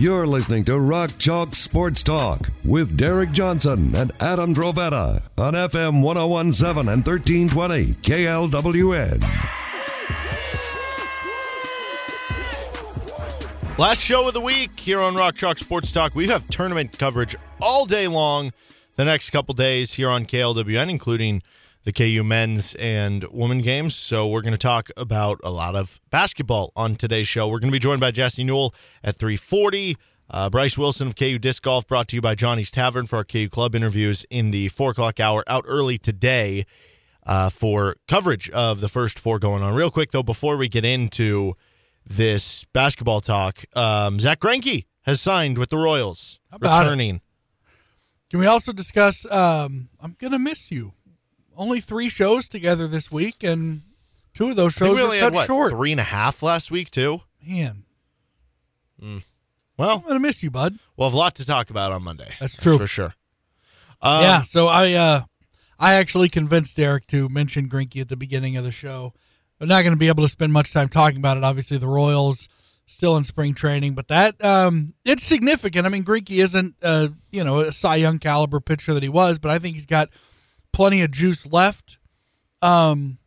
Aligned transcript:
You're 0.00 0.26
listening 0.26 0.64
to 0.64 0.78
Rock 0.78 1.10
Chalk 1.18 1.54
Sports 1.54 2.02
Talk 2.02 2.48
with 2.64 2.96
Derek 2.96 3.32
Johnson 3.32 3.94
and 3.94 4.12
Adam 4.18 4.54
Drovetta 4.54 5.20
on 5.36 5.52
FM 5.52 6.00
1017 6.00 6.88
and 6.90 7.06
1320 7.06 7.84
KLWN. 8.00 9.20
Last 13.76 14.00
show 14.00 14.26
of 14.26 14.32
the 14.32 14.40
week 14.40 14.80
here 14.80 15.00
on 15.02 15.16
Rock 15.16 15.34
Chalk 15.34 15.58
Sports 15.58 15.92
Talk. 15.92 16.14
We 16.14 16.28
have 16.28 16.48
tournament 16.48 16.98
coverage 16.98 17.36
all 17.60 17.84
day 17.84 18.08
long 18.08 18.52
the 18.96 19.04
next 19.04 19.28
couple 19.28 19.52
days 19.52 19.92
here 19.92 20.08
on 20.08 20.24
KLWN, 20.24 20.88
including 20.88 21.42
the 21.84 21.92
KU 21.92 22.22
men's 22.24 22.74
and 22.76 23.24
women 23.30 23.60
games. 23.62 23.94
So 23.94 24.28
we're 24.28 24.42
going 24.42 24.52
to 24.52 24.58
talk 24.58 24.90
about 24.96 25.40
a 25.42 25.50
lot 25.50 25.74
of 25.74 26.00
basketball 26.10 26.72
on 26.76 26.96
today's 26.96 27.28
show. 27.28 27.48
We're 27.48 27.58
going 27.58 27.70
to 27.70 27.76
be 27.76 27.78
joined 27.78 28.00
by 28.00 28.10
Jesse 28.10 28.44
Newell 28.44 28.74
at 29.02 29.16
340. 29.16 29.96
Uh, 30.32 30.48
Bryce 30.48 30.78
Wilson 30.78 31.08
of 31.08 31.16
KU 31.16 31.38
Disc 31.38 31.62
Golf 31.62 31.86
brought 31.86 32.06
to 32.08 32.16
you 32.16 32.22
by 32.22 32.34
Johnny's 32.34 32.70
Tavern 32.70 33.06
for 33.06 33.16
our 33.16 33.24
KU 33.24 33.48
Club 33.48 33.74
interviews 33.74 34.24
in 34.30 34.50
the 34.52 34.68
4 34.68 34.92
o'clock 34.92 35.18
hour 35.18 35.42
out 35.48 35.64
early 35.66 35.98
today 35.98 36.64
uh, 37.26 37.50
for 37.50 37.96
coverage 38.08 38.48
of 38.50 38.80
the 38.80 38.88
first 38.88 39.18
four 39.18 39.38
going 39.38 39.62
on. 39.62 39.74
Real 39.74 39.90
quick, 39.90 40.12
though, 40.12 40.22
before 40.22 40.56
we 40.56 40.68
get 40.68 40.84
into 40.84 41.54
this 42.06 42.64
basketball 42.72 43.20
talk, 43.20 43.64
um, 43.74 44.20
Zach 44.20 44.40
Greinke 44.40 44.86
has 45.02 45.20
signed 45.20 45.58
with 45.58 45.70
the 45.70 45.76
Royals, 45.76 46.40
about 46.52 46.80
it? 46.80 46.84
returning. 46.84 47.20
Can 48.30 48.40
we 48.40 48.46
also 48.46 48.72
discuss? 48.72 49.30
Um, 49.30 49.88
I'm 50.00 50.16
gonna 50.18 50.38
miss 50.38 50.70
you. 50.70 50.92
Only 51.60 51.80
three 51.82 52.08
shows 52.08 52.48
together 52.48 52.88
this 52.88 53.12
week, 53.12 53.42
and 53.42 53.82
two 54.32 54.48
of 54.48 54.56
those 54.56 54.72
shows 54.72 54.96
we 54.96 55.02
were 55.02 55.08
cut 55.08 55.16
had 55.22 55.34
what 55.34 55.46
short. 55.46 55.72
three 55.72 55.92
and 55.92 56.00
a 56.00 56.04
half 56.04 56.42
last 56.42 56.70
week 56.70 56.90
too. 56.90 57.20
Man, 57.46 57.84
Well, 59.76 59.98
I'm 59.98 60.06
gonna 60.08 60.20
miss 60.20 60.42
you, 60.42 60.50
bud. 60.50 60.78
we'll 60.96 61.08
have 61.08 61.14
a 61.14 61.18
lot 61.18 61.34
to 61.34 61.44
talk 61.44 61.68
about 61.68 61.92
on 61.92 62.02
Monday. 62.02 62.32
That's 62.40 62.56
true. 62.56 62.78
for 62.78 62.86
sure. 62.86 63.14
Um, 64.00 64.22
yeah. 64.22 64.40
So 64.42 64.68
I, 64.68 64.92
uh, 64.94 65.22
I 65.78 65.94
actually 65.96 66.30
convinced 66.30 66.76
Derek 66.76 67.06
to 67.08 67.28
mention 67.28 67.68
Greinke 67.68 68.00
at 68.00 68.08
the 68.08 68.16
beginning 68.16 68.56
of 68.56 68.64
the 68.64 68.72
show. 68.72 69.12
I'm 69.60 69.68
not 69.68 69.82
going 69.82 69.92
to 69.92 69.98
be 69.98 70.08
able 70.08 70.24
to 70.24 70.28
spend 70.28 70.54
much 70.54 70.72
time 70.72 70.88
talking 70.88 71.18
about 71.18 71.36
it. 71.36 71.44
Obviously, 71.44 71.76
the 71.76 71.86
Royals 71.88 72.48
still 72.86 73.18
in 73.18 73.24
spring 73.24 73.52
training, 73.52 73.94
but 73.94 74.08
that 74.08 74.42
um, 74.42 74.94
it's 75.04 75.24
significant. 75.24 75.84
I 75.84 75.90
mean, 75.90 76.04
Greinke 76.04 76.42
isn't, 76.42 76.76
uh, 76.82 77.08
you 77.30 77.44
know, 77.44 77.58
a 77.60 77.70
Cy 77.72 77.96
Young 77.96 78.18
caliber 78.18 78.60
pitcher 78.60 78.94
that 78.94 79.02
he 79.02 79.10
was, 79.10 79.38
but 79.38 79.50
I 79.50 79.58
think 79.58 79.74
he's 79.74 79.84
got 79.84 80.08
plenty 80.72 81.02
of 81.02 81.10
juice 81.10 81.46
left. 81.46 81.98
Um, 82.62 83.18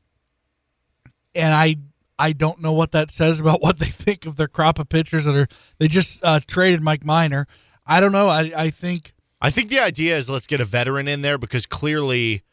and 1.36 1.54
I 1.54 1.78
I 2.20 2.34
don't 2.34 2.62
know 2.62 2.74
what 2.74 2.92
that 2.92 3.12
says 3.12 3.40
about 3.40 3.62
what 3.62 3.80
they 3.80 3.88
think 3.88 4.26
of 4.26 4.36
their 4.36 4.48
crop 4.48 4.80
of 4.80 4.90
pitchers 4.90 5.26
that 5.26 5.36
are 5.36 5.48
they 5.80 5.88
just 5.88 6.24
uh, 6.24 6.40
traded 6.46 6.82
Mike 6.82 7.06
Minor. 7.06 7.48
I 7.86 8.00
don't 8.00 8.12
know. 8.12 8.28
I 8.28 8.52
I 8.56 8.70
think 8.70 9.14
I 9.42 9.50
think 9.50 9.70
the 9.70 9.80
idea 9.80 10.18
is 10.18 10.30
let's 10.30 10.48
get 10.48 10.62
a 10.62 10.66
veteran 10.66 11.08
in 11.08 11.22
there 11.22 11.38
because 11.38 11.66
clearly 11.66 12.44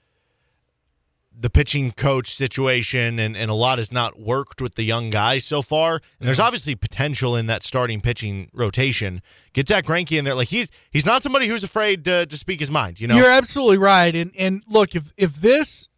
the 1.41 1.49
pitching 1.49 1.91
coach 1.93 2.35
situation 2.35 3.19
and, 3.19 3.35
and 3.35 3.51
a 3.51 3.55
lot 3.55 3.79
has 3.79 3.91
not 3.91 4.21
worked 4.21 4.61
with 4.61 4.75
the 4.75 4.83
young 4.83 5.09
guys 5.09 5.43
so 5.45 5.63
far. 5.63 5.95
And 6.19 6.27
there's 6.27 6.39
obviously 6.39 6.75
potential 6.75 7.35
in 7.35 7.47
that 7.47 7.63
starting 7.63 8.03
pitching 8.03 8.51
rotation. 8.53 9.23
Get 9.55 9.69
Zach 9.69 9.87
Greinke 9.87 10.19
in 10.19 10.27
there. 10.27 10.35
Like 10.35 10.49
he's 10.49 10.71
he's 10.91 11.07
not 11.07 11.23
somebody 11.23 11.47
who's 11.49 11.65
afraid 11.65 12.05
to, 12.05 12.27
to 12.27 12.37
speak 12.37 12.61
his 12.61 12.71
mind, 12.71 13.01
you 13.01 13.07
know? 13.07 13.17
You're 13.17 13.31
absolutely 13.31 13.79
right. 13.79 14.15
And 14.15 14.33
and 14.39 14.63
look, 14.69 14.95
if 14.95 15.13
if 15.17 15.37
this 15.37 15.89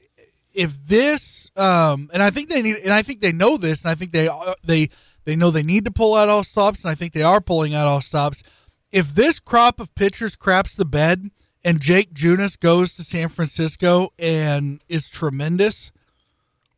if 0.54 0.78
this 0.86 1.50
um 1.56 2.08
and 2.12 2.22
I 2.22 2.30
think 2.30 2.48
they 2.48 2.62
need 2.62 2.76
and 2.76 2.92
I 2.92 3.02
think 3.02 3.20
they 3.20 3.32
know 3.32 3.56
this 3.56 3.82
and 3.82 3.90
I 3.90 3.96
think 3.96 4.12
they 4.12 4.28
uh, 4.28 4.54
they 4.62 4.90
they 5.24 5.34
know 5.34 5.50
they 5.50 5.64
need 5.64 5.84
to 5.86 5.90
pull 5.90 6.14
out 6.14 6.28
all 6.28 6.44
stops 6.44 6.82
and 6.82 6.90
I 6.90 6.94
think 6.94 7.14
they 7.14 7.22
are 7.22 7.40
pulling 7.40 7.74
out 7.74 7.88
all 7.88 8.00
stops. 8.00 8.44
If 8.92 9.14
this 9.14 9.40
crop 9.40 9.80
of 9.80 9.92
pitchers 9.96 10.36
craps 10.36 10.76
the 10.76 10.84
bed 10.84 11.30
and 11.64 11.80
Jake 11.80 12.12
Junis 12.12 12.58
goes 12.58 12.94
to 12.94 13.04
San 13.04 13.28
Francisco 13.28 14.12
and 14.18 14.82
is 14.88 15.08
tremendous, 15.08 15.92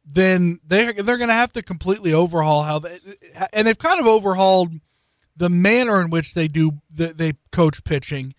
then 0.05 0.61
they 0.67 0.93
they're 0.93 1.17
going 1.17 1.29
to 1.29 1.35
have 1.35 1.53
to 1.55 1.63
completely 1.63 2.13
overhaul 2.13 2.63
how 2.63 2.79
they 2.79 3.01
and 3.53 3.67
they've 3.67 3.79
kind 3.79 4.01
of 4.01 4.07
overhauled 4.07 4.73
the 5.37 5.49
manner 5.49 6.01
in 6.01 6.11
which 6.11 6.35
they 6.35 6.49
do 6.49 6.81
the, 6.91 7.09
they 7.09 7.35
coach 7.51 7.83
pitching 7.85 8.35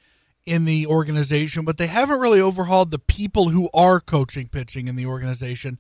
in 0.46 0.66
the 0.66 0.86
organization, 0.86 1.66
but 1.66 1.78
they 1.78 1.88
haven't 1.88 2.20
really 2.20 2.40
overhauled 2.40 2.92
the 2.92 3.00
people 3.00 3.50
who 3.50 3.70
are 3.74 4.00
coaching 4.00 4.48
pitching 4.48 4.88
in 4.88 4.96
the 4.96 5.06
organization. 5.06 5.80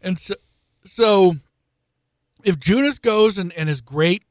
And 0.00 0.18
so, 0.18 0.34
so 0.84 1.36
if 2.42 2.58
Junis 2.58 3.00
goes 3.00 3.36
and, 3.36 3.52
and 3.52 3.68
is 3.68 3.80
great 3.82 4.22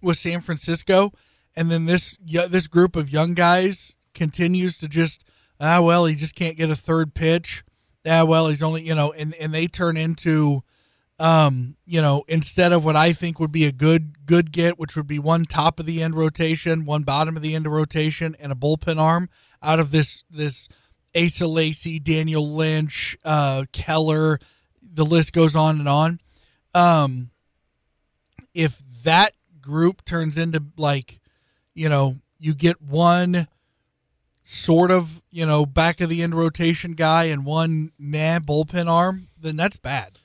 with 0.00 0.16
San 0.16 0.40
Francisco, 0.40 1.12
and 1.56 1.70
then 1.70 1.86
this 1.86 2.16
this 2.24 2.66
group 2.66 2.96
of 2.96 3.10
young 3.10 3.34
guys 3.34 3.96
continues 4.14 4.78
to 4.78 4.88
just 4.88 5.24
ah 5.62 5.80
well 5.80 6.04
he 6.04 6.14
just 6.14 6.34
can't 6.34 6.56
get 6.56 6.68
a 6.68 6.76
third 6.76 7.14
pitch. 7.14 7.64
Ah 8.06 8.24
well 8.24 8.48
he's 8.48 8.62
only 8.62 8.82
you 8.82 8.94
know 8.94 9.12
and 9.12 9.34
and 9.36 9.54
they 9.54 9.68
turn 9.68 9.96
into 9.96 10.62
um 11.18 11.76
you 11.86 12.02
know 12.02 12.24
instead 12.26 12.72
of 12.72 12.84
what 12.84 12.96
I 12.96 13.12
think 13.12 13.38
would 13.38 13.52
be 13.52 13.64
a 13.64 13.72
good 13.72 14.26
good 14.26 14.50
get 14.50 14.78
which 14.78 14.96
would 14.96 15.06
be 15.06 15.20
one 15.20 15.44
top 15.44 15.78
of 15.78 15.86
the 15.86 16.02
end 16.02 16.16
rotation 16.16 16.84
one 16.84 17.04
bottom 17.04 17.36
of 17.36 17.42
the 17.42 17.54
end 17.54 17.66
rotation 17.66 18.36
and 18.40 18.50
a 18.50 18.56
bullpen 18.56 18.98
arm 18.98 19.28
out 19.62 19.78
of 19.78 19.92
this 19.92 20.24
this 20.28 20.68
Asa 21.16 21.46
Lacy 21.46 22.00
Daniel 22.00 22.52
Lynch 22.52 23.16
uh 23.24 23.64
Keller 23.72 24.40
the 24.82 25.04
list 25.04 25.32
goes 25.32 25.54
on 25.54 25.78
and 25.78 25.88
on. 25.88 26.18
Um 26.74 27.30
if 28.52 28.82
that 29.04 29.32
group 29.60 30.04
turns 30.04 30.36
into 30.36 30.62
like 30.76 31.20
you 31.72 31.88
know 31.88 32.16
you 32.38 32.52
get 32.52 32.82
one 32.82 33.46
sort 34.52 34.90
of 34.90 35.22
you 35.30 35.46
know 35.46 35.64
back 35.64 36.00
of 36.00 36.08
the 36.08 36.22
end 36.22 36.34
rotation 36.34 36.92
guy 36.92 37.24
and 37.24 37.44
one 37.44 37.90
man 37.98 38.42
bullpen 38.42 38.86
arm 38.86 39.28
then 39.40 39.56
that's 39.56 39.76
bad 39.76 40.18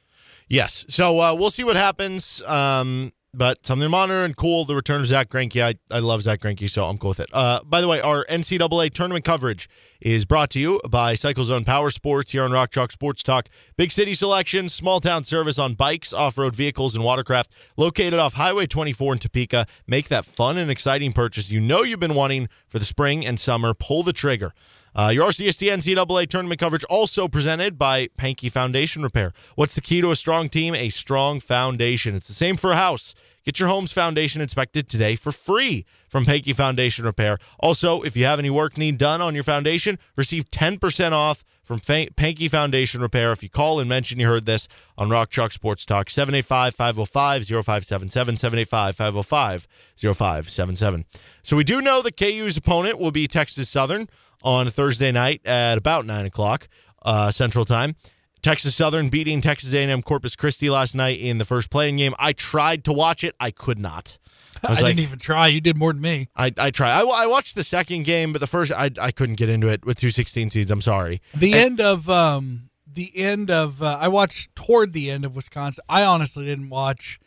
Yes. 0.49 0.85
So 0.88 1.19
uh, 1.19 1.35
we'll 1.35 1.49
see 1.49 1.63
what 1.63 1.75
happens. 1.75 2.41
Um, 2.43 3.11
but 3.38 3.66
something 3.66 3.86
to 3.86 3.90
monitor 3.90 4.25
and 4.25 4.36
cool. 4.36 4.66
The 4.66 4.75
return 4.75 5.02
of 5.02 5.08
Zach 5.08 5.30
Greinke. 5.30 5.62
I, 5.64 5.75
I 5.96 6.00
love 6.00 6.24
Zach 6.24 6.42
Greinke, 6.42 6.70
so 6.70 6.86
I'm 6.86 6.98
cool 6.98 7.09
with 7.09 7.20
it. 7.20 7.30
Uh, 7.31 7.62
by 7.64 7.81
the 7.81 7.88
way, 7.88 8.02
our 8.02 8.25
NCAA 8.25 8.92
tournament 8.94 9.24
coverage 9.24 9.70
is 10.02 10.25
brought 10.25 10.50
to 10.52 10.59
you 10.59 10.81
by 10.90 11.14
CycleZone 11.14 11.66
Power 11.66 11.90
Sports 11.90 12.31
here 12.31 12.44
on 12.44 12.52
Rock 12.52 12.72
Chalk 12.72 12.92
Sports 12.92 13.22
Talk. 13.22 13.48
Big 13.78 13.92
city 13.92 14.14
selection, 14.14 14.70
small 14.70 15.00
town 15.00 15.24
service 15.24 15.59
on 15.59 15.75
bikes, 15.75 16.14
off 16.14 16.38
road 16.38 16.56
vehicles, 16.56 16.96
and 16.96 17.03
watercraft. 17.03 17.52
Located 17.78 18.16
off 18.16 18.34
Highway 18.34 18.66
24 18.66 19.14
in 19.14 19.20
Topeka. 19.20 19.68
Make 19.86 20.09
that 20.09 20.25
fun 20.25 20.58
and 20.58 20.72
exciting 20.72 21.14
purchase 21.14 21.52
you 21.52 21.59
know 21.59 21.84
you've 21.84 22.00
been 22.00 22.16
wanting 22.16 22.50
for 22.68 22.80
the 22.80 22.86
spring 22.86 23.25
and 23.25 23.40
summer. 23.40 23.74
Pull 23.74 24.04
the 24.04 24.14
trigger. 24.14 24.54
Uh, 24.97 25.09
your 25.09 25.28
RCST 25.28 25.72
NCAA 25.72 26.28
tournament 26.28 26.59
coverage 26.59 26.84
also 26.85 27.28
presented 27.28 27.78
by 27.78 28.08
Panky 28.18 28.50
Foundation 28.50 29.03
Repair. 29.03 29.31
What's 29.53 29.75
the 29.75 29.81
key 29.81 30.02
to 30.02 30.09
a 30.09 30.16
strong 30.16 30.50
team? 30.50 30.74
A 30.74 30.90
strong 30.90 31.40
foundation. 31.40 32.16
It's 32.16 32.28
the 32.28 32.34
same 32.34 32.58
for 32.58 32.72
a 32.72 32.78
house. 32.78 33.13
Get 33.46 33.59
your 33.59 33.69
home's 33.69 33.91
foundation 33.91 34.41
inspected 34.41 34.90
today 34.90 35.16
for 35.16 35.31
free 35.31 35.86
from 36.09 36.25
Panky 36.25 36.52
Foundation 36.52 37.06
Repair. 37.06 37.38
Also, 37.59 38.02
if 38.02 38.18
you 38.18 38.25
have 38.25 38.40
any 38.40 38.50
work 38.50 38.75
need 38.75 38.98
done 38.98 39.21
on 39.21 39.36
your 39.36 39.44
foundation, 39.44 40.00
receive 40.16 40.50
10% 40.50 41.12
off 41.12 41.45
from 41.63 41.80
Panky 41.80 42.48
Foundation 42.48 43.00
Repair 43.00 43.31
if 43.33 43.44
you 43.44 43.50
call 43.50 43.80
and 43.80 43.88
mention 43.88 44.19
you 44.19 44.25
heard 44.25 44.48
this 44.48 44.68
on 44.98 45.12
Rock 45.12 45.30
Chalk 45.30 45.51
Sports 45.51 45.86
Talk 45.86 46.10
785 46.10 46.74
505 46.74 47.45
0577 47.45 48.38
785 48.38 48.95
505 48.95 49.68
0577. 49.95 51.06
So 51.44 51.56
we 51.56 51.63
do 51.63 51.81
know 51.81 52.01
that 52.01 52.18
KU's 52.18 52.57
opponent 52.57 53.00
will 53.00 53.12
be 53.12 53.27
Texas 53.27 53.69
Southern 53.69 54.10
on 54.44 54.69
Thursday 54.69 55.12
night 55.12 55.42
at 55.45 55.78
about 55.78 56.06
9 56.06 56.25
o'clock 56.25 56.68
uh, 57.04 57.31
Central 57.31 57.66
Time. 57.66 57.95
Texas 58.42 58.75
Southern 58.75 59.10
beating 59.10 59.42
Texas 59.42 59.74
A&M 59.74 60.01
Corpus 60.04 60.36
Christi 60.36 60.69
last 60.69 60.95
night 60.95 61.19
in 61.19 61.38
the 61.38 61.45
first 61.45 61.69
playing 61.69 61.98
game. 61.98 62.13
I 62.19 62.34
tried 62.34 62.84
to 62.86 62.94
watch 62.94 63.24
it. 63.24 63.36
I 63.39 63.51
could 63.51 63.80
not. 63.80 64.18
I, 64.63 64.68
I 64.68 64.69
like, 64.69 64.80
didn't 64.95 65.00
even 65.00 65.19
try 65.19 65.48
you 65.48 65.62
did 65.62 65.78
more 65.78 65.94
than 65.94 66.01
me 66.01 66.30
I, 66.36 66.51
I 66.57 66.72
tried. 66.72 66.92
I, 66.92 67.01
I 67.01 67.28
watched 67.28 67.56
the 67.56 67.63
second 67.63 68.04
game, 68.06 68.31
but 68.31 68.39
the 68.39 68.48
first, 68.48 68.72
I, 68.72 68.89
I 69.01 69.12
couldn't 69.12 69.36
get 69.36 69.50
into 69.50 69.68
it 69.68 69.86
with 69.86 70.00
two 70.00 70.10
16 70.12 70.51
seeds. 70.51 70.72
I'm 70.72 70.81
sorry. 70.81 71.22
the 71.36 71.54
And- 71.54 71.62
end 71.62 71.81
of 71.81 72.10
um 72.10 72.69
the 72.92 73.12
end 73.16 73.51
of 73.51 73.81
uh, 73.83 73.98
I 74.00 74.07
watched 74.07 74.56
toward 74.56 74.94
the 74.94 75.12
end 75.12 75.25
of 75.25 75.36
Wisconsin 75.36 75.83
I 75.88 76.04
honestly 76.04 76.45
didn't 76.45 76.69
watch 76.69 77.19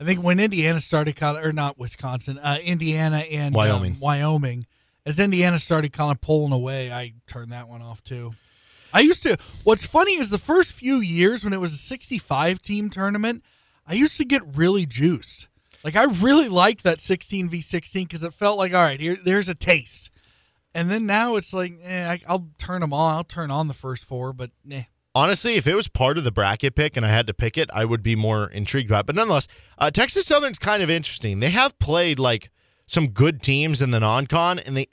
I 0.00 0.04
think 0.04 0.22
when 0.22 0.38
Indiana 0.38 0.80
started 0.80 1.20
or 1.22 1.52
not 1.52 1.78
Wisconsin 1.78 2.38
uh, 2.38 2.58
Indiana 2.62 3.18
and 3.18 3.56
um, 3.56 3.96
Wyoming. 3.98 4.66
As 5.10 5.18
Indiana 5.18 5.58
started 5.58 5.92
kind 5.92 6.12
of 6.12 6.20
pulling 6.20 6.52
away, 6.52 6.92
I 6.92 7.14
turned 7.26 7.50
that 7.50 7.68
one 7.68 7.82
off 7.82 8.00
too. 8.04 8.34
I 8.92 9.00
used 9.00 9.24
to. 9.24 9.38
What's 9.64 9.84
funny 9.84 10.12
is 10.12 10.30
the 10.30 10.38
first 10.38 10.72
few 10.72 10.98
years 11.00 11.42
when 11.42 11.52
it 11.52 11.56
was 11.56 11.72
a 11.72 11.78
65 11.78 12.62
team 12.62 12.90
tournament, 12.90 13.42
I 13.84 13.94
used 13.94 14.16
to 14.18 14.24
get 14.24 14.40
really 14.56 14.86
juiced. 14.86 15.48
Like 15.82 15.96
I 15.96 16.04
really 16.04 16.46
liked 16.46 16.84
that 16.84 17.00
16 17.00 17.48
v 17.48 17.60
16 17.60 18.04
because 18.04 18.22
it 18.22 18.32
felt 18.32 18.56
like 18.56 18.72
all 18.72 18.84
right, 18.84 19.00
here 19.00 19.18
there's 19.20 19.48
a 19.48 19.54
taste. 19.54 20.12
And 20.76 20.88
then 20.88 21.06
now 21.06 21.34
it's 21.34 21.52
like, 21.52 21.72
eh, 21.82 22.18
I, 22.24 22.32
will 22.32 22.50
turn 22.56 22.80
them 22.80 22.92
on. 22.92 23.16
I'll 23.16 23.24
turn 23.24 23.50
on 23.50 23.66
the 23.66 23.74
first 23.74 24.04
four, 24.04 24.32
but 24.32 24.52
eh. 24.70 24.84
Honestly, 25.12 25.56
if 25.56 25.66
it 25.66 25.74
was 25.74 25.88
part 25.88 26.18
of 26.18 26.22
the 26.22 26.30
bracket 26.30 26.76
pick 26.76 26.96
and 26.96 27.04
I 27.04 27.08
had 27.08 27.26
to 27.26 27.34
pick 27.34 27.58
it, 27.58 27.68
I 27.74 27.84
would 27.84 28.04
be 28.04 28.14
more 28.14 28.48
intrigued 28.48 28.90
by 28.90 29.00
it. 29.00 29.06
But 29.06 29.16
nonetheless, 29.16 29.48
uh, 29.76 29.90
Texas 29.90 30.26
Southern's 30.26 30.60
kind 30.60 30.84
of 30.84 30.88
interesting. 30.88 31.40
They 31.40 31.50
have 31.50 31.76
played 31.80 32.20
like 32.20 32.48
some 32.90 33.08
good 33.08 33.40
teams 33.40 33.80
in 33.80 33.92
the 33.92 34.00
non-con, 34.00 34.58
and 34.58 34.76
they 34.76 34.88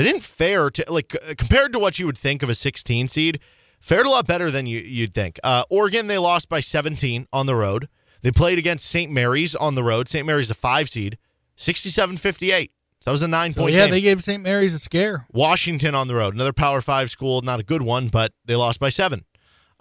they 0.00 0.04
didn't 0.06 0.22
fare 0.22 0.70
to 0.70 0.84
like 0.88 1.14
compared 1.36 1.74
to 1.74 1.78
what 1.78 1.98
you 1.98 2.06
would 2.06 2.16
think 2.16 2.42
of 2.42 2.48
a 2.48 2.54
16 2.54 3.08
seed. 3.08 3.38
Fared 3.80 4.06
a 4.06 4.08
lot 4.08 4.26
better 4.26 4.50
than 4.50 4.64
you, 4.64 4.80
you'd 4.80 5.12
think. 5.12 5.38
Uh, 5.44 5.62
Oregon, 5.68 6.06
they 6.06 6.16
lost 6.16 6.48
by 6.48 6.60
17 6.60 7.26
on 7.34 7.44
the 7.44 7.54
road. 7.54 7.86
They 8.22 8.30
played 8.30 8.58
against 8.58 8.86
St. 8.88 9.12
Mary's 9.12 9.54
on 9.54 9.74
the 9.74 9.84
road. 9.84 10.08
St. 10.08 10.26
Mary's 10.26 10.48
a 10.48 10.54
five 10.54 10.88
seed, 10.88 11.18
67 11.56 12.16
58. 12.16 12.72
So 12.72 13.04
That 13.04 13.10
was 13.12 13.22
a 13.22 13.28
nine 13.28 13.52
so 13.52 13.60
point 13.60 13.74
yeah, 13.74 13.84
game. 13.84 13.90
they 13.90 14.00
gave 14.00 14.24
St. 14.24 14.42
Mary's 14.42 14.72
a 14.72 14.78
scare. 14.78 15.26
Washington 15.32 15.94
on 15.94 16.08
the 16.08 16.14
road, 16.14 16.34
another 16.34 16.54
Power 16.54 16.80
Five 16.80 17.10
school, 17.10 17.42
not 17.42 17.60
a 17.60 17.62
good 17.62 17.82
one, 17.82 18.08
but 18.08 18.32
they 18.46 18.56
lost 18.56 18.80
by 18.80 18.88
seven. 18.88 19.26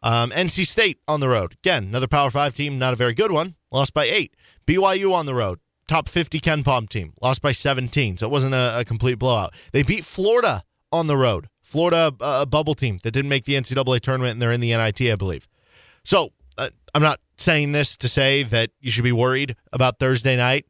Um, 0.03 0.31
NC 0.31 0.67
State 0.67 0.99
on 1.07 1.21
the 1.21 1.29
road, 1.29 1.53
again, 1.63 1.85
another 1.85 2.07
Power 2.07 2.29
Five 2.29 2.55
team, 2.55 2.77
not 2.77 2.91
a 2.91 2.97
very 2.97 3.13
good 3.13 3.31
one, 3.31 3.55
lost 3.71 3.93
by 3.93 4.03
eight. 4.03 4.35
BYU 4.67 5.13
on 5.13 5.25
the 5.25 5.33
road, 5.33 5.59
top 5.89 6.07
50 6.07 6.39
KenPom 6.39 6.87
team, 6.87 7.13
lost 7.21 7.41
by 7.41 7.51
17, 7.51 8.17
so 8.17 8.27
it 8.27 8.29
wasn't 8.29 8.53
a, 8.53 8.79
a 8.79 8.85
complete 8.85 9.15
blowout. 9.15 9.53
They 9.73 9.83
beat 9.83 10.05
Florida 10.05 10.63
on 10.91 11.07
the 11.07 11.17
road, 11.17 11.49
Florida, 11.61 12.13
uh, 12.21 12.39
a 12.41 12.45
bubble 12.45 12.75
team 12.75 12.99
that 13.03 13.11
didn't 13.11 13.29
make 13.29 13.45
the 13.45 13.55
NCAA 13.55 13.99
tournament, 13.99 14.33
and 14.33 14.41
they're 14.41 14.51
in 14.51 14.61
the 14.61 14.71
NIT, 14.71 15.01
I 15.01 15.15
believe. 15.15 15.47
So 16.03 16.29
uh, 16.57 16.69
I'm 16.93 17.01
not 17.01 17.19
saying 17.37 17.71
this 17.71 17.97
to 17.97 18.07
say 18.07 18.43
that 18.43 18.69
you 18.79 18.91
should 18.91 19.03
be 19.03 19.11
worried 19.11 19.55
about 19.73 19.99
Thursday 19.99 20.37
night. 20.37 20.65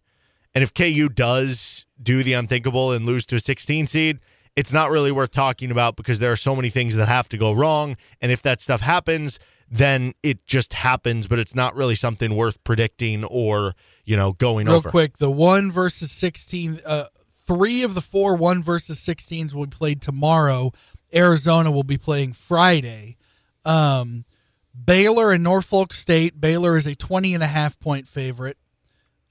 And 0.55 0.63
if 0.63 0.73
KU 0.73 1.09
does 1.09 1.85
do 2.01 2.23
the 2.23 2.33
unthinkable 2.33 2.91
and 2.91 3.05
lose 3.05 3.25
to 3.27 3.35
a 3.35 3.39
16 3.39 3.87
seed, 3.87 4.19
it's 4.55 4.73
not 4.73 4.89
really 4.89 5.11
worth 5.11 5.31
talking 5.31 5.69
about 5.69 5.95
because 5.95 6.19
there 6.19 6.31
are 6.31 6.37
so 6.37 6.55
many 6.55 6.69
things 6.69 6.95
that 6.95 7.07
have 7.07 7.29
to 7.29 7.37
go 7.37 7.51
wrong. 7.51 7.97
And 8.21 8.31
if 8.31 8.41
that 8.43 8.61
stuff 8.61 8.81
happens, 8.81 9.39
then 9.71 10.13
it 10.23 10.45
just 10.47 10.73
happens, 10.73 11.27
but 11.27 11.39
it's 11.39 11.55
not 11.55 11.75
really 11.75 11.95
something 11.95 12.35
worth 12.35 12.63
predicting 12.63 13.23
or, 13.25 13.75
you 14.05 14.17
know, 14.17 14.33
going 14.33 14.67
Real 14.67 14.77
over. 14.77 14.87
Real 14.89 14.91
quick, 14.91 15.17
the 15.17 15.31
1 15.31 15.71
versus 15.71 16.11
16, 16.11 16.81
uh, 16.85 17.05
three 17.45 17.83
of 17.83 17.95
the 17.95 18.01
four 18.01 18.35
1 18.35 18.63
versus 18.63 18.99
16s 18.99 19.53
will 19.53 19.65
be 19.65 19.75
played 19.75 20.01
tomorrow. 20.01 20.71
Arizona 21.13 21.71
will 21.71 21.83
be 21.83 21.97
playing 21.97 22.33
Friday. 22.33 23.17
Um, 23.65 24.25
Baylor 24.85 25.31
and 25.31 25.43
Norfolk 25.43 25.93
State. 25.93 26.39
Baylor 26.39 26.77
is 26.77 26.87
a 26.87 26.95
20 26.95 27.33
and 27.33 27.43
a 27.43 27.47
half 27.47 27.79
point 27.79 28.07
favorite. 28.07 28.57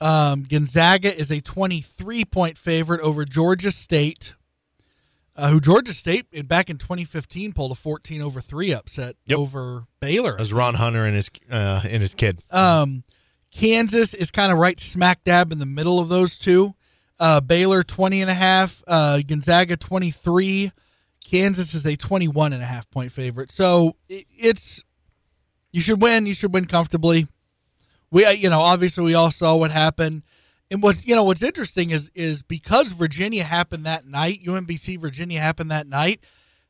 Um, 0.00 0.44
Gonzaga 0.48 1.16
is 1.16 1.30
a 1.30 1.40
23 1.40 2.24
point 2.24 2.58
favorite 2.58 3.00
over 3.00 3.24
Georgia 3.24 3.72
State, 3.72 4.34
uh, 5.38 5.48
who 5.50 5.60
Georgia 5.60 5.94
State 5.94 6.26
back 6.48 6.68
in 6.68 6.76
2015 6.76 7.52
pulled 7.54 7.72
a 7.72 7.74
14 7.74 8.20
over 8.20 8.40
three 8.40 8.72
upset 8.74 9.16
Yep. 9.26 9.38
over 9.38 9.86
Baylor. 10.00 10.36
As 10.38 10.52
Ron 10.52 10.74
Hunter 10.74 11.04
and 11.06 11.14
his 11.14 11.30
uh, 11.50 11.80
and 11.84 12.02
his 12.02 12.14
kid. 12.14 12.42
Um, 12.50 13.04
Kansas 13.50 14.12
is 14.12 14.30
kind 14.30 14.52
of 14.52 14.58
right 14.58 14.78
smack 14.78 15.24
dab 15.24 15.52
in 15.52 15.58
the 15.58 15.66
middle 15.66 16.00
of 16.00 16.08
those 16.08 16.36
two. 16.36 16.74
Uh, 17.20 17.40
Baylor 17.40 17.82
20 17.82 18.20
and 18.20 18.30
a 18.30 18.34
half, 18.34 18.82
uh, 18.86 19.20
Gonzaga 19.26 19.76
23. 19.76 20.70
Kansas 21.24 21.74
is 21.74 21.84
a 21.86 21.96
21 21.96 22.52
and 22.52 22.62
a 22.62 22.66
half 22.66 22.88
point 22.90 23.12
favorite. 23.12 23.50
So 23.50 23.96
it, 24.08 24.26
it's 24.36 24.82
you 25.72 25.80
should 25.80 26.00
win. 26.02 26.26
You 26.26 26.34
should 26.34 26.52
win 26.54 26.66
comfortably. 26.66 27.28
We, 28.10 28.24
uh, 28.24 28.30
you 28.30 28.48
know, 28.50 28.60
obviously 28.60 29.04
we 29.04 29.14
all 29.14 29.30
saw 29.30 29.54
what 29.56 29.70
happened. 29.70 30.22
And 30.70 30.82
what's 30.82 31.06
you 31.06 31.14
know 31.14 31.24
what's 31.24 31.42
interesting 31.42 31.90
is 31.90 32.10
is 32.14 32.42
because 32.42 32.92
Virginia 32.92 33.44
happened 33.44 33.86
that 33.86 34.06
night, 34.06 34.44
UMBC 34.44 35.00
Virginia 35.00 35.40
happened 35.40 35.70
that 35.70 35.86
night. 35.86 36.20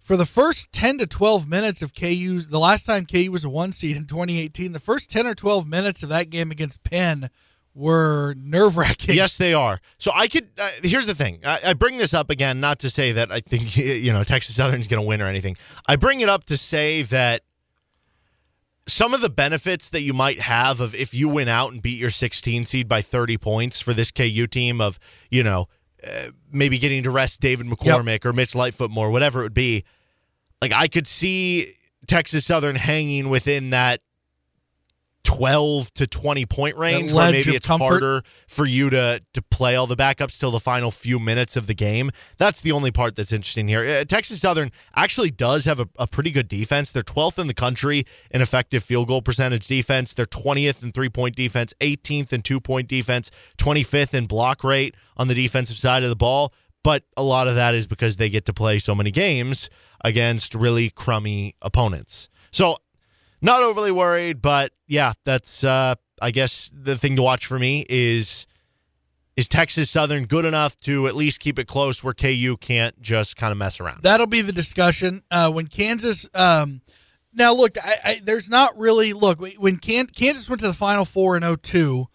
For 0.01 0.17
the 0.17 0.27
first 0.27 0.73
ten 0.73 0.99
to 0.99 1.07
twelve 1.07 1.49
minutes 1.49 1.83
of 1.83 1.95
KU's, 1.95 2.49
the 2.49 2.61
last 2.61 2.85
time 2.87 3.07
KU 3.07 3.31
was 3.33 3.45
a 3.45 3.49
one 3.49 3.73
seed 3.73 3.97
in 3.97 4.07
2018, 4.07 4.73
the 4.73 4.81
first 4.81 5.11
ten 5.11 5.27
or 5.27 5.35
twelve 5.35 5.67
minutes 5.67 6.03
of 6.03 6.09
that 6.11 6.31
game 6.31 6.51
against 6.51 6.83
Penn 6.85 7.29
were 7.75 8.35
nerve 8.39 8.77
wracking. 8.77 9.15
Yes, 9.15 9.37
they 9.37 9.53
are. 9.53 9.81
So 9.99 10.11
I 10.15 10.29
could. 10.29 10.49
Uh, 10.59 10.69
here's 10.83 11.07
the 11.07 11.15
thing. 11.15 11.41
I, 11.45 11.59
I 11.67 11.73
bring 11.75 11.97
this 11.97 12.15
up 12.15 12.31
again, 12.31 12.61
not 12.61 12.79
to 12.81 12.91
say 12.91 13.13
that 13.13 13.33
I 13.33 13.41
think 13.41 13.77
you 13.77 14.13
know 14.13 14.25
Texas 14.25 14.57
Southern's 14.57 14.89
going 14.89 15.03
to 15.03 15.07
win 15.07 15.21
or 15.21 15.27
anything. 15.27 15.57
I 15.87 15.97
bring 15.97 16.21
it 16.21 16.29
up 16.29 16.45
to 16.45 16.57
say 16.57 17.03
that 17.03 17.43
some 18.89 19.15
of 19.15 19.21
the 19.21 19.29
benefits 19.29 19.91
that 19.91 20.03
you 20.03 20.13
might 20.13 20.41
have 20.41 20.81
of 20.81 20.95
if 20.95 21.15
you 21.15 21.29
went 21.29 21.51
out 21.51 21.73
and 21.73 21.83
beat 21.83 21.99
your 21.99 22.11
16 22.11 22.65
seed 22.65 22.89
by 22.89 23.03
30 23.03 23.37
points 23.39 23.81
for 23.81 23.95
this 23.95 24.11
KU 24.11 24.47
team 24.47 24.81
of 24.81 24.99
you 25.31 25.45
know 25.45 25.69
uh, 26.07 26.31
maybe 26.51 26.79
getting 26.79 27.03
to 27.03 27.11
rest 27.11 27.41
David 27.41 27.67
McCormack 27.67 28.25
or 28.25 28.33
Mitch 28.33 28.55
Lightfoot 28.55 28.91
more, 28.91 29.11
whatever 29.11 29.41
it 29.41 29.45
would 29.45 29.55
be. 29.55 29.85
Like 30.63 30.73
I 30.73 30.89
could 30.89 31.07
see 31.07 31.75
Texas 32.07 32.45
Southern 32.45 32.77
hanging 32.77 33.29
within 33.29 33.71
that 33.71 34.01
12 35.25 35.93
to 35.95 36.07
20 36.07 36.47
point 36.47 36.77
range 36.77 37.13
where 37.13 37.31
maybe 37.31 37.55
it's 37.55 37.67
comfort. 37.67 37.85
harder 37.85 38.23
for 38.47 38.67
you 38.67 38.89
to 38.91 39.21
to 39.35 39.43
play 39.43 39.77
all 39.77 39.87
the 39.87 39.97
backups 39.97 40.39
till 40.39 40.51
the 40.51 40.61
final 40.61 40.91
few 40.91 41.19
minutes 41.19 41.57
of 41.57 41.67
the 41.67 41.75
game. 41.75 42.11
That's 42.39 42.61
the 42.61 42.73
only 42.73 42.91
part 42.91 43.17
that's 43.17 43.33
interesting 43.33 43.69
here. 43.69 43.85
Uh, 43.85 44.05
Texas 44.05 44.41
Southern 44.41 44.71
actually 44.95 45.31
does 45.31 45.65
have 45.65 45.81
a, 45.81 45.89
a 45.99 46.07
pretty 46.07 46.31
good 46.31 46.49
defense. 46.49 46.91
They're 46.91 47.03
12th 47.03 47.39
in 47.39 47.47
the 47.47 47.55
country 47.55 48.05
in 48.31 48.41
effective 48.41 48.85
field 48.85 49.09
goal 49.09 49.21
percentage 49.21 49.67
defense. 49.67 50.15
They're 50.15 50.25
20th 50.25 50.83
in 50.83 50.93
three 50.93 51.11
point 51.11 51.37
defense, 51.37 51.75
18th 51.81 52.33
in 52.33 52.43
two 52.43 52.61
point 52.61 52.89
defense, 52.89 53.31
25th 53.59 54.15
in 54.15 54.27
block 54.27 54.65
rate 54.65 54.95
on 55.17 55.29
the 55.29 55.35
defensive 55.35 55.79
side 55.79 56.03
of 56.03 56.09
the 56.09 56.17
ball. 56.17 56.53
But 56.83 57.03
a 57.17 57.23
lot 57.23 57.49
of 57.49 57.55
that 57.57 57.75
is 57.75 57.87
because 57.87 58.17
they 58.17 58.31
get 58.31 58.47
to 58.47 58.55
play 58.55 58.79
so 58.79 58.95
many 58.95 59.11
games 59.11 59.69
against 60.05 60.55
really 60.55 60.91
crummy 60.91 61.55
opponents. 61.61 62.29
So 62.51 62.77
not 63.41 63.63
overly 63.63 63.93
worried, 63.93 64.43
but 64.43 64.73
yeah, 64.87 65.13
that's 65.25 65.65
uh 65.65 65.95
I 66.21 66.31
guess 66.31 66.71
the 66.75 66.97
thing 66.97 67.17
to 67.17 67.23
watch 67.23 67.47
for 67.47 67.59
me 67.59 67.87
is 67.89 68.47
is 69.37 69.49
Texas 69.49 69.89
Southern 69.89 70.25
good 70.25 70.45
enough 70.45 70.77
to 70.81 71.07
at 71.07 71.15
least 71.15 71.39
keep 71.39 71.61
it 71.61 71.69
close 71.69 72.03
where 72.03 72.13
KU 72.13 72.57
can't 72.61 73.01
just 73.01 73.37
kind 73.37 73.53
of 73.53 73.59
mess 73.59 73.79
around. 73.79 74.03
That'll 74.03 74.27
be 74.27 74.43
the 74.43 74.53
discussion 74.53 75.23
uh, 75.31 75.49
when 75.53 75.69
Kansas. 75.69 76.29
Um, 76.35 76.81
now, 77.33 77.55
look, 77.55 77.79
I, 77.81 77.97
I, 78.05 78.21
there's 78.23 78.51
not 78.51 78.77
really 78.77 79.13
look 79.13 79.41
when 79.41 79.77
Can, 79.77 80.09
Kansas 80.09 80.49
went 80.49 80.59
to 80.61 80.67
the 80.67 80.75
Final 80.75 81.05
Four 81.05 81.37
in 81.37 81.57
02, 81.57 82.09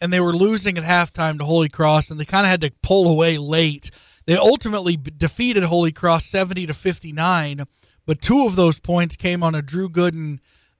and 0.00 0.12
they 0.12 0.20
were 0.20 0.32
losing 0.32 0.78
at 0.78 0.84
halftime 0.84 1.38
to 1.38 1.44
Holy 1.44 1.68
Cross, 1.68 2.12
and 2.12 2.20
they 2.20 2.24
kind 2.24 2.46
of 2.46 2.50
had 2.50 2.60
to 2.60 2.70
pull 2.80 3.10
away 3.10 3.38
late. 3.38 3.90
They 4.26 4.36
ultimately 4.36 4.96
defeated 4.96 5.64
Holy 5.64 5.90
Cross 5.90 6.26
70 6.26 6.66
to 6.66 6.74
59, 6.74 7.64
but 8.06 8.22
two 8.22 8.46
of 8.46 8.54
those 8.54 8.78
points 8.78 9.16
came 9.16 9.42
on 9.42 9.56
a 9.56 9.62
Drew 9.62 9.88
Gooden. 9.88 10.38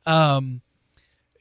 Um, 0.09 0.63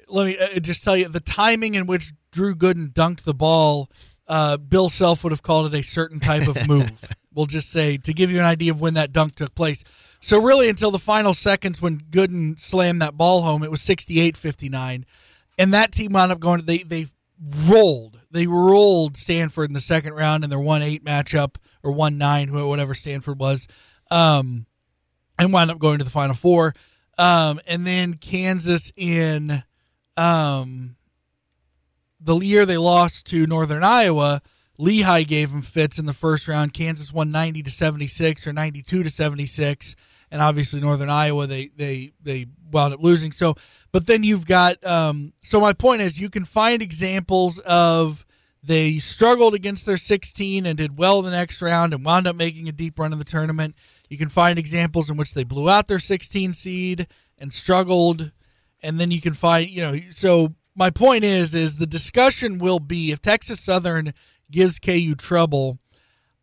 let 0.10 0.28
me 0.28 0.38
uh, 0.38 0.60
just 0.60 0.84
tell 0.84 0.96
you 0.98 1.08
the 1.08 1.20
timing 1.20 1.76
in 1.76 1.86
which 1.88 2.12
Drew 2.32 2.56
Gooden 2.56 2.94
dunked 2.94 3.24
the 3.24 3.34
ball. 3.34 3.90
Uh, 4.28 4.58
Bill 4.58 4.90
Self 4.90 5.24
would 5.24 5.32
have 5.32 5.42
called 5.42 5.74
it 5.74 5.78
a 5.78 5.84
certain 5.84 6.20
type 6.20 6.48
of 6.48 6.68
move. 6.68 7.04
we'll 7.34 7.46
just 7.46 7.72
say 7.72 7.98
to 7.98 8.14
give 8.14 8.30
you 8.30 8.40
an 8.40 8.46
idea 8.46 8.72
of 8.72 8.82
when 8.82 8.96
that 8.96 9.14
dunk 9.14 9.36
took 9.36 9.56
place. 9.56 9.84
So 10.20 10.42
really, 10.42 10.68
until 10.68 10.92
the 10.92 11.00
final 11.00 11.34
seconds 11.34 11.82
when 11.82 12.00
Gooden 12.00 12.60
slammed 12.60 13.02
that 13.02 13.16
ball 13.16 13.44
home, 13.44 13.64
it 13.64 13.72
was 13.72 13.82
68-59. 13.82 15.04
and 15.58 15.74
that 15.74 15.92
team 15.92 16.12
wound 16.12 16.32
up 16.32 16.40
going. 16.40 16.66
They 16.66 16.80
they 16.80 17.08
rolled. 17.40 18.20
They 18.32 18.48
rolled 18.48 19.16
Stanford 19.16 19.70
in 19.70 19.74
the 19.74 19.80
second 19.80 20.14
round 20.14 20.44
in 20.44 20.50
their 20.50 20.60
one 20.60 20.82
eight 20.82 21.06
matchup 21.06 21.56
or 21.84 21.92
one 21.92 22.18
nine, 22.18 22.52
whatever 22.52 22.94
Stanford 22.94 23.40
was, 23.40 23.68
um, 24.12 24.66
and 25.40 25.54
wound 25.54 25.72
up 25.72 25.80
going 25.80 26.00
to 26.00 26.04
the 26.04 26.10
final 26.10 26.36
four. 26.36 26.74
Um, 27.18 27.60
and 27.66 27.86
then 27.86 28.16
Kansas 28.16 28.92
in 28.96 29.64
um, 30.16 30.96
the 32.20 32.38
year 32.40 32.66
they 32.66 32.78
lost 32.78 33.26
to 33.28 33.48
Northern 33.48 33.84
Iowa, 33.84 34.42
Lehigh 34.80 35.24
gave 35.24 35.52
them 35.52 35.62
fits 35.62 35.98
in 35.98 36.06
the 36.06 36.14
first 36.14 36.48
round. 36.48 36.74
Kansas 36.74 37.12
won 37.12 37.32
90 37.32 37.64
to 37.64 37.72
76 37.72 38.46
or 38.46 38.54
92 38.54 39.04
to 39.04 39.10
76, 39.10 39.96
and 40.30 40.42
obviously 40.42 40.80
Northern 40.80 41.10
Iowa 41.10 41.48
they 41.48 41.72
they 41.76 42.12
they 42.22 42.46
wound 42.72 42.94
up 42.94 43.02
losing. 43.02 43.32
So, 43.32 43.56
but 43.92 44.06
then 44.06 44.24
you've 44.24 44.46
got 44.46 44.84
um, 44.86 45.34
so 45.44 45.60
my 45.60 45.74
point 45.74 46.02
is 46.02 46.20
you 46.20 46.30
can 46.30 46.46
find 46.46 46.82
examples 46.82 47.60
of 47.60 48.26
they 48.62 49.00
struggled 49.00 49.54
against 49.54 49.86
their 49.86 49.98
16 49.98 50.66
and 50.66 50.78
did 50.78 50.98
well 50.98 51.22
the 51.22 51.32
next 51.32 51.62
round 51.62 51.94
and 51.94 52.04
wound 52.04 52.28
up 52.28 52.36
making 52.36 52.68
a 52.68 52.72
deep 52.72 53.00
run 53.00 53.14
in 53.14 53.20
the 53.20 53.26
tournament. 53.26 53.76
You 54.10 54.18
can 54.18 54.30
find 54.30 54.58
examples 54.58 55.10
in 55.10 55.18
which 55.18 55.34
they 55.34 55.44
blew 55.44 55.70
out 55.70 55.88
their 55.88 56.00
16 56.00 56.54
seed 56.54 57.08
and 57.38 57.52
struggled 57.54 58.32
and 58.82 59.00
then 59.00 59.12
you 59.12 59.22
can 59.22 59.34
find 59.34 59.70
you 59.70 59.82
know 59.82 60.00
so 60.12 60.54
my 60.76 60.90
point 60.90 61.24
is 61.24 61.54
is 61.56 61.76
the 61.78 61.88
discussion 61.88 62.58
will 62.60 62.80
be 62.80 63.12
if 63.12 63.22
Texas 63.22 63.60
Southern 63.60 64.14
gives 64.52 64.80
KU 64.80 65.16
trouble 65.16 65.78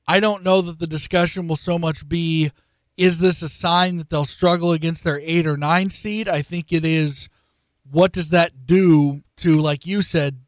I 0.06 0.20
don't 0.20 0.42
know 0.44 0.60
that 0.60 0.78
the 0.78 0.86
discussion 0.86 1.48
will 1.48 1.56
so 1.56 1.78
much 1.78 2.08
be 2.08 2.50
is 2.96 3.18
this 3.18 3.42
a 3.42 3.48
sign 3.48 3.96
that 3.96 4.10
they'll 4.10 4.24
struggle 4.24 4.70
against 4.72 5.02
their 5.02 5.18
eight 5.20 5.46
or 5.46 5.56
nine 5.56 5.90
seed? 5.90 6.28
I 6.28 6.42
think 6.42 6.72
it 6.72 6.84
is 6.84 7.28
what 7.90 8.12
does 8.12 8.28
that 8.30 8.66
do 8.66 9.22
to, 9.38 9.58
like 9.58 9.84
you 9.86 10.00
said, 10.00 10.40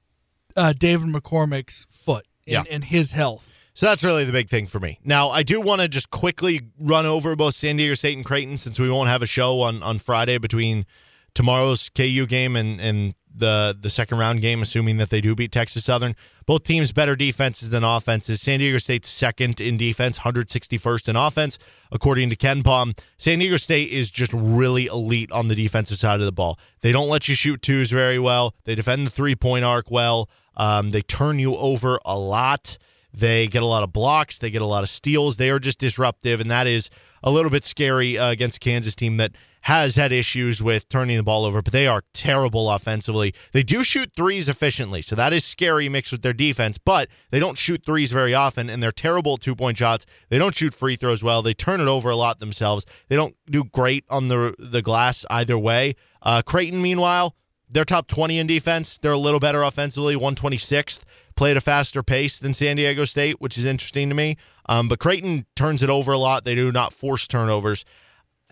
uh, 0.56 0.72
David 0.72 1.08
McCormack's 1.08 1.86
foot 1.90 2.24
and, 2.46 2.52
Yeah. 2.52 2.62
and 2.70 2.84
his 2.84 3.12
health? 3.12 3.48
So 3.76 3.84
that's 3.84 4.02
really 4.02 4.24
the 4.24 4.32
big 4.32 4.48
thing 4.48 4.66
for 4.66 4.80
me. 4.80 4.98
Now, 5.04 5.28
I 5.28 5.42
do 5.42 5.60
want 5.60 5.82
to 5.82 5.88
just 5.88 6.08
quickly 6.08 6.62
run 6.78 7.04
over 7.04 7.36
both 7.36 7.54
San 7.54 7.76
Diego 7.76 7.92
State 7.92 8.16
and 8.16 8.24
Creighton 8.24 8.56
since 8.56 8.80
we 8.80 8.90
won't 8.90 9.10
have 9.10 9.20
a 9.20 9.26
show 9.26 9.60
on, 9.60 9.82
on 9.82 9.98
Friday 9.98 10.38
between 10.38 10.86
tomorrow's 11.34 11.90
KU 11.90 12.24
game 12.26 12.56
and, 12.56 12.80
and 12.80 13.14
the 13.34 13.76
the 13.78 13.90
second 13.90 14.16
round 14.16 14.40
game, 14.40 14.62
assuming 14.62 14.96
that 14.96 15.10
they 15.10 15.20
do 15.20 15.34
beat 15.34 15.52
Texas 15.52 15.84
Southern. 15.84 16.16
Both 16.46 16.62
teams 16.62 16.90
better 16.92 17.14
defenses 17.14 17.68
than 17.68 17.84
offenses. 17.84 18.40
San 18.40 18.60
Diego 18.60 18.78
State's 18.78 19.10
second 19.10 19.60
in 19.60 19.76
defense, 19.76 20.20
161st 20.20 21.10
in 21.10 21.16
offense, 21.16 21.58
according 21.92 22.30
to 22.30 22.36
KenPom. 22.36 22.98
San 23.18 23.40
Diego 23.40 23.58
State 23.58 23.90
is 23.90 24.10
just 24.10 24.32
really 24.32 24.86
elite 24.86 25.30
on 25.32 25.48
the 25.48 25.54
defensive 25.54 25.98
side 25.98 26.20
of 26.20 26.24
the 26.24 26.32
ball. 26.32 26.58
They 26.80 26.92
don't 26.92 27.10
let 27.10 27.28
you 27.28 27.34
shoot 27.34 27.60
twos 27.60 27.90
very 27.90 28.18
well. 28.18 28.54
They 28.64 28.74
defend 28.74 29.06
the 29.06 29.10
three 29.10 29.36
point 29.36 29.66
arc 29.66 29.90
well. 29.90 30.30
Um, 30.56 30.90
they 30.90 31.02
turn 31.02 31.38
you 31.38 31.56
over 31.56 32.00
a 32.06 32.18
lot. 32.18 32.78
They 33.16 33.46
get 33.46 33.62
a 33.62 33.66
lot 33.66 33.82
of 33.82 33.92
blocks. 33.94 34.38
They 34.38 34.50
get 34.50 34.60
a 34.60 34.66
lot 34.66 34.82
of 34.82 34.90
steals. 34.90 35.36
They 35.36 35.48
are 35.48 35.58
just 35.58 35.78
disruptive, 35.78 36.38
and 36.38 36.50
that 36.50 36.66
is 36.66 36.90
a 37.22 37.30
little 37.30 37.50
bit 37.50 37.64
scary 37.64 38.18
uh, 38.18 38.30
against 38.30 38.58
a 38.58 38.60
Kansas 38.60 38.94
team 38.94 39.16
that 39.16 39.32
has 39.62 39.96
had 39.96 40.12
issues 40.12 40.62
with 40.62 40.88
turning 40.88 41.16
the 41.16 41.24
ball 41.24 41.44
over, 41.44 41.60
but 41.60 41.72
they 41.72 41.88
are 41.88 42.04
terrible 42.12 42.70
offensively. 42.70 43.34
They 43.50 43.64
do 43.64 43.82
shoot 43.82 44.12
threes 44.14 44.48
efficiently, 44.48 45.02
so 45.02 45.16
that 45.16 45.32
is 45.32 45.44
scary 45.44 45.88
mixed 45.88 46.12
with 46.12 46.22
their 46.22 46.32
defense, 46.32 46.78
but 46.78 47.08
they 47.30 47.40
don't 47.40 47.58
shoot 47.58 47.84
threes 47.84 48.12
very 48.12 48.32
often, 48.32 48.70
and 48.70 48.80
they're 48.80 48.92
terrible 48.92 49.38
two 49.38 49.56
point 49.56 49.78
shots. 49.78 50.06
They 50.28 50.38
don't 50.38 50.54
shoot 50.54 50.72
free 50.72 50.94
throws 50.94 51.24
well. 51.24 51.42
They 51.42 51.54
turn 51.54 51.80
it 51.80 51.88
over 51.88 52.10
a 52.10 52.16
lot 52.16 52.38
themselves. 52.38 52.86
They 53.08 53.16
don't 53.16 53.34
do 53.50 53.64
great 53.64 54.04
on 54.08 54.28
the, 54.28 54.54
the 54.56 54.82
glass 54.82 55.26
either 55.30 55.58
way. 55.58 55.96
Uh, 56.22 56.42
Creighton, 56.42 56.80
meanwhile, 56.80 57.34
they're 57.68 57.84
top 57.84 58.06
20 58.06 58.38
in 58.38 58.46
defense. 58.46 58.98
They're 58.98 59.12
a 59.12 59.18
little 59.18 59.40
better 59.40 59.62
offensively, 59.62 60.16
126th. 60.16 61.00
Play 61.34 61.50
at 61.50 61.56
a 61.56 61.60
faster 61.60 62.02
pace 62.02 62.38
than 62.38 62.54
San 62.54 62.76
Diego 62.76 63.04
State, 63.04 63.40
which 63.40 63.58
is 63.58 63.64
interesting 63.64 64.08
to 64.08 64.14
me. 64.14 64.36
Um, 64.68 64.88
but 64.88 64.98
Creighton 64.98 65.46
turns 65.54 65.82
it 65.82 65.90
over 65.90 66.12
a 66.12 66.18
lot. 66.18 66.44
They 66.44 66.54
do 66.54 66.72
not 66.72 66.92
force 66.92 67.26
turnovers. 67.26 67.84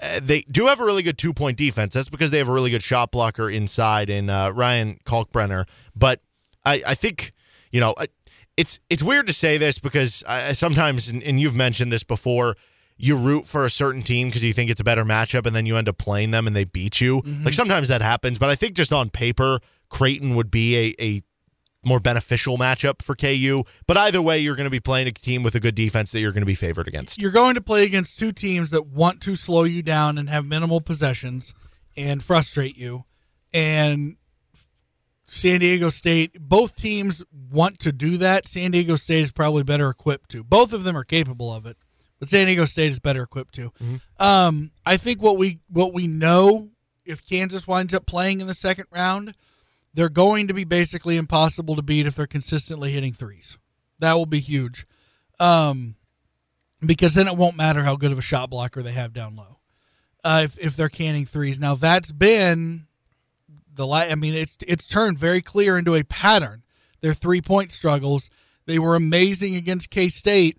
Uh, 0.01 0.21
they 0.23 0.43
do 0.43 0.67
have 0.67 0.81
a 0.81 0.85
really 0.85 1.03
good 1.03 1.17
two 1.17 1.33
point 1.33 1.57
defense. 1.57 1.95
That's 1.95 2.09
because 2.09 2.31
they 2.31 2.39
have 2.39 2.49
a 2.49 2.53
really 2.53 2.71
good 2.71 2.83
shot 2.83 3.11
blocker 3.11 3.49
inside 3.49 4.11
in 4.11 4.29
uh, 4.29 4.51
Ryan 4.51 4.99
Kalkbrenner. 5.05 5.67
But 5.95 6.21
I, 6.65 6.83
I 6.87 6.95
think, 6.95 7.33
you 7.71 7.81
know, 7.81 7.95
it's 8.57 8.81
it's 8.91 9.03
weird 9.03 9.27
to 9.29 9.33
say 9.33 9.57
this 9.59 9.79
because 9.79 10.23
I, 10.27 10.53
sometimes, 10.53 11.09
and 11.09 11.41
you've 11.41 11.55
mentioned 11.55 11.93
this 11.93 12.05
before, 12.05 12.57
you 12.97 13.17
root 13.17 13.47
for 13.47 13.65
a 13.65 13.71
certain 13.71 14.03
team 14.03 14.29
because 14.29 14.45
you 14.45 14.53
think 14.53 14.71
it's 14.71 14.81
a 14.81 14.85
better 14.85 15.05
matchup, 15.05 15.47
and 15.47 15.55
then 15.55 15.67
you 15.67 15.77
end 15.77 15.89
up 15.89 15.99
playing 15.99 16.31
them 16.31 16.47
and 16.47 16.55
they 16.55 16.65
beat 16.65 17.01
you. 17.01 17.23
Mm-hmm. 17.23 17.45
Like 17.45 17.55
sometimes 17.55 17.89
that 17.89 18.03
happens, 18.03 18.39
but 18.39 18.51
I 18.51 18.57
think 18.57 18.75
just 18.75 18.93
on 18.93 19.11
paper, 19.11 19.61
Creighton 19.89 20.35
would 20.35 20.51
be 20.51 20.77
a, 20.77 21.03
a 21.03 21.23
more 21.85 22.01
beneficial 22.01 22.57
matchup 22.57 23.03
for 23.03 23.15
KU. 23.15 23.65
But 23.87 23.97
either 23.97 24.23
way, 24.23 24.39
you're 24.39 24.57
going 24.57 24.65
to 24.65 24.71
be 24.71 24.81
playing 24.81 25.09
a 25.09 25.13
team 25.13 25.43
with 25.43 25.55
a 25.55 25.61
good 25.61 25.75
defense 25.75 26.13
that 26.13 26.21
you're 26.21 26.33
going 26.33 26.43
to 26.43 26.47
be 26.47 26.55
favored 26.55 26.89
against. 26.89 27.21
You're 27.21 27.31
going 27.31 27.55
to 27.55 27.61
play 27.61 27.85
against 27.85 28.19
two 28.19 28.33
teams 28.33 28.71
that 28.71 28.87
want 28.87 29.21
to 29.23 29.37
slow 29.37 29.65
you 29.65 29.83
down 29.83 30.19
and 30.19 30.31
have 30.31 30.45
minimal 30.45 30.81
possessions 30.81 31.55
and 31.97 32.23
frustrate 32.23 32.77
you. 32.77 33.05
And 33.53 34.17
San 35.25 35.61
Diego 35.61 35.91
State, 35.91 36.37
both 36.41 36.75
teams 36.75 37.23
want 37.51 37.79
to 37.81 37.93
do 37.93 38.17
that. 38.19 38.49
San 38.49 38.73
Diego 38.73 38.97
State 38.97 39.23
is 39.23 39.33
probably 39.33 39.63
better 39.63 39.89
equipped 39.89 40.31
to. 40.31 40.45
Both 40.45 40.73
of 40.73 40.85
them 40.85 40.97
are 40.97 41.05
capable 41.05 41.53
of 41.53 41.67
it, 41.67 41.77
but 42.19 42.29
San 42.29 42.47
Diego 42.47 42.65
State 42.65 42.91
is 42.91 42.99
better 42.99 43.23
equipped 43.23 43.55
to. 43.57 43.73
Um, 44.19 44.71
I 44.87 44.97
think 44.97 45.23
what 45.23 45.37
we 45.37 45.61
what 45.69 45.93
we 45.93 46.07
know 46.07 46.71
if 47.05 47.27
Kansas 47.27 47.67
winds 47.67 47.93
up 47.95 48.07
playing 48.07 48.41
in 48.41 48.47
the 48.47 48.55
second 48.55 48.87
round, 48.91 49.35
they're 49.93 50.09
going 50.09 50.49
to 50.49 50.55
be 50.55 50.65
basically 50.65 51.17
impossible 51.17 51.77
to 51.77 51.83
beat 51.83 52.07
if 52.07 52.17
they're 52.17 52.27
consistently 52.27 52.93
hitting 52.93 53.13
threes. 53.13 53.59
That 53.99 54.15
will 54.15 54.27
be 54.27 54.41
huge. 54.41 54.87
Um, 55.39 55.97
because 56.85 57.15
then 57.15 57.29
it 57.29 57.37
won't 57.37 57.57
matter 57.57 57.83
how 57.83 57.97
good 57.97 58.13
of 58.13 58.19
a 58.19 58.23
shot 58.23 58.51
blocker 58.51 58.83
they 58.83 58.93
have 58.93 59.13
down 59.13 59.37
low. 59.37 59.59
Uh, 60.23 60.43
if 60.45 60.59
if 60.59 60.77
they're 60.77 60.89
canning 60.89 61.27
threes, 61.27 61.59
now 61.59 61.75
that's 61.75 62.11
been 62.11 62.87
the 63.73 63.87
la- 63.87 63.99
I 63.99 64.15
mean, 64.15 64.35
it's 64.35 64.57
it's 64.67 64.87
turned 64.87 65.19
very 65.19 65.43
clear 65.43 65.77
into 65.77 65.95
a 65.95 66.05
pattern. 66.05 66.63
Their 67.01 67.15
three 67.15 67.43
point 67.43 67.71
struggles. 67.71 68.31
They 68.67 68.79
were 68.79 68.97
amazing 68.97 69.55
against 69.57 69.91
K 69.91 70.09
State. 70.09 70.59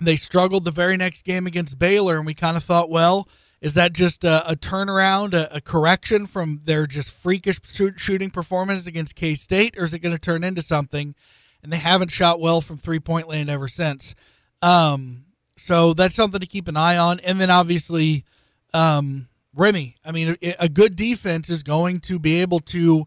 They 0.00 0.16
struggled 0.16 0.64
the 0.64 0.70
very 0.70 0.96
next 0.96 1.22
game 1.22 1.46
against 1.46 1.78
Baylor, 1.78 2.16
and 2.16 2.26
we 2.26 2.34
kind 2.34 2.56
of 2.56 2.62
thought, 2.62 2.88
well, 2.88 3.28
is 3.60 3.74
that 3.74 3.92
just 3.92 4.22
a, 4.22 4.48
a 4.48 4.54
turnaround, 4.54 5.34
a, 5.34 5.56
a 5.56 5.60
correction 5.60 6.26
from 6.26 6.60
their 6.64 6.86
just 6.86 7.10
freakish 7.10 7.60
shoot, 7.64 7.98
shooting 7.98 8.30
performance 8.30 8.86
against 8.86 9.16
K 9.16 9.34
State, 9.34 9.76
or 9.76 9.84
is 9.84 9.92
it 9.92 9.98
going 9.98 10.14
to 10.14 10.20
turn 10.20 10.44
into 10.44 10.62
something? 10.62 11.14
And 11.62 11.72
they 11.72 11.78
haven't 11.78 12.12
shot 12.12 12.40
well 12.40 12.60
from 12.60 12.76
three 12.76 13.00
point 13.00 13.28
land 13.28 13.48
ever 13.48 13.66
since. 13.66 14.14
Um, 14.62 15.24
so 15.56 15.92
that's 15.92 16.14
something 16.14 16.40
to 16.40 16.46
keep 16.46 16.68
an 16.68 16.76
eye 16.76 16.96
on. 16.96 17.18
And 17.20 17.40
then 17.40 17.50
obviously, 17.50 18.24
um, 18.72 19.26
Remy. 19.54 19.96
I 20.04 20.12
mean, 20.12 20.36
a, 20.40 20.54
a 20.60 20.68
good 20.68 20.94
defense 20.94 21.50
is 21.50 21.64
going 21.64 21.98
to 22.00 22.20
be 22.20 22.40
able 22.40 22.60
to, 22.60 23.06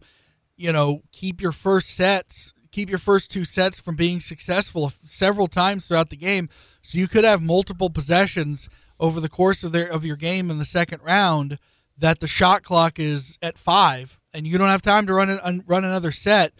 you 0.56 0.72
know, 0.72 1.02
keep 1.12 1.40
your 1.40 1.52
first 1.52 1.88
sets, 1.88 2.52
keep 2.72 2.90
your 2.90 2.98
first 2.98 3.30
two 3.30 3.44
sets 3.44 3.78
from 3.78 3.94
being 3.94 4.18
successful 4.18 4.92
several 5.04 5.46
times 5.46 5.86
throughout 5.86 6.10
the 6.10 6.16
game. 6.16 6.48
So 6.82 6.98
you 6.98 7.06
could 7.06 7.24
have 7.24 7.40
multiple 7.40 7.90
possessions 7.90 8.68
over 8.98 9.20
the 9.20 9.28
course 9.28 9.62
of 9.62 9.72
their 9.72 9.86
of 9.86 10.04
your 10.04 10.16
game 10.16 10.50
in 10.50 10.58
the 10.58 10.64
second 10.64 11.02
round 11.02 11.58
that 11.98 12.20
the 12.20 12.26
shot 12.26 12.62
clock 12.62 12.98
is 12.98 13.38
at 13.42 13.58
five, 13.58 14.18
and 14.32 14.46
you 14.46 14.58
don't 14.58 14.68
have 14.68 14.82
time 14.82 15.06
to 15.06 15.14
run 15.14 15.28
an, 15.28 15.62
run 15.66 15.84
another 15.84 16.10
set. 16.10 16.52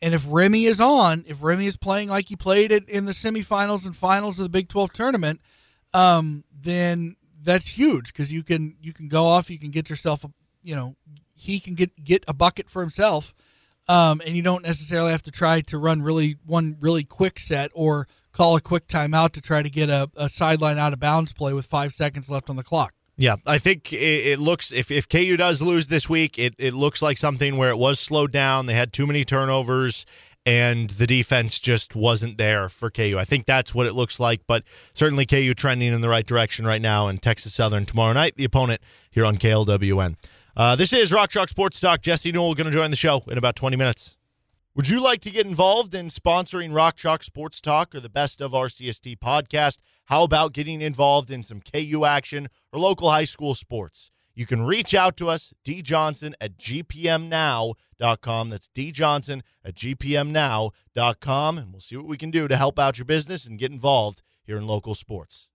And 0.00 0.14
if 0.14 0.24
Remy 0.28 0.66
is 0.66 0.80
on, 0.80 1.24
if 1.26 1.42
Remy 1.42 1.66
is 1.66 1.76
playing 1.76 2.08
like 2.08 2.28
he 2.28 2.36
played 2.36 2.70
it 2.70 2.88
in 2.88 3.06
the 3.06 3.12
semifinals 3.12 3.84
and 3.86 3.96
finals 3.96 4.38
of 4.38 4.44
the 4.44 4.48
Big 4.48 4.68
12 4.68 4.92
tournament, 4.92 5.40
um, 5.92 6.44
then 6.54 7.16
that's 7.42 7.68
huge 7.68 8.12
because 8.12 8.32
you 8.32 8.42
can 8.42 8.76
you 8.80 8.92
can 8.92 9.08
go 9.08 9.24
off, 9.26 9.50
you 9.50 9.58
can 9.58 9.70
get 9.70 9.90
yourself, 9.90 10.24
a, 10.24 10.30
you 10.62 10.76
know, 10.76 10.96
he 11.34 11.60
can 11.60 11.74
get 11.74 12.04
get 12.04 12.24
a 12.28 12.34
bucket 12.34 12.68
for 12.68 12.82
himself, 12.82 13.34
um, 13.88 14.20
and 14.24 14.36
you 14.36 14.42
don't 14.42 14.62
necessarily 14.62 15.12
have 15.12 15.22
to 15.24 15.30
try 15.30 15.60
to 15.62 15.78
run 15.78 16.02
really 16.02 16.36
one 16.44 16.76
really 16.80 17.04
quick 17.04 17.38
set 17.38 17.70
or 17.74 18.08
call 18.32 18.56
a 18.56 18.60
quick 18.60 18.86
timeout 18.86 19.32
to 19.32 19.40
try 19.40 19.62
to 19.62 19.70
get 19.70 19.88
a, 19.88 20.10
a 20.16 20.28
sideline 20.28 20.78
out 20.78 20.92
of 20.92 21.00
bounds 21.00 21.32
play 21.32 21.52
with 21.52 21.66
five 21.66 21.92
seconds 21.92 22.28
left 22.28 22.50
on 22.50 22.56
the 22.56 22.64
clock. 22.64 22.92
Yeah, 23.18 23.36
I 23.46 23.56
think 23.56 23.92
it, 23.94 23.96
it 23.96 24.38
looks 24.38 24.72
if, 24.72 24.90
if 24.90 25.08
KU 25.08 25.36
does 25.38 25.62
lose 25.62 25.86
this 25.86 26.08
week, 26.08 26.38
it, 26.38 26.54
it 26.58 26.74
looks 26.74 27.00
like 27.00 27.16
something 27.16 27.56
where 27.56 27.70
it 27.70 27.78
was 27.78 27.98
slowed 27.98 28.30
down. 28.30 28.66
They 28.66 28.74
had 28.74 28.92
too 28.92 29.06
many 29.06 29.24
turnovers, 29.24 30.04
and 30.44 30.90
the 30.90 31.06
defense 31.06 31.58
just 31.58 31.96
wasn't 31.96 32.36
there 32.36 32.68
for 32.68 32.90
KU. 32.90 33.16
I 33.18 33.24
think 33.24 33.46
that's 33.46 33.74
what 33.74 33.86
it 33.86 33.94
looks 33.94 34.20
like. 34.20 34.42
But 34.46 34.64
certainly 34.92 35.24
KU 35.24 35.54
trending 35.54 35.94
in 35.94 36.02
the 36.02 36.10
right 36.10 36.26
direction 36.26 36.66
right 36.66 36.82
now. 36.82 37.08
And 37.08 37.22
Texas 37.22 37.54
Southern 37.54 37.86
tomorrow 37.86 38.12
night, 38.12 38.36
the 38.36 38.44
opponent 38.44 38.82
here 39.10 39.24
on 39.24 39.38
KLWN. 39.38 40.16
Uh, 40.56 40.74
this 40.74 40.90
is 40.90 41.12
Rock 41.12 41.28
Chalk 41.28 41.50
Sports 41.50 41.78
Talk. 41.80 42.00
Jesse 42.00 42.32
Newell 42.32 42.54
going 42.54 42.64
to 42.64 42.72
join 42.72 42.90
the 42.90 42.96
show 42.96 43.22
in 43.28 43.36
about 43.36 43.56
twenty 43.56 43.76
minutes. 43.76 44.16
Would 44.74 44.88
you 44.88 45.02
like 45.02 45.20
to 45.22 45.30
get 45.30 45.44
involved 45.46 45.94
in 45.94 46.06
sponsoring 46.08 46.74
Rock 46.74 46.96
Chalk 46.96 47.22
Sports 47.22 47.60
Talk 47.60 47.94
or 47.94 48.00
the 48.00 48.08
Best 48.08 48.40
of 48.40 48.52
RCST 48.52 49.18
podcast? 49.18 49.80
How 50.06 50.22
about 50.22 50.54
getting 50.54 50.80
involved 50.80 51.30
in 51.30 51.42
some 51.42 51.60
KU 51.60 52.06
action 52.06 52.48
or 52.72 52.80
local 52.80 53.10
high 53.10 53.24
school 53.24 53.54
sports? 53.54 54.10
You 54.34 54.46
can 54.46 54.62
reach 54.62 54.94
out 54.94 55.18
to 55.18 55.28
us, 55.28 55.52
djohnson 55.62 56.32
at 56.40 56.56
gpmnow.com. 56.56 58.48
That's 58.48 58.68
djohnson 58.68 59.42
at 59.62 59.74
gpmnow.com, 59.74 61.58
and 61.58 61.72
we'll 61.72 61.80
see 61.80 61.96
what 61.96 62.06
we 62.06 62.16
can 62.16 62.30
do 62.30 62.48
to 62.48 62.56
help 62.56 62.78
out 62.78 62.96
your 62.96 63.04
business 63.04 63.44
and 63.46 63.58
get 63.58 63.72
involved 63.72 64.22
here 64.42 64.56
in 64.56 64.66
local 64.66 64.94
sports. 64.94 65.50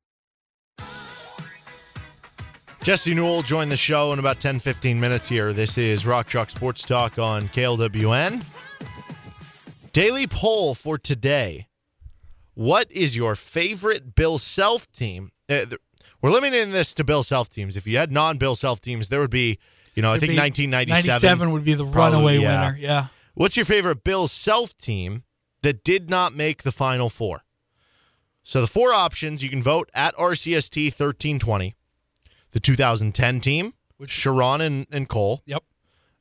Jesse 2.83 3.13
Newell 3.13 3.43
joined 3.43 3.71
the 3.71 3.77
show 3.77 4.11
in 4.11 4.17
about 4.17 4.39
10 4.39 4.57
15 4.57 4.99
minutes 4.99 5.27
here. 5.27 5.53
This 5.53 5.77
is 5.77 6.03
Rock 6.03 6.27
Chalk 6.27 6.49
Sports 6.49 6.81
Talk 6.81 7.19
on 7.19 7.47
KLWN. 7.49 8.43
Daily 9.93 10.25
poll 10.25 10.73
for 10.73 10.97
today. 10.97 11.67
What 12.55 12.91
is 12.91 13.15
your 13.15 13.35
favorite 13.35 14.15
Bill 14.15 14.39
Self 14.39 14.91
team? 14.91 15.31
Uh, 15.47 15.65
we're 16.23 16.31
limiting 16.31 16.71
this 16.71 16.95
to 16.95 17.03
Bill 17.03 17.21
Self 17.21 17.49
teams. 17.49 17.77
If 17.77 17.85
you 17.85 17.97
had 17.97 18.11
non 18.11 18.39
Bill 18.39 18.55
Self 18.55 18.81
teams, 18.81 19.09
there 19.09 19.19
would 19.19 19.29
be, 19.29 19.59
you 19.93 20.01
know, 20.01 20.11
I 20.11 20.17
think 20.17 20.35
1997. 20.35 21.21
97 21.21 21.51
would 21.51 21.63
be 21.63 21.75
the 21.75 21.85
Probably, 21.85 22.17
runaway 22.17 22.37
yeah. 22.39 22.65
winner. 22.65 22.77
Yeah. 22.79 23.07
What's 23.35 23.55
your 23.55 23.65
favorite 23.65 24.03
Bill 24.03 24.27
Self 24.27 24.75
team 24.75 25.23
that 25.61 25.83
did 25.83 26.09
not 26.09 26.33
make 26.33 26.63
the 26.63 26.71
Final 26.71 27.11
Four? 27.11 27.43
So 28.41 28.59
the 28.59 28.65
four 28.65 28.91
options 28.91 29.43
you 29.43 29.51
can 29.51 29.61
vote 29.61 29.91
at 29.93 30.15
RCST 30.15 30.85
1320. 30.85 31.75
The 32.51 32.59
2010 32.59 33.39
team, 33.39 33.73
which 33.97 34.11
Sherron 34.11 34.61
and, 34.61 34.87
and 34.91 35.07
Cole. 35.07 35.41
Yep. 35.45 35.63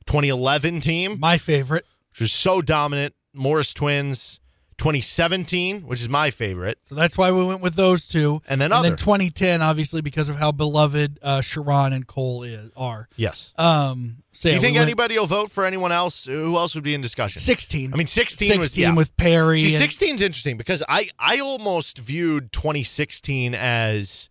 2011 0.05 0.81
team, 0.81 1.19
My 1.19 1.37
favorite. 1.37 1.85
which 2.11 2.21
was 2.21 2.31
so 2.31 2.61
dominant. 2.61 3.13
Morris 3.33 3.73
twins. 3.73 4.39
2017, 4.81 5.81
which 5.81 6.01
is 6.01 6.09
my 6.09 6.31
favorite. 6.31 6.79
So 6.81 6.95
that's 6.95 7.15
why 7.15 7.31
we 7.31 7.45
went 7.45 7.61
with 7.61 7.75
those 7.75 8.07
two. 8.07 8.41
And 8.47 8.59
then 8.59 8.71
and 8.71 8.73
other. 8.73 8.89
then 8.89 8.97
2010, 8.97 9.61
obviously 9.61 10.01
because 10.01 10.27
of 10.27 10.37
how 10.37 10.51
beloved 10.51 11.19
uh, 11.21 11.41
Sherron 11.41 11.93
and 11.93 12.07
Cole 12.07 12.41
is 12.41 12.71
are. 12.75 13.07
Yes. 13.15 13.53
Um, 13.59 14.23
so 14.31 14.49
Do 14.49 14.55
you 14.55 14.59
think 14.59 14.73
we 14.73 14.79
went 14.79 14.87
anybody 14.87 15.19
will 15.19 15.27
vote 15.27 15.51
for 15.51 15.65
anyone 15.65 15.91
else? 15.91 16.25
Who 16.25 16.57
else 16.57 16.73
would 16.73 16.83
be 16.83 16.95
in 16.95 17.01
discussion? 17.01 17.41
16? 17.41 17.93
I 17.93 17.95
mean, 17.95 18.07
16, 18.07 18.47
16 18.47 18.57
was 18.57 18.75
yeah. 18.75 18.95
with 18.95 19.15
Perry. 19.17 19.59
See, 19.59 19.69
16 19.69 20.15
is 20.15 20.21
interesting 20.21 20.57
because 20.57 20.81
I 20.89 21.09
I 21.19 21.39
almost 21.39 21.99
viewed 21.99 22.51
2016 22.51 23.53
as 23.53 24.30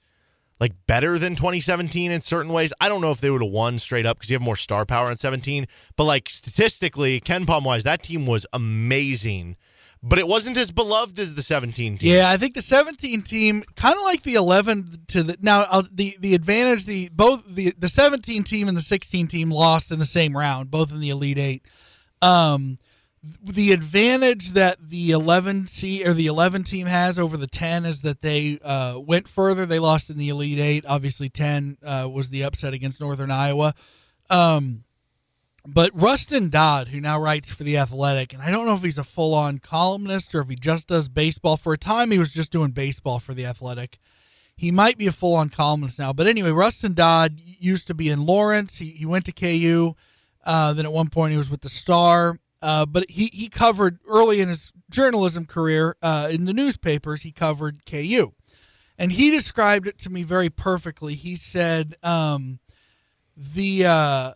like 0.60 0.74
better 0.86 1.18
than 1.18 1.34
2017 1.34 2.10
in 2.10 2.20
certain 2.20 2.52
ways. 2.52 2.72
I 2.80 2.88
don't 2.88 3.00
know 3.00 3.10
if 3.10 3.20
they 3.20 3.30
would 3.30 3.42
have 3.42 3.50
won 3.50 3.78
straight 3.78 4.06
up 4.06 4.18
because 4.18 4.30
you 4.30 4.34
have 4.34 4.42
more 4.42 4.56
star 4.56 4.84
power 4.84 5.10
in 5.10 5.16
17, 5.16 5.66
but 5.96 6.04
like 6.04 6.28
statistically, 6.28 7.20
KenPom 7.20 7.64
wise, 7.64 7.82
that 7.84 8.02
team 8.02 8.26
was 8.26 8.46
amazing. 8.52 9.56
But 10.02 10.18
it 10.18 10.26
wasn't 10.26 10.56
as 10.56 10.70
beloved 10.70 11.18
as 11.18 11.34
the 11.34 11.42
17 11.42 11.98
team. 11.98 12.10
Yeah, 12.10 12.30
I 12.30 12.38
think 12.38 12.54
the 12.54 12.62
17 12.62 13.20
team, 13.20 13.64
kind 13.76 13.96
of 13.98 14.02
like 14.02 14.22
the 14.22 14.34
11 14.34 15.02
to 15.08 15.22
the 15.22 15.36
now 15.42 15.66
uh, 15.68 15.82
the 15.92 16.16
the 16.18 16.34
advantage 16.34 16.86
the 16.86 17.10
both 17.10 17.44
the 17.46 17.74
the 17.78 17.88
17 17.88 18.42
team 18.44 18.66
and 18.66 18.76
the 18.76 18.82
16 18.82 19.26
team 19.26 19.50
lost 19.50 19.90
in 19.90 19.98
the 19.98 20.06
same 20.06 20.34
round, 20.34 20.70
both 20.70 20.90
in 20.90 21.00
the 21.00 21.10
Elite 21.10 21.36
Eight. 21.36 21.66
Um, 22.22 22.78
the 23.22 23.72
advantage 23.72 24.52
that 24.52 24.78
the 24.88 25.10
11 25.10 25.66
C 25.66 26.06
or 26.06 26.14
the 26.14 26.26
11 26.26 26.64
team 26.64 26.86
has 26.86 27.18
over 27.18 27.36
the 27.36 27.46
10 27.46 27.84
is 27.84 28.00
that 28.00 28.22
they 28.22 28.58
uh, 28.64 28.98
went 28.98 29.28
further. 29.28 29.66
They 29.66 29.78
lost 29.78 30.08
in 30.08 30.16
the 30.16 30.30
Elite 30.30 30.58
Eight. 30.58 30.86
Obviously, 30.86 31.28
10 31.28 31.78
uh, 31.84 32.08
was 32.10 32.30
the 32.30 32.42
upset 32.42 32.72
against 32.72 33.00
Northern 33.00 33.30
Iowa. 33.30 33.74
Um, 34.30 34.84
but 35.66 35.90
Rustin 35.94 36.48
Dodd, 36.48 36.88
who 36.88 37.00
now 37.00 37.20
writes 37.20 37.52
for 37.52 37.64
The 37.64 37.76
Athletic, 37.76 38.32
and 38.32 38.42
I 38.42 38.50
don't 38.50 38.64
know 38.64 38.74
if 38.74 38.82
he's 38.82 38.96
a 38.96 39.04
full 39.04 39.34
on 39.34 39.58
columnist 39.58 40.34
or 40.34 40.40
if 40.40 40.48
he 40.48 40.56
just 40.56 40.88
does 40.88 41.10
baseball. 41.10 41.58
For 41.58 41.74
a 41.74 41.78
time, 41.78 42.10
he 42.10 42.18
was 42.18 42.32
just 42.32 42.50
doing 42.50 42.70
baseball 42.70 43.18
for 43.18 43.34
The 43.34 43.44
Athletic. 43.44 43.98
He 44.56 44.70
might 44.70 44.96
be 44.96 45.06
a 45.06 45.12
full 45.12 45.34
on 45.34 45.50
columnist 45.50 45.98
now. 45.98 46.14
But 46.14 46.26
anyway, 46.26 46.50
Rustin 46.50 46.94
Dodd 46.94 47.38
used 47.38 47.86
to 47.88 47.94
be 47.94 48.08
in 48.08 48.24
Lawrence. 48.24 48.78
He, 48.78 48.90
he 48.90 49.04
went 49.04 49.26
to 49.26 49.32
KU. 49.32 49.94
Uh, 50.44 50.72
then 50.72 50.86
at 50.86 50.92
one 50.92 51.10
point, 51.10 51.32
he 51.32 51.38
was 51.38 51.50
with 51.50 51.60
the 51.60 51.68
Star. 51.68 52.38
Uh, 52.62 52.86
but 52.86 53.08
he, 53.10 53.30
he 53.32 53.48
covered 53.48 53.98
early 54.06 54.40
in 54.40 54.48
his 54.48 54.72
journalism 54.90 55.46
career 55.46 55.96
uh, 56.02 56.28
in 56.30 56.44
the 56.44 56.52
newspapers, 56.52 57.22
he 57.22 57.32
covered 57.32 57.86
KU. 57.86 58.32
And 58.98 59.12
he 59.12 59.30
described 59.30 59.86
it 59.86 59.98
to 60.00 60.10
me 60.10 60.24
very 60.24 60.50
perfectly. 60.50 61.14
He 61.14 61.36
said, 61.36 61.96
um, 62.02 62.58
the 63.34 63.86
uh, 63.86 64.32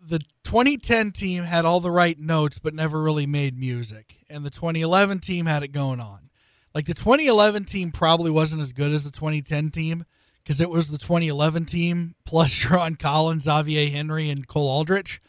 the 0.00 0.20
2010 0.44 1.12
team 1.12 1.44
had 1.44 1.66
all 1.66 1.80
the 1.80 1.90
right 1.90 2.18
notes 2.18 2.58
but 2.58 2.72
never 2.72 3.02
really 3.02 3.26
made 3.26 3.58
music 3.58 4.16
and 4.30 4.42
the 4.42 4.50
2011 4.50 5.18
team 5.18 5.44
had 5.44 5.62
it 5.62 5.68
going 5.68 6.00
on 6.00 6.30
like 6.74 6.86
the 6.86 6.94
2011 6.94 7.64
team 7.64 7.90
probably 7.90 8.30
wasn't 8.30 8.62
as 8.62 8.72
good 8.72 8.92
as 8.92 9.04
the 9.04 9.10
2010 9.10 9.70
team 9.70 10.06
because 10.48 10.62
it 10.62 10.70
was 10.70 10.88
the 10.88 10.96
2011 10.96 11.66
team 11.66 12.14
plus 12.24 12.48
Sherron 12.54 12.98
Collins, 12.98 13.42
Xavier 13.42 13.90
Henry, 13.90 14.30
and 14.30 14.48
Cole 14.48 14.68
Aldrich. 14.68 15.20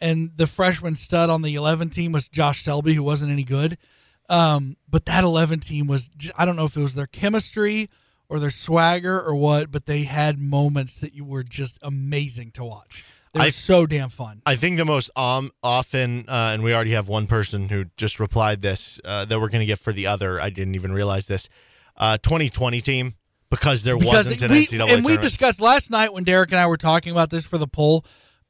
And 0.00 0.32
the 0.36 0.46
freshman 0.46 0.94
stud 0.94 1.30
on 1.30 1.42
the 1.42 1.54
11 1.54 1.90
team 1.90 2.12
was 2.12 2.28
Josh 2.28 2.62
Selby, 2.62 2.94
who 2.94 3.02
wasn't 3.02 3.32
any 3.32 3.44
good. 3.44 3.78
Um, 4.28 4.76
but 4.88 5.06
that 5.06 5.24
11 5.24 5.60
team 5.60 5.86
was, 5.86 6.10
I 6.36 6.44
don't 6.44 6.56
know 6.56 6.64
if 6.64 6.76
it 6.76 6.82
was 6.82 6.94
their 6.94 7.06
chemistry 7.06 7.88
or 8.28 8.38
their 8.38 8.50
swagger 8.50 9.20
or 9.20 9.34
what, 9.36 9.70
but 9.70 9.86
they 9.86 10.02
had 10.02 10.38
moments 10.38 11.00
that 11.00 11.14
you 11.14 11.24
were 11.24 11.42
just 11.42 11.78
amazing 11.82 12.50
to 12.52 12.64
watch. 12.64 13.04
They 13.32 13.40
were 13.40 13.46
I- 13.46 13.50
so 13.50 13.86
damn 13.86 14.08
fun. 14.08 14.42
I 14.44 14.56
think 14.56 14.78
the 14.78 14.84
most 14.84 15.10
um, 15.16 15.50
often, 15.62 16.24
uh, 16.28 16.50
and 16.52 16.62
we 16.62 16.74
already 16.74 16.92
have 16.92 17.08
one 17.08 17.26
person 17.26 17.68
who 17.68 17.86
just 17.96 18.18
replied 18.18 18.62
this 18.62 19.00
uh, 19.04 19.24
that 19.26 19.40
we're 19.40 19.48
going 19.48 19.60
to 19.60 19.66
get 19.66 19.78
for 19.78 19.92
the 19.92 20.06
other. 20.06 20.40
I 20.40 20.50
didn't 20.50 20.74
even 20.74 20.92
realize 20.92 21.26
this. 21.26 21.48
Uh, 21.96 22.18
2020 22.18 22.80
team 22.82 23.14
because 23.50 23.82
there 23.82 23.96
because 23.96 24.26
wasn't 24.26 24.42
an 24.42 24.50
we, 24.50 24.66
NCAA 24.66 24.94
and 24.94 25.04
we 25.04 25.16
discussed 25.16 25.60
last 25.60 25.90
night 25.90 26.12
when 26.12 26.24
Derek 26.24 26.50
and 26.50 26.60
I 26.60 26.66
were 26.66 26.76
talking 26.76 27.12
about 27.12 27.30
this 27.30 27.44
for 27.44 27.58
the 27.58 27.66
poll. 27.66 28.04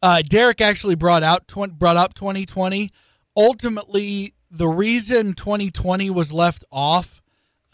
Uh, 0.06 0.22
Derek 0.22 0.60
actually 0.60 0.94
brought 0.94 1.24
out 1.24 1.48
twen- 1.48 1.70
brought 1.70 1.96
up 1.96 2.14
2020. 2.14 2.92
Ultimately, 3.36 4.34
the 4.52 4.68
reason 4.68 5.34
2020 5.34 6.10
was 6.10 6.30
left 6.32 6.64
off, 6.70 7.20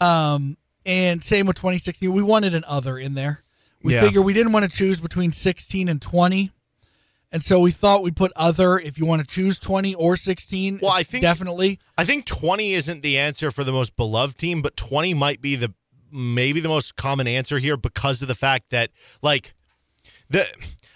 um, 0.01 0.57
and 0.83 1.23
same 1.23 1.45
with 1.45 1.57
2016, 1.57 2.11
we 2.11 2.23
wanted 2.23 2.55
an 2.55 2.63
other 2.67 2.97
in 2.97 3.13
there. 3.13 3.43
We 3.83 3.93
Yeah. 3.93 4.01
figure 4.01 4.23
we 4.23 4.33
didn't 4.33 4.51
want 4.51 4.69
to 4.69 4.75
choose 4.75 4.99
between 4.99 5.31
16 5.31 5.87
and 5.87 6.01
20. 6.01 6.49
And 7.31 7.43
so 7.43 7.59
we 7.59 7.69
thought 7.71 8.01
we'd 8.01 8.15
put 8.15 8.31
other 8.35 8.79
if 8.79 8.97
you 8.97 9.05
want 9.05 9.19
to 9.21 9.27
choose 9.27 9.59
20 9.59 9.93
or 9.93 10.17
16. 10.17 10.79
Well, 10.81 10.91
I 10.91 11.03
think- 11.03 11.21
definitely. 11.21 11.79
I 11.99 12.03
think 12.03 12.25
20 12.25 12.73
isn't 12.73 13.03
the 13.03 13.15
answer 13.15 13.51
for 13.51 13.63
the 13.63 13.71
most 13.71 13.95
beloved 13.95 14.39
team, 14.39 14.63
but 14.63 14.75
20 14.75 15.13
might 15.13 15.39
be 15.39 15.55
the 15.55 15.71
maybe 16.11 16.59
the 16.59 16.69
most 16.69 16.95
common 16.95 17.27
answer 17.27 17.59
here 17.59 17.77
because 17.77 18.23
of 18.23 18.27
the 18.27 18.35
fact 18.35 18.71
that 18.71 18.89
like 19.21 19.53
the 20.31 20.47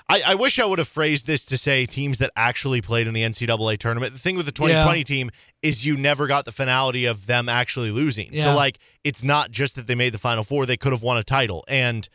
I, 0.09 0.21
I 0.27 0.35
wish 0.35 0.57
I 0.57 0.65
would 0.65 0.79
have 0.79 0.87
phrased 0.87 1.27
this 1.27 1.43
to 1.45 1.57
say 1.57 1.85
teams 1.85 2.19
that 2.19 2.31
actually 2.35 2.81
played 2.81 3.07
in 3.07 3.13
the 3.13 3.23
NCAA 3.23 3.77
tournament. 3.77 4.13
The 4.13 4.19
thing 4.19 4.37
with 4.37 4.45
the 4.45 4.51
2020 4.53 4.99
Yeah. 4.99 5.03
team 5.03 5.31
is 5.61 5.85
you 5.85 5.97
never 5.97 6.27
got 6.27 6.45
the 6.45 6.51
finality 6.53 7.05
of 7.05 7.25
them 7.25 7.49
actually 7.49 7.91
losing. 7.91 8.29
Yeah. 8.31 8.43
So 8.43 8.55
like 8.55 8.79
it's 9.03 9.23
not 9.23 9.51
just 9.51 9.75
that 9.75 9.87
they 9.87 9.95
made 9.95 10.13
the 10.13 10.17
final 10.17 10.43
four, 10.45 10.65
they 10.65 10.77
could 10.77 10.93
have 10.93 11.03
won 11.03 11.17
a 11.17 11.23
title. 11.23 11.65
And 11.67 12.07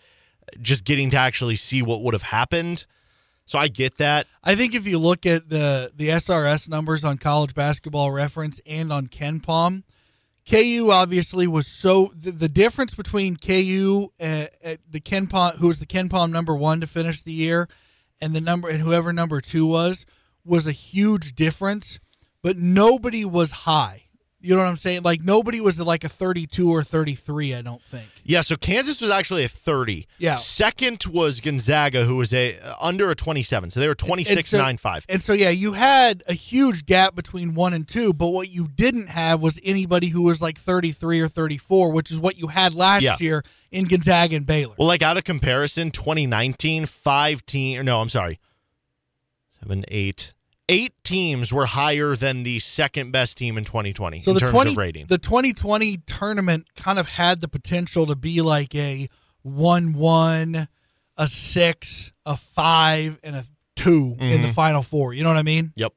just 0.60 0.84
getting 0.84 1.10
to 1.10 1.16
actually 1.16 1.56
see 1.56 1.82
what 1.82 2.02
would 2.02 2.14
have 2.14 2.22
happened. 2.22 2.86
So 3.44 3.58
I 3.58 3.68
get 3.68 3.98
that. 3.98 4.26
I 4.42 4.54
think 4.54 4.74
if 4.74 4.86
you 4.86 4.98
look 4.98 5.26
at 5.26 5.48
the 5.50 5.92
the 5.94 6.08
SRS 6.08 6.68
numbers 6.68 7.04
on 7.04 7.18
College 7.18 7.54
Basketball 7.54 8.10
Reference 8.10 8.60
and 8.66 8.92
on 8.92 9.06
KenPom, 9.08 9.82
KU 10.50 10.90
obviously 10.92 11.46
was 11.46 11.66
so 11.66 12.10
the, 12.18 12.32
the 12.32 12.48
difference 12.48 12.94
between 12.94 13.36
KU 13.36 14.08
uh, 14.20 14.46
at 14.62 14.80
the 14.90 15.00
KenPom, 15.00 15.56
who 15.56 15.66
was 15.68 15.78
the 15.78 15.86
KenPom 15.86 16.30
number 16.30 16.54
one 16.54 16.80
to 16.80 16.86
finish 16.86 17.22
the 17.22 17.32
year, 17.32 17.68
and 18.22 18.34
the 18.34 18.40
number 18.40 18.68
and 18.68 18.80
whoever 18.80 19.12
number 19.12 19.40
two 19.40 19.66
was 19.66 20.06
was 20.44 20.66
a 20.66 20.72
huge 20.72 21.34
difference, 21.34 21.98
but 22.40 22.56
nobody 22.56 23.24
was 23.24 23.50
high. 23.50 24.04
You 24.42 24.54
know 24.56 24.62
what 24.62 24.68
I'm 24.68 24.76
saying? 24.76 25.02
Like 25.04 25.22
nobody 25.22 25.60
was 25.60 25.78
like 25.78 26.02
a 26.02 26.08
32 26.08 26.68
or 26.68 26.82
33. 26.82 27.54
I 27.54 27.62
don't 27.62 27.80
think. 27.82 28.08
Yeah, 28.24 28.40
so 28.40 28.56
Kansas 28.56 29.00
was 29.00 29.10
actually 29.10 29.44
a 29.44 29.48
30. 29.48 30.06
Yeah. 30.18 30.34
Second 30.34 31.04
was 31.04 31.40
Gonzaga, 31.40 32.04
who 32.04 32.16
was 32.16 32.34
a 32.34 32.58
uh, 32.58 32.74
under 32.80 33.10
a 33.10 33.14
27. 33.14 33.70
So 33.70 33.78
they 33.78 33.86
were 33.86 33.94
26 33.94 34.48
so, 34.48 34.58
9 34.58 34.76
5. 34.76 35.06
And 35.08 35.22
so, 35.22 35.32
yeah, 35.32 35.50
you 35.50 35.74
had 35.74 36.24
a 36.26 36.32
huge 36.32 36.86
gap 36.86 37.14
between 37.14 37.54
one 37.54 37.72
and 37.72 37.86
two, 37.86 38.12
but 38.12 38.28
what 38.30 38.48
you 38.50 38.66
didn't 38.68 39.08
have 39.08 39.40
was 39.40 39.60
anybody 39.62 40.08
who 40.08 40.22
was 40.22 40.42
like 40.42 40.58
33 40.58 41.20
or 41.20 41.28
34, 41.28 41.92
which 41.92 42.10
is 42.10 42.18
what 42.18 42.36
you 42.36 42.48
had 42.48 42.74
last 42.74 43.02
Yeah. 43.02 43.16
year 43.20 43.44
in 43.70 43.84
Gonzaga 43.84 44.34
and 44.36 44.44
Baylor. 44.46 44.74
Well, 44.76 44.88
like 44.88 45.02
out 45.02 45.16
of 45.16 45.24
comparison, 45.24 45.90
2019, 45.92 46.86
five 46.86 47.46
team, 47.46 47.78
or 47.78 47.84
no, 47.84 48.00
I'm 48.00 48.08
sorry, 48.08 48.40
seven, 49.60 49.84
eight, 49.88 50.32
eight 50.68 50.92
teams 51.04 51.52
were 51.52 51.66
higher 51.66 52.14
than 52.16 52.42
the 52.44 52.58
second 52.60 53.10
best 53.10 53.36
team 53.36 53.58
in 53.58 53.64
2020 53.64 54.20
so 54.20 54.30
in 54.30 54.34
the 54.34 54.40
terms 54.40 54.52
20, 54.52 54.70
of 54.70 54.76
rating. 54.76 55.06
the 55.06 55.18
2020 55.18 55.98
tournament 56.06 56.66
kind 56.76 56.98
of 56.98 57.08
had 57.08 57.40
the 57.40 57.48
potential 57.48 58.06
to 58.06 58.14
be 58.16 58.40
like 58.40 58.74
a 58.74 59.08
1 59.42 59.92
1, 59.94 60.68
a 61.16 61.28
6, 61.28 62.12
a 62.24 62.36
5, 62.36 63.18
and 63.24 63.36
a 63.36 63.44
2 63.76 64.16
in 64.20 64.42
the 64.42 64.48
Mhm. 64.48 64.54
final 64.54 64.82
four. 64.82 65.12
You 65.12 65.22
know 65.24 65.30
what 65.30 65.38
I 65.38 65.42
mean? 65.42 65.72
Yep. 65.74 65.92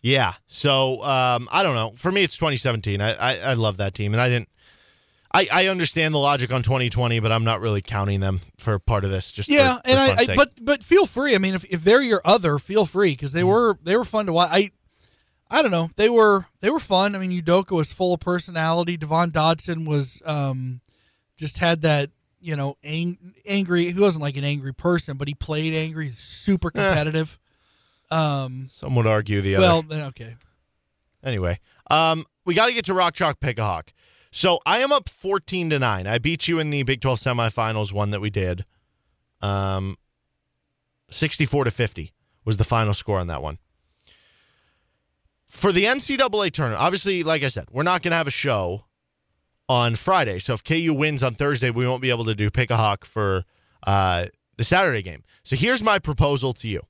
Yeah. 0.00 0.34
So 0.46 1.02
um, 1.02 1.48
I 1.52 1.62
don't 1.62 1.74
know. 1.74 1.92
For 1.96 2.10
me, 2.10 2.22
it's 2.22 2.36
2017. 2.36 3.00
I, 3.02 3.12
I 3.12 3.36
I 3.50 3.52
love 3.54 3.76
that 3.76 3.92
team, 3.94 4.14
and 4.14 4.20
I 4.20 4.28
didn't. 4.30 4.48
I, 5.32 5.48
I 5.52 5.66
understand 5.68 6.12
the 6.12 6.18
logic 6.18 6.52
on 6.52 6.62
2020, 6.62 7.20
but 7.20 7.30
I'm 7.30 7.44
not 7.44 7.60
really 7.60 7.82
counting 7.82 8.18
them 8.20 8.40
for 8.58 8.78
part 8.80 9.04
of 9.04 9.10
this. 9.10 9.30
Just 9.30 9.48
Yeah, 9.48 9.76
for 9.76 9.82
and 9.84 10.16
fun's 10.16 10.28
I, 10.28 10.32
I 10.32 10.36
but 10.36 10.50
but 10.60 10.82
feel 10.82 11.06
free. 11.06 11.34
I 11.34 11.38
mean, 11.38 11.54
if, 11.54 11.64
if 11.66 11.84
they're 11.84 12.02
your 12.02 12.20
other, 12.24 12.58
feel 12.58 12.84
free 12.84 13.12
because 13.12 13.32
they 13.32 13.44
were 13.44 13.78
they 13.82 13.96
were 13.96 14.04
fun 14.04 14.26
to 14.26 14.32
watch. 14.32 14.50
I 14.52 14.72
I 15.48 15.62
don't 15.62 15.70
know, 15.70 15.90
they 15.96 16.08
were 16.08 16.46
they 16.60 16.70
were 16.70 16.80
fun. 16.80 17.14
I 17.14 17.18
mean, 17.18 17.30
Udoka 17.30 17.72
was 17.76 17.92
full 17.92 18.14
of 18.14 18.20
personality. 18.20 18.96
Devon 18.96 19.30
Dotson 19.30 19.86
was 19.86 20.20
um 20.26 20.80
just 21.36 21.58
had 21.58 21.82
that 21.82 22.10
you 22.40 22.56
know 22.56 22.76
ang- 22.82 23.34
angry. 23.46 23.92
He 23.92 24.00
wasn't 24.00 24.22
like 24.22 24.36
an 24.36 24.44
angry 24.44 24.74
person, 24.74 25.16
but 25.16 25.28
he 25.28 25.34
played 25.34 25.74
angry. 25.74 26.06
He's 26.06 26.18
super 26.18 26.70
competitive. 26.72 27.38
um, 28.10 28.68
some 28.72 28.96
would 28.96 29.06
argue 29.06 29.40
the 29.40 29.54
other. 29.56 29.64
well, 29.64 29.82
then 29.82 30.02
okay. 30.08 30.34
Anyway, 31.22 31.60
um, 31.90 32.24
we 32.44 32.54
got 32.54 32.66
to 32.66 32.72
get 32.72 32.84
to 32.86 32.94
Rock 32.94 33.14
Chalk 33.14 33.38
Pick 33.40 33.58
a 33.58 33.62
Hawk. 33.64 33.92
So 34.32 34.60
I 34.64 34.78
am 34.78 34.92
up 34.92 35.08
fourteen 35.08 35.70
to 35.70 35.78
nine. 35.78 36.06
I 36.06 36.18
beat 36.18 36.46
you 36.46 36.58
in 36.58 36.70
the 36.70 36.82
Big 36.82 37.00
Twelve 37.00 37.18
semifinals, 37.18 37.92
one 37.92 38.10
that 38.10 38.20
we 38.20 38.30
did. 38.30 38.64
Um, 39.40 39.96
sixty-four 41.10 41.64
to 41.64 41.70
fifty 41.70 42.12
was 42.44 42.56
the 42.56 42.64
final 42.64 42.94
score 42.94 43.18
on 43.18 43.26
that 43.26 43.42
one. 43.42 43.58
For 45.48 45.72
the 45.72 45.84
NCAA 45.84 46.52
tournament, 46.52 46.80
obviously, 46.80 47.24
like 47.24 47.42
I 47.42 47.48
said, 47.48 47.66
we're 47.72 47.82
not 47.82 48.02
going 48.02 48.12
to 48.12 48.16
have 48.16 48.28
a 48.28 48.30
show 48.30 48.84
on 49.68 49.96
Friday. 49.96 50.38
So 50.38 50.54
if 50.54 50.62
KU 50.62 50.94
wins 50.94 51.22
on 51.22 51.34
Thursday, 51.34 51.70
we 51.70 51.86
won't 51.86 52.02
be 52.02 52.10
able 52.10 52.24
to 52.26 52.34
do 52.36 52.50
Pick 52.50 52.70
a 52.70 52.76
Hawk 52.76 53.04
for 53.04 53.44
uh, 53.84 54.26
the 54.56 54.64
Saturday 54.64 55.02
game. 55.02 55.24
So 55.42 55.56
here's 55.56 55.82
my 55.82 55.98
proposal 55.98 56.52
to 56.54 56.68
you. 56.68 56.82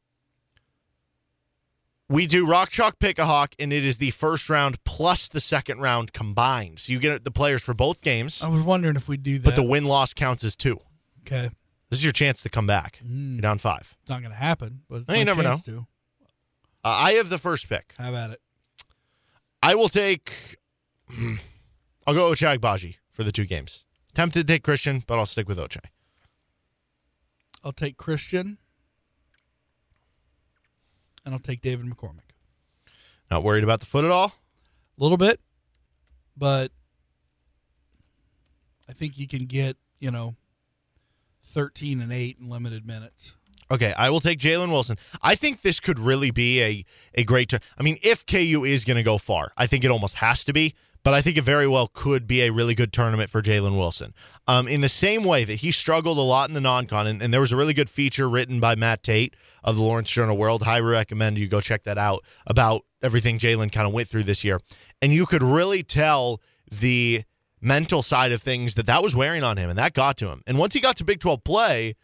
We 2.11 2.27
do 2.27 2.45
Rock 2.45 2.71
Chalk 2.71 2.99
Pick 2.99 3.21
a 3.21 3.25
Hawk, 3.25 3.55
and 3.61 3.73
it 3.73 3.85
is 3.85 3.99
the 3.99 4.11
first 4.11 4.51
round 4.51 4.83
plus 4.83 5.29
the 5.29 5.41
second 5.41 5.79
round 5.81 6.13
combined. 6.13 6.81
So 6.81 6.93
you 6.93 6.99
get 6.99 7.23
the 7.23 7.31
players 7.31 7.63
for 7.63 7.73
both 7.73 8.03
games, 8.03 8.43
I 8.43 8.49
was 8.49 8.63
wondering 8.63 8.97
if 8.97 9.09
we 9.09 9.17
do 9.17 9.39
that. 9.39 9.45
but 9.45 9.55
the 9.55 9.63
win 9.63 9.85
loss 9.85 10.13
counts 10.13 10.43
as 10.43 10.57
two. 10.57 10.81
okay, 11.21 11.51
This 11.89 12.01
is 12.01 12.05
your 12.05 12.13
chance 12.13 12.43
to 12.43 12.49
come 12.49 12.67
back. 12.67 13.01
Mm. 13.07 13.35
You're 13.35 13.43
down 13.43 13.59
five. 13.59 13.97
it's 14.01 14.11
not 14.11 14.23
going 14.23 14.33
to 14.33 14.37
happen, 14.37 14.83
but 14.91 14.97
it's 14.97 15.07
Well, 15.09 15.19
you 15.19 15.25
never 15.25 15.43
To. 15.43 15.87
Uh, 16.83 16.89
I 16.89 17.13
have 17.13 17.29
the 17.29 17.39
first 17.39 17.69
pick. 17.69 17.95
How 17.97 18.09
about 18.09 18.31
it? 18.31 18.41
I 19.63 19.77
will 19.77 19.89
take. 19.89 20.57
I'll 22.07 22.15
go 22.15 22.33
Ochai 22.33 22.59
Agbaji 22.59 22.97
for 23.13 23.23
the 23.23 23.31
two 23.31 23.45
games. 23.45 23.85
Tempted 24.15 24.49
to 24.49 24.53
take 24.53 24.65
Christian, 24.65 25.05
but 25.07 25.17
I'll 25.17 25.27
stick 25.27 25.47
with 25.47 25.59
Ochai. 25.59 25.85
I'll 27.63 27.71
take 27.73 27.97
Christian, 27.97 28.59
and 31.25 31.35
I'll 31.35 31.41
take 31.41 31.61
David 31.61 31.87
McCormack. 31.87 32.31
Not 33.31 33.43
worried 33.43 33.65
about 33.65 33.81
the 33.81 33.87
foot 33.87 34.05
at 34.05 34.11
all. 34.11 34.33
A 34.99 35.03
little 35.03 35.17
bit, 35.17 35.41
but 36.37 36.73
I 38.89 38.93
think 38.93 39.19
you 39.19 39.27
can 39.29 39.47
get 39.47 39.77
you 39.99 40.11
know 40.11 40.35
thirteen 41.45 42.01
and 42.01 42.13
eight 42.13 42.39
in 42.41 42.49
limited 42.49 42.87
minutes. 42.87 43.33
Okay, 43.71 43.93
I 43.97 44.11
will 44.11 44.21
take 44.21 44.41
Jalen 44.41 44.71
Wilson. 44.71 44.99
I 45.23 45.37
think 45.37 45.63
this 45.63 45.79
could 45.79 45.99
really 45.99 46.31
be 46.33 46.63
a 46.63 46.85
a 47.15 47.25
great. 47.25 47.51
Tur- 47.51 47.61
I 47.79 47.83
mean, 47.83 47.99
if 48.03 48.27
KU 48.27 48.65
is 48.65 48.85
going 48.85 48.97
to 48.97 49.03
go 49.03 49.17
far, 49.17 49.53
I 49.57 49.67
think 49.67 49.85
it 49.85 49.91
almost 49.91 50.17
has 50.17 50.45
to 50.45 50.53
be. 50.53 50.75
But 51.03 51.15
I 51.15 51.23
think 51.23 51.39
it 51.39 51.45
very 51.45 51.67
well 51.67 51.89
could 51.89 52.27
be 52.27 52.43
a 52.43 52.51
really 52.51 52.75
good 52.75 52.93
tournament 52.93 53.31
for 53.31 53.41
Jalen 53.41 53.77
Wilson. 53.77 54.13
Um, 54.47 54.69
in 54.69 54.83
the 54.83 54.89
same 54.89 55.25
way 55.25 55.45
that 55.45 55.57
he 55.57 55.71
struggled 55.71 56.19
a 56.19 56.23
lot 56.23 56.51
in 56.51 56.55
the 56.55 56.61
non-con, 56.61 57.07
and, 57.07 57.23
and 57.23 57.33
there 57.33 57.41
was 57.41 57.53
a 57.53 57.57
really 57.57 57.73
good 57.73 57.89
feature 57.89 58.29
written 58.29 58.61
by 58.61 58.75
Matt 58.75 59.03
Tait 59.03 59.35
of 59.65 59.77
the 59.77 59.83
Lawrence 59.83 60.11
Journal 60.11 60.37
World. 60.37 60.63
Highly 60.63 60.83
recommend 60.91 61.39
you 61.39 61.49
go 61.49 61.61
check 61.61 61.85
that 61.85 61.97
out 61.97 62.23
about 62.47 62.83
everything 63.03 63.39
Jalen 63.39 63.73
kind 63.73 63.87
of 63.87 63.95
went 63.95 64.09
through 64.09 64.25
this 64.25 64.45
year, 64.45 64.61
and 65.01 65.13
you 65.13 65.25
could 65.25 65.43
really 65.43 65.83
tell 65.83 66.41
the 66.71 67.23
mental 67.63 68.03
side 68.03 68.33
of 68.33 68.43
things 68.43 68.75
that 68.75 68.87
that 68.87 69.03
was 69.03 69.17
wearing 69.17 69.43
on 69.43 69.57
him, 69.57 69.71
and 69.71 69.79
that 69.79 69.95
got 69.95 70.19
to 70.19 70.29
him. 70.29 70.43
And 70.47 70.59
once 70.59 70.75
he 70.75 70.81
got 70.81 70.97
to 70.99 71.05
Big 71.05 71.21
Twelve 71.21 71.45
play 71.45 71.95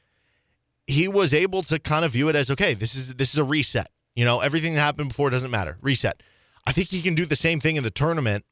he 0.86 1.08
was 1.08 1.34
able 1.34 1.62
to 1.64 1.78
kind 1.78 2.04
of 2.04 2.12
view 2.12 2.28
it 2.28 2.36
as 2.36 2.50
okay, 2.50 2.74
this 2.74 2.94
is 2.94 3.14
this 3.14 3.32
is 3.32 3.38
a 3.38 3.44
reset. 3.44 3.88
You 4.14 4.24
know, 4.24 4.40
everything 4.40 4.74
that 4.74 4.80
happened 4.80 5.08
before 5.08 5.30
doesn't 5.30 5.50
matter. 5.50 5.78
Reset. 5.82 6.22
I 6.66 6.72
think 6.72 6.88
he 6.88 7.02
can 7.02 7.14
do 7.14 7.26
the 7.26 7.36
same 7.36 7.60
thing 7.60 7.76
in 7.76 7.84
the 7.84 7.90
tournament. 7.90 8.44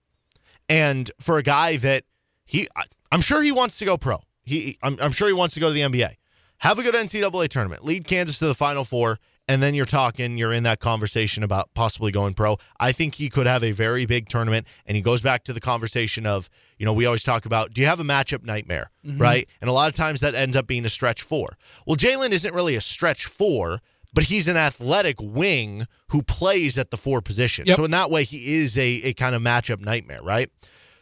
And 0.69 1.11
for 1.21 1.39
a 1.39 1.43
guy 1.43 1.77
that 1.79 2.05
he, 2.45 2.69
I'm 3.11 3.21
sure 3.21 3.43
he 3.43 3.53
wants 3.53 3.79
to 3.79 3.85
go 3.85 3.97
pro. 3.97 4.21
He, 4.43 4.79
I'm, 4.83 4.99
I'm 5.01 5.13
sure 5.13 5.29
he 5.29 5.35
wants 5.35 5.55
to 5.55 5.61
go 5.61 5.69
to 5.69 5.73
the 5.73 5.81
NBA. 5.81 6.17
Have 6.59 6.79
a 6.79 6.83
good 6.83 6.95
NCAA 6.95 7.49
tournament. 7.49 7.85
Lead 7.85 8.07
Kansas 8.07 8.39
to 8.39 8.47
the 8.47 8.55
Final 8.55 8.85
Four, 8.85 9.19
and 9.49 9.63
then 9.63 9.75
you're 9.75 9.85
talking. 9.85 10.39
You're 10.39 10.53
in 10.53 10.63
that 10.63 10.81
conversation 10.81 11.43
about 11.43 11.69
possibly 11.75 12.11
going 12.11 12.35
pro. 12.35 12.57
I 12.79 12.93
think 12.93 13.17
he 13.17 13.29
could 13.29 13.47
have 13.47 13.63
a 13.63 13.73
very 13.73 14.07
big 14.07 14.29
tournament. 14.29 14.67
And 14.87 14.97
he 14.97 15.03
goes 15.03 15.21
back 15.21 15.45
to 15.45 15.53
the 15.53 15.61
conversation 15.61 16.27
of, 16.27 16.49
you 16.79 16.87
know, 16.87 16.93
we 16.93 17.07
always 17.07 17.23
talk 17.23 17.45
about, 17.45 17.73
do 17.73 17.81
you 17.81 17.87
have 17.87 18.01
a 18.01 18.05
matchup 18.05 18.45
nightmare, 18.45 18.91
mm-hmm. 19.05 19.21
right? 19.21 19.49
And 19.61 19.69
a 19.69 19.73
lot 19.73 19.89
of 19.89 19.95
times 19.95 20.21
that 20.21 20.35
ends 20.35 20.57
up 20.57 20.67
being 20.67 20.85
a 20.85 20.89
stretch 20.89 21.23
four. 21.23 21.59
Well, 21.87 21.97
Jalen 21.97 22.31
isn't 22.31 22.55
really 22.55 22.77
a 22.77 22.81
stretch 22.81 23.27
four, 23.27 23.81
but 24.15 24.25
he's 24.25 24.49
an 24.49 24.57
athletic 24.57 25.17
wing 25.21 25.87
who 26.09 26.23
plays 26.23 26.79
at 26.79 26.91
the 26.91 26.97
four 26.97 27.21
position. 27.21 27.67
Yep. 27.67 27.77
So 27.77 27.85
in 27.85 27.91
that 27.91 28.11
way, 28.11 28.25
he 28.25 28.55
is 28.55 28.79
a, 28.79 28.87
a 29.03 29.13
kind 29.13 29.35
of 29.35 29.43
matchup 29.43 29.81
nightmare, 29.81 30.23
right? 30.23 30.51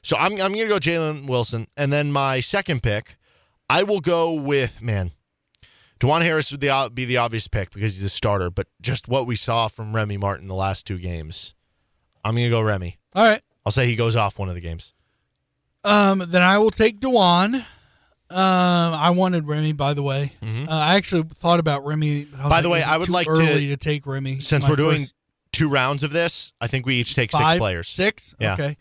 So 0.02 0.16
I'm 0.16 0.32
I'm 0.32 0.52
gonna 0.52 0.66
go 0.66 0.78
Jalen 0.78 1.28
Wilson, 1.28 1.68
and 1.76 1.92
then 1.92 2.10
my 2.10 2.40
second 2.40 2.82
pick, 2.82 3.16
I 3.70 3.84
will 3.84 4.00
go 4.00 4.32
with 4.32 4.82
man. 4.82 5.12
Dajuan 6.00 6.22
Harris 6.22 6.50
would 6.50 6.60
the, 6.60 6.90
be 6.92 7.04
the 7.04 7.18
obvious 7.18 7.46
pick 7.46 7.72
because 7.72 7.94
he's 7.94 8.02
a 8.02 8.08
starter, 8.08 8.50
but 8.50 8.66
just 8.80 9.06
what 9.06 9.24
we 9.24 9.36
saw 9.36 9.68
from 9.68 9.94
Remy 9.94 10.16
Martin 10.16 10.48
the 10.48 10.54
last 10.56 10.84
two 10.84 10.98
games, 10.98 11.54
I'm 12.24 12.34
gonna 12.34 12.50
go 12.50 12.60
Remy. 12.60 12.98
All 13.14 13.22
right. 13.22 13.40
I'll 13.64 13.70
say 13.70 13.86
he 13.86 13.94
goes 13.94 14.16
off 14.16 14.38
one 14.38 14.48
of 14.48 14.56
the 14.56 14.60
games. 14.60 14.94
Um, 15.84 16.24
then 16.28 16.42
I 16.42 16.58
will 16.58 16.72
take 16.72 16.98
Dewan. 16.98 17.64
Um, 18.32 18.94
I 18.94 19.10
wanted 19.10 19.46
Remy, 19.46 19.72
by 19.72 19.94
the 19.94 20.02
way. 20.02 20.32
Uh, 20.42 20.66
I 20.68 20.96
actually 20.96 21.22
thought 21.34 21.60
about 21.60 21.84
Remy. 21.84 22.24
But 22.24 22.30
I 22.32 22.36
was 22.36 22.40
Mm-hmm. 22.40 22.48
By 22.50 22.60
the 22.62 22.68
way, 22.70 22.82
I 22.82 22.96
would 22.96 23.08
like 23.08 23.26
to- 23.26 23.32
early 23.32 23.68
to, 23.68 23.76
take 23.76 24.06
Remy 24.06 24.40
Since 24.40 24.68
we're 24.68 24.76
doing 24.76 25.06
two 25.52 25.68
rounds 25.68 26.02
of 26.02 26.10
this, 26.12 26.52
I 26.60 26.66
think 26.66 26.86
we 26.86 26.96
each 26.96 27.14
take 27.14 27.30
five, 27.32 27.54
six 27.54 27.58
players. 27.58 27.88
Six. 27.88 28.34
Yeah. 28.38 28.54
Okay. 28.54 28.76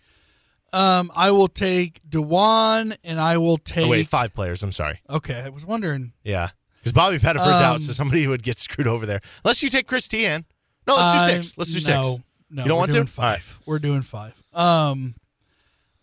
Um, 0.74 1.12
I 1.14 1.32
will 1.32 1.50
take 1.50 2.00
Dajuan, 2.10 2.96
and 3.04 3.20
I 3.20 3.38
will 3.38 3.58
take. 3.58 3.86
Oh, 3.86 3.90
wait, 3.90 4.08
five 4.08 4.34
players. 4.34 4.64
I'm 4.64 4.72
sorry. 4.72 5.02
Okay, 5.10 5.42
I 5.42 5.50
was 5.50 5.66
wondering. 5.66 6.14
Yeah, 6.24 6.52
because 6.80 6.94
Bobby 6.94 7.20
Pettiford's 7.20 7.62
out, 7.62 7.76
Um, 7.76 7.82
so 7.82 7.92
somebody 7.92 8.26
would 8.26 8.42
get 8.42 8.58
screwed 8.58 8.88
over 8.88 9.06
there. 9.06 9.20
Unless 9.44 9.62
you 9.64 9.70
take 9.70 9.86
Chris 9.86 10.08
Tian. 10.08 10.46
No, 10.88 10.96
let's 10.96 11.28
do 11.28 11.34
six. 11.36 11.58
Let's 11.58 11.74
do 11.74 11.92
no, 11.92 12.04
six. 12.14 12.24
No, 12.50 12.64
You 12.64 12.68
don't 12.70 12.76
we're 12.76 12.80
want 12.80 12.92
to? 12.92 12.96
doing 12.96 13.10
All 13.18 13.24
right. 13.26 13.42
Five. 13.42 13.60
We're 13.66 13.80
doing 13.80 14.02
five. 14.02 14.34
Um, 14.54 15.16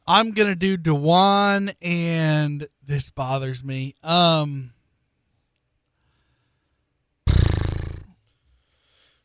I'm 0.09 0.33
gonna 0.33 0.55
do 0.55 0.79
Dajuan, 0.79 1.75
and 1.83 2.67
this 2.85 3.11
bothers 3.11 3.63
me. 3.63 3.95
Um, 4.03 4.73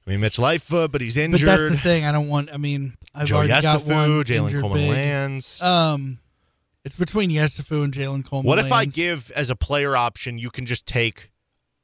I 0.05 0.09
mean, 0.09 0.19
Mitch 0.19 0.37
Lightfoot, 0.37 0.91
but 0.91 0.99
he's 0.99 1.15
injured. 1.15 1.47
but 1.47 1.57
that's 1.57 1.71
the 1.71 1.77
thing. 1.77 2.03
I 2.03 2.11
don't 2.11 2.27
want. 2.27 2.49
I 2.53 2.57
mean, 2.57 2.97
I've 3.15 3.27
Joe 3.27 3.37
already 3.37 3.61
got 3.61 3.85
one 3.85 4.23
Jalen 4.25 4.59
Coleman 4.59 4.77
big. 4.77 4.89
Lands. 4.89 5.61
Um, 5.61 6.19
it's 6.83 6.95
between 6.97 7.29
Yesufu 7.29 7.81
and 7.83 7.93
Jalen 7.93 8.25
Coleman. 8.25 8.47
what 8.47 8.59
if 8.59 8.71
I 8.71 8.83
give 8.83 9.31
as 9.31 9.49
a 9.49 9.55
player 9.55 9.95
option, 9.95 10.37
you 10.37 10.49
can 10.49 10.65
just 10.65 10.85
take 10.85 11.31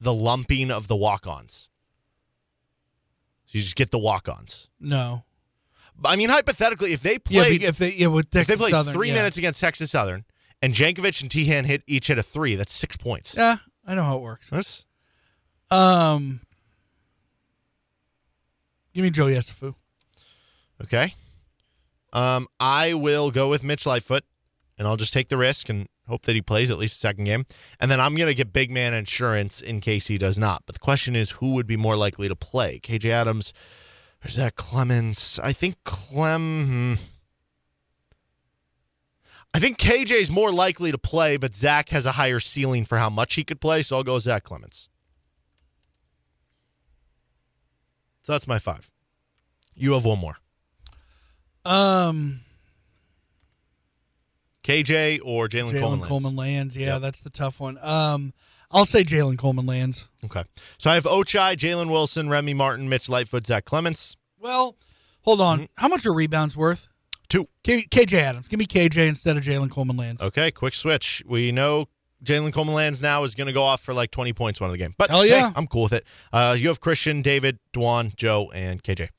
the 0.01 0.13
lumping 0.13 0.71
of 0.71 0.89
the 0.89 0.97
walk 0.97 1.25
ons? 1.25 1.69
So 3.45 3.57
you 3.57 3.63
just 3.63 3.77
get 3.77 3.91
the 3.91 3.97
walk 3.97 4.27
ons. 4.27 4.69
no? 4.79 5.23
I 6.05 6.15
mean, 6.15 6.29
hypothetically, 6.29 6.93
if 6.93 7.01
they 7.01 7.17
Yeah, 7.27 7.43
played, 7.43 7.61
but 7.61 7.67
if 7.69 7.77
they 7.77 7.91
yeah 7.93 8.07
with 8.07 8.25
if 8.27 8.31
they 8.31 8.39
Texas 8.41 8.57
played 8.59 8.71
Southern, 8.71 8.93
three 8.93 9.09
yeah. 9.09 9.15
minutes 9.15 9.37
against 9.37 9.59
Texas 9.59 9.91
Southern, 9.91 10.25
and 10.61 10.73
Jankovich 10.73 11.21
and 11.21 11.29
Teahan 11.29 11.65
hit 11.65 11.83
each 11.87 12.07
hit 12.07 12.17
a 12.17 12.23
three, 12.23 12.55
that's 12.55 12.73
six 12.73 12.95
points. 12.97 13.35
Yeah, 13.37 13.57
I 13.85 13.95
know 13.95 14.03
how 14.03 14.17
it 14.17 14.21
works. 14.21 14.49
That's- 14.49 14.85
Um, 15.71 16.41
give 18.93 19.03
me 19.03 19.09
Joe 19.11 19.25
Yesufu. 19.25 19.75
Okay. 20.83 21.13
Um, 22.11 22.47
I 22.59 22.93
will 22.93 23.29
go 23.31 23.49
with 23.49 23.63
Mitch 23.63 23.85
Lightfoot, 23.85 24.23
and 24.77 24.87
I'll 24.87 24.97
just 24.97 25.13
take 25.13 25.29
the 25.29 25.37
risk 25.37 25.69
and 25.69 25.87
hope 26.07 26.23
that 26.23 26.33
he 26.35 26.41
plays 26.41 26.71
at 26.71 26.79
least 26.79 26.95
a 26.95 26.99
second 26.99 27.25
game. 27.25 27.45
And 27.79 27.91
then 27.91 27.99
I'm 27.99 28.15
going 28.15 28.27
to 28.29 28.33
get 28.33 28.51
big 28.51 28.71
man 28.71 28.95
insurance 28.95 29.61
in 29.61 29.79
case 29.79 30.07
he 30.07 30.17
does 30.17 30.37
not. 30.39 30.63
But 30.65 30.73
the 30.73 30.79
question 30.79 31.15
is, 31.15 31.31
who 31.31 31.51
would 31.53 31.67
be 31.67 31.77
more 31.77 31.95
likely 31.95 32.27
to 32.27 32.35
play? 32.35 32.79
KJ 32.79 33.11
Adams, 33.11 33.53
or 34.23 34.35
that 34.35 34.55
Clemence? 34.55 35.39
I 35.39 35.53
think 35.53 35.75
Clem. 35.83 36.65
hmm. 36.65 36.93
I 39.53 39.59
think 39.59 39.77
KJ 39.79 40.11
is 40.11 40.29
more 40.29 40.51
likely 40.51 40.91
to 40.91 40.97
play, 40.99 41.35
but 41.37 41.55
Zach 41.55 41.89
has 41.89 42.05
a 42.05 42.11
higher 42.13 42.39
ceiling 42.39 42.85
for 42.85 42.99
how 42.99 43.09
much 43.09 43.33
he 43.33 43.43
could 43.43 43.59
play, 43.59 43.81
so 43.81 43.95
I'll 43.97 44.03
go 44.03 44.19
Zach 44.19 44.43
Clemence. 44.43 44.89
So 48.23 48.33
that's 48.33 48.47
my 48.47 48.59
five. 48.59 48.91
You 49.73 49.93
have 49.93 50.05
one 50.05 50.19
more. 50.19 50.37
Um, 51.65 52.41
KJ 54.63 55.19
or 55.23 55.47
Jalen 55.47 55.79
Coleman. 55.79 55.99
Jalen 56.01 56.07
Coleman. 56.07 56.35
Lands? 56.35 56.75
Lands. 56.75 56.77
Yeah, 56.77 56.93
Yep. 56.93 57.01
that's 57.01 57.21
the 57.21 57.29
tough 57.31 57.59
one. 57.59 57.77
Um, 57.81 58.33
I'll 58.71 58.85
say 58.85 59.03
Jalen 59.03 59.37
Coleman 59.37 59.65
Lands. 59.65 60.07
Okay. 60.23 60.43
So 60.77 60.91
I 60.91 60.95
have 60.95 61.05
Ochai, 61.05 61.55
Jalen 61.55 61.89
Wilson, 61.89 62.29
Remy 62.29 62.53
Martin, 62.53 62.87
Mitch 62.89 63.09
Lightfoot, 63.09 63.47
Zach 63.47 63.65
Clemence. 63.65 64.15
Well, 64.39 64.75
hold 65.23 65.41
on. 65.41 65.57
Mm-hmm. 65.57 65.65
How 65.77 65.87
much 65.87 66.05
are 66.05 66.13
rebounds 66.13 66.55
worth? 66.55 66.87
Two. 67.29 67.47
K- 67.63 67.83
KJ 67.85 68.13
Adams. 68.13 68.47
Give 68.47 68.59
me 68.59 68.65
KJ 68.65 69.07
instead 69.07 69.37
of 69.37 69.43
Jalen 69.43 69.69
Coleman 69.71 69.97
Lands. 69.97 70.21
Okay, 70.21 70.51
quick 70.51 70.73
switch. 70.73 71.23
We 71.27 71.51
know 71.51 71.87
Jalen 72.23 72.53
Coleman 72.53 72.75
Lands 72.75 73.01
now 73.01 73.23
is 73.23 73.35
going 73.35 73.47
to 73.47 73.53
go 73.53 73.63
off 73.63 73.81
for 73.81 73.93
like 73.93 74.11
20 74.11 74.33
points 74.33 74.59
one 74.59 74.69
of 74.69 74.71
the 74.73 74.77
game. 74.77 74.93
But 74.97 75.09
Hell 75.09 75.21
hey, 75.21 75.29
yeah. 75.29 75.51
I'm 75.55 75.67
cool 75.67 75.83
with 75.83 75.93
it. 75.93 76.05
Uh, 76.33 76.55
you 76.57 76.67
have 76.67 76.79
Christian, 76.79 77.21
David, 77.21 77.59
Dajuan, 77.73 78.15
Joe, 78.15 78.51
and 78.53 78.83
KJ. 78.83 79.09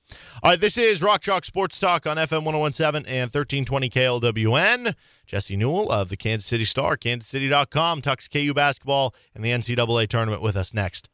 All 0.43 0.51
right, 0.51 0.61
this 0.61 0.77
is 0.77 1.03
Rock 1.03 1.23
Chalk 1.23 1.45
Sports 1.45 1.79
Talk 1.79 2.07
on 2.07 2.17
FM 2.17 2.45
1017 2.45 3.07
and 3.07 3.33
1320 3.33 3.89
KLWN. 3.89 4.95
Jesse 5.27 5.57
Newell 5.57 5.91
of 5.91 6.09
the 6.09 6.17
Kansas 6.17 6.47
City 6.47 6.65
Star, 6.65 6.97
kansascity.com, 6.97 8.03
talks 8.03 8.29
KU 8.29 8.53
basketball 8.53 9.15
and 9.35 9.45
the 9.45 9.51
NCAA 9.51 10.09
tournament 10.09 10.43
with 10.43 10.57
us 10.57 10.75
next. 10.75 11.09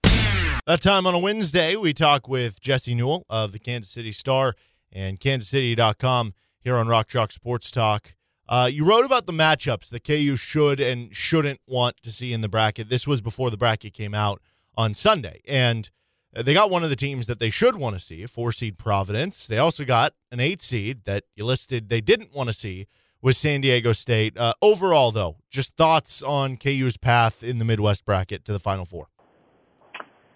That 0.66 0.80
time 0.80 1.06
on 1.06 1.14
a 1.14 1.18
Wednesday, 1.18 1.76
we 1.76 1.92
talk 1.92 2.26
with 2.26 2.60
Jesse 2.60 2.94
Newell 2.94 3.24
of 3.30 3.52
the 3.52 3.58
Kansas 3.58 3.92
City 3.92 4.10
Star 4.10 4.54
and 4.90 5.20
kansascity.com 5.20 6.34
here 6.60 6.76
on 6.76 6.88
Rock 6.88 7.08
Chalk 7.08 7.30
Sports 7.30 7.70
Talk. 7.70 8.15
Uh, 8.48 8.68
you 8.72 8.84
wrote 8.84 9.04
about 9.04 9.26
the 9.26 9.32
matchups 9.32 9.88
that 9.90 10.04
KU 10.04 10.36
should 10.36 10.80
and 10.80 11.14
shouldn't 11.14 11.60
want 11.66 11.96
to 12.02 12.12
see 12.12 12.32
in 12.32 12.40
the 12.40 12.48
bracket. 12.48 12.88
This 12.88 13.06
was 13.06 13.20
before 13.20 13.50
the 13.50 13.56
bracket 13.56 13.92
came 13.92 14.14
out 14.14 14.40
on 14.76 14.94
Sunday. 14.94 15.40
And 15.48 15.90
they 16.32 16.54
got 16.54 16.70
one 16.70 16.84
of 16.84 16.90
the 16.90 16.96
teams 16.96 17.26
that 17.26 17.38
they 17.38 17.50
should 17.50 17.76
want 17.76 17.98
to 17.98 18.04
see, 18.04 18.22
a 18.22 18.28
four 18.28 18.52
seed 18.52 18.78
Providence. 18.78 19.46
They 19.46 19.58
also 19.58 19.84
got 19.84 20.14
an 20.30 20.38
eight 20.38 20.62
seed 20.62 21.04
that 21.04 21.24
you 21.34 21.44
listed 21.44 21.88
they 21.88 22.00
didn't 22.00 22.34
want 22.34 22.48
to 22.48 22.52
see 22.52 22.86
was 23.22 23.38
San 23.38 23.60
Diego 23.62 23.92
State. 23.92 24.36
Uh, 24.38 24.52
overall, 24.62 25.10
though, 25.10 25.38
just 25.50 25.76
thoughts 25.76 26.22
on 26.22 26.56
KU's 26.56 26.96
path 26.96 27.42
in 27.42 27.58
the 27.58 27.64
Midwest 27.64 28.04
bracket 28.04 28.44
to 28.44 28.52
the 28.52 28.60
Final 28.60 28.84
Four. 28.84 29.08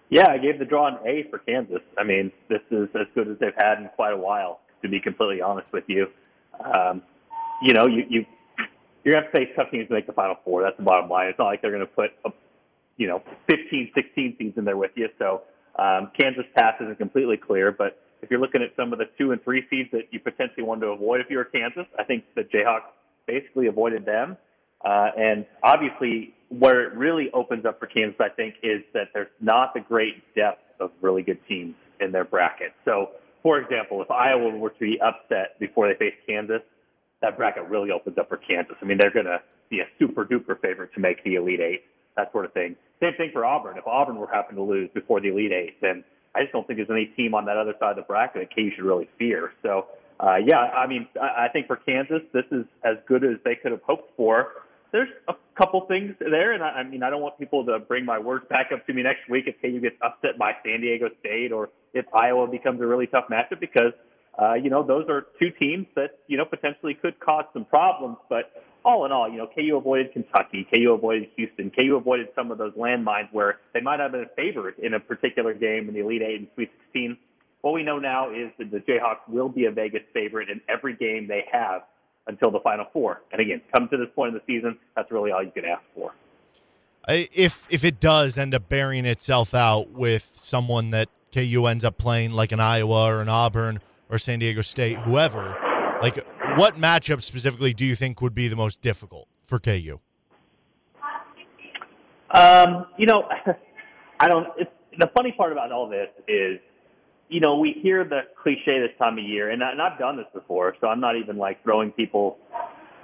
Yeah, 0.09 0.29
I 0.29 0.38
gave 0.38 0.59
the 0.59 0.64
draw 0.64 0.88
an 0.88 0.99
A 1.07 1.29
for 1.31 1.38
Kansas. 1.38 1.83
I 1.96 2.03
mean, 2.03 2.33
this 2.49 2.62
is 2.73 2.88
as 2.96 3.07
good 3.14 3.29
as 3.29 3.37
they've 3.38 3.55
had 3.59 3.79
in 3.79 3.88
quite 3.94 4.12
a 4.12 4.16
while, 4.16 4.61
to 4.83 4.88
be 4.88 4.99
completely 4.99 5.40
honest 5.40 5.68
with 5.73 5.85
you. 5.87 6.09
Um, 6.64 7.03
you 7.62 7.75
know, 7.75 7.87
you, 7.87 8.05
you 8.09 8.27
you're 9.05 9.14
gonna 9.14 9.25
have 9.25 9.33
to 9.33 9.38
face 9.38 9.49
tough 9.57 9.70
teams 9.70 9.88
to 9.88 9.94
make 9.94 10.07
the 10.07 10.12
Final 10.12 10.37
Four. 10.44 10.62
That's 10.62 10.77
the 10.77 10.83
bottom 10.83 11.09
line. 11.09 11.29
It's 11.29 11.38
not 11.38 11.46
like 11.46 11.62
they're 11.62 11.73
gonna 11.73 11.87
put, 11.87 12.11
a, 12.25 12.31
you 12.96 13.07
know, 13.07 13.23
15, 13.51 13.92
16 13.94 14.37
seeds 14.38 14.59
in 14.59 14.64
there 14.64 14.77
with 14.77 14.90
you. 14.94 15.09
So 15.18 15.42
um, 15.79 16.11
Kansas 16.20 16.44
path 16.57 16.77
isn't 16.81 16.99
completely 16.99 17.37
clear, 17.37 17.73
but 17.73 17.99
if 18.23 18.31
you're 18.31 18.40
looking 18.40 18.62
at 18.62 18.70
some 18.77 18.92
of 18.92 18.99
the 18.99 19.07
two 19.16 19.33
and 19.33 19.42
three 19.42 19.64
seeds 19.70 19.88
that 19.92 20.09
you 20.11 20.20
potentially 20.20 20.62
want 20.62 20.81
to 20.83 20.88
avoid 20.88 21.20
if 21.20 21.31
you're 21.31 21.44
Kansas, 21.44 21.87
I 21.99 22.05
think 22.05 22.25
the 22.35 22.42
Jayhawks 22.42 22.90
basically 23.27 23.66
avoided 23.66 24.05
them. 24.05 24.37
Uh, 24.85 25.09
and 25.16 25.46
obviously, 25.62 26.35
where 26.49 26.87
it 26.87 26.94
really 26.94 27.31
opens 27.33 27.64
up 27.64 27.79
for 27.79 27.87
Kansas, 27.87 28.18
I 28.20 28.29
think, 28.29 28.57
is 28.62 28.83
that 28.94 29.09
there's 29.12 29.29
not 29.40 29.75
the 29.75 29.81
great 29.81 30.35
depth 30.35 30.62
of 30.81 30.90
really 31.01 31.23
good 31.23 31.38
teams 31.46 31.75
in 32.01 32.12
their 32.12 32.25
bracket. 32.25 32.73
So, 32.85 33.11
for 33.42 33.59
example, 33.59 34.03
if 34.03 34.11
Iowa 34.11 34.57
were 34.57 34.70
to 34.70 34.79
be 34.79 34.99
upset 35.01 35.59
before 35.59 35.88
they 35.88 35.99
face 35.99 36.14
Kansas, 36.27 36.62
that 37.22 37.37
bracket 37.37 37.64
really 37.68 37.90
opens 37.90 38.18
up 38.18 38.28
for 38.28 38.37
Kansas. 38.37 38.76
I 38.80 38.85
mean, 38.85 38.98
they're 38.98 39.12
going 39.12 39.26
to 39.26 39.40
be 39.68 39.80
a 39.80 39.87
super 39.98 40.24
duper 40.24 40.61
favorite 40.61 40.92
to 40.94 41.00
make 41.00 41.22
the 41.24 41.35
Elite 41.37 41.61
Eight, 41.61 41.83
that 42.16 42.33
sort 42.33 42.44
of 42.44 42.52
thing. 42.52 42.76
Same 43.00 43.14
thing 43.16 43.30
for 43.33 43.44
Auburn. 43.44 43.78
If 43.78 43.87
Auburn 43.87 44.16
were 44.16 44.26
happen 44.26 44.56
to 44.56 44.62
lose 44.62 44.90
before 44.94 45.20
the 45.20 45.28
Elite 45.28 45.52
Eight, 45.52 45.80
then 45.80 46.04
I 46.35 46.42
just 46.42 46.52
don't 46.52 46.66
think 46.66 46.78
there's 46.78 46.90
any 46.90 47.06
team 47.16 47.35
on 47.35 47.44
that 47.46 47.56
other 47.56 47.74
side 47.78 47.90
of 47.90 47.96
the 47.96 48.02
bracket 48.02 48.48
that 48.48 48.54
KU 48.54 48.70
should 48.74 48.85
really 48.85 49.09
fear. 49.18 49.52
So, 49.62 49.87
uh, 50.18 50.37
yeah, 50.37 50.59
I 50.59 50.87
mean, 50.87 51.06
I, 51.20 51.46
I 51.46 51.48
think 51.52 51.66
for 51.66 51.76
Kansas, 51.76 52.22
this 52.33 52.44
is 52.50 52.64
as 52.85 52.96
good 53.06 53.24
as 53.24 53.37
they 53.44 53.54
could 53.54 53.72
have 53.72 53.83
hoped 53.83 54.16
for 54.16 54.48
there's 54.92 55.09
a 55.28 55.35
couple 55.56 55.87
things 55.87 56.14
there, 56.18 56.52
and 56.52 56.62
I, 56.62 56.68
I 56.68 56.83
mean, 56.83 57.02
I 57.02 57.11
don't 57.11 57.22
want 57.22 57.38
people 57.38 57.64
to 57.66 57.78
bring 57.78 58.04
my 58.04 58.18
words 58.18 58.44
back 58.48 58.70
up 58.72 58.87
to 58.87 58.92
me 58.92 59.02
next 59.02 59.28
week 59.28 59.44
if 59.46 59.61
KU 59.61 59.80
gets 59.80 59.96
upset 60.02 60.38
by 60.38 60.52
San 60.64 60.80
Diego 60.80 61.09
State 61.20 61.52
or 61.52 61.70
if 61.94 62.06
Iowa 62.14 62.46
becomes 62.48 62.80
a 62.80 62.87
really 62.87 63.06
tough 63.06 63.26
matchup 63.30 63.61
because, 63.61 63.92
uh, 64.38 64.55
you 64.55 64.71
know, 64.71 64.83
those 64.83 65.07
are 65.09 65.27
two 65.38 65.51
teams 65.59 65.87
that, 65.97 66.19
you 66.27 66.37
know, 66.37 66.45
potentially 66.45 66.95
could 66.95 67.19
cause 67.21 67.45
some 67.53 67.64
problems. 67.64 68.16
But 68.29 68.53
all 68.85 69.05
in 69.05 69.12
all, 69.12 69.29
you 69.29 69.38
know, 69.38 69.49
KU 69.55 69.77
avoided 69.77 70.12
Kentucky, 70.12 70.66
KU 70.73 70.93
avoided 70.93 71.29
Houston, 71.37 71.71
KU 71.71 71.97
avoided 71.97 72.29
some 72.35 72.51
of 72.51 72.59
those 72.59 72.73
landmines 72.75 73.29
where 73.33 73.59
they 73.75 73.81
might 73.81 74.01
have 74.01 74.12
been 74.12 74.27
favored 74.37 74.79
in 74.79 74.95
a 74.95 75.01
particular 75.01 75.55
game 75.55 75.88
in 75.88 75.95
the 75.95 76.01
Elite 76.01 76.23
Eight 76.23 76.38
and 76.40 76.49
Sweet 76.55 76.71
16. 76.87 77.19
What 77.61 77.75
we 77.75 77.83
know 77.83 77.99
now 77.99 78.31
is 78.31 78.51
that 78.59 78.71
the 78.71 78.79
Jayhawks 78.79 79.29
will 79.29 79.51
be 79.51 79.66
a 79.66 79.71
Vegas 79.71 80.03
favorite 80.14 80.49
in 80.49 80.62
every 80.69 80.97
game 80.97 81.29
they 81.29 81.45
have 81.53 81.83
until 82.27 82.51
the 82.51 82.61
Final 82.61 82.87
Four. 82.93 83.23
And 83.33 83.40
again, 83.40 83.61
come 83.75 83.88
to 83.88 83.97
this 83.99 84.09
point 84.14 84.35
in 84.35 84.35
the 84.35 84.43
season, 84.47 84.79
that's 84.97 85.11
really 85.11 85.31
all 85.31 85.43
you 85.43 85.51
can 85.51 85.66
ask 85.66 85.83
for. 85.95 86.12
If 87.09 87.66
if 87.71 87.83
it 87.83 87.99
does 87.99 88.38
end 88.38 88.55
up 88.55 88.69
burying 88.69 89.05
itself 89.05 89.55
out 89.55 89.90
with 89.90 90.33
someone 90.37 90.90
that 90.90 91.09
KU 91.35 91.66
ends 91.66 91.85
up 91.85 91.99
playing 91.99 92.31
like 92.31 92.53
an 92.53 92.61
Iowa 92.61 93.07
or 93.07 93.21
an 93.21 93.29
Auburn 93.29 93.81
or 94.11 94.18
San 94.18 94.40
Diego 94.40 94.61
State, 94.61 94.99
whoever, 94.99 95.57
like 96.03 96.16
what 96.57 96.77
matchup 96.77 97.23
specifically 97.23 97.73
do 97.73 97.85
you 97.85 97.94
think 97.94 98.20
would 98.20 98.35
be 98.35 98.49
the 98.49 98.57
most 98.57 98.81
difficult 98.81 99.29
for 99.42 99.59
KU? 99.59 100.01
Um, 102.33 102.87
you 102.99 103.07
know, 103.07 103.29
I 104.20 104.29
don't. 104.29 104.49
It's, 104.59 104.70
the 104.99 105.11
funny 105.16 105.33
part 105.33 105.53
about 105.53 105.73
all 105.73 105.88
this 105.88 106.09
is 106.29 106.59
you 107.31 107.38
know, 107.38 107.57
we 107.57 107.79
hear 107.81 108.05
the 108.05 108.23
cliche 108.42 108.81
this 108.81 108.90
time 108.99 109.16
of 109.16 109.25
year, 109.25 109.51
and, 109.51 109.62
I, 109.62 109.70
and 109.70 109.81
I've 109.81 109.99
done 109.99 110.16
this 110.16 110.27
before, 110.35 110.75
so 110.81 110.88
I'm 110.88 111.01
not 111.01 111.16
even 111.16 111.38
like 111.38 111.62
throwing 111.62 111.92
people 111.92 112.38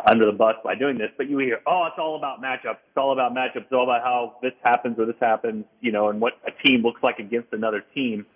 under 0.05 0.27
the 0.27 0.33
bus 0.33 0.57
by 0.65 0.75
doing 0.75 0.99
this, 0.99 1.11
but 1.17 1.31
you 1.31 1.39
hear, 1.39 1.61
oh, 1.67 1.87
it's 1.87 1.97
all 1.99 2.17
about 2.17 2.43
matchups. 2.43 2.79
It's 2.89 2.97
all 2.97 3.13
about 3.13 3.33
matchups. 3.33 3.63
It's 3.63 3.73
all 3.73 3.85
about 3.85 4.03
how 4.03 4.37
this 4.43 4.53
happens 4.65 4.99
or 4.99 5.07
this 5.07 5.17
happens, 5.21 5.65
you 5.81 5.93
know, 5.93 6.09
and 6.09 6.21
what 6.21 6.35
a 6.47 6.67
team 6.67 6.83
looks 6.83 7.01
like 7.03 7.19
against 7.19 7.53
another 7.53 7.83
team. 7.95 8.27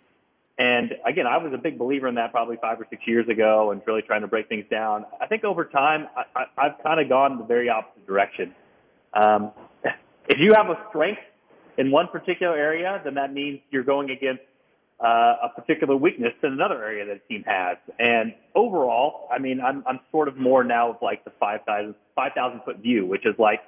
And 0.60 0.92
again, 1.06 1.26
I 1.26 1.38
was 1.38 1.54
a 1.54 1.58
big 1.58 1.78
believer 1.78 2.06
in 2.06 2.16
that 2.16 2.32
probably 2.32 2.58
five 2.60 2.78
or 2.78 2.86
six 2.90 3.00
years 3.06 3.26
ago 3.30 3.70
and 3.70 3.80
really 3.86 4.02
trying 4.02 4.20
to 4.20 4.26
break 4.26 4.46
things 4.50 4.66
down. 4.70 5.06
I 5.18 5.26
think 5.26 5.42
over 5.42 5.64
time, 5.64 6.06
I, 6.14 6.38
I, 6.38 6.66
I've 6.66 6.82
kind 6.82 7.00
of 7.00 7.08
gone 7.08 7.38
the 7.38 7.44
very 7.44 7.70
opposite 7.70 8.06
direction. 8.06 8.54
Um, 9.14 9.52
if 10.28 10.36
you 10.38 10.52
have 10.54 10.66
a 10.66 10.76
strength 10.90 11.22
in 11.78 11.90
one 11.90 12.08
particular 12.08 12.54
area, 12.58 13.00
then 13.02 13.14
that 13.14 13.32
means 13.32 13.60
you're 13.70 13.84
going 13.84 14.10
against 14.10 14.42
uh, 15.02 15.48
a 15.48 15.48
particular 15.56 15.96
weakness 15.96 16.34
in 16.42 16.52
another 16.52 16.84
area 16.84 17.06
that 17.06 17.16
a 17.16 17.26
team 17.26 17.42
has. 17.46 17.78
And 17.98 18.34
overall, 18.54 19.28
I 19.32 19.38
mean, 19.38 19.62
I'm, 19.62 19.82
I'm 19.86 20.00
sort 20.12 20.28
of 20.28 20.36
more 20.36 20.62
now 20.62 20.90
of 20.90 20.96
like 21.00 21.24
the 21.24 21.32
5,000 21.40 21.94
5, 22.14 22.32
foot 22.66 22.80
view, 22.80 23.06
which 23.06 23.24
is 23.24 23.34
like, 23.38 23.60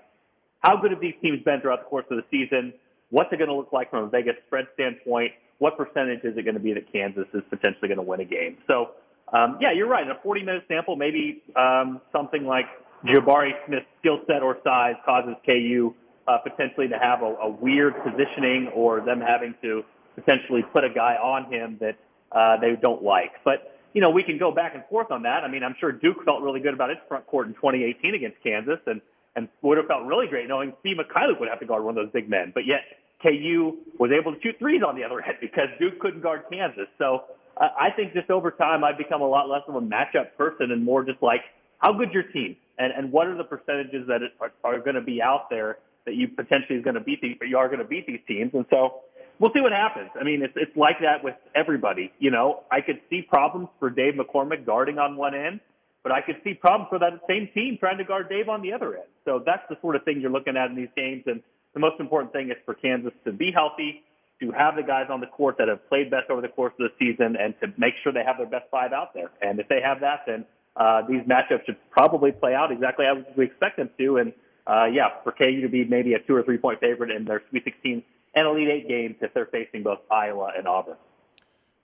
how 0.61 0.77
good 0.77 0.91
have 0.91 1.01
these 1.01 1.15
teams 1.23 1.43
been 1.43 1.63
throughout 1.63 1.85
the 1.85 1.89
course 1.89 2.05
of 2.11 2.19
the 2.19 2.25
season? 2.31 2.75
What's 3.13 3.31
it 3.31 3.37
going 3.37 3.51
to 3.51 3.55
look 3.55 3.75
like 3.75 3.91
from 3.91 4.05
a 4.05 4.09
Vegas 4.09 4.37
spread 4.47 4.65
standpoint? 4.73 5.33
What 5.59 5.77
percentage 5.77 6.25
is 6.25 6.33
it 6.39 6.45
going 6.45 6.55
to 6.55 6.61
be 6.61 6.73
that 6.73 6.91
Kansas 6.91 7.29
is 7.35 7.43
potentially 7.51 7.89
going 7.89 7.99
to 7.99 8.03
win 8.03 8.21
a 8.21 8.25
game? 8.25 8.57
So, 8.67 8.93
um, 9.37 9.59
yeah, 9.61 9.71
you're 9.71 9.87
right. 9.87 10.03
In 10.03 10.11
a 10.11 10.19
40 10.23 10.43
minute 10.43 10.65
sample, 10.67 10.97
maybe 10.97 11.43
um, 11.55 12.01
something 12.11 12.47
like 12.47 12.65
Jabari 13.05 13.51
Smith's 13.67 13.85
skill 14.01 14.21
set 14.27 14.43
or 14.43 14.57
size 14.65 14.95
causes 15.05 15.35
KU 15.45 15.93
uh, 16.27 16.39
potentially 16.39 16.89
to 16.89 16.99
have 16.99 17.21
a, 17.21 17.35
a 17.37 17.51
weird 17.51 17.93
positioning 18.03 18.71
or 18.75 19.03
them 19.03 19.21
having 19.21 19.55
to 19.61 19.83
potentially 20.15 20.63
put 20.73 20.83
a 20.83 20.91
guy 20.91 21.17
on 21.17 21.53
him 21.53 21.77
that 21.81 21.99
uh, 22.33 22.59
they 22.61 22.81
don't 22.81 23.03
like. 23.03 23.33
But 23.45 23.77
you 23.93 24.01
know, 24.01 24.09
we 24.09 24.23
can 24.23 24.39
go 24.39 24.51
back 24.51 24.75
and 24.75 24.83
forth 24.89 25.11
on 25.11 25.23
that. 25.25 25.45
I 25.45 25.49
mean, 25.49 25.63
I'm 25.63 25.77
sure 25.79 25.93
Duke 25.93 26.25
felt 26.25 26.41
really 26.41 26.61
good 26.61 26.73
about 26.73 26.89
its 26.89 27.01
front 27.09 27.27
court 27.27 27.47
in 27.47 27.53
2018 27.55 28.15
against 28.15 28.43
Kansas, 28.43 28.79
and 28.87 29.03
and 29.37 29.49
would 29.63 29.79
have 29.79 29.87
felt 29.87 30.05
really 30.05 30.27
great 30.27 30.49
knowing 30.49 30.73
Svi 30.85 30.93
Mykhailiuk 30.95 31.41
would 31.41 31.49
have 31.49 31.61
to 31.61 31.67
guard 31.67 31.85
one 31.85 31.97
of 31.97 32.05
those 32.05 32.13
big 32.13 32.29
men. 32.29 32.53
But 32.55 32.67
yet 32.67 32.81
KU 33.23 33.79
was 33.99 34.11
able 34.11 34.35
to 34.35 34.41
shoot 34.43 34.57
threes 34.59 34.83
on 34.87 34.97
the 34.97 35.05
other 35.05 35.21
end 35.21 35.39
because 35.41 35.69
Duke 35.79 35.99
couldn't 36.01 36.23
guard 36.23 36.43
Kansas. 36.51 36.89
So 36.99 37.25
uh, 37.57 37.69
I 37.79 37.91
think 37.91 38.13
just 38.13 38.31
over 38.31 38.51
time 38.51 38.85
I've 38.85 38.99
become 38.99 39.23
a 39.23 39.29
lot 39.29 39.49
less 39.49 39.63
of 39.69 39.75
a 39.77 39.81
matchup 39.81 40.37
person 40.37 40.73
and 40.73 40.85
more 40.85 41.05
just 41.05 41.23
like 41.23 41.43
how 41.79 41.93
good's 41.93 42.13
your 42.13 42.25
team 42.25 42.57
and 42.79 42.93
and 42.93 43.13
what 43.13 43.27
are 43.27 43.37
the 43.37 43.45
percentages 43.45 44.07
that 44.09 44.21
are, 44.41 44.53
are 44.65 44.79
going 44.81 44.97
to 44.97 45.03
be 45.03 45.23
out 45.23 45.51
there 45.51 45.79
that 46.05 46.15
you 46.15 46.29
potentially 46.29 46.79
is 46.79 46.85
going 46.85 46.95
to 46.95 47.01
beat 47.01 47.21
these, 47.21 47.37
but 47.39 47.49
you 47.49 47.57
are 47.57 47.69
going 47.69 47.79
to 47.79 47.85
beat 47.85 48.07
these 48.07 48.21
teams. 48.27 48.51
And 48.55 48.67
so 48.71 49.03
we'll 49.39 49.53
see 49.53 49.61
what 49.61 49.73
happens. 49.73 50.11
I 50.19 50.25
mean, 50.25 50.43
it's 50.43 50.55
it's 50.57 50.77
like 50.77 50.97
that 51.01 51.23
with 51.23 51.35
everybody. 51.55 52.13
You 52.19 52.31
know, 52.31 52.65
I 52.71 52.81
could 52.81 53.01
see 53.11 53.23
problems 53.23 53.69
for 53.79 53.91
Dave 53.91 54.15
McCormack 54.15 54.67
guarding 54.67 54.99
on 54.99 55.17
one 55.17 55.35
end, 55.35 55.61
but 56.03 56.13
I 56.13 56.21
could 56.21 56.37
see 56.43 56.55
problems 56.55 56.89
for 56.91 56.99
that 56.99 57.21
same 57.29 57.49
team 57.55 57.77
trying 57.79 57.99
to 57.99 58.05
guard 58.05 58.29
Dave 58.29 58.49
on 58.49 58.63
the 58.63 58.73
other 58.73 58.95
end. 58.95 59.07
So 59.25 59.43
that's 59.45 59.63
the 59.69 59.77
sort 59.81 59.97
of 59.97 60.05
thing 60.05 60.21
you're 60.21 60.31
looking 60.31 60.57
at 60.57 60.71
in 60.71 60.77
these 60.77 60.93
games. 60.97 61.23
And 61.27 61.43
the 61.75 61.81
most 61.81 62.01
important 62.01 62.33
thing 62.33 62.51
is 62.51 62.57
for 62.65 62.75
Kansas 62.75 63.13
to 63.25 63.33
be 63.33 63.53
healthy, 63.53 64.03
to 64.41 64.51
have 64.51 64.75
the 64.77 64.83
guys 64.83 65.07
on 65.11 65.21
the 65.21 65.27
court 65.27 65.57
that 65.59 65.69
have 65.69 65.89
played 65.89 66.11
best 66.11 66.29
over 66.31 66.41
the 66.41 66.49
course 66.49 66.75
of 66.81 66.91
the 66.91 66.95
season, 66.99 67.37
and 67.37 67.55
to 67.61 67.69
make 67.79 67.95
sure 68.03 68.13
they 68.13 68.25
have 68.25 68.39
their 68.39 68.47
best 68.47 68.67
five 68.71 68.93
out 68.93 69.15
there. 69.15 69.31
And 69.41 69.61
if 69.61 69.69
they 69.69 69.81
have 69.81 70.01
that, 70.01 70.25
then 70.27 70.45
uh, 70.77 71.03
these 71.07 71.23
matchups 71.23 71.67
should 71.67 71.77
probably 71.91 72.33
play 72.33 72.55
out 72.55 72.73
exactly 72.73 73.07
as 73.07 73.25
we 73.37 73.45
expect 73.45 73.77
them 73.77 73.91
to. 73.99 74.17
And 74.17 74.33
uh, 74.67 74.87
yeah, 74.87 75.23
for 75.23 75.33
KU 75.33 75.61
to 75.61 75.69
be 75.69 75.85
maybe 75.85 76.15
a 76.15 76.19
two 76.19 76.35
or 76.35 76.43
three 76.43 76.59
point 76.59 76.81
favorite 76.81 77.11
in 77.11 77.25
their 77.25 77.43
Sweet 77.51 77.65
16 77.65 78.03
and 78.35 78.47
Elite 78.47 78.69
Eight 78.69 78.89
games 78.89 79.17
if 79.21 79.33
they're 79.35 79.47
facing 79.47 79.83
both 79.83 80.01
Iowa 80.11 80.53
and 80.57 80.67
Auburn. 80.67 80.97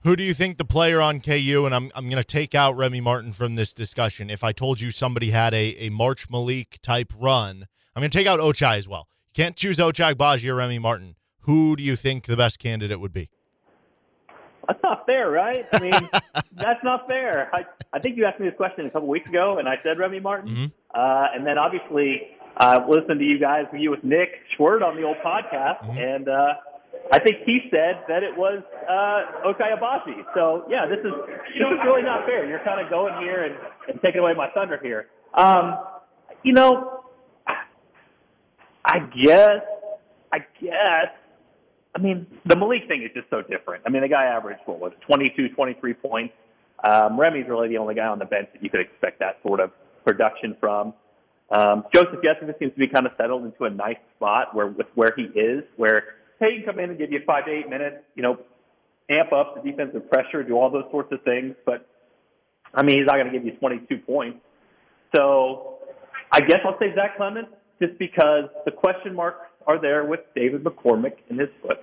Who 0.03 0.15
do 0.15 0.23
you 0.23 0.33
think 0.33 0.57
the 0.57 0.65
player 0.65 1.01
on 1.01 1.19
KU, 1.19 1.63
and 1.65 1.75
I'm, 1.75 1.91
I'm 1.93 2.05
going 2.05 2.21
to 2.21 2.23
take 2.23 2.55
out 2.55 2.77
Remy 2.77 3.01
Martin 3.01 3.33
from 3.33 3.55
this 3.55 3.73
discussion. 3.73 4.29
If 4.29 4.45
I 4.45 4.53
told 4.53 4.79
you 4.79 4.91
somebody 4.91 5.31
had 5.31 5.53
a, 5.53 5.75
a 5.75 5.89
March 5.89 6.29
Malik 6.29 6.79
type 6.81 7.11
run, 7.19 7.67
I'm 7.95 8.01
going 8.01 8.09
to 8.09 8.17
take 8.17 8.27
out 8.27 8.39
Ochai 8.39 8.77
as 8.77 8.87
well. 8.87 9.09
You 9.35 9.43
can't 9.43 9.57
choose 9.57 9.77
Ochai 9.77 10.13
Agbaji 10.13 10.47
or 10.47 10.55
Remy 10.55 10.79
Martin. 10.79 11.15
Who 11.41 11.75
do 11.75 11.83
you 11.83 11.97
think 11.97 12.27
the 12.27 12.37
best 12.37 12.59
candidate 12.59 13.01
would 13.01 13.11
be? 13.11 13.29
That's 14.67 14.79
not 14.83 15.05
fair, 15.05 15.29
right? 15.31 15.65
I 15.73 15.79
mean, 15.79 15.91
that's 16.53 16.83
not 16.83 17.09
fair. 17.09 17.49
I, 17.53 17.65
I 17.91 17.99
think 17.99 18.15
you 18.15 18.25
asked 18.25 18.39
me 18.39 18.47
this 18.47 18.55
question 18.55 18.85
a 18.85 18.89
couple 18.89 19.09
weeks 19.09 19.27
ago, 19.27 19.57
and 19.57 19.67
I 19.67 19.79
said 19.83 19.99
Remy 19.99 20.21
Martin. 20.21 20.49
Mm-hmm. 20.49 20.65
Uh, 20.93 21.27
and 21.33 21.45
then 21.45 21.57
obviously 21.57 22.37
uh, 22.57 22.85
listened 22.87 23.19
to 23.19 23.25
you 23.25 23.37
guys, 23.37 23.65
you 23.73 23.91
with 23.91 24.03
Nick 24.03 24.29
Schwerdt 24.57 24.81
on 24.81 24.95
the 24.95 25.03
old 25.03 25.17
podcast, 25.25 25.81
mm-hmm. 25.81 25.97
and 25.97 26.29
uh, 26.29 26.53
I 27.11 27.19
think 27.19 27.37
he 27.45 27.61
said 27.71 28.03
that 28.07 28.21
it 28.21 28.35
was 28.37 28.61
uh, 28.87 29.49
Agbaji. 29.49 30.23
So 30.35 30.65
yeah, 30.69 30.85
this 30.85 30.99
is 30.99 31.13
this 31.27 31.67
is 31.67 31.79
really 31.83 32.03
not 32.03 32.25
fair. 32.25 32.47
You're 32.47 32.63
kind 32.63 32.79
of 32.79 32.89
going 32.89 33.21
here 33.21 33.45
and, 33.45 33.55
and 33.87 34.01
taking 34.01 34.21
away 34.21 34.33
my 34.33 34.49
thunder 34.51 34.79
here. 34.81 35.07
Um, 35.33 35.79
you 36.43 36.53
know, 36.53 37.03
I 38.85 38.99
guess, 38.99 39.61
I 40.31 40.39
guess. 40.61 41.11
I 41.95 42.01
mean, 42.01 42.27
the 42.45 42.55
Malik 42.55 42.87
thing 42.87 43.01
is 43.03 43.09
just 43.13 43.29
so 43.29 43.41
different. 43.41 43.83
I 43.85 43.89
mean, 43.89 44.03
the 44.03 44.07
guy 44.07 44.25
averaged 44.25 44.61
what 44.65 44.79
was 44.79 44.91
it, 44.93 45.01
22, 45.05 45.49
23 45.49 45.93
points. 45.95 46.33
Um, 46.87 47.19
Remy's 47.19 47.47
really 47.49 47.67
the 47.67 47.77
only 47.77 47.95
guy 47.95 48.05
on 48.05 48.19
the 48.19 48.25
bench 48.25 48.47
that 48.53 48.63
you 48.63 48.69
could 48.69 48.79
expect 48.79 49.19
that 49.19 49.39
sort 49.43 49.59
of 49.59 49.71
production 50.05 50.55
from. 50.59 50.93
Um, 51.51 51.85
Joseph 51.93 52.19
Yesufu 52.23 52.57
seems 52.59 52.73
to 52.73 52.79
be 52.79 52.87
kind 52.87 53.05
of 53.05 53.13
settled 53.17 53.43
into 53.43 53.65
a 53.65 53.69
nice 53.69 53.97
spot 54.15 54.55
where 54.55 54.67
with 54.67 54.87
where 54.93 55.13
he 55.15 55.23
is, 55.23 55.63
where 55.77 56.15
hey, 56.39 56.57
he 56.57 56.63
can 56.63 56.73
come 56.73 56.79
in 56.79 56.89
and 56.91 56.99
give 56.99 57.11
you 57.11 57.19
five 57.25 57.45
to 57.45 57.51
eight 57.51 57.69
minutes, 57.69 57.97
you 58.15 58.23
know, 58.23 58.39
amp 59.09 59.33
up 59.33 59.55
the 59.55 59.69
defensive 59.69 60.09
pressure, 60.09 60.43
do 60.43 60.53
all 60.53 60.69
those 60.69 60.85
sorts 60.91 61.11
of 61.11 61.21
things. 61.23 61.55
But 61.65 61.87
I 62.73 62.83
mean, 62.83 62.97
he's 62.97 63.07
not 63.07 63.15
going 63.15 63.27
to 63.27 63.33
give 63.33 63.45
you 63.45 63.53
22 63.53 63.97
points. 63.99 64.39
So 65.15 65.77
I 66.31 66.41
guess 66.41 66.59
I'll 66.65 66.77
say 66.79 66.93
Zach 66.95 67.17
Clemence 67.17 67.47
just 67.81 67.97
because 67.97 68.45
the 68.65 68.71
question 68.71 69.15
marks 69.15 69.45
are 69.65 69.81
there 69.81 70.05
with 70.05 70.21
David 70.35 70.63
McCormack 70.63 71.15
and 71.29 71.39
his 71.39 71.49
foot. 71.61 71.79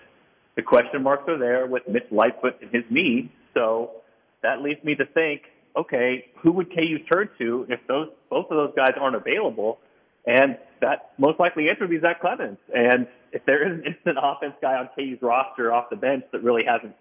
the 0.57 0.63
question 0.63 1.03
marks 1.03 1.29
are 1.29 1.39
there 1.39 1.67
with 1.67 1.83
Mitch 1.89 2.07
Lightfoot 2.11 2.55
and 2.63 2.71
his 2.73 2.85
knee. 2.91 3.31
So 3.55 4.03
that 4.43 4.63
leads 4.63 4.83
me 4.85 4.95
to 4.95 5.05
think, 5.07 5.43
okay, 5.77 6.27
who 6.43 6.53
would 6.53 6.71
KU 6.71 6.99
turn 7.13 7.29
to 7.39 7.67
if 7.69 7.81
those 7.89 8.09
both 8.31 8.47
of 8.51 8.57
those 8.57 8.75
guys 8.77 8.93
aren't 8.99 9.17
available? 9.17 9.79
And 10.27 10.59
that 10.81 11.13
most 11.19 11.39
likely 11.39 11.69
answer 11.69 11.85
would 11.85 11.91
be 11.91 12.01
Zach 12.01 12.21
Clemence. 12.21 12.59
And 12.75 13.07
if 13.33 13.45
there 13.47 13.67
is 13.67 13.79
an 13.79 13.85
instant 13.87 14.19
offense 14.21 14.55
guy 14.61 14.75
on 14.75 14.89
KU's 14.97 15.23
roster 15.23 15.73
off 15.73 15.91
the 15.91 15.97
bench 15.97 16.25
that 16.33 16.43
really 16.43 16.63
hasn't 16.67 16.95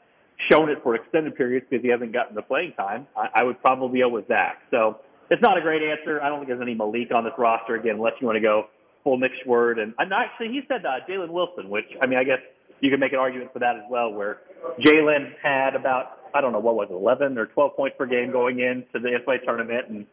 shown 0.52 0.70
it 0.70 0.84
for 0.84 0.96
extended 0.96 1.36
periods 1.36 1.66
because 1.70 1.84
he 1.84 1.90
hasn't 1.90 2.14
gotten 2.14 2.36
the 2.36 2.42
playing 2.42 2.74
time, 2.74 3.08
I, 3.18 3.42
I 3.42 3.44
would 3.44 3.62
probably 3.62 4.00
go 4.00 4.10
with 4.10 4.28
Zach. 4.28 4.62
So 4.70 5.00
it's 5.32 5.42
not 5.42 5.58
a 5.58 5.62
great 5.62 5.82
answer. 5.82 6.22
I 6.22 6.30
don't 6.30 6.40
think 6.40 6.50
there's 6.50 6.62
any 6.62 6.76
Malik 6.76 7.10
on 7.16 7.24
this 7.24 7.34
roster 7.38 7.76
again, 7.76 7.96
unless 7.96 8.14
you 8.22 8.28
want 8.28 8.38
to 8.38 8.42
go 8.42 8.68
full 9.04 9.18
Nick 9.18 9.32
Schwerdt. 9.46 9.80
And, 9.80 9.94
and 9.98 10.14
actually, 10.14 10.50
he 10.50 10.62
said 10.68 10.86
uh, 10.86 11.06
Jalen 11.10 11.30
Wilson, 11.30 11.70
which 11.70 11.86
I 12.02 12.08
mean, 12.08 12.20
I 12.20 12.24
guess 12.24 12.40
you 12.82 12.92
could 12.92 13.00
make 13.00 13.14
an 13.14 13.20
argument 13.20 13.54
for 13.54 13.60
that 13.60 13.76
as 13.76 13.84
well, 13.90 14.12
where 14.12 14.42
Jalen 14.80 15.34
had 15.42 15.76
about 15.76 16.20
I 16.34 16.42
don't 16.42 16.52
know 16.52 16.60
what 16.60 16.76
was 16.76 16.88
it, 16.92 16.94
11 16.94 17.38
or 17.38 17.46
12 17.46 17.76
points 17.78 17.96
per 17.98 18.06
game 18.06 18.32
going 18.32 18.60
into 18.60 19.00
the 19.00 19.08
NCAA 19.08 19.46
tournament, 19.46 19.88
and 19.88 20.06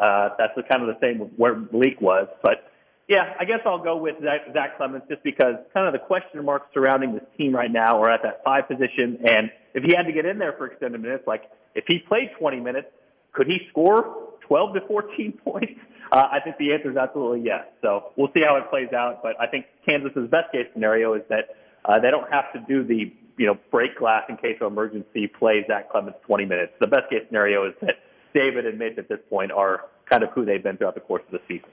uh, 0.00 0.30
that's 0.38 0.52
the, 0.56 0.62
kind 0.62 0.88
of 0.88 0.94
the 0.94 1.00
same 1.00 1.18
where 1.36 1.56
Malik 1.56 2.00
was. 2.00 2.28
But 2.42 2.70
yeah, 3.08 3.34
I 3.40 3.44
guess 3.44 3.60
I'll 3.64 3.82
go 3.82 3.96
with 3.96 4.16
Zach, 4.22 4.52
Zach 4.52 4.76
Clemence 4.76 5.04
just 5.08 5.22
because 5.22 5.56
kind 5.72 5.86
of 5.86 5.92
the 5.92 6.06
question 6.06 6.44
marks 6.44 6.66
surrounding 6.74 7.14
this 7.14 7.24
team 7.36 7.54
right 7.54 7.70
now 7.70 8.00
are 8.00 8.10
at 8.10 8.22
that 8.22 8.42
five 8.44 8.68
position, 8.68 9.18
and 9.24 9.50
if 9.74 9.82
he 9.82 9.92
had 9.96 10.04
to 10.04 10.12
get 10.12 10.26
in 10.26 10.38
there 10.38 10.54
for 10.58 10.66
extended 10.66 11.00
minutes, 11.00 11.24
like 11.26 11.44
if 11.74 11.84
he 11.88 11.98
played 12.06 12.30
20 12.38 12.60
minutes, 12.60 12.88
could 13.32 13.46
he 13.46 13.58
score 13.70 14.34
12 14.46 14.74
to 14.74 14.80
14 14.86 15.32
points? 15.44 15.72
Uh, 16.10 16.24
I 16.32 16.40
think 16.40 16.56
the 16.58 16.72
answer 16.72 16.90
is 16.90 16.96
absolutely 16.96 17.42
yes. 17.44 17.66
So 17.82 18.12
we'll 18.16 18.32
see 18.32 18.40
how 18.46 18.56
it 18.56 18.68
plays 18.70 18.92
out. 18.92 19.22
But 19.22 19.40
I 19.40 19.46
think 19.46 19.66
Kansas's 19.86 20.30
best 20.30 20.52
case 20.52 20.66
scenario 20.72 21.14
is 21.14 21.22
that 21.28 21.56
uh, 21.84 21.98
they 21.98 22.10
don't 22.10 22.30
have 22.32 22.52
to 22.54 22.60
do 22.66 22.82
the 22.82 23.12
you 23.36 23.46
know 23.46 23.56
break 23.70 23.96
glass 23.98 24.24
in 24.28 24.36
case 24.36 24.56
of 24.60 24.72
emergency 24.72 25.26
play 25.26 25.64
Zach 25.68 25.90
Clemence 25.90 26.16
20 26.26 26.44
minutes. 26.44 26.72
The 26.80 26.88
best 26.88 27.10
case 27.10 27.22
scenario 27.28 27.66
is 27.68 27.74
that 27.82 27.96
David 28.38 28.66
and 28.66 28.78
Mitch 28.78 28.96
at 28.98 29.08
this 29.08 29.18
point 29.28 29.50
are 29.50 29.86
kind 30.08 30.22
of 30.22 30.30
who 30.30 30.44
they've 30.44 30.62
been 30.62 30.76
throughout 30.76 30.94
the 30.94 31.00
course 31.00 31.24
of 31.26 31.32
the 31.32 31.40
season. 31.48 31.68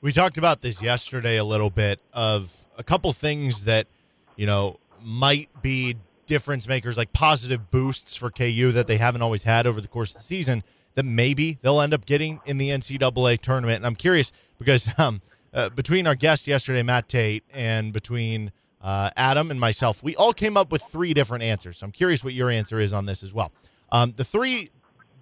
We 0.00 0.12
talked 0.12 0.36
about 0.36 0.60
this 0.60 0.82
yesterday 0.82 1.36
a 1.36 1.44
little 1.44 1.70
bit 1.70 2.00
of 2.12 2.66
a 2.76 2.82
couple 2.82 3.12
things 3.12 3.64
that 3.64 3.86
you 4.34 4.44
know 4.44 4.80
might 5.00 5.48
be 5.62 5.94
difference 6.26 6.66
makers, 6.66 6.96
like 6.96 7.12
positive 7.12 7.70
boosts 7.70 8.16
for 8.16 8.30
KU 8.30 8.72
that 8.72 8.88
they 8.88 8.96
haven't 8.96 9.22
always 9.22 9.44
had 9.44 9.64
over 9.64 9.80
the 9.80 9.86
course 9.86 10.10
of 10.10 10.22
the 10.22 10.26
season 10.26 10.64
that 10.94 11.04
maybe 11.04 11.58
they'll 11.62 11.80
end 11.80 11.94
up 11.94 12.04
getting 12.04 12.40
in 12.46 12.58
the 12.58 12.70
NCAA 12.70 13.38
tournament. 13.38 13.76
And 13.76 13.86
I'm 13.86 13.94
curious 13.94 14.32
because 14.58 14.88
um, 14.98 15.22
uh, 15.54 15.68
between 15.68 16.08
our 16.08 16.16
guest 16.16 16.48
yesterday, 16.48 16.82
Matt 16.82 17.08
Tait, 17.08 17.44
and 17.52 17.92
between 17.92 18.50
uh, 18.80 19.10
Adam 19.16 19.52
and 19.52 19.60
myself, 19.60 20.02
we 20.02 20.16
all 20.16 20.32
came 20.32 20.56
up 20.56 20.72
with 20.72 20.82
three 20.82 21.14
different 21.14 21.44
answers. 21.44 21.78
So 21.78 21.86
I'm 21.86 21.92
curious 21.92 22.24
what 22.24 22.34
your 22.34 22.50
answer 22.50 22.80
is 22.80 22.92
on 22.92 23.06
this 23.06 23.22
as 23.22 23.32
well. 23.32 23.52
Um, 23.92 24.14
the 24.16 24.24
three 24.24 24.70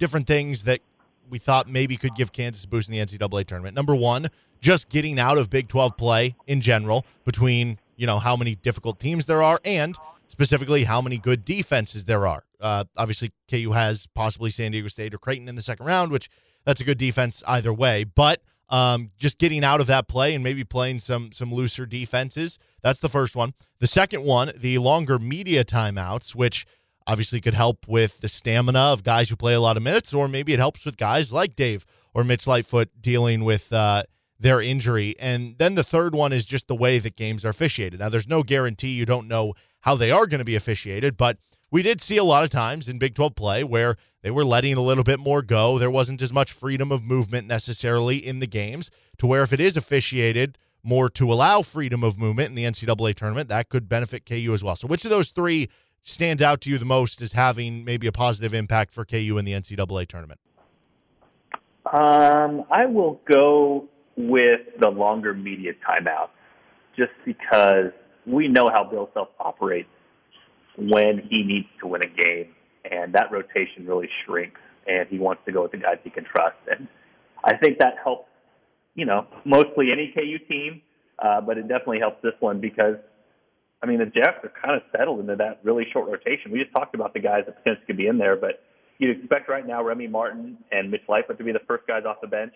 different 0.01 0.27
things 0.27 0.65
that 0.65 0.81
we 1.29 1.39
thought 1.39 1.69
maybe 1.69 1.97
could 1.97 2.17
give 2.17 2.33
Kansas 2.33 2.65
a 2.65 2.69
boost 2.69 2.89
in 2.89 2.93
the 2.93 2.99
NCAA 2.99 3.47
tournament. 3.47 3.77
Number 3.77 3.95
one, 3.95 4.29
just 4.61 4.89
getting 4.89 5.21
out 5.21 5.39
of 5.39 5.49
Big 5.49 5.69
12 5.69 5.97
play 5.97 6.35
in 6.49 6.61
general 6.61 7.07
between 7.25 7.79
you 7.97 8.07
know 8.07 8.19
how 8.19 8.35
many 8.35 8.57
difficult 8.57 8.99
teams 8.99 9.27
there 9.27 9.43
are 9.43 9.61
and 9.65 9.97
specifically 10.27 10.85
how 10.85 11.01
many 11.01 11.19
good 11.19 11.45
defenses 11.45 12.07
there 12.07 12.27
are. 12.27 12.45
Uh, 12.61 12.85
obviously, 12.97 13.31
KU 13.49 13.73
has 13.73 14.07
possibly 14.15 14.51
San 14.51 14.73
Diego 14.73 14.89
State 14.89 15.15
or 15.15 15.19
Creighton 15.19 15.49
in 15.49 15.55
the 15.55 15.63
second 15.63 15.87
round, 15.87 16.11
which 16.11 16.29
that's 16.65 16.81
a 16.81 16.85
good 16.85 16.99
defense 16.99 17.43
either 17.47 17.73
way. 17.73 18.05
But 18.05 18.41
um, 18.71 19.11
just 19.19 19.39
getting 19.39 19.65
out 19.65 19.81
of 19.81 19.87
that 19.89 20.09
play 20.09 20.35
and 20.35 20.43
maybe 20.43 20.65
playing 20.65 21.01
some 21.01 21.33
some 21.33 21.53
looser 21.53 21.87
defenses. 21.87 22.59
That's 22.83 23.01
the 23.01 23.09
first 23.09 23.37
one. 23.37 23.55
The 23.81 23.87
second 23.87 24.25
one, 24.25 24.53
the 24.57 24.79
longer 24.79 25.19
media 25.19 25.65
timeouts, 25.65 26.35
which 26.35 26.67
obviously 27.07 27.41
could 27.41 27.55
help 27.55 27.87
with 27.89 28.21
the 28.21 28.29
stamina 28.29 28.79
of 28.79 29.03
guys 29.03 29.29
who 29.29 29.37
play 29.37 29.55
a 29.55 29.61
lot 29.61 29.77
of 29.77 29.83
minutes, 29.83 30.13
or 30.15 30.29
maybe 30.29 30.53
it 30.53 30.59
helps 30.59 30.85
with 30.85 30.97
guys 30.97 31.33
like 31.33 31.57
Dave 31.57 31.85
or 32.15 32.25
Mitch 32.25 32.47
Lightfoot 32.47 32.91
dealing 33.01 33.45
with 33.45 33.73
uh, 33.73 34.05
their 34.39 34.61
injury. 34.61 35.15
And 35.19 35.57
then 35.59 35.75
the 35.75 35.85
third 35.85 36.15
one 36.15 36.33
is 36.33 36.45
just 36.45 36.69
the 36.69 36.75
way 36.75 36.99
that 36.99 37.17
games 37.17 37.45
are 37.45 37.51
officiated. 37.51 38.01
Now, 38.01 38.09
there's 38.09 38.29
no 38.29 38.43
guarantee 38.43 38.91
you 38.91 39.07
don't 39.07 39.29
know 39.29 39.55
how 39.81 39.95
they 39.95 40.11
are 40.11 40.27
going 40.27 40.41
to 40.41 40.45
be 40.45 40.57
officiated, 40.57 41.17
but 41.17 41.39
we 41.71 41.83
did 41.83 42.01
see 42.01 42.17
a 42.17 42.25
lot 42.25 42.43
of 42.43 42.51
times 42.51 42.89
in 42.89 42.99
Big 42.99 43.15
12 43.15 43.35
play 43.35 43.65
where 43.65 43.97
they 44.23 44.31
were 44.31 44.45
letting 44.45 44.75
a 44.75 44.81
little 44.81 45.05
bit 45.05 45.21
more 45.21 45.43
go. 45.43 45.79
There 45.79 45.91
wasn't 45.91 46.21
as 46.21 46.33
much 46.33 46.53
freedom 46.53 46.91
of 46.91 47.03
movement 47.03 47.47
necessarily 47.47 48.17
in 48.17 48.41
the 48.41 48.47
games, 48.47 48.91
to 49.19 49.27
where 49.27 49.43
if 49.43 49.53
it 49.53 49.61
is 49.61 49.77
officiated 49.77 50.59
more 50.83 51.09
to 51.11 51.33
allow 51.33 51.63
freedom 51.63 52.03
of 52.03 52.19
movement 52.19 52.49
in 52.49 52.55
the 52.55 52.65
NCAA 52.65 53.15
tournament, 53.15 53.49
that 53.49 53.69
could 53.69 53.89
benefit 53.89 54.27
KU 54.27 54.53
as 54.53 54.65
well. 54.65 54.77
So, 54.77 54.89
which 54.89 55.05
of 55.05 55.11
those 55.11 55.29
three 55.29 55.69
stands 56.03 56.43
out 56.43 56.61
to 56.63 56.71
you 56.71 56.79
the 56.79 56.85
most 56.85 57.21
as 57.23 57.33
having 57.33 57.85
maybe 57.85 58.07
a 58.07 58.13
positive 58.13 58.55
impact 58.55 58.93
for 58.93 59.05
KU 59.05 59.37
in 59.39 59.45
the 59.45 59.53
NCAA 59.53 60.07
tournament? 60.07 60.41
Um, 61.87 62.65
I 62.71 62.87
will 62.87 63.21
go 63.31 63.89
with 64.17 64.61
the 64.81 64.89
longer 64.91 65.35
media 65.35 65.73
timeout 65.89 66.29
just 66.97 67.13
because 67.25 67.93
we 68.27 68.49
know 68.49 68.69
how 68.73 68.85
Bill 68.85 69.09
Self 69.15 69.29
operates 69.39 69.89
when 70.77 71.23
he 71.29 71.43
needs 71.43 71.67
to 71.81 71.87
win 71.87 72.03
a 72.05 72.23
game, 72.23 72.55
and 72.91 73.15
that 73.15 73.31
rotation 73.31 73.87
really 73.87 74.09
shrinks, 74.25 74.61
and 74.87 75.09
he 75.09 75.19
wants 75.19 75.43
to 75.47 75.53
go 75.53 75.63
with 75.63 75.73
the 75.73 75.79
guys 75.79 75.97
he 76.05 76.11
can 76.11 76.25
trust. 76.25 76.57
And 76.71 76.87
I 77.45 77.57
think 77.57 77.79
that 77.79 77.95
helps, 78.03 78.29
you 78.95 79.05
know, 79.07 79.27
mostly 79.45 79.91
any 79.93 80.13
KU 80.15 80.39
team, 80.49 80.83
uh, 81.19 81.41
but 81.41 81.59
it 81.59 81.63
definitely 81.63 81.99
helps 82.01 82.23
this 82.23 82.35
one 82.41 82.61
because, 82.61 82.97
I 83.83 83.87
mean, 83.87 83.99
the 83.99 84.07
Jets 84.07 84.45
are 84.45 84.53
kind 84.63 84.77
of 84.77 84.83
settled 84.97 85.21
into 85.21 85.37
that 85.37 85.61
really 85.63 85.87
short 85.93 86.09
rotation. 86.09 86.53
We 86.53 86.61
just 86.61 86.73
talked 86.73 86.95
about 86.95 87.15
the 87.15 87.21
guys 87.21 87.45
that 87.47 87.57
potentially 87.57 87.87
could 87.87 87.97
be 87.97 88.07
in 88.09 88.19
there, 88.19 88.37
but 88.37 88.63
you'd 88.99 89.19
expect 89.19 89.49
right 89.49 89.67
now 89.67 89.83
Remy 89.83 90.09
Martin 90.09 90.59
and 90.71 90.91
Mitch 90.91 91.03
Lightfoot 91.09 91.39
to 91.39 91.45
be 91.45 91.53
the 91.53 91.63
first 91.67 91.87
guys 91.87 92.05
off 92.07 92.21
the 92.21 92.27
bench. 92.27 92.53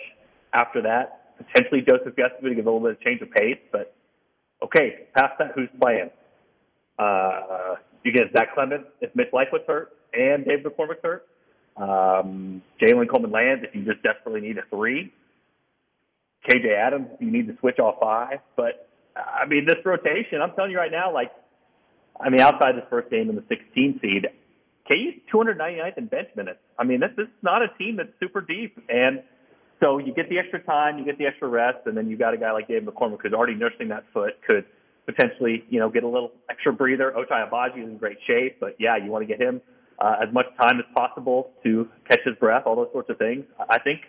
After 0.53 0.83
that, 0.83 1.37
potentially 1.39 1.81
Joseph 1.81 2.15
Gustafson 2.15 2.51
to 2.51 2.55
give 2.55 2.67
a 2.67 2.71
little 2.71 2.87
bit 2.87 2.99
of 2.99 3.01
change 3.01 3.23
of 3.23 3.31
pace, 3.31 3.59
but 3.73 3.95
okay, 4.63 5.07
past 5.15 5.35
that, 5.39 5.53
who's 5.55 5.69
playing? 5.81 6.11
Uh, 6.99 7.77
you 8.05 8.13
get 8.13 8.25
Zach 8.37 8.55
Clemence 8.55 8.85
if 9.01 9.15
Mitch 9.17 9.29
Lightfoot's 9.33 9.65
hurt 9.67 9.97
and 10.13 10.45
Dave 10.45 10.61
McCormack's 10.61 11.03
hurt. 11.03 11.27
Um, 11.77 12.63
Jalen 12.81 13.09
Coleman 13.11 13.33
Lands 13.33 13.65
if 13.67 13.75
you 13.75 13.85
just 13.85 14.03
desperately 14.03 14.41
need 14.41 14.59
a 14.59 14.63
three. 14.71 15.13
KJ 16.49 16.77
Adams 16.77 17.09
you 17.19 17.31
need 17.31 17.49
to 17.49 17.57
switch 17.59 17.79
all 17.79 17.97
five. 18.01 18.39
But 18.57 18.89
I 19.17 19.47
mean, 19.47 19.67
this 19.67 19.77
rotation, 19.85 20.41
I'm 20.43 20.53
telling 20.55 20.71
you 20.71 20.79
right 20.79 20.91
now, 20.91 21.13
like, 21.13 21.31
I 22.21 22.31
mean, 22.31 22.41
outside 22.41 22.77
this 22.77 22.85
first 22.91 23.11
game 23.11 23.31
in 23.31 23.37
the 23.37 23.45
16 23.49 24.01
seed, 24.01 24.27
KU's 24.89 25.15
299th 25.33 25.99
in 25.99 26.07
bench 26.07 26.29
minutes. 26.37 26.59
I 26.79 26.85
mean, 26.85 27.01
this, 27.01 27.11
this 27.17 27.27
is 27.27 27.43
not 27.43 27.63
a 27.63 27.69
team 27.79 27.97
that's 27.97 28.13
super 28.21 28.41
deep. 28.41 28.79
And 28.89 29.23
so 29.83 29.99
you 29.99 30.13
get 30.15 30.29
the 30.29 30.39
extra 30.39 30.63
time, 30.63 30.99
you 30.99 31.05
get 31.05 31.19
the 31.19 31.27
extra 31.27 31.49
rest, 31.49 31.79
and 31.87 31.97
then 31.97 32.09
you 32.09 32.17
got 32.17 32.35
a 32.35 32.37
guy 32.37 32.53
like 32.53 32.69
Dave 32.69 32.83
McCormack 32.83 33.19
who's 33.23 33.33
already 33.33 33.55
nursing 33.55 33.89
that 33.89 34.05
foot, 34.13 34.35
could 34.49 34.65
potentially, 35.07 35.65
you 35.69 35.79
know, 35.79 35.91
get 35.91 36.05
a 36.05 36.09
little 36.09 36.33
extra 36.51 36.73
breather. 36.73 37.13
Ochai 37.17 37.49
Agbaji 37.49 37.83
is 37.83 37.89
in 37.89 37.99
great 37.99 38.19
shape, 38.27 38.59
but 38.61 38.77
yeah, 38.79 38.97
you 38.97 39.11
want 39.11 39.23
to 39.23 39.27
get 39.27 39.41
him 39.41 39.61
uh, 39.99 40.17
as 40.23 40.33
much 40.33 40.47
time 40.61 40.79
as 40.79 40.85
possible 40.95 41.51
to 41.63 41.89
catch 42.09 42.21
his 42.25 42.35
breath, 42.37 42.63
all 42.67 42.77
those 42.77 42.91
sorts 42.93 43.11
of 43.11 43.19
things. 43.19 43.45
I 43.69 43.79
think 43.79 44.01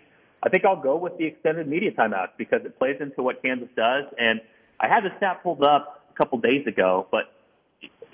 I 0.42 0.48
think 0.48 0.64
I'll 0.64 0.80
go 0.80 0.96
with 0.96 1.16
the 1.18 1.24
extended 1.24 1.66
media 1.66 1.90
timeouts 1.92 2.36
because 2.38 2.60
it 2.64 2.78
plays 2.78 2.96
into 3.00 3.22
what 3.22 3.42
Kansas 3.42 3.68
does. 3.74 4.04
And 4.18 4.40
I 4.80 4.88
had 4.88 5.04
the 5.04 5.10
stat 5.16 5.42
pulled 5.42 5.62
up 5.62 6.04
a 6.10 6.16
couple 6.16 6.38
days 6.38 6.66
ago, 6.66 7.06
but 7.10 7.32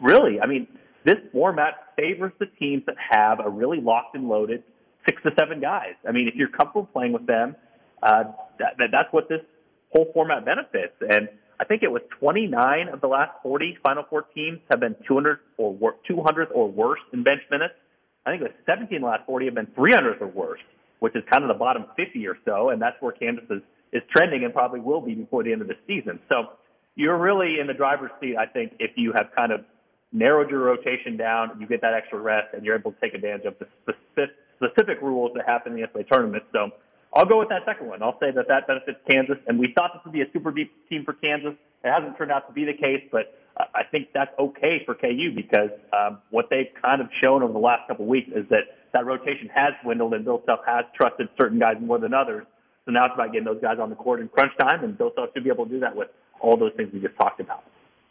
really, 0.01 0.41
I 0.41 0.47
mean, 0.47 0.67
this 1.05 1.17
format 1.33 1.75
favors 1.97 2.33
the 2.39 2.47
teams 2.47 2.85
that 2.87 2.97
have 3.11 3.41
a 3.45 3.49
really 3.49 3.81
locked 3.81 4.15
and 4.15 4.29
loaded 4.29 4.63
six 5.07 5.21
to 5.23 5.31
seven 5.39 5.61
guys. 5.61 5.95
I 6.09 6.13
mean, 6.13 6.29
if 6.29 6.35
you're 6.35 6.49
comfortable 6.49 6.89
playing 6.93 7.13
with 7.13 7.27
them, 7.27 7.57
uh, 8.03 8.25
that, 8.59 8.75
that, 8.79 8.89
that's 8.93 9.13
what 9.13 9.29
this 9.29 9.41
whole 9.93 10.11
format 10.15 10.45
benefits. 10.45 10.95
And 11.01 11.29
I 11.61 11.65
think 11.65 11.83
it 11.83 11.91
was 11.91 12.03
29 12.19 12.89
of 12.89 13.01
the 13.01 13.07
last 13.07 13.31
40 13.43 13.79
Final 13.85 14.05
Four 14.09 14.23
teams 14.35 14.59
have 14.71 14.81
been 14.81 14.97
200 15.07 15.39
or 15.59 15.95
200th 16.09 16.51
or 16.55 16.71
worse 16.71 17.01
in 17.13 17.23
bench 17.23 17.43
minutes. 17.51 17.75
I 18.27 18.31
think 18.31 18.43
it 18.43 18.45
was 18.45 18.53
17 18.67 18.97
of 18.97 19.01
the 19.03 19.07
last 19.07 19.27
40 19.27 19.47
have 19.47 19.55
been 19.55 19.67
300th 19.67 20.21
or 20.21 20.29
worse, 20.29 20.61
which 21.01 21.15
is 21.17 21.23
kind 21.31 21.45
of 21.45 21.49
the 21.49 21.59
bottom 21.59 21.87
50 21.97 22.27
or 22.27 22.37
so, 22.45 22.71
and 22.71 22.81
that's 22.81 22.97
where 23.01 23.13
Kansas 23.13 23.45
is, 23.51 23.63
is 23.93 24.03
trending 24.15 24.45
and 24.45 24.53
probably 24.53 24.81
will 24.81 25.01
be 25.01 25.15
before 25.15 25.43
the 25.43 25.53
end 25.53 25.63
of 25.63 25.69
the 25.69 25.77
season. 25.87 26.19
So 26.29 26.53
you're 26.95 27.19
really 27.19 27.59
in 27.61 27.67
the 27.67 27.75
driver's 27.75 28.11
seat, 28.21 28.37
I 28.37 28.47
think, 28.47 28.73
if 28.79 28.93
you 28.97 29.13
have 29.17 29.29
kind 29.35 29.53
of 29.53 29.65
narrowed 30.13 30.51
your 30.51 30.61
rotation 30.61 31.17
down, 31.17 31.59
you 31.59 31.67
get 31.67 31.81
that 31.81 31.95
extra 31.95 32.19
rest, 32.19 32.49
and 32.55 32.65
you're 32.65 32.77
able 32.79 32.93
to 32.93 33.01
take 33.01 33.15
advantage 33.15 33.47
of 33.47 33.55
the 33.59 33.67
specific, 34.61 35.01
rules 35.01 35.33
that 35.35 35.45
happen 35.47 35.73
in 35.73 35.81
the 35.81 35.87
NCAA 35.89 36.09
tournament. 36.09 36.45
So 36.53 36.71
I'll 37.15 37.25
go 37.27 37.39
with 37.39 37.49
that 37.49 37.63
second 37.67 37.89
one. 37.89 38.03
I'll 38.03 38.19
say 38.21 38.31
that 38.31 38.47
that 38.49 38.67
benefits 38.67 38.99
Kansas, 39.11 39.37
and 39.47 39.59
we 39.59 39.73
thought 39.77 39.93
this 39.95 40.03
would 40.05 40.13
be 40.13 40.21
a 40.21 40.31
super 40.33 40.53
deep 40.53 40.71
team 40.89 41.05
for 41.05 41.15
Kansas. 41.15 41.55
It 41.83 41.91
hasn't 41.91 42.17
turned 42.17 42.31
out 42.31 42.47
to 42.47 42.53
be 42.53 42.65
the 42.65 42.75
case, 42.75 43.03
but 43.11 43.39
I 43.57 43.83
think 43.91 44.09
that's 44.15 44.31
okay 44.39 44.83
for 44.87 44.95
KU 44.95 45.33
because 45.35 45.71
um, 45.93 46.19
what 46.31 46.47
they've 46.49 46.71
kind 46.81 47.01
of 47.01 47.09
shown 47.23 47.43
over 47.43 47.53
the 47.53 47.59
last 47.59 47.89
couple 47.89 48.05
of 48.05 48.09
weeks 48.09 48.31
is 48.35 48.47
that 48.51 48.79
that 48.93 49.05
rotation 49.05 49.49
has 49.55 49.73
dwindled, 49.83 50.15
and 50.15 50.25
Bill 50.25 50.43
Self 50.47 50.61
has 50.67 50.85
trusted 50.95 51.29
certain 51.41 51.59
guys 51.59 51.77
more 51.81 51.99
than 51.99 52.15
others. 52.15 52.47
So 52.85 52.93
now 52.93 53.05
it's 53.05 53.15
about 53.15 53.33
getting 53.33 53.45
those 53.45 53.61
guys 53.61 53.79
on 53.81 53.91
the 53.91 53.97
court 53.97 54.21
in 54.21 54.29
crunch 54.29 54.53
time, 54.59 54.83
and 54.83 54.97
Bill 54.99 55.13
Self 55.15 55.31
should 55.35 55.45
be 55.45 55.51
able 55.51 55.67
to 55.67 55.71
do 55.71 55.81
that 55.81 55.95
with 55.95 56.09
all 56.41 56.57
those 56.57 56.73
things 56.77 56.93
we 56.93 57.01
just 57.01 57.17
talked 57.17 57.41
about. 57.41 57.65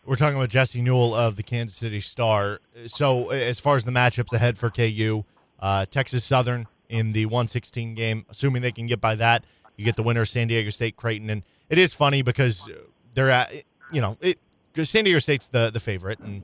We're 0.06 0.16
talking 0.16 0.38
about 0.38 0.50
Jesse 0.50 0.82
Newell 0.82 1.14
of 1.14 1.36
the 1.36 1.44
Kansas 1.44 1.78
City 1.78 2.00
Star. 2.00 2.60
So, 2.88 3.30
as 3.30 3.60
far 3.60 3.76
as 3.76 3.84
the 3.84 3.92
matchups 3.92 4.34
ahead 4.34 4.58
for 4.58 4.70
KU, 4.70 5.24
uh, 5.60 5.86
Texas 5.92 6.24
Southern 6.24 6.68
in 6.90 7.12
the 7.12 7.26
116 7.28 7.94
game, 7.94 8.26
assuming 8.30 8.62
they 8.62 8.72
can 8.72 8.88
get 8.88 9.00
by 9.00 9.16
that, 9.16 9.44
you 9.78 9.86
get 9.86 9.96
the 9.96 10.04
winner, 10.04 10.26
San 10.26 10.48
Diego 10.48 10.70
State, 10.70 10.96
Creighton, 10.96 11.30
and 11.30 11.44
it 11.70 11.78
is 11.78 11.94
funny 11.94 12.22
because 12.22 12.70
they're 13.14 13.30
at, 13.30 13.52
you 13.92 14.02
know, 14.02 14.18
it 14.22 14.40
San 14.84 15.04
Diego 15.04 15.20
State's 15.20 15.48
the 15.50 15.70
the 15.70 15.80
favorite, 15.80 16.20
and 16.20 16.44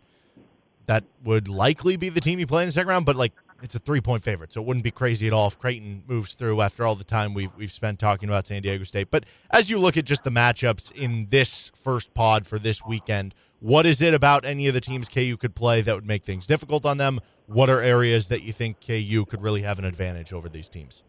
that 0.85 1.03
would 1.23 1.47
likely 1.47 1.97
be 1.97 2.09
the 2.09 2.21
team 2.21 2.39
you 2.39 2.47
play 2.47 2.63
in 2.63 2.67
the 2.67 2.73
second 2.73 2.89
round. 2.89 3.05
But 3.05 3.15
like, 3.15 3.33
it's 3.61 3.75
a 3.75 3.79
three 3.79 4.01
point 4.01 4.23
favorite, 4.23 4.53
so 4.53 4.61
it 4.61 4.67
wouldn't 4.67 4.83
be 4.83 4.91
crazy 4.91 5.27
at 5.27 5.33
all 5.33 5.47
if 5.47 5.57
Creighton 5.57 6.03
moves 6.07 6.33
through 6.33 6.61
after 6.61 6.85
all 6.85 6.95
the 6.95 7.03
time 7.03 7.33
we've 7.33 7.51
we've 7.57 7.71
spent 7.71 7.99
talking 7.99 8.29
about 8.29 8.47
San 8.47 8.61
Diego 8.61 8.83
State. 8.83 9.09
But 9.09 9.25
as 9.51 9.69
you 9.69 9.79
look 9.79 9.97
at 9.97 10.05
just 10.05 10.23
the 10.23 10.29
matchups 10.29 10.91
in 10.91 11.27
this 11.29 11.71
first 11.75 12.13
pod 12.13 12.45
for 12.45 12.59
this 12.59 12.81
weekend, 12.85 13.33
what 13.59 13.85
is 13.85 14.01
it 14.01 14.13
about 14.13 14.45
any 14.45 14.67
of 14.67 14.73
the 14.73 14.81
teams 14.81 15.09
KU 15.09 15.37
could 15.37 15.55
play 15.55 15.81
that 15.81 15.95
would 15.95 16.05
make 16.05 16.23
things 16.23 16.45
difficult 16.45 16.85
on 16.85 16.97
them? 16.97 17.19
What 17.47 17.69
are 17.69 17.81
areas 17.81 18.27
that 18.27 18.43
you 18.43 18.53
think 18.53 18.77
KU 18.85 19.25
could 19.25 19.41
really 19.41 19.61
have 19.61 19.79
an 19.79 19.85
advantage 19.85 20.33
over 20.33 20.49
these 20.49 20.69
teams? 20.69 21.03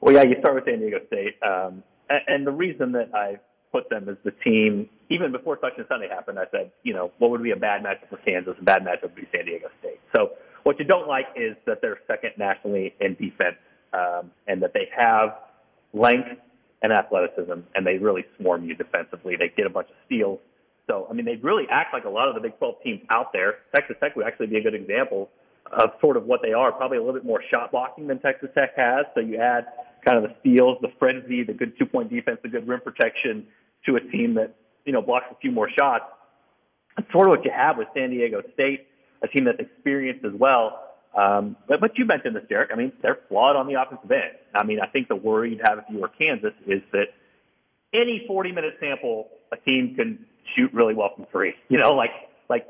Well, 0.00 0.14
yeah, 0.14 0.22
you 0.22 0.36
start 0.40 0.54
with 0.54 0.64
San 0.66 0.80
Diego 0.80 0.98
State, 1.06 1.36
um, 1.42 1.82
and, 2.10 2.20
and 2.26 2.46
the 2.46 2.52
reason 2.52 2.92
that 2.92 3.14
I 3.14 3.38
put 3.72 3.88
them 3.88 4.08
as 4.08 4.16
the 4.22 4.30
team, 4.30 4.88
even 5.08 5.32
before 5.32 5.58
Selection 5.58 5.86
Sunday 5.88 6.08
happened, 6.08 6.38
I 6.38 6.44
said, 6.50 6.70
you 6.82 6.92
know, 6.92 7.10
what 7.18 7.30
would 7.30 7.42
be 7.42 7.50
a 7.50 7.56
bad 7.56 7.82
matchup 7.82 8.08
for 8.10 8.18
Kansas? 8.18 8.54
A 8.60 8.62
bad 8.62 8.82
matchup 8.82 9.02
would 9.02 9.14
be 9.16 9.26
San 9.34 9.46
Diego 9.46 9.68
State. 9.80 9.98
So 10.14 10.32
what 10.64 10.78
you 10.78 10.84
don't 10.84 11.06
like 11.06 11.26
is 11.36 11.56
that 11.66 11.80
they're 11.80 12.00
second 12.06 12.32
nationally 12.36 12.94
in 13.00 13.14
defense, 13.14 13.56
um, 13.92 14.30
and 14.46 14.62
that 14.62 14.72
they 14.74 14.88
have 14.96 15.36
length 15.92 16.40
and 16.82 16.92
athleticism, 16.92 17.60
and 17.74 17.86
they 17.86 17.96
really 17.98 18.24
swarm 18.38 18.64
you 18.64 18.74
defensively. 18.74 19.36
They 19.36 19.52
get 19.56 19.66
a 19.66 19.70
bunch 19.70 19.88
of 19.88 19.96
steals. 20.06 20.40
So, 20.86 21.06
I 21.08 21.14
mean, 21.14 21.24
they 21.24 21.36
really 21.36 21.64
act 21.70 21.94
like 21.94 22.04
a 22.04 22.10
lot 22.10 22.28
of 22.28 22.34
the 22.34 22.40
Big 22.40 22.58
12 22.58 22.74
teams 22.82 23.00
out 23.14 23.32
there. 23.32 23.56
Texas 23.74 23.96
Tech 24.00 24.16
would 24.16 24.26
actually 24.26 24.48
be 24.48 24.56
a 24.56 24.62
good 24.62 24.74
example 24.74 25.30
of 25.72 25.90
sort 26.00 26.16
of 26.16 26.24
what 26.24 26.40
they 26.42 26.52
are. 26.52 26.72
Probably 26.72 26.98
a 26.98 27.00
little 27.00 27.14
bit 27.14 27.24
more 27.24 27.42
shot 27.52 27.70
blocking 27.70 28.06
than 28.06 28.18
Texas 28.18 28.50
Tech 28.54 28.76
has. 28.76 29.06
So 29.14 29.20
you 29.20 29.38
add 29.38 29.66
kind 30.04 30.18
of 30.18 30.24
the 30.24 30.34
steals, 30.40 30.76
the 30.82 30.92
frenzy, 30.98 31.42
the 31.42 31.54
good 31.54 31.72
two 31.78 31.86
point 31.86 32.10
defense, 32.10 32.38
the 32.42 32.50
good 32.50 32.68
rim 32.68 32.80
protection 32.80 33.46
to 33.86 33.96
a 33.96 34.00
team 34.00 34.34
that, 34.34 34.54
you 34.84 34.92
know, 34.92 35.00
blocks 35.00 35.26
a 35.30 35.36
few 35.36 35.50
more 35.50 35.70
shots. 35.78 36.04
That's 36.96 37.10
sort 37.12 37.28
of 37.28 37.30
what 37.30 37.44
you 37.44 37.50
have 37.50 37.78
with 37.78 37.88
San 37.94 38.10
Diego 38.10 38.42
State, 38.52 38.88
a 39.24 39.28
team 39.28 39.44
that's 39.44 39.58
experienced 39.58 40.24
as 40.24 40.32
well. 40.34 40.80
Um, 41.16 41.56
but, 41.68 41.80
but 41.80 41.96
you 41.96 42.04
mentioned 42.04 42.36
this, 42.36 42.44
Derek. 42.48 42.70
I 42.72 42.76
mean, 42.76 42.92
they're 43.02 43.18
flawed 43.28 43.56
on 43.56 43.66
the 43.66 43.80
offensive 43.80 44.10
end. 44.10 44.36
I 44.54 44.64
mean, 44.64 44.78
I 44.80 44.86
think 44.86 45.08
the 45.08 45.16
worry 45.16 45.50
you'd 45.50 45.62
have 45.64 45.78
if 45.78 45.84
you 45.88 45.98
were 45.98 46.08
Kansas 46.08 46.52
is 46.66 46.82
that 46.92 47.06
any 47.94 48.24
40 48.26 48.52
minute 48.52 48.74
sample, 48.80 49.28
a 49.52 49.56
team 49.56 49.94
can 49.96 50.26
shoot 50.56 50.72
really 50.72 50.94
well 50.94 51.10
from 51.14 51.26
three. 51.30 51.54
You 51.68 51.78
know, 51.78 51.92
like, 51.92 52.10
like, 52.48 52.66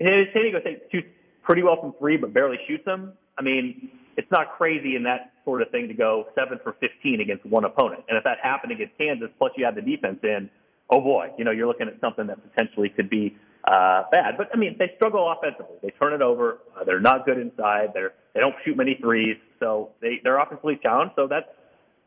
San 0.00 0.26
Diego 0.34 0.60
State 0.60 0.88
shoots 0.90 1.08
pretty 1.42 1.62
well 1.62 1.80
from 1.80 1.94
three, 1.98 2.16
but 2.16 2.32
barely 2.32 2.56
shoots 2.66 2.84
them. 2.84 3.12
I 3.38 3.42
mean, 3.42 3.90
it's 4.16 4.30
not 4.30 4.56
crazy 4.56 4.96
in 4.96 5.04
that 5.04 5.32
sort 5.44 5.62
of 5.62 5.70
thing 5.70 5.88
to 5.88 5.94
go 5.94 6.26
seven 6.34 6.58
for 6.62 6.74
15 6.80 7.20
against 7.20 7.44
one 7.46 7.64
opponent. 7.64 8.04
And 8.08 8.16
if 8.16 8.24
that 8.24 8.38
happened 8.42 8.72
against 8.72 8.96
Kansas, 8.98 9.28
plus 9.38 9.52
you 9.56 9.64
have 9.64 9.74
the 9.74 9.82
defense 9.82 10.18
in, 10.22 10.50
oh 10.90 11.00
boy, 11.00 11.30
you 11.38 11.44
know, 11.44 11.50
you're 11.50 11.66
looking 11.66 11.88
at 11.88 12.00
something 12.00 12.26
that 12.26 12.38
potentially 12.52 12.88
could 12.88 13.10
be 13.10 13.36
uh, 13.64 14.04
bad. 14.10 14.36
But 14.36 14.48
I 14.52 14.56
mean, 14.56 14.76
they 14.78 14.92
struggle 14.96 15.32
offensively. 15.32 15.76
They 15.82 15.90
turn 15.90 16.12
it 16.12 16.22
over. 16.22 16.58
Uh, 16.76 16.84
they're 16.84 17.00
not 17.00 17.24
good 17.24 17.38
inside. 17.38 17.90
They're 17.94 18.12
they 18.34 18.40
don't 18.40 18.54
shoot 18.64 18.76
many 18.76 18.98
threes, 19.00 19.36
so 19.60 19.90
they 20.00 20.20
they're 20.24 20.38
offensively 20.38 20.78
challenged. 20.82 21.14
So 21.16 21.26
that's 21.26 21.48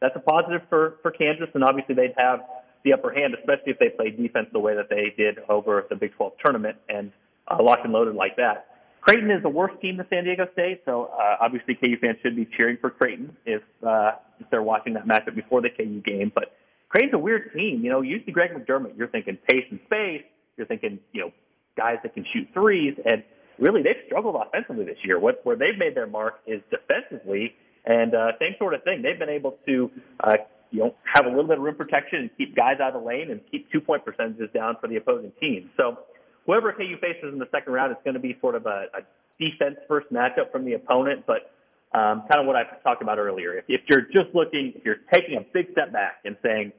that's 0.01 0.15
a 0.15 0.19
positive 0.19 0.61
for 0.69 0.97
for 1.01 1.11
Kansas, 1.11 1.49
and 1.53 1.63
obviously 1.63 1.95
they'd 1.95 2.13
have 2.17 2.41
the 2.83 2.93
upper 2.93 3.11
hand, 3.11 3.33
especially 3.33 3.71
if 3.71 3.79
they 3.79 3.89
play 3.89 4.11
defense 4.11 4.47
the 4.53 4.59
way 4.59 4.75
that 4.75 4.89
they 4.89 5.13
did 5.17 5.39
over 5.49 5.85
the 5.89 5.95
Big 5.95 6.13
12 6.15 6.33
tournament 6.43 6.77
and 6.87 7.11
uh, 7.47 7.57
locked 7.61 7.83
and 7.83 7.91
loaded 7.91 8.15
like 8.15 8.35
that. 8.37 8.67
Creighton 9.01 9.29
is 9.31 9.41
the 9.43 9.49
worst 9.49 9.79
team 9.81 9.97
than 9.97 10.07
San 10.09 10.23
Diego 10.23 10.47
State, 10.53 10.81
so 10.85 11.05
uh, 11.05 11.37
obviously 11.39 11.75
KU 11.75 11.95
fans 12.01 12.17
should 12.23 12.35
be 12.35 12.47
cheering 12.57 12.77
for 12.81 12.89
Creighton 12.89 13.35
if 13.45 13.61
uh, 13.85 14.13
if 14.39 14.49
they're 14.49 14.63
watching 14.63 14.93
that 14.93 15.07
matchup 15.07 15.35
before 15.35 15.61
the 15.61 15.69
KU 15.69 16.01
game. 16.01 16.31
But 16.33 16.55
Creighton's 16.89 17.13
a 17.13 17.19
weird 17.19 17.53
team. 17.53 17.83
You 17.83 17.91
know, 17.91 18.01
usually 18.01 18.31
Greg 18.31 18.51
McDermott, 18.51 18.97
you're 18.97 19.07
thinking 19.07 19.37
pace 19.47 19.65
and 19.69 19.79
space. 19.85 20.23
You're 20.57 20.65
thinking, 20.65 20.99
you 21.11 21.21
know, 21.21 21.31
guys 21.77 21.97
that 22.03 22.13
can 22.13 22.25
shoot 22.33 22.47
threes, 22.53 22.95
and 23.05 23.23
really 23.59 23.81
they've 23.81 24.03
struggled 24.07 24.35
offensively 24.35 24.85
this 24.85 24.97
year. 25.03 25.19
What 25.19 25.41
where 25.43 25.55
they've 25.55 25.77
made 25.77 25.95
their 25.95 26.07
mark 26.07 26.35
is 26.45 26.61
defensively, 26.69 27.53
and 27.85 28.13
uh, 28.13 28.31
same 28.39 28.55
sort 28.57 28.73
of 28.73 28.83
thing. 28.83 29.01
They've 29.01 29.19
been 29.19 29.29
able 29.29 29.57
to, 29.65 29.91
uh, 30.23 30.37
you 30.71 30.79
know, 30.79 30.95
have 31.13 31.25
a 31.25 31.29
little 31.29 31.47
bit 31.47 31.57
of 31.57 31.63
rim 31.63 31.75
protection 31.75 32.19
and 32.19 32.29
keep 32.37 32.55
guys 32.55 32.79
out 32.81 32.95
of 32.95 33.01
the 33.01 33.07
lane 33.07 33.31
and 33.31 33.41
keep 33.51 33.71
two 33.71 33.81
point 33.81 34.03
percentages 34.05 34.49
down 34.53 34.77
for 34.81 34.87
the 34.87 34.97
opposing 34.97 35.31
team. 35.39 35.69
So 35.77 35.99
whoever 36.45 36.71
KU 36.73 36.97
faces 37.01 37.33
in 37.33 37.39
the 37.39 37.49
second 37.51 37.73
round, 37.73 37.91
it's 37.91 38.03
going 38.03 38.15
to 38.15 38.19
be 38.19 38.37
sort 38.41 38.55
of 38.55 38.65
a, 38.65 38.85
a 38.93 39.01
defense 39.39 39.77
first 39.87 40.11
matchup 40.11 40.51
from 40.51 40.65
the 40.65 40.73
opponent, 40.73 41.25
but 41.27 41.51
um, 41.93 42.23
kind 42.31 42.41
of 42.41 42.45
what 42.45 42.55
I 42.55 42.63
talked 42.83 43.01
about 43.01 43.17
earlier. 43.17 43.57
If, 43.57 43.65
if 43.67 43.81
you're 43.89 44.01
just 44.01 44.33
looking, 44.33 44.73
if 44.75 44.83
you're 44.83 44.99
taking 45.13 45.37
a 45.37 45.45
big 45.53 45.71
step 45.71 45.91
back 45.93 46.19
and 46.25 46.35
saying, 46.43 46.71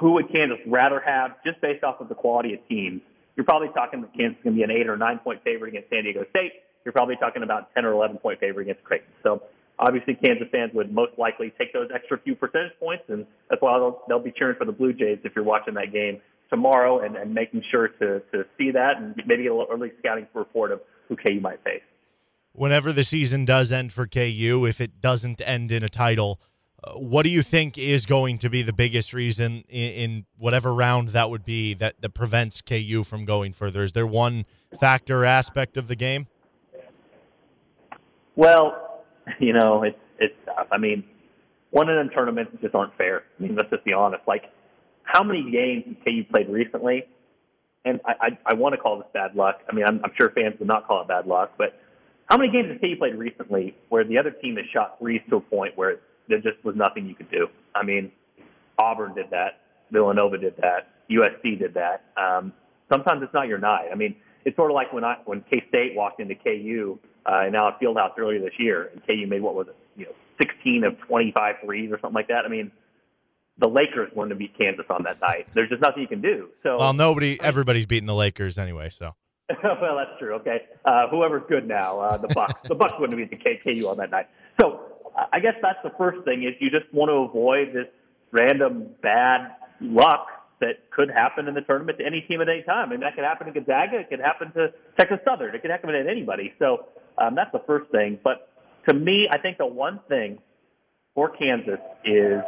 who 0.00 0.12
would 0.12 0.32
Kansas 0.32 0.58
rather 0.66 1.02
have 1.04 1.32
just 1.44 1.60
based 1.60 1.84
off 1.84 2.00
of 2.00 2.08
the 2.08 2.14
quality 2.14 2.54
of 2.54 2.60
teams, 2.68 3.02
you're 3.36 3.44
probably 3.44 3.68
talking 3.74 4.00
that 4.02 4.12
Kansas 4.14 4.38
is 4.38 4.44
going 4.44 4.56
to 4.56 4.58
be 4.58 4.62
an 4.64 4.70
eight 4.70 4.88
or 4.88 4.96
nine 4.96 5.18
point 5.18 5.42
favorite 5.42 5.68
against 5.68 5.90
San 5.90 6.04
Diego 6.04 6.24
State. 6.30 6.52
You're 6.84 6.92
probably 6.92 7.16
talking 7.16 7.42
about 7.42 7.72
10 7.74 7.84
or 7.84 7.92
11 7.92 8.18
point 8.18 8.40
favorite 8.40 8.64
against 8.64 8.84
Creighton. 8.84 9.08
So 9.22 9.42
obviously 9.78 10.14
Kansas 10.14 10.48
fans 10.50 10.72
would 10.74 10.92
most 10.92 11.12
likely 11.18 11.52
take 11.58 11.72
those 11.72 11.88
extra 11.94 12.18
few 12.18 12.34
percentage 12.34 12.72
points, 12.78 13.04
and 13.08 13.26
that's 13.48 13.62
why 13.62 13.78
they'll, 13.78 14.02
they'll 14.08 14.22
be 14.22 14.32
cheering 14.36 14.56
for 14.56 14.64
the 14.64 14.72
Blue 14.72 14.92
Jays 14.92 15.18
if 15.24 15.32
you're 15.34 15.44
watching 15.44 15.74
that 15.74 15.92
game 15.92 16.20
tomorrow 16.50 17.00
and, 17.00 17.16
and 17.16 17.32
making 17.32 17.62
sure 17.70 17.88
to, 17.88 18.20
to 18.32 18.44
see 18.58 18.70
that 18.72 18.98
and 18.98 19.14
maybe 19.26 19.46
a 19.46 19.54
little 19.54 19.68
early 19.72 19.90
scouting 19.98 20.26
report 20.34 20.70
of 20.70 20.80
who 21.08 21.16
KU 21.16 21.40
might 21.40 21.62
face. 21.64 21.82
Whenever 22.52 22.92
the 22.92 23.04
season 23.04 23.46
does 23.46 23.72
end 23.72 23.92
for 23.92 24.06
KU, 24.06 24.66
if 24.68 24.80
it 24.80 25.00
doesn't 25.00 25.40
end 25.40 25.72
in 25.72 25.82
a 25.82 25.88
title, 25.88 26.38
what 26.94 27.22
do 27.22 27.30
you 27.30 27.42
think 27.42 27.78
is 27.78 28.06
going 28.06 28.38
to 28.38 28.50
be 28.50 28.62
the 28.62 28.72
biggest 28.72 29.12
reason 29.12 29.64
in, 29.68 29.92
in, 29.92 30.26
whatever 30.36 30.74
round 30.74 31.10
that 31.10 31.30
would 31.30 31.44
be 31.44 31.74
that, 31.74 32.00
that 32.00 32.10
prevents 32.10 32.60
KU 32.60 33.04
from 33.04 33.24
going 33.24 33.52
further? 33.52 33.84
Is 33.84 33.92
there 33.92 34.06
one 34.06 34.44
factor 34.80 35.24
aspect 35.24 35.76
of 35.76 35.86
the 35.86 35.96
game? 35.96 36.26
Well, 38.34 39.04
you 39.38 39.52
know, 39.52 39.82
it's 39.84 39.98
it's. 40.18 40.34
I 40.70 40.78
mean, 40.78 41.04
one 41.70 41.88
in 41.88 41.96
them 41.96 42.10
tournaments 42.10 42.52
just 42.60 42.74
aren't 42.74 42.96
fair. 42.96 43.22
I 43.38 43.42
mean, 43.42 43.54
let's 43.54 43.70
just 43.70 43.84
be 43.84 43.92
honest. 43.92 44.22
Like 44.26 44.44
how 45.04 45.22
many 45.22 45.50
games 45.50 45.84
has 45.86 45.96
KU 46.04 46.24
played 46.32 46.48
recently? 46.48 47.04
And 47.84 48.00
I, 48.06 48.12
I, 48.20 48.38
I 48.46 48.54
want 48.54 48.74
to 48.74 48.78
call 48.78 48.98
this 48.98 49.08
bad 49.12 49.34
luck. 49.34 49.60
I 49.68 49.74
mean, 49.74 49.84
I'm, 49.84 50.00
I'm 50.04 50.12
sure 50.16 50.30
fans 50.30 50.54
would 50.58 50.68
not 50.68 50.86
call 50.86 51.02
it 51.02 51.08
bad 51.08 51.26
luck, 51.26 51.52
but 51.58 51.78
how 52.26 52.38
many 52.38 52.50
games 52.52 52.68
has 52.70 52.80
KU 52.80 52.96
played 52.96 53.16
recently 53.16 53.76
where 53.88 54.04
the 54.04 54.18
other 54.18 54.30
team 54.30 54.56
has 54.56 54.64
shot 54.72 54.98
threes 54.98 55.20
to 55.30 55.36
a 55.36 55.40
point 55.40 55.76
where 55.76 56.00
there 56.28 56.38
just 56.38 56.62
was 56.64 56.76
nothing 56.76 57.06
you 57.06 57.14
could 57.14 57.30
do? 57.30 57.48
I 57.74 57.84
mean, 57.84 58.12
Auburn 58.78 59.14
did 59.14 59.30
that, 59.30 59.60
Villanova 59.90 60.38
did 60.38 60.56
that, 60.58 60.88
USC 61.10 61.58
did 61.58 61.74
that. 61.74 62.04
Um, 62.16 62.52
sometimes 62.92 63.22
it's 63.22 63.34
not 63.34 63.48
your 63.48 63.58
night. 63.58 63.88
I 63.92 63.94
mean, 63.94 64.16
it's 64.44 64.56
sort 64.56 64.70
of 64.70 64.74
like 64.74 64.92
when 64.92 65.04
I 65.04 65.16
when 65.24 65.42
K 65.52 65.62
State 65.68 65.94
walked 65.94 66.20
into 66.20 66.34
KU 66.34 66.98
uh, 67.26 67.46
in 67.46 67.54
Allen 67.54 67.74
Fieldhouse 67.80 68.18
earlier 68.18 68.40
this 68.40 68.54
year, 68.58 68.90
and 68.92 69.04
KU 69.06 69.26
made 69.26 69.42
what 69.42 69.54
was 69.54 69.68
it, 69.68 69.76
you 69.96 70.06
know, 70.06 70.12
16 70.42 70.84
of 70.84 70.98
25 71.06 71.56
threes 71.64 71.90
or 71.92 72.00
something 72.00 72.14
like 72.14 72.28
that. 72.28 72.44
I 72.44 72.48
mean, 72.48 72.72
the 73.58 73.68
Lakers 73.68 74.10
wanted 74.14 74.30
to 74.30 74.34
beat 74.36 74.56
Kansas 74.58 74.86
on 74.90 75.04
that 75.04 75.20
night. 75.20 75.46
There's 75.52 75.68
just 75.68 75.82
nothing 75.82 76.02
you 76.02 76.08
can 76.08 76.20
do. 76.20 76.48
So 76.62 76.78
well, 76.78 76.92
nobody, 76.92 77.40
everybody's 77.40 77.86
beating 77.86 78.06
the 78.06 78.14
Lakers 78.14 78.58
anyway. 78.58 78.88
So 78.88 79.14
well, 79.62 79.96
that's 79.96 80.18
true. 80.18 80.34
Okay, 80.36 80.62
uh, 80.84 81.08
whoever's 81.08 81.42
good 81.48 81.66
now, 81.66 82.00
uh, 82.00 82.16
the 82.16 82.28
Bucks. 82.28 82.54
the 82.68 82.74
Bucks 82.74 82.94
wouldn't 82.98 83.16
beat 83.16 83.30
the 83.30 83.60
KU 83.62 83.88
on 83.88 83.96
that 83.98 84.10
night. 84.10 84.28
So 84.60 84.91
I 85.32 85.40
guess 85.40 85.54
that's 85.60 85.78
the 85.82 85.92
first 85.98 86.24
thing 86.24 86.44
is 86.44 86.54
you 86.60 86.70
just 86.70 86.92
want 86.92 87.10
to 87.10 87.28
avoid 87.28 87.74
this 87.74 87.86
random 88.30 88.88
bad 89.02 89.56
luck 89.80 90.26
that 90.60 90.90
could 90.90 91.10
happen 91.10 91.48
in 91.48 91.54
the 91.54 91.60
tournament 91.60 91.98
to 91.98 92.06
any 92.06 92.22
team 92.22 92.40
at 92.40 92.48
any 92.48 92.62
time. 92.62 92.88
I 92.88 92.90
mean, 92.92 93.00
that 93.00 93.14
could 93.14 93.24
happen 93.24 93.46
to 93.46 93.52
Gonzaga. 93.52 93.98
It 93.98 94.08
could 94.08 94.20
happen 94.20 94.52
to 94.52 94.72
Texas 94.98 95.18
Southern. 95.24 95.54
It 95.54 95.60
could 95.60 95.70
happen 95.70 95.90
to 95.90 95.98
anybody. 96.08 96.52
So 96.58 96.86
um, 97.18 97.34
that's 97.34 97.52
the 97.52 97.62
first 97.66 97.90
thing. 97.90 98.18
But 98.22 98.48
to 98.88 98.94
me, 98.94 99.28
I 99.30 99.38
think 99.38 99.58
the 99.58 99.66
one 99.66 100.00
thing 100.08 100.38
for 101.14 101.30
Kansas 101.30 101.80
is 102.04 102.40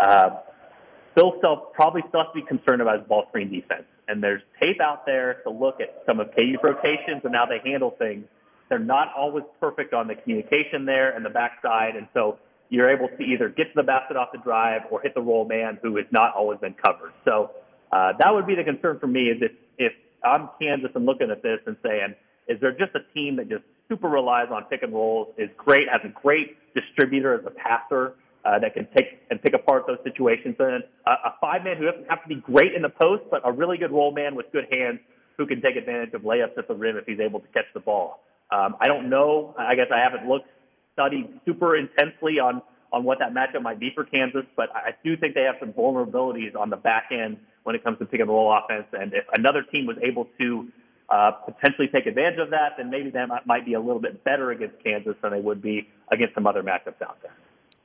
uh, 0.00 0.30
Bill 1.14 1.34
Self 1.40 1.72
probably 1.72 2.02
still 2.08 2.24
has 2.24 2.34
to 2.34 2.40
be 2.40 2.46
concerned 2.46 2.82
about 2.82 2.98
his 2.98 3.08
ball 3.08 3.24
screen 3.28 3.50
defense. 3.50 3.84
And 4.08 4.22
there's 4.22 4.42
tape 4.60 4.80
out 4.80 5.06
there 5.06 5.40
to 5.44 5.50
look 5.50 5.80
at 5.80 6.02
some 6.04 6.20
of 6.20 6.34
KU's 6.34 6.58
rotations 6.62 7.22
and 7.24 7.34
how 7.34 7.46
they 7.46 7.60
handle 7.64 7.94
things. 7.98 8.24
They're 8.72 8.78
not 8.78 9.08
always 9.14 9.44
perfect 9.60 9.92
on 9.92 10.08
the 10.08 10.14
communication 10.14 10.86
there 10.86 11.14
and 11.14 11.22
the 11.22 11.28
backside. 11.28 11.94
And 11.94 12.08
so 12.14 12.38
you're 12.70 12.88
able 12.88 13.06
to 13.06 13.22
either 13.22 13.50
get 13.50 13.64
to 13.64 13.72
the 13.76 13.82
basket 13.82 14.16
off 14.16 14.28
the 14.32 14.38
drive 14.38 14.80
or 14.90 15.02
hit 15.02 15.14
the 15.14 15.20
roll 15.20 15.44
man 15.44 15.78
who 15.82 15.94
has 15.96 16.06
not 16.10 16.34
always 16.34 16.58
been 16.58 16.72
covered. 16.72 17.12
So 17.22 17.50
uh, 17.92 18.14
that 18.18 18.32
would 18.32 18.46
be 18.46 18.54
the 18.54 18.64
concern 18.64 18.98
for 18.98 19.08
me 19.08 19.24
is 19.24 19.42
if, 19.42 19.52
if 19.76 19.92
I'm 20.24 20.48
Kansas 20.58 20.90
and 20.94 21.04
looking 21.04 21.30
at 21.30 21.42
this 21.42 21.58
and 21.66 21.76
saying, 21.82 22.14
is 22.48 22.58
there 22.62 22.72
just 22.72 22.94
a 22.94 23.04
team 23.12 23.36
that 23.36 23.50
just 23.50 23.62
super 23.90 24.08
relies 24.08 24.48
on 24.50 24.64
pick 24.70 24.82
and 24.82 24.94
rolls, 24.94 25.28
is 25.36 25.50
great, 25.58 25.86
has 25.92 26.00
a 26.02 26.08
great 26.08 26.56
distributor 26.72 27.34
as 27.34 27.44
a 27.44 27.50
passer, 27.50 28.14
uh, 28.46 28.58
that 28.58 28.72
can 28.72 28.88
take 28.96 29.20
and 29.30 29.42
pick 29.42 29.52
apart 29.52 29.84
those 29.86 29.98
situations. 30.02 30.56
And 30.58 30.82
a, 31.06 31.10
a 31.10 31.34
five 31.42 31.62
man 31.62 31.76
who 31.76 31.84
doesn't 31.84 32.08
have 32.08 32.22
to 32.22 32.28
be 32.28 32.36
great 32.36 32.72
in 32.72 32.80
the 32.80 32.88
post, 32.88 33.24
but 33.30 33.42
a 33.44 33.52
really 33.52 33.76
good 33.76 33.92
roll 33.92 34.12
man 34.12 34.34
with 34.34 34.46
good 34.50 34.64
hands 34.70 34.98
who 35.36 35.46
can 35.46 35.60
take 35.60 35.76
advantage 35.76 36.14
of 36.14 36.22
layups 36.22 36.56
at 36.56 36.68
the 36.68 36.74
rim 36.74 36.96
if 36.96 37.04
he's 37.04 37.20
able 37.20 37.40
to 37.40 37.48
catch 37.48 37.66
the 37.74 37.80
ball. 37.80 38.20
Um, 38.52 38.76
I 38.80 38.86
don't 38.86 39.08
know. 39.08 39.54
I 39.58 39.74
guess 39.74 39.86
I 39.92 39.98
haven't 39.98 40.28
looked 40.28 40.48
studied 40.92 41.40
super 41.46 41.76
intensely 41.76 42.38
on 42.38 42.62
on 42.92 43.04
what 43.04 43.18
that 43.20 43.32
matchup 43.32 43.62
might 43.62 43.80
be 43.80 43.90
for 43.94 44.04
Kansas, 44.04 44.44
but 44.54 44.68
I 44.76 44.90
do 45.02 45.16
think 45.16 45.34
they 45.34 45.44
have 45.44 45.54
some 45.58 45.72
vulnerabilities 45.72 46.54
on 46.54 46.68
the 46.68 46.76
back 46.76 47.08
end 47.10 47.38
when 47.62 47.74
it 47.74 47.82
comes 47.82 47.98
to 48.00 48.04
pick 48.04 48.20
and 48.20 48.28
roll 48.28 48.52
offense. 48.52 48.84
And 48.92 49.14
if 49.14 49.24
another 49.34 49.62
team 49.62 49.86
was 49.86 49.96
able 50.02 50.26
to 50.38 50.68
uh, 51.08 51.30
potentially 51.30 51.88
take 51.88 52.04
advantage 52.04 52.38
of 52.38 52.50
that, 52.50 52.72
then 52.76 52.90
maybe 52.90 53.08
that 53.10 53.28
might 53.46 53.64
be 53.64 53.72
a 53.72 53.80
little 53.80 54.00
bit 54.00 54.22
better 54.24 54.50
against 54.50 54.82
Kansas 54.84 55.14
than 55.22 55.32
they 55.32 55.40
would 55.40 55.62
be 55.62 55.88
against 56.10 56.34
some 56.34 56.46
other 56.46 56.62
matchups 56.62 57.00
out 57.00 57.16
there. 57.22 57.32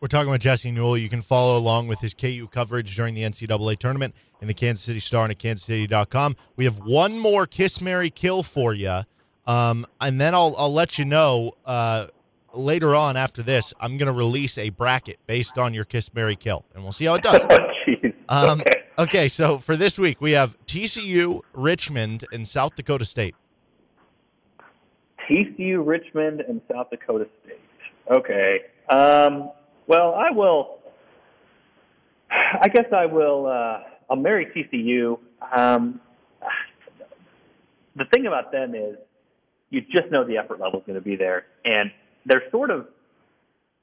We're 0.02 0.10
talking 0.10 0.30
with 0.30 0.42
Jesse 0.42 0.72
Newell. 0.72 0.98
You 0.98 1.10
can 1.10 1.22
follow 1.22 1.58
along 1.58 1.88
with 1.88 2.00
his 2.02 2.14
KU 2.14 2.48
coverage 2.52 2.96
during 2.96 3.16
the 3.16 3.22
NCAA 3.22 3.80
tournament 3.80 4.14
in 4.42 4.48
the 4.48 4.54
Kansas 4.54 4.84
City 4.84 5.00
Star 5.00 5.24
and 5.24 5.32
at 5.32 5.40
kansascity.com. 5.40 6.36
We 6.56 6.66
have 6.66 6.80
one 6.80 7.18
more 7.18 7.48
Kiss 7.48 7.82
Mary 7.82 8.10
Kill 8.10 8.44
for 8.44 8.74
you. 8.74 9.02
Um, 9.48 9.86
and 10.02 10.20
then 10.20 10.36
I'll, 10.36 10.54
I'll 10.58 10.74
let 10.74 11.00
you 11.00 11.06
know 11.06 11.54
uh, 11.66 12.08
later 12.54 12.94
on 12.94 13.16
after 13.16 13.42
this, 13.42 13.74
I'm 13.80 13.98
going 13.98 14.08
to 14.08 14.14
release 14.14 14.58
a 14.58 14.70
bracket 14.70 15.20
based 15.26 15.58
on 15.58 15.74
your 15.74 15.86
Kiss 15.86 16.14
Mary 16.14 16.36
Kill, 16.36 16.66
and 16.76 16.84
we'll 16.84 16.92
see 16.92 17.06
how 17.06 17.16
it 17.16 17.24
does. 17.24 17.42
oh, 18.30 18.52
um, 18.52 18.62
okay. 18.62 18.84
okay, 19.00 19.28
so 19.30 19.58
for 19.58 19.78
this 19.78 19.98
week, 19.98 20.20
we 20.20 20.32
have 20.34 20.58
TCU, 20.66 21.42
Richmond, 21.54 22.26
and 22.32 22.46
South 22.46 22.76
Dakota 22.76 23.06
State. 23.06 23.36
TCU, 25.30 25.86
Richmond, 25.86 26.42
and 26.42 26.62
South 26.72 26.90
Dakota 26.90 27.28
State. 27.44 27.60
Okay. 28.12 28.62
Um, 28.90 29.52
well, 29.88 30.14
I 30.14 30.32
will. 30.32 30.80
I 32.30 32.68
guess 32.68 32.86
I 32.94 33.06
will. 33.06 33.48
Uh, 33.48 33.84
I'll 34.10 34.18
marry 34.18 34.46
TCU. 34.46 35.20
Um, 35.56 36.02
the 37.96 38.06
thing 38.14 38.28
about 38.28 38.52
them 38.52 38.76
is, 38.76 38.98
you 39.70 39.82
just 39.82 40.12
know 40.12 40.26
the 40.26 40.38
effort 40.38 40.60
level 40.60 40.80
is 40.80 40.86
going 40.86 41.00
to 41.00 41.04
be 41.04 41.16
there, 41.16 41.46
and 41.66 41.92
they're 42.26 42.44
sort 42.52 42.72
of 42.72 42.88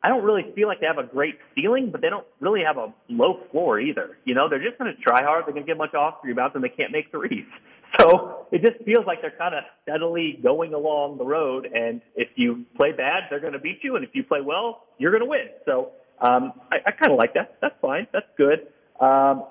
I 0.04 0.08
don't 0.08 0.22
really 0.22 0.44
feel 0.54 0.68
like 0.68 0.80
they 0.80 0.86
have 0.86 0.98
a 0.98 1.08
great 1.08 1.38
ceiling, 1.54 1.88
but 1.90 2.02
they 2.02 2.10
don't 2.10 2.26
really 2.38 2.60
have 2.62 2.76
a 2.76 2.92
low 3.08 3.40
floor 3.50 3.80
either. 3.80 4.18
You 4.26 4.34
know, 4.34 4.50
they're 4.50 4.62
just 4.62 4.78
going 4.78 4.94
to 4.94 5.00
try 5.00 5.22
hard. 5.24 5.46
They're 5.46 5.54
going 5.54 5.64
to 5.64 5.74
get 5.74 5.80
of 5.80 5.94
off 5.94 6.16
rebounds, 6.22 6.54
and 6.54 6.62
they 6.62 6.68
can't 6.68 6.92
make 6.92 7.10
threes. 7.10 7.46
So 8.00 8.46
it 8.50 8.60
just 8.60 8.84
feels 8.84 9.06
like 9.06 9.20
they're 9.20 9.38
kind 9.38 9.54
of 9.54 9.62
steadily 9.84 10.40
going 10.42 10.74
along 10.74 11.16
the 11.16 11.24
road. 11.24 11.64
And 11.72 12.00
if 12.16 12.26
you 12.34 12.64
play 12.76 12.90
bad, 12.90 13.28
they're 13.30 13.38
going 13.38 13.52
to 13.52 13.60
beat 13.60 13.84
you, 13.84 13.94
and 13.94 14.04
if 14.04 14.10
you 14.14 14.24
play 14.24 14.40
well, 14.40 14.82
you're 14.98 15.12
going 15.12 15.22
to 15.22 15.28
win. 15.28 15.46
So 15.64 15.92
um, 16.20 16.54
I, 16.72 16.78
I 16.86 16.90
kind 16.90 17.12
of 17.12 17.18
like 17.18 17.34
that. 17.34 17.56
That's 17.60 17.76
fine. 17.80 18.08
That's 18.12 18.26
good. 18.36 18.66
Um, 18.98 19.44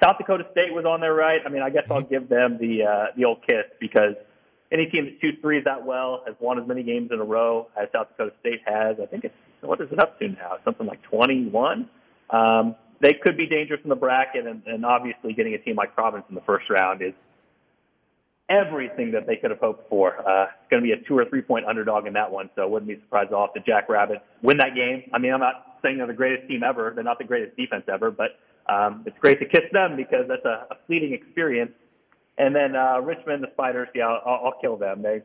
South 0.00 0.16
Dakota 0.16 0.44
State 0.52 0.72
was 0.72 0.84
on 0.84 1.00
there, 1.00 1.12
right? 1.12 1.40
I 1.44 1.48
mean, 1.48 1.62
I 1.62 1.70
guess 1.70 1.86
I'll 1.90 2.02
give 2.02 2.28
them 2.28 2.56
the 2.60 2.84
uh, 2.84 3.06
the 3.16 3.24
old 3.24 3.38
kiss 3.44 3.66
because 3.80 4.14
any 4.70 4.86
team 4.86 5.04
that 5.06 5.14
shoots 5.20 5.38
threes 5.40 5.64
that 5.64 5.84
well 5.84 6.22
has 6.26 6.36
won 6.40 6.60
as 6.60 6.66
many 6.66 6.82
games 6.82 7.10
in 7.12 7.20
a 7.20 7.24
row 7.24 7.68
as 7.80 7.88
South 7.92 8.08
Dakota 8.08 8.34
State 8.40 8.60
has. 8.66 8.96
I 9.02 9.06
think 9.06 9.24
it's 9.24 9.34
what 9.60 9.80
is 9.80 9.88
it 9.90 9.98
up 9.98 10.18
to 10.18 10.28
now? 10.28 10.56
Something 10.64 10.86
like 10.86 11.02
21. 11.02 11.88
Um, 12.30 12.76
they 13.00 13.14
could 13.14 13.36
be 13.36 13.46
dangerous 13.46 13.80
in 13.82 13.90
the 13.90 13.96
bracket, 13.96 14.46
and, 14.46 14.62
and 14.66 14.84
obviously 14.84 15.32
getting 15.32 15.54
a 15.54 15.58
team 15.58 15.76
like 15.76 15.94
Providence 15.94 16.26
in 16.28 16.34
the 16.34 16.42
first 16.42 16.68
round 16.68 17.02
is 17.02 17.14
everything 18.48 19.12
that 19.12 19.26
they 19.26 19.36
could 19.36 19.50
have 19.50 19.60
hoped 19.60 19.88
for. 19.88 20.18
Uh, 20.18 20.44
it's 20.44 20.70
going 20.70 20.82
to 20.82 20.86
be 20.86 20.92
a 20.92 21.08
two 21.08 21.16
or 21.16 21.24
three 21.26 21.42
point 21.42 21.66
underdog 21.66 22.06
in 22.06 22.12
that 22.14 22.30
one, 22.30 22.50
so 22.54 22.62
I 22.62 22.66
wouldn't 22.66 22.88
be 22.88 22.96
surprised 22.96 23.32
off 23.32 23.50
the 23.54 23.60
Jackrabbits 23.60 24.22
win 24.42 24.58
that 24.58 24.74
game. 24.74 25.10
I 25.12 25.18
mean, 25.18 25.32
I'm 25.32 25.40
not 25.40 25.78
saying 25.82 25.98
they're 25.98 26.06
the 26.06 26.12
greatest 26.12 26.48
team 26.48 26.62
ever; 26.62 26.92
they're 26.94 27.04
not 27.04 27.18
the 27.18 27.24
greatest 27.24 27.56
defense 27.56 27.84
ever, 27.92 28.10
but 28.10 28.38
um, 28.68 29.04
it's 29.06 29.18
great 29.18 29.38
to 29.40 29.46
kiss 29.46 29.64
them 29.72 29.96
because 29.96 30.26
that's 30.28 30.44
a, 30.44 30.66
a 30.70 30.76
fleeting 30.86 31.12
experience 31.12 31.72
and 32.38 32.54
then 32.54 32.76
uh, 32.76 33.00
Richmond, 33.00 33.42
the 33.42 33.50
Spiders, 33.52 33.88
yeah, 33.94 34.06
I'll, 34.06 34.46
I'll 34.46 34.60
kill 34.60 34.76
them. 34.76 35.02
They 35.02 35.22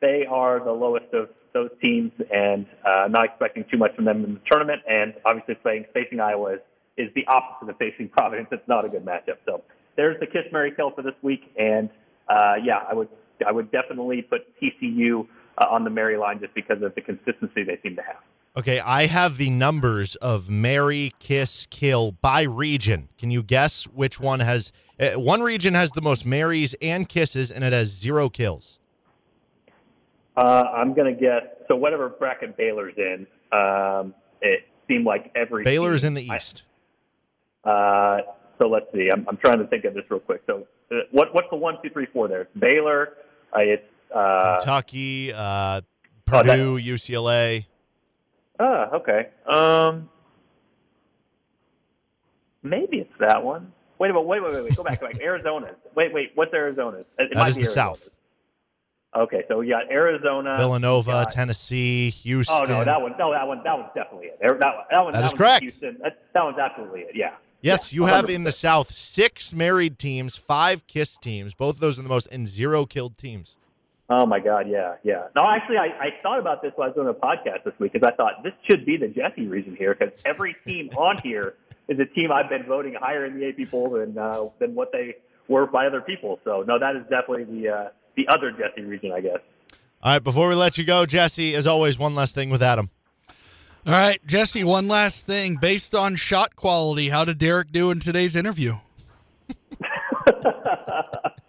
they 0.00 0.24
are 0.28 0.62
the 0.62 0.72
lowest 0.72 1.12
of 1.12 1.28
those 1.52 1.70
teams, 1.80 2.12
and 2.32 2.66
uh, 2.84 3.08
not 3.08 3.24
expecting 3.24 3.64
too 3.70 3.78
much 3.78 3.94
from 3.96 4.04
them 4.04 4.24
in 4.24 4.34
the 4.34 4.40
tournament. 4.50 4.82
And 4.88 5.14
obviously, 5.26 5.56
playing 5.56 5.86
facing 5.92 6.20
Iowa 6.20 6.54
is, 6.54 6.60
is 6.96 7.08
the 7.14 7.26
opposite 7.26 7.70
of 7.70 7.76
facing 7.78 8.08
Providence. 8.16 8.48
It's 8.52 8.66
not 8.68 8.84
a 8.84 8.88
good 8.88 9.04
matchup. 9.04 9.38
So 9.46 9.62
there's 9.96 10.18
the 10.20 10.26
kiss 10.26 10.44
Mary 10.52 10.72
kill 10.74 10.90
for 10.90 11.02
this 11.02 11.14
week, 11.22 11.42
and 11.58 11.88
uh, 12.28 12.54
yeah, 12.62 12.84
I 12.88 12.94
would 12.94 13.08
I 13.46 13.52
would 13.52 13.70
definitely 13.70 14.22
put 14.22 14.42
TCU 14.60 15.26
uh, 15.58 15.66
on 15.70 15.84
the 15.84 15.90
Mary 15.90 16.16
line 16.16 16.40
just 16.40 16.54
because 16.54 16.82
of 16.82 16.94
the 16.94 17.00
consistency 17.00 17.64
they 17.64 17.78
seem 17.82 17.96
to 17.96 18.02
have. 18.02 18.16
Okay, 18.56 18.80
I 18.80 19.06
have 19.06 19.36
the 19.36 19.48
numbers 19.48 20.16
of 20.16 20.50
Mary, 20.50 21.12
Kiss, 21.20 21.66
Kill 21.70 22.12
by 22.12 22.42
region. 22.42 23.08
Can 23.16 23.30
you 23.30 23.44
guess 23.44 23.84
which 23.84 24.18
one 24.18 24.40
has? 24.40 24.72
Uh, 25.00 25.12
one 25.18 25.40
region 25.40 25.74
has 25.74 25.92
the 25.92 26.02
most 26.02 26.26
Marys 26.26 26.74
and 26.82 27.08
Kisses, 27.08 27.50
and 27.50 27.64
it 27.64 27.72
has 27.72 27.88
zero 27.88 28.28
kills. 28.28 28.80
Uh, 30.36 30.64
I'm 30.74 30.94
gonna 30.94 31.12
guess. 31.12 31.42
So 31.68 31.76
whatever 31.76 32.08
bracket 32.08 32.56
Baylor's 32.56 32.94
in, 32.96 33.26
um, 33.52 34.14
it 34.42 34.64
seemed 34.88 35.04
like 35.04 35.30
every 35.34 35.64
Baylor's 35.64 36.02
team, 36.02 36.08
in 36.08 36.14
the 36.14 36.34
East. 36.34 36.64
I, 37.64 37.70
uh, 37.70 38.20
so 38.60 38.68
let's 38.68 38.86
see. 38.92 39.08
I'm, 39.12 39.26
I'm 39.28 39.36
trying 39.38 39.58
to 39.58 39.66
think 39.66 39.84
of 39.84 39.94
this 39.94 40.04
real 40.10 40.20
quick. 40.20 40.42
So 40.46 40.66
uh, 40.90 40.96
what 41.10 41.34
what's 41.34 41.48
the 41.50 41.56
one, 41.56 41.78
two, 41.82 41.90
three, 41.90 42.06
four 42.12 42.28
there? 42.28 42.42
It's 42.42 42.50
Baylor. 42.58 43.14
Uh, 43.52 43.60
it's 43.62 43.84
uh, 44.14 44.58
Kentucky, 44.58 45.32
uh, 45.32 45.80
Purdue, 46.26 46.78
UCLA. 46.78 47.66
Ah, 48.58 48.90
okay. 48.92 49.28
Um, 49.46 50.10
maybe 52.62 52.98
it's 52.98 53.12
that 53.18 53.42
one. 53.42 53.72
Wait 54.00 54.10
a 54.10 54.12
minute. 54.14 54.26
Wait, 54.26 54.42
wait, 54.42 54.52
wait, 54.52 54.64
wait. 54.64 54.76
Go 54.76 54.82
back. 54.82 55.00
Go 55.00 55.06
back. 55.06 55.20
Arizona. 55.20 55.76
Wait, 55.94 56.12
wait. 56.12 56.32
What's 56.34 56.52
Arizona? 56.52 57.04
It, 57.18 57.30
that 57.34 57.48
is 57.48 57.54
the 57.54 57.60
Arizona. 57.60 57.74
South. 57.74 58.08
Okay, 59.14 59.42
so 59.48 59.58
we 59.58 59.68
got 59.68 59.90
Arizona, 59.90 60.56
Villanova, 60.56 61.10
got, 61.10 61.32
Tennessee, 61.32 62.10
Houston. 62.10 62.56
Oh 62.56 62.62
no, 62.62 62.84
that 62.84 63.02
one, 63.02 63.12
no, 63.18 63.32
that 63.32 63.44
one, 63.44 63.60
that 63.64 63.76
one's 63.76 63.90
definitely 63.92 64.28
it. 64.28 64.38
That 64.40 64.50
one, 64.52 64.60
that 64.60 65.02
one, 65.02 65.12
that, 65.12 65.22
that 65.22 65.24
is 65.24 65.32
correct. 65.32 65.62
Houston. 65.62 65.98
That, 66.00 66.18
that 66.32 66.44
one's 66.44 66.58
absolutely 66.58 67.00
it. 67.00 67.16
Yeah. 67.16 67.34
Yes, 67.60 67.92
yeah, 67.92 67.96
you 67.96 68.06
have 68.06 68.30
in 68.30 68.44
the 68.44 68.52
South 68.52 68.92
six 68.92 69.52
married 69.52 69.98
teams, 69.98 70.36
five 70.36 70.86
kiss 70.86 71.18
teams. 71.18 71.54
Both 71.54 71.74
of 71.74 71.80
those 71.80 71.98
are 71.98 72.02
the 72.02 72.08
most, 72.08 72.28
and 72.30 72.46
zero 72.46 72.86
killed 72.86 73.18
teams. 73.18 73.58
Oh 74.08 74.26
my 74.26 74.38
God, 74.38 74.68
yeah, 74.68 74.94
yeah. 75.02 75.24
No, 75.34 75.42
actually, 75.44 75.78
I, 75.78 75.86
I 75.86 76.08
thought 76.22 76.38
about 76.38 76.62
this 76.62 76.70
while 76.76 76.86
I 76.86 76.88
was 76.90 76.94
doing 76.94 77.08
a 77.08 77.12
podcast 77.12 77.64
this 77.64 77.74
week 77.80 77.92
because 77.92 78.08
I 78.08 78.14
thought 78.14 78.44
this 78.44 78.52
should 78.70 78.86
be 78.86 78.96
the 78.96 79.08
Jesse 79.08 79.48
region 79.48 79.74
here 79.74 79.96
because 79.98 80.14
every 80.24 80.54
team 80.64 80.88
on 80.96 81.18
here 81.20 81.56
is 81.90 81.98
a 81.98 82.06
team 82.06 82.32
I've 82.32 82.48
been 82.48 82.64
voting 82.64 82.94
higher 82.98 83.26
in 83.26 83.38
the 83.38 83.48
AP 83.48 83.68
poll 83.70 83.90
than 83.90 84.16
uh, 84.16 84.46
than 84.58 84.74
what 84.74 84.92
they 84.92 85.16
were 85.48 85.66
by 85.66 85.86
other 85.86 86.00
people. 86.00 86.38
So 86.44 86.64
no, 86.66 86.78
that 86.78 86.96
is 86.96 87.02
definitely 87.02 87.44
the 87.44 87.68
uh, 87.68 87.88
the 88.16 88.26
other 88.28 88.52
Jesse 88.52 88.82
region, 88.82 89.12
I 89.12 89.20
guess. 89.20 89.40
All 90.02 90.14
right, 90.14 90.22
before 90.22 90.48
we 90.48 90.54
let 90.54 90.78
you 90.78 90.84
go, 90.84 91.04
Jesse, 91.04 91.54
as 91.54 91.66
always, 91.66 91.98
one 91.98 92.14
last 92.14 92.34
thing 92.34 92.48
with 92.48 92.62
Adam. 92.62 92.88
All 93.86 93.92
right, 93.92 94.24
Jesse, 94.26 94.64
one 94.64 94.88
last 94.88 95.26
thing. 95.26 95.56
Based 95.56 95.94
on 95.94 96.16
shot 96.16 96.56
quality, 96.56 97.10
how 97.10 97.26
did 97.26 97.38
Derek 97.38 97.72
do 97.72 97.90
in 97.90 98.00
today's 98.00 98.36
interview? 98.36 98.78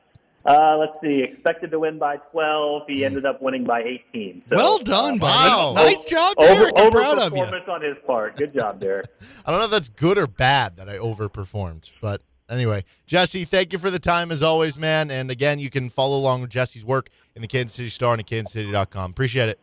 Uh, 0.46 0.78
let's 0.78 0.94
see. 1.04 1.22
Expected 1.22 1.72
to 1.72 1.80
win 1.80 2.00
by 2.00 2.18
12. 2.18 2.84
He 2.88 3.06
ended 3.06 3.26
up 3.26 3.42
winning 3.42 3.64
by 3.64 3.82
18. 3.82 4.44
So, 4.50 4.56
well 4.56 4.80
done, 4.80 5.20
buddy. 5.20 5.50
Wow. 5.50 5.74
Nice 5.76 6.04
job, 6.06 6.36
Derek. 6.38 6.74
Over, 6.76 6.86
I'm 6.86 6.92
proud 6.92 7.20
of 7.20 7.34
you. 7.36 7.44
Performance 7.44 7.66
on 7.68 7.82
his 7.82 7.98
part. 8.06 8.38
Good 8.38 8.54
job, 8.54 8.80
Derek. 8.80 9.08
I 9.46 9.52
don't 9.52 9.60
know 9.60 9.66
if 9.66 9.72
that's 9.72 9.90
good 9.90 10.18
or 10.18 10.28
bad 10.28 10.78
that 10.78 10.90
I 10.90 10.98
overperformed, 10.98 11.92
but 12.02 12.22
anyway, 12.50 12.84
Jesse, 13.06 13.46
thank 13.46 13.72
you 13.72 13.80
for 13.80 13.92
the 13.92 14.00
time 14.00 14.32
as 14.32 14.42
always, 14.42 14.78
man. 14.78 15.12
And 15.12 15.30
again, 15.30 15.60
you 15.60 15.70
can 15.70 15.90
follow 15.90 16.18
along 16.18 16.42
with 16.42 16.50
Jesse's 16.50 16.84
work 16.84 17.10
in 17.36 17.42
the 17.42 17.48
Kansas 17.48 17.76
City 17.76 17.90
Star 17.90 18.14
and 18.14 18.22
at 18.22 18.28
kansascity.com. 18.28 19.12
Appreciate 19.12 19.50
it. 19.50 19.60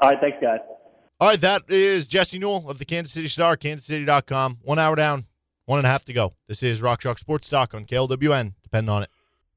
All 0.00 0.10
right, 0.10 0.18
thanks, 0.20 0.38
guys. 0.40 0.60
All 1.20 1.28
right, 1.28 1.40
that 1.40 1.62
is 1.68 2.08
Jesse 2.08 2.38
Newell 2.38 2.68
of 2.70 2.78
the 2.78 2.84
Kansas 2.84 3.12
City 3.12 3.28
Star, 3.28 3.56
kansascity.com. 3.56 4.58
One 4.62 4.78
hour 4.78 4.96
down, 4.96 5.26
one 5.66 5.78
and 5.78 5.86
a 5.86 5.90
half 5.90 6.04
to 6.06 6.12
go. 6.12 6.34
This 6.48 6.62
is 6.62 6.82
Rock 6.82 7.00
Chalk 7.00 7.18
Sports 7.18 7.48
Talk 7.48 7.74
on 7.74 7.84
KLWN. 7.84 8.54
Depend 8.62 8.88
on 8.88 9.02
it. 9.02 9.10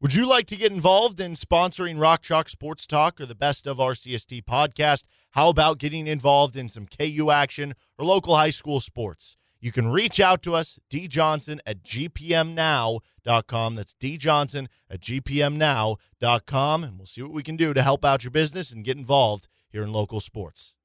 Would 0.03 0.15
you 0.15 0.27
like 0.27 0.47
to 0.47 0.57
get 0.57 0.73
involved 0.73 1.21
in 1.21 1.31
sponsoring 1.31 1.97
Rock 1.97 2.23
Chalk 2.23 2.49
Sports 2.49 2.85
Talk 2.85 3.21
or 3.21 3.25
the 3.25 3.33
Best 3.33 3.65
of 3.65 3.77
RCST 3.77 4.43
podcast? 4.43 5.05
How 5.31 5.47
about 5.47 5.77
getting 5.77 6.07
involved 6.07 6.57
in 6.57 6.67
some 6.67 6.87
KU 6.87 7.31
action 7.31 7.73
or 7.97 8.05
local 8.05 8.35
high 8.35 8.49
school 8.49 8.81
sports? 8.81 9.37
You 9.61 9.71
can 9.71 9.87
reach 9.87 10.19
out 10.19 10.43
to 10.43 10.55
us, 10.55 10.77
djohnson 10.89 11.59
at 11.65 11.83
gpmnow.com. 11.83 13.75
That's 13.75 13.93
djohnson 13.93 14.67
at 14.89 14.99
gpmnow.com, 14.99 16.83
and 16.83 16.97
we'll 16.97 17.05
see 17.05 17.21
what 17.21 17.31
we 17.31 17.41
can 17.41 17.55
do 17.55 17.73
to 17.73 17.81
help 17.81 18.03
out 18.03 18.25
your 18.25 18.31
business 18.31 18.73
and 18.73 18.83
get 18.83 18.97
involved 18.97 19.47
here 19.69 19.83
in 19.83 19.93
local 19.93 20.19
sports. 20.19 20.75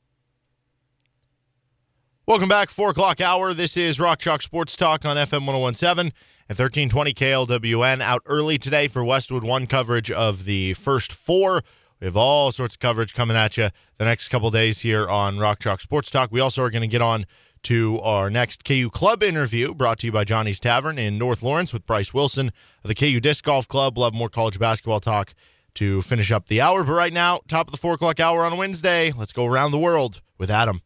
Welcome 2.29 2.51
back, 2.51 2.68
4 2.68 2.91
o'clock 2.91 3.22
hour. 3.22 3.55
This 3.55 3.74
is 3.74 3.99
Rock 3.99 4.18
Chalk 4.18 4.43
Sports 4.43 4.76
Talk 4.76 5.07
on 5.07 5.16
FM 5.16 5.47
1017 5.47 6.12
and 6.47 6.59
1320 6.59 7.14
KLWN. 7.14 8.03
Out 8.03 8.20
early 8.26 8.59
today 8.59 8.87
for 8.87 9.03
Westwood 9.03 9.43
One 9.43 9.66
coverage 9.66 10.11
of 10.11 10.45
the 10.45 10.74
first 10.74 11.11
four. 11.11 11.62
We 11.99 12.05
have 12.05 12.18
all 12.18 12.53
sorts 12.53 12.74
of 12.74 12.81
coverage 12.81 13.14
coming 13.14 13.35
at 13.35 13.57
you 13.57 13.70
the 13.97 14.05
next 14.05 14.29
couple 14.29 14.51
days 14.51 14.81
here 14.81 15.09
on 15.09 15.39
Rock 15.39 15.61
Chalk 15.61 15.81
Sports 15.81 16.11
Talk. 16.11 16.31
We 16.31 16.39
also 16.39 16.62
are 16.62 16.68
going 16.68 16.83
to 16.83 16.87
get 16.87 17.01
on 17.01 17.24
to 17.62 17.99
our 18.01 18.29
next 18.29 18.62
KU 18.62 18.91
Club 18.91 19.22
interview 19.22 19.72
brought 19.72 20.01
to 20.01 20.09
you 20.09 20.12
by 20.12 20.24
Johnny's 20.24 20.61
Tavern 20.61 20.99
in 20.99 21.16
North 21.16 21.43
Lawrence 21.43 21.72
with 21.72 21.87
Bryce 21.87 22.12
Wilson 22.12 22.53
of 22.85 22.89
the 22.89 22.95
KU 22.95 23.20
Disc 23.20 23.43
Golf 23.43 23.66
Club. 23.66 23.97
Have 23.97 24.12
more 24.12 24.29
college 24.29 24.59
basketball 24.59 25.01
talk 25.01 25.33
to 25.76 26.03
finish 26.03 26.31
up 26.31 26.49
the 26.49 26.61
hour. 26.61 26.85
But 26.85 26.93
right 26.93 27.12
now, 27.14 27.41
top 27.49 27.68
of 27.68 27.72
the 27.72 27.79
four 27.79 27.95
o'clock 27.95 28.20
hour 28.20 28.45
on 28.45 28.59
Wednesday, 28.59 29.12
let's 29.16 29.33
go 29.33 29.47
around 29.47 29.70
the 29.70 29.79
world 29.79 30.20
with 30.37 30.51
Adam. 30.51 30.83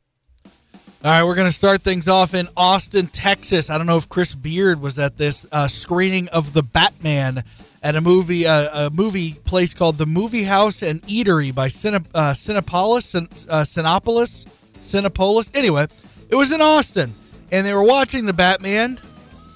All 1.04 1.10
right, 1.10 1.24
we're 1.24 1.34
going 1.34 1.48
to 1.48 1.56
start 1.56 1.82
things 1.82 2.06
off 2.06 2.32
in 2.32 2.48
Austin, 2.56 3.08
Texas. 3.08 3.70
I 3.70 3.76
don't 3.76 3.88
know 3.88 3.96
if 3.96 4.08
Chris 4.08 4.36
Beard 4.36 4.80
was 4.80 5.00
at 5.00 5.18
this 5.18 5.44
uh, 5.50 5.66
screening 5.66 6.28
of 6.28 6.52
the 6.52 6.62
Batman 6.62 7.42
at 7.82 7.96
a 7.96 8.00
movie 8.00 8.46
uh, 8.46 8.86
a 8.86 8.90
movie 8.90 9.32
place 9.44 9.74
called 9.74 9.98
the 9.98 10.06
Movie 10.06 10.44
House 10.44 10.80
and 10.80 11.02
Eatery 11.08 11.52
by 11.52 11.66
Cine, 11.66 12.06
uh, 12.14 12.34
Cinepolis, 12.34 13.02
Cin, 13.02 13.28
uh, 13.48 13.62
Cinepolis. 14.80 15.50
Anyway, 15.56 15.88
it 16.28 16.36
was 16.36 16.52
in 16.52 16.60
Austin, 16.60 17.12
and 17.50 17.66
they 17.66 17.74
were 17.74 17.82
watching 17.82 18.26
the 18.26 18.32
Batman. 18.32 19.00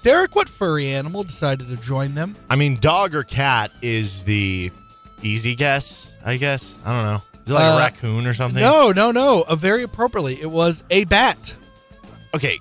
Derek, 0.03 0.35
what 0.35 0.49
furry 0.49 0.89
animal 0.89 1.23
decided 1.23 1.69
to 1.69 1.77
join 1.77 2.17
them? 2.17 2.35
I 2.51 2.57
mean, 2.57 2.75
dog 2.81 3.15
or 3.15 3.23
cat 3.23 3.71
is 3.83 4.25
the 4.25 4.73
easy 5.23 5.55
guess, 5.55 6.13
I 6.25 6.39
guess. 6.39 6.77
I 6.85 6.93
don't 6.93 7.05
know. 7.05 7.36
Is 7.47 7.53
it 7.53 7.55
like 7.55 7.65
Uh, 7.73 7.77
a 7.77 7.79
raccoon 7.79 8.27
or 8.27 8.35
something? 8.35 8.61
No, 8.61 8.91
no, 8.93 9.11
no. 9.13 9.43
Uh, 9.43 9.55
very 9.55 9.83
appropriately, 9.85 10.41
it 10.41 10.51
was 10.51 10.83
a 10.91 11.05
bat. 11.05 11.55
Okay. 12.35 12.59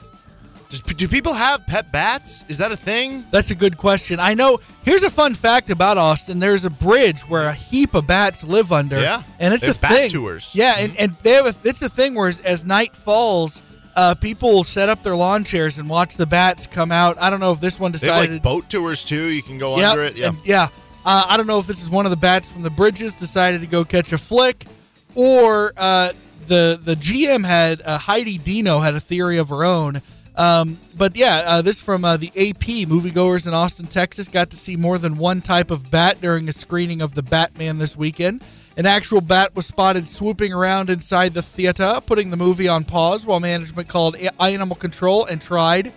Just, 0.69 0.85
do 0.97 1.07
people 1.07 1.33
have 1.33 1.65
pet 1.67 1.91
bats? 1.91 2.43
Is 2.47 2.57
that 2.59 2.71
a 2.71 2.75
thing? 2.77 3.23
That's 3.31 3.51
a 3.51 3.55
good 3.55 3.77
question. 3.77 4.19
I 4.19 4.33
know. 4.33 4.59
Here's 4.83 5.03
a 5.03 5.09
fun 5.09 5.35
fact 5.35 5.69
about 5.69 5.97
Austin. 5.97 6.39
There's 6.39 6.65
a 6.65 6.69
bridge 6.69 7.21
where 7.21 7.43
a 7.49 7.53
heap 7.53 7.93
of 7.93 8.07
bats 8.07 8.43
live 8.43 8.71
under. 8.71 8.99
Yeah. 8.99 9.23
and 9.39 9.53
it's 9.53 9.63
They 9.63 9.71
a 9.71 9.75
bat 9.75 9.91
thing. 9.91 10.09
tours. 10.09 10.51
Yeah, 10.53 10.75
and, 10.77 10.95
and 10.97 11.13
they 11.23 11.31
have 11.33 11.45
a, 11.47 11.55
it's 11.63 11.81
a 11.81 11.89
thing 11.89 12.15
where 12.15 12.29
as, 12.29 12.39
as 12.41 12.65
night 12.65 12.95
falls, 12.95 13.61
uh, 13.95 14.15
people 14.15 14.51
will 14.51 14.63
set 14.63 14.89
up 14.89 15.03
their 15.03 15.15
lawn 15.15 15.43
chairs 15.43 15.77
and 15.77 15.87
watch 15.87 16.15
the 16.17 16.25
bats 16.25 16.67
come 16.67 16.91
out. 16.91 17.17
I 17.19 17.29
don't 17.29 17.39
know 17.39 17.51
if 17.51 17.61
this 17.61 17.79
one 17.79 17.91
They 17.91 17.99
have 17.99 18.01
decided. 18.23 18.33
like 18.33 18.43
boat 18.43 18.69
tours 18.69 19.03
too. 19.05 19.25
You 19.25 19.41
can 19.43 19.57
go 19.57 19.77
Yep, 19.77 19.89
under 19.91 20.03
it. 20.03 20.15
Yeah. 20.17 20.27
and- 20.29 20.37
yeah. 20.43 20.67
Uh, 21.05 21.23
I 21.27 21.37
don't 21.37 21.45
know 21.45 21.59
if 21.59 21.67
this 21.67 21.83
is 21.83 21.89
one 21.89 22.05
of 22.05 22.09
the 22.09 22.17
bats 22.17 22.49
from 22.49 22.63
the 22.63 22.71
bridges 22.71 23.13
decided 23.13 23.61
to 23.61 23.67
go 23.67 23.85
catch 23.85 24.11
a 24.11 24.17
flick, 24.17 24.65
or 25.13 25.71
uh, 25.77 26.13
the 26.47 26.79
the 26.83 26.95
GM 26.95 27.45
had 27.45 27.81
uh, 27.83 27.99
Heidi 27.99 28.39
Dino 28.39 28.79
had 28.79 28.95
a 28.95 28.99
theory 28.99 29.37
of 29.37 29.49
her 29.49 29.63
own. 29.63 30.01
Um, 30.35 30.79
but 30.97 31.15
yeah, 31.15 31.43
uh, 31.45 31.61
this 31.61 31.79
from 31.79 32.03
uh, 32.03 32.17
the 32.17 32.29
AP. 32.29 32.89
Moviegoers 32.89 33.45
in 33.47 33.53
Austin, 33.53 33.85
Texas, 33.85 34.27
got 34.27 34.49
to 34.49 34.57
see 34.57 34.75
more 34.75 34.97
than 34.97 35.17
one 35.17 35.41
type 35.41 35.69
of 35.69 35.91
bat 35.91 36.19
during 36.21 36.49
a 36.49 36.51
screening 36.51 37.01
of 37.01 37.13
the 37.13 37.23
Batman 37.23 37.77
this 37.77 37.95
weekend. 37.95 38.43
An 38.75 38.85
actual 38.85 39.21
bat 39.21 39.55
was 39.55 39.65
spotted 39.65 40.07
swooping 40.07 40.51
around 40.51 40.89
inside 40.89 41.33
the 41.33 41.41
theater, 41.41 42.01
putting 42.05 42.31
the 42.31 42.37
movie 42.37 42.67
on 42.67 42.83
pause 42.83 43.25
while 43.25 43.39
management 43.39 43.87
called 43.87 44.17
animal 44.39 44.75
control 44.75 45.23
and 45.25 45.39
tried 45.39 45.93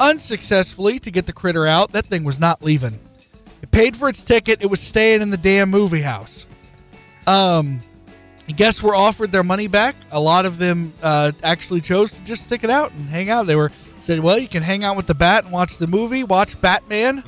unsuccessfully 0.00 0.98
to 1.00 1.10
get 1.10 1.26
the 1.26 1.32
critter 1.32 1.66
out. 1.66 1.92
That 1.92 2.06
thing 2.06 2.24
was 2.24 2.38
not 2.38 2.62
leaving. 2.62 2.98
Paid 3.72 3.96
for 3.96 4.08
its 4.08 4.22
ticket. 4.22 4.62
It 4.62 4.66
was 4.66 4.80
staying 4.80 5.22
in 5.22 5.30
the 5.30 5.36
damn 5.36 5.70
movie 5.70 6.02
house. 6.02 6.46
Um, 7.26 7.80
guests 8.56 8.82
were 8.82 8.94
offered 8.94 9.32
their 9.32 9.42
money 9.42 9.66
back. 9.66 9.96
A 10.10 10.20
lot 10.20 10.44
of 10.46 10.58
them 10.58 10.92
uh, 11.02 11.32
actually 11.42 11.80
chose 11.80 12.12
to 12.12 12.22
just 12.22 12.44
stick 12.44 12.64
it 12.64 12.70
out 12.70 12.92
and 12.92 13.08
hang 13.08 13.30
out. 13.30 13.46
They 13.46 13.56
were 13.56 13.72
said, 14.00 14.20
"Well, 14.20 14.38
you 14.38 14.48
can 14.48 14.62
hang 14.62 14.84
out 14.84 14.96
with 14.96 15.06
the 15.06 15.14
bat 15.14 15.44
and 15.44 15.52
watch 15.52 15.78
the 15.78 15.86
movie, 15.86 16.22
watch 16.24 16.60
Batman 16.60 17.22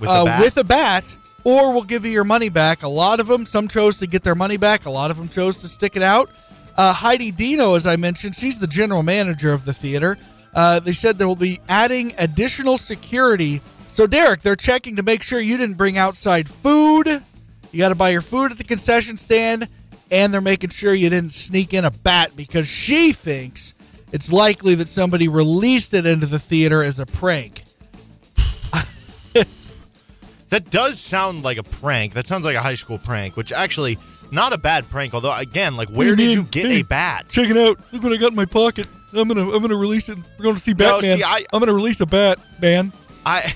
With 0.00 0.08
uh, 0.08 0.24
bat. 0.24 0.40
with 0.40 0.56
a 0.56 0.64
bat, 0.64 1.16
or 1.44 1.72
we'll 1.72 1.82
give 1.82 2.04
you 2.04 2.10
your 2.12 2.24
money 2.24 2.48
back." 2.48 2.82
A 2.82 2.88
lot 2.88 3.20
of 3.20 3.26
them, 3.26 3.44
some 3.46 3.68
chose 3.68 3.98
to 3.98 4.06
get 4.06 4.22
their 4.24 4.34
money 4.36 4.56
back. 4.56 4.86
A 4.86 4.90
lot 4.90 5.10
of 5.10 5.16
them 5.18 5.28
chose 5.28 5.58
to 5.58 5.68
stick 5.68 5.96
it 5.96 6.02
out. 6.02 6.30
Uh, 6.76 6.92
Heidi 6.92 7.30
Dino, 7.32 7.74
as 7.74 7.86
I 7.86 7.96
mentioned, 7.96 8.36
she's 8.36 8.58
the 8.58 8.68
general 8.68 9.02
manager 9.02 9.52
of 9.52 9.64
the 9.64 9.72
theater. 9.74 10.16
Uh, 10.54 10.78
they 10.80 10.92
said 10.92 11.18
they 11.18 11.24
will 11.24 11.36
be 11.36 11.60
adding 11.68 12.14
additional 12.16 12.78
security. 12.78 13.60
So, 13.98 14.06
Derek, 14.06 14.42
they're 14.42 14.54
checking 14.54 14.94
to 14.94 15.02
make 15.02 15.24
sure 15.24 15.40
you 15.40 15.56
didn't 15.56 15.74
bring 15.76 15.98
outside 15.98 16.48
food. 16.48 17.08
You 17.72 17.78
got 17.80 17.88
to 17.88 17.96
buy 17.96 18.10
your 18.10 18.20
food 18.20 18.52
at 18.52 18.56
the 18.56 18.62
concession 18.62 19.16
stand, 19.16 19.66
and 20.12 20.32
they're 20.32 20.40
making 20.40 20.70
sure 20.70 20.94
you 20.94 21.10
didn't 21.10 21.32
sneak 21.32 21.74
in 21.74 21.84
a 21.84 21.90
bat 21.90 22.36
because 22.36 22.68
she 22.68 23.10
thinks 23.10 23.74
it's 24.12 24.30
likely 24.30 24.76
that 24.76 24.86
somebody 24.86 25.26
released 25.26 25.94
it 25.94 26.06
into 26.06 26.26
the 26.26 26.38
theater 26.38 26.80
as 26.84 27.00
a 27.00 27.06
prank. 27.06 27.64
That 30.50 30.70
does 30.70 31.00
sound 31.00 31.42
like 31.42 31.58
a 31.58 31.64
prank. 31.64 32.14
That 32.14 32.28
sounds 32.28 32.44
like 32.44 32.54
a 32.54 32.62
high 32.62 32.74
school 32.76 32.98
prank, 32.98 33.36
which 33.36 33.50
actually 33.50 33.98
not 34.30 34.52
a 34.52 34.58
bad 34.58 34.88
prank. 34.88 35.12
Although 35.12 35.34
again, 35.34 35.76
like 35.76 35.88
where 35.90 36.06
you 36.10 36.14
did 36.16 36.24
mean? 36.28 36.36
you 36.38 36.44
get 36.44 36.66
Hey, 36.66 36.80
a 36.82 36.84
bat? 36.84 37.28
Check 37.28 37.50
it 37.50 37.56
out. 37.56 37.80
Look 37.92 38.04
what 38.04 38.12
I 38.12 38.16
got 38.16 38.28
in 38.30 38.36
my 38.36 38.44
pocket. 38.44 38.86
I'm 39.12 39.26
gonna 39.26 39.50
I'm 39.50 39.60
gonna 39.60 39.76
release 39.76 40.08
it. 40.08 40.16
We're 40.38 40.44
going 40.44 40.54
to 40.54 40.60
see 40.62 40.70
No, 40.70 40.76
Batman. 41.00 41.18
see, 41.18 41.24
I- 41.24 41.44
I'm 41.52 41.58
gonna 41.58 41.74
release 41.74 42.00
a 42.00 42.06
bat, 42.06 42.38
man. 42.62 42.92
I 43.26 43.54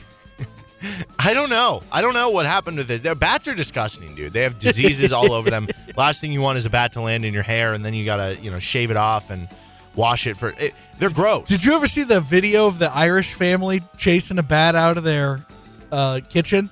I 1.19 1.35
don't 1.35 1.51
know. 1.51 1.83
I 1.91 2.01
don't 2.03 2.15
know 2.15 2.31
what 2.31 2.47
happened 2.47 2.79
with 2.79 2.91
it. 2.91 3.03
Their 3.03 3.15
bats 3.15 3.49
are 3.49 3.55
disgusting, 3.55 4.15
dude. 4.15 4.33
They 4.33 4.43
have 4.43 4.59
diseases 4.59 5.13
all 5.13 5.33
over 5.33 5.51
them. 5.51 5.69
Last 5.97 6.21
thing 6.21 6.33
you 6.33 6.41
want 6.41 6.59
is 6.59 6.67
a 6.67 6.71
bat 6.71 6.93
to 6.95 7.01
land 7.01 7.25
in 7.25 7.35
your 7.35 7.43
hair, 7.43 7.73
and 7.73 7.85
then 7.85 7.95
you 7.95 8.05
gotta 8.05 8.37
you 8.41 8.51
know 8.51 8.59
shave 8.59 8.91
it 8.91 8.97
off 8.97 9.31
and 9.31 9.49
wash 9.95 10.27
it 10.27 10.37
for. 10.37 10.51
It, 10.59 10.75
they're 10.99 11.11
gross. 11.11 11.49
Did 11.49 11.65
you 11.65 11.75
ever 11.75 11.87
see 11.87 12.05
the 12.05 12.21
video 12.21 12.67
of 12.67 12.79
the 12.79 12.95
Irish 12.95 13.35
family 13.35 13.83
chasing 13.97 14.39
a 14.39 14.43
bat 14.43 14.75
out 14.75 14.97
of 14.97 15.05
their 15.05 15.45
uh, 15.91 16.21
kitchen? 16.29 16.71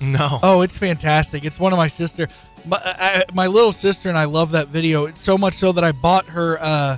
no. 0.00 0.38
Oh, 0.42 0.62
it's 0.62 0.76
fantastic. 0.78 1.44
It's 1.44 1.58
one 1.58 1.72
of 1.72 1.76
my 1.76 1.88
sister, 1.88 2.28
my, 2.64 2.80
I, 2.84 3.24
my 3.32 3.46
little 3.46 3.72
sister, 3.72 4.08
and 4.08 4.18
I 4.18 4.24
love 4.24 4.52
that 4.52 4.68
video. 4.68 5.06
It's 5.06 5.20
so 5.20 5.36
much 5.36 5.54
so 5.54 5.72
that 5.72 5.84
I 5.84 5.92
bought 5.92 6.26
her. 6.26 6.58
Uh, 6.60 6.96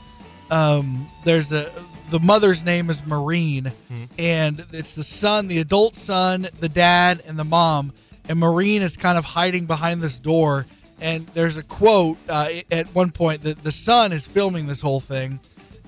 um, 0.50 1.08
there's 1.24 1.52
a 1.52 1.70
the 2.10 2.20
mother's 2.20 2.64
name 2.64 2.90
is 2.90 3.04
Maureen, 3.06 3.72
and 4.18 4.64
it's 4.72 4.94
the 4.94 5.04
son, 5.04 5.48
the 5.48 5.58
adult 5.58 5.94
son, 5.94 6.48
the 6.58 6.68
dad, 6.68 7.22
and 7.26 7.38
the 7.38 7.44
mom. 7.44 7.92
And 8.28 8.38
Maureen 8.38 8.82
is 8.82 8.96
kind 8.96 9.16
of 9.16 9.24
hiding 9.24 9.66
behind 9.66 10.02
this 10.02 10.18
door. 10.18 10.66
And 11.00 11.26
there's 11.28 11.56
a 11.56 11.62
quote 11.62 12.18
uh, 12.28 12.48
at 12.70 12.94
one 12.94 13.10
point 13.10 13.44
that 13.44 13.64
the 13.64 13.72
son 13.72 14.12
is 14.12 14.26
filming 14.26 14.66
this 14.66 14.80
whole 14.80 15.00
thing. 15.00 15.40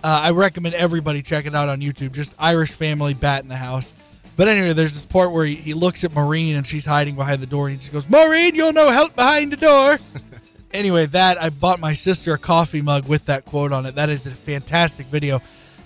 Uh, 0.03 0.23
I 0.25 0.31
recommend 0.31 0.75
everybody 0.75 1.23
check 1.23 1.47
it 1.47 1.55
out 1.55 1.69
on 1.69 1.81
YouTube. 1.81 2.13
Just 2.13 2.35
Irish 2.39 2.73
family 2.73 3.15
bat 3.15 3.43
in 3.43 3.49
the 3.49 3.57
house. 3.57 3.93
But 4.37 4.49
anyway, 4.49 4.73
there's 4.73 4.95
this 4.95 5.05
part 5.05 5.31
where 5.33 5.45
he, 5.45 5.55
he 5.55 5.75
looks 5.75 6.05
at 6.05 6.15
Maureen 6.15 6.57
and 6.57 6.67
she's 6.67 6.85
hiding 6.85 7.15
behind 7.15 7.43
the 7.43 7.47
door, 7.47 7.69
and 7.69 7.77
he 7.77 7.81
just 7.81 7.93
goes, 7.93 8.09
"Maureen, 8.09 8.55
you're 8.55 8.73
no 8.73 8.91
help 8.91 9.15
behind 9.15 9.53
the 9.53 9.59
door." 9.59 9.99
anyway, 10.73 11.07
that 11.07 11.41
I 11.41 11.51
bought 11.51 11.81
my 11.81 11.93
sister 11.93 12.33
a 12.33 12.39
coffee 12.39 12.83
mug 12.83 13.07
with 13.07 13.27
that 13.27 13.45
quote 13.45 13.73
on 13.73 13.85
it. 13.85 13.95
That 13.95 14.09
is 14.09 14.27
a 14.27 14.31
fantastic 14.31 15.07
video. 15.07 15.43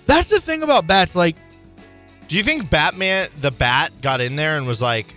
That's 0.07 0.29
the 0.29 0.41
thing 0.41 0.63
about 0.63 0.87
bats. 0.87 1.15
Like, 1.15 1.37
Do 2.29 2.37
you 2.37 2.43
think 2.43 2.71
Batman 2.71 3.29
the 3.41 3.51
Bat 3.51 4.01
got 4.01 4.21
in 4.21 4.37
there 4.37 4.57
and 4.57 4.67
was 4.67 4.81
like, 4.81 5.15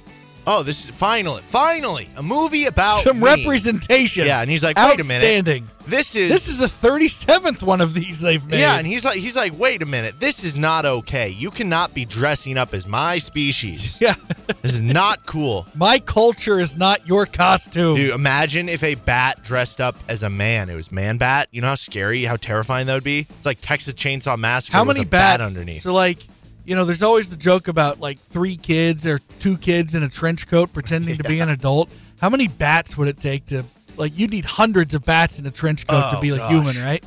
"Oh, 0.50 0.64
this 0.64 0.84
is 0.84 0.90
finally, 0.96 1.44
finally 1.44 2.10
a 2.18 2.24
movie 2.24 2.66
about 2.66 3.04
some 3.04 3.20
me." 3.20 3.26
representation. 3.26 4.26
Yeah, 4.26 4.42
and 4.42 4.50
he's 4.50 4.64
like, 4.64 4.78
"Wait 4.78 5.00
a 5.00 5.04
minute, 5.04 5.26
outstanding. 5.26 5.68
this 5.88 6.16
is 6.16 6.32
This 6.32 6.48
is 6.48 6.58
the 6.58 6.66
37th 6.68 7.62
one 7.62 7.82
of 7.82 7.94
these 7.94 8.20
they've 8.22 8.44
made. 8.46 8.60
Yeah, 8.60 8.78
and 8.78 8.88
he's 8.88 9.06
like, 9.06 9.18
he's 9.18 9.36
like, 9.36 9.58
wait 9.58 9.82
a 9.82 9.86
minute, 9.86 10.20
this 10.20 10.44
is 10.44 10.56
not 10.58 10.86
okay. 10.86 11.30
You 11.30 11.52
cannot 11.52 11.94
be 11.94 12.06
dressing 12.06 12.58
up 12.58 12.74
as 12.74 12.88
my 12.88 13.18
species. 13.20 13.98
yeah. 14.02 14.16
This 14.62 14.74
is 14.74 14.82
not 14.82 15.26
cool. 15.26 15.68
my 15.76 16.00
culture 16.00 16.60
is 16.60 16.76
not 16.78 17.08
your 17.08 17.26
costume. 17.26 17.96
Dude, 17.96 18.14
imagine 18.14 18.70
if 18.70 18.84
a 18.84 18.96
bat 18.96 19.44
dressed 19.44 19.80
up 19.80 19.96
as 20.08 20.24
a 20.24 20.30
man. 20.30 20.70
It 20.70 20.76
was 20.76 20.92
man 20.92 21.18
bat. 21.18 21.48
You 21.52 21.62
know 21.62 21.70
how 21.70 21.76
scary, 21.76 22.24
how 22.24 22.36
terrifying 22.36 22.88
that 22.88 22.96
would 22.96 23.04
be. 23.04 23.28
It's 23.30 23.46
like 23.46 23.60
Texas 23.62 23.94
Chainsaw 23.94 24.38
Massacre. 24.38 24.78
How 24.78 24.84
with 24.84 24.96
many 24.98 25.06
a 25.06 25.10
bat 25.10 25.40
bats? 25.40 25.52
underneath? 25.56 25.82
So 25.82 25.94
like, 25.94 26.28
you 26.70 26.76
know, 26.76 26.86
there's 26.86 27.02
always 27.02 27.28
the 27.30 27.36
joke 27.36 27.68
about 27.68 28.00
like 28.00 28.20
three 28.20 28.56
kids 28.56 29.06
or 29.06 29.18
two 29.40 29.58
kids 29.58 29.96
in 29.96 30.04
a 30.04 30.10
trench 30.10 30.48
coat 30.48 30.72
pretending 30.72 31.18
to 31.18 31.24
be 31.24 31.40
an 31.46 31.50
adult. 31.50 31.90
How 32.22 32.30
many 32.30 32.48
bats 32.48 32.96
would 32.96 33.08
it 33.08 33.20
take 33.20 33.48
to 33.48 33.64
like? 33.98 34.18
You'd 34.18 34.30
need 34.30 34.46
hundreds 34.46 34.94
of 34.94 35.04
bats 35.04 35.40
in 35.40 35.46
a 35.48 35.52
trench 35.52 35.88
coat 35.88 36.12
to 36.12 36.18
Oh, 36.18 36.22
be 36.22 36.32
like 36.32 36.42
gosh. 36.42 36.52
human, 36.52 36.84
right? 36.84 37.04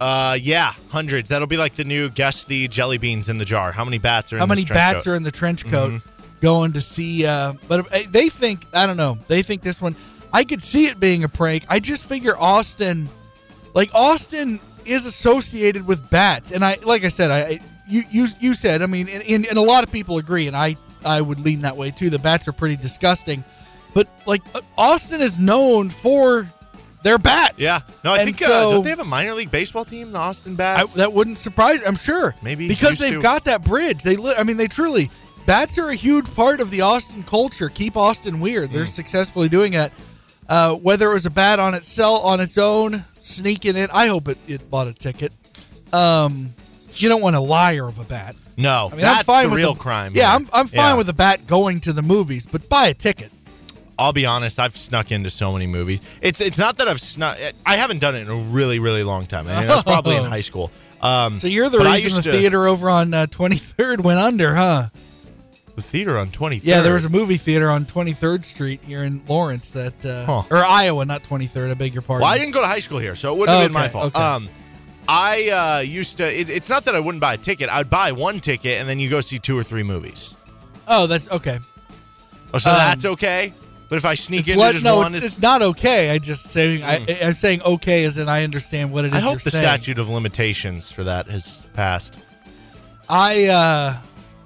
uh, 0.00 0.36
yeah, 0.40 0.72
hundreds. 0.90 1.28
That'll 1.30 1.46
be 1.46 1.56
like 1.56 1.74
the 1.76 1.84
new 1.84 2.10
guess 2.10 2.44
the 2.44 2.68
jelly 2.68 2.98
beans 2.98 3.28
in 3.28 3.38
the 3.38 3.44
jar. 3.44 3.72
How 3.72 3.84
many 3.84 3.98
bats 3.98 4.32
are? 4.32 4.38
How 4.38 4.46
many 4.46 4.64
bats 4.64 4.94
coat? 4.94 5.00
Mm-hmm. 5.02 5.10
are 5.10 5.14
in 5.14 5.22
the 5.22 5.30
trench 5.30 5.66
coat 5.66 6.02
going 6.42 6.72
to 6.74 6.80
see? 6.82 7.24
Uh, 7.26 7.54
but 7.68 7.90
uh, 7.92 8.00
they 8.10 8.28
think 8.28 8.66
I 8.74 8.86
don't 8.86 8.96
know. 8.98 9.18
They 9.28 9.42
think 9.42 9.62
this 9.62 9.80
one. 9.80 9.96
I 10.32 10.44
could 10.44 10.62
see 10.62 10.86
it 10.86 11.00
being 11.00 11.24
a 11.24 11.28
prank. 11.28 11.64
I 11.68 11.80
just 11.80 12.04
figure 12.06 12.36
Austin, 12.38 13.08
like 13.74 13.90
Austin, 13.94 14.60
is 14.84 15.04
associated 15.06 15.86
with 15.86 16.08
bats, 16.10 16.50
and 16.52 16.64
I 16.64 16.78
like 16.84 17.04
I 17.04 17.08
said, 17.08 17.30
I- 17.30 17.60
you 17.90 18.02
you 18.10 18.26
you 18.40 18.54
said. 18.54 18.82
I 18.82 18.86
mean, 18.86 19.08
and, 19.08 19.22
and, 19.24 19.46
and 19.46 19.58
a 19.58 19.62
lot 19.62 19.84
of 19.84 19.92
people 19.92 20.18
agree, 20.18 20.46
and 20.46 20.56
I 20.56 20.76
I 21.04 21.20
would 21.20 21.40
lean 21.40 21.60
that 21.60 21.76
way 21.76 21.90
too. 21.90 22.08
The 22.10 22.18
bats 22.18 22.46
are 22.48 22.52
pretty 22.52 22.76
disgusting, 22.76 23.44
but 23.94 24.08
like 24.26 24.42
uh, 24.54 24.60
Austin 24.78 25.20
is 25.20 25.38
known 25.38 25.90
for 25.90 26.46
their 27.02 27.18
bats. 27.18 27.54
Yeah, 27.58 27.80
no, 28.04 28.12
I 28.12 28.18
And 28.18 28.26
think 28.26 28.42
uh, 28.42 28.46
so- 28.46 28.70
don't 28.72 28.84
they 28.84 28.90
have 28.90 28.98
a 29.00 29.04
minor 29.04 29.32
league 29.34 29.50
baseball 29.50 29.84
team, 29.84 30.12
the 30.12 30.18
Austin 30.18 30.52
I, 30.52 30.56
Bats? 30.56 30.94
that 30.94 31.12
wouldn't 31.12 31.38
surprise. 31.38 31.80
I'm 31.86 31.96
sure. 31.96 32.34
Maybe 32.42 32.68
because 32.68 32.98
they've 32.98 33.14
to. 33.14 33.20
got 33.20 33.44
that 33.44 33.64
bridge. 33.64 34.02
They, 34.02 34.16
li- 34.16 34.34
I 34.36 34.42
mean, 34.42 34.56
they 34.58 34.68
truly. 34.68 35.10
Bats 35.46 35.78
are 35.78 35.88
a 35.88 35.94
huge 35.94 36.26
part 36.34 36.60
of 36.60 36.70
the 36.70 36.82
Austin 36.82 37.22
culture. 37.22 37.70
Keep 37.70 37.96
Austin 37.96 38.38
weird. 38.40 38.70
They're 38.70 38.84
successfully 38.86 39.48
doing 39.48 39.72
it. 39.72 39.90
Uh, 40.46 40.74
whether 40.74 41.10
it 41.10 41.14
was 41.14 41.24
a 41.26 41.30
bat 41.30 41.58
on 41.58 41.72
itself, 41.74 42.22
on 42.24 42.38
its 42.40 42.58
own, 42.58 43.04
sneaking 43.20 43.76
it. 43.76 43.88
I 43.92 44.08
hope 44.08 44.28
it, 44.28 44.36
it 44.46 44.68
bought 44.70 44.86
a 44.88 44.92
ticket. 44.92 45.32
Um, 45.92 46.54
you 47.02 47.08
don't 47.08 47.22
want 47.22 47.36
a 47.36 47.40
liar 47.40 47.88
of 47.88 47.98
a 47.98 48.04
bat. 48.04 48.36
No, 48.56 48.88
I 48.88 48.90
mean, 48.90 49.00
that's 49.00 49.20
I'm 49.20 49.24
fine 49.24 49.44
the 49.44 49.50
with 49.50 49.56
real 49.58 49.74
the- 49.74 49.80
crime. 49.80 50.12
Yeah. 50.14 50.34
I'm, 50.34 50.48
I'm 50.52 50.66
fine 50.66 50.76
Yeah. 50.78 50.94
with 50.96 51.08
a 51.08 51.12
bat 51.14 51.46
going 51.46 51.80
to 51.80 51.92
the 51.92 52.02
movies, 52.02 52.46
but 52.46 52.68
buy 52.68 52.86
a 52.88 52.94
ticket. 52.94 53.32
I'll 53.98 54.12
be 54.14 54.24
honest. 54.26 54.58
I've 54.58 54.76
snuck 54.76 55.12
into 55.12 55.28
so 55.30 55.52
many 55.52 55.66
movies. 55.66 56.00
It's 56.22 56.40
it's 56.40 56.56
not 56.56 56.78
that 56.78 56.88
I've 56.88 57.00
snuck. 57.02 57.36
I 57.66 57.76
haven't 57.76 57.98
done 57.98 58.14
it 58.16 58.20
in 58.20 58.28
a 58.30 58.34
really 58.34 58.78
really 58.78 59.02
long 59.02 59.26
time. 59.26 59.46
I 59.46 59.58
mean, 59.58 59.68
that's 59.68 59.82
probably 59.82 60.16
in 60.16 60.24
high 60.36 60.40
school. 60.40 60.70
Um, 61.02 61.38
So 61.38 61.46
you're 61.48 61.68
the 61.68 61.80
reason 61.80 62.16
the 62.16 62.22
to- 62.22 62.32
theater 62.32 62.66
over 62.66 62.88
on 62.90 63.12
uh, 63.14 63.26
23rd 63.26 64.00
went 64.00 64.18
under, 64.18 64.54
huh? 64.54 64.88
The 65.76 65.82
theater 65.82 66.18
on 66.18 66.30
twenty. 66.30 66.56
Yeah, 66.62 66.80
there 66.82 66.94
was 66.94 67.04
a 67.04 67.08
movie 67.08 67.36
theater 67.38 67.70
on 67.70 67.86
23rd 67.86 68.44
Street 68.44 68.80
here 68.86 69.04
in 69.04 69.22
Lawrence 69.28 69.70
that, 69.70 70.04
uh, 70.04 70.26
Huh. 70.26 70.42
or 70.50 70.64
Iowa, 70.64 71.04
not 71.06 71.22
23rd. 71.22 71.70
I 71.70 71.74
beg 71.74 71.94
your 71.94 72.02
pardon. 72.02 72.24
Well, 72.24 72.34
I 72.34 72.38
didn't 72.38 72.52
go 72.52 72.60
to 72.60 72.66
high 72.66 72.80
school 72.80 72.98
here, 72.98 73.14
so 73.16 73.32
it 73.34 73.38
wouldn't 73.38 73.54
have 73.56 73.64
Oh, 73.64 73.66
been 73.68 73.72
my 73.72 73.88
fault. 73.88 74.06
okay. 74.16 74.20
Um, 74.22 74.48
I 75.08 75.48
uh, 75.48 75.80
used 75.80 76.18
to. 76.18 76.40
It, 76.40 76.48
it's 76.48 76.68
not 76.68 76.84
that 76.84 76.94
I 76.94 77.00
wouldn't 77.00 77.20
buy 77.20 77.34
a 77.34 77.38
ticket. 77.38 77.68
I'd 77.68 77.90
buy 77.90 78.12
one 78.12 78.40
ticket 78.40 78.78
and 78.80 78.88
then 78.88 79.00
you 79.00 79.10
go 79.10 79.20
see 79.20 79.38
two 79.38 79.56
or 79.58 79.62
three 79.62 79.82
movies. 79.82 80.36
Oh, 80.86 81.06
that's 81.06 81.28
okay. 81.30 81.58
Oh, 82.54 82.58
so 82.58 82.70
Um, 82.70 82.76
that's 82.76 83.04
okay. 83.04 83.52
But 83.88 83.96
if 83.96 84.04
I 84.04 84.14
sneak 84.14 84.46
into 84.46 84.60
let- 84.60 84.72
just 84.72 84.84
no, 84.84 84.96
one, 84.96 85.14
it's, 85.16 85.24
it's, 85.24 85.34
it's 85.34 85.42
not 85.42 85.62
okay. 85.62 86.10
I 86.10 86.18
just 86.18 86.46
saying 86.50 86.84
I, 86.84 87.04
I'm 87.22 87.32
saying 87.32 87.62
okay 87.62 88.04
as 88.04 88.16
in 88.18 88.28
I 88.28 88.44
understand 88.44 88.92
what 88.92 89.04
it 89.04 89.08
is. 89.08 89.14
I 89.14 89.20
hope 89.20 89.32
you're 89.32 89.38
the 89.40 89.50
saying. 89.50 89.64
statute 89.64 89.98
of 89.98 90.08
limitations 90.08 90.92
for 90.92 91.02
that 91.04 91.26
has 91.26 91.66
passed. 91.74 92.14
I 93.08 93.46
uh 93.46 93.96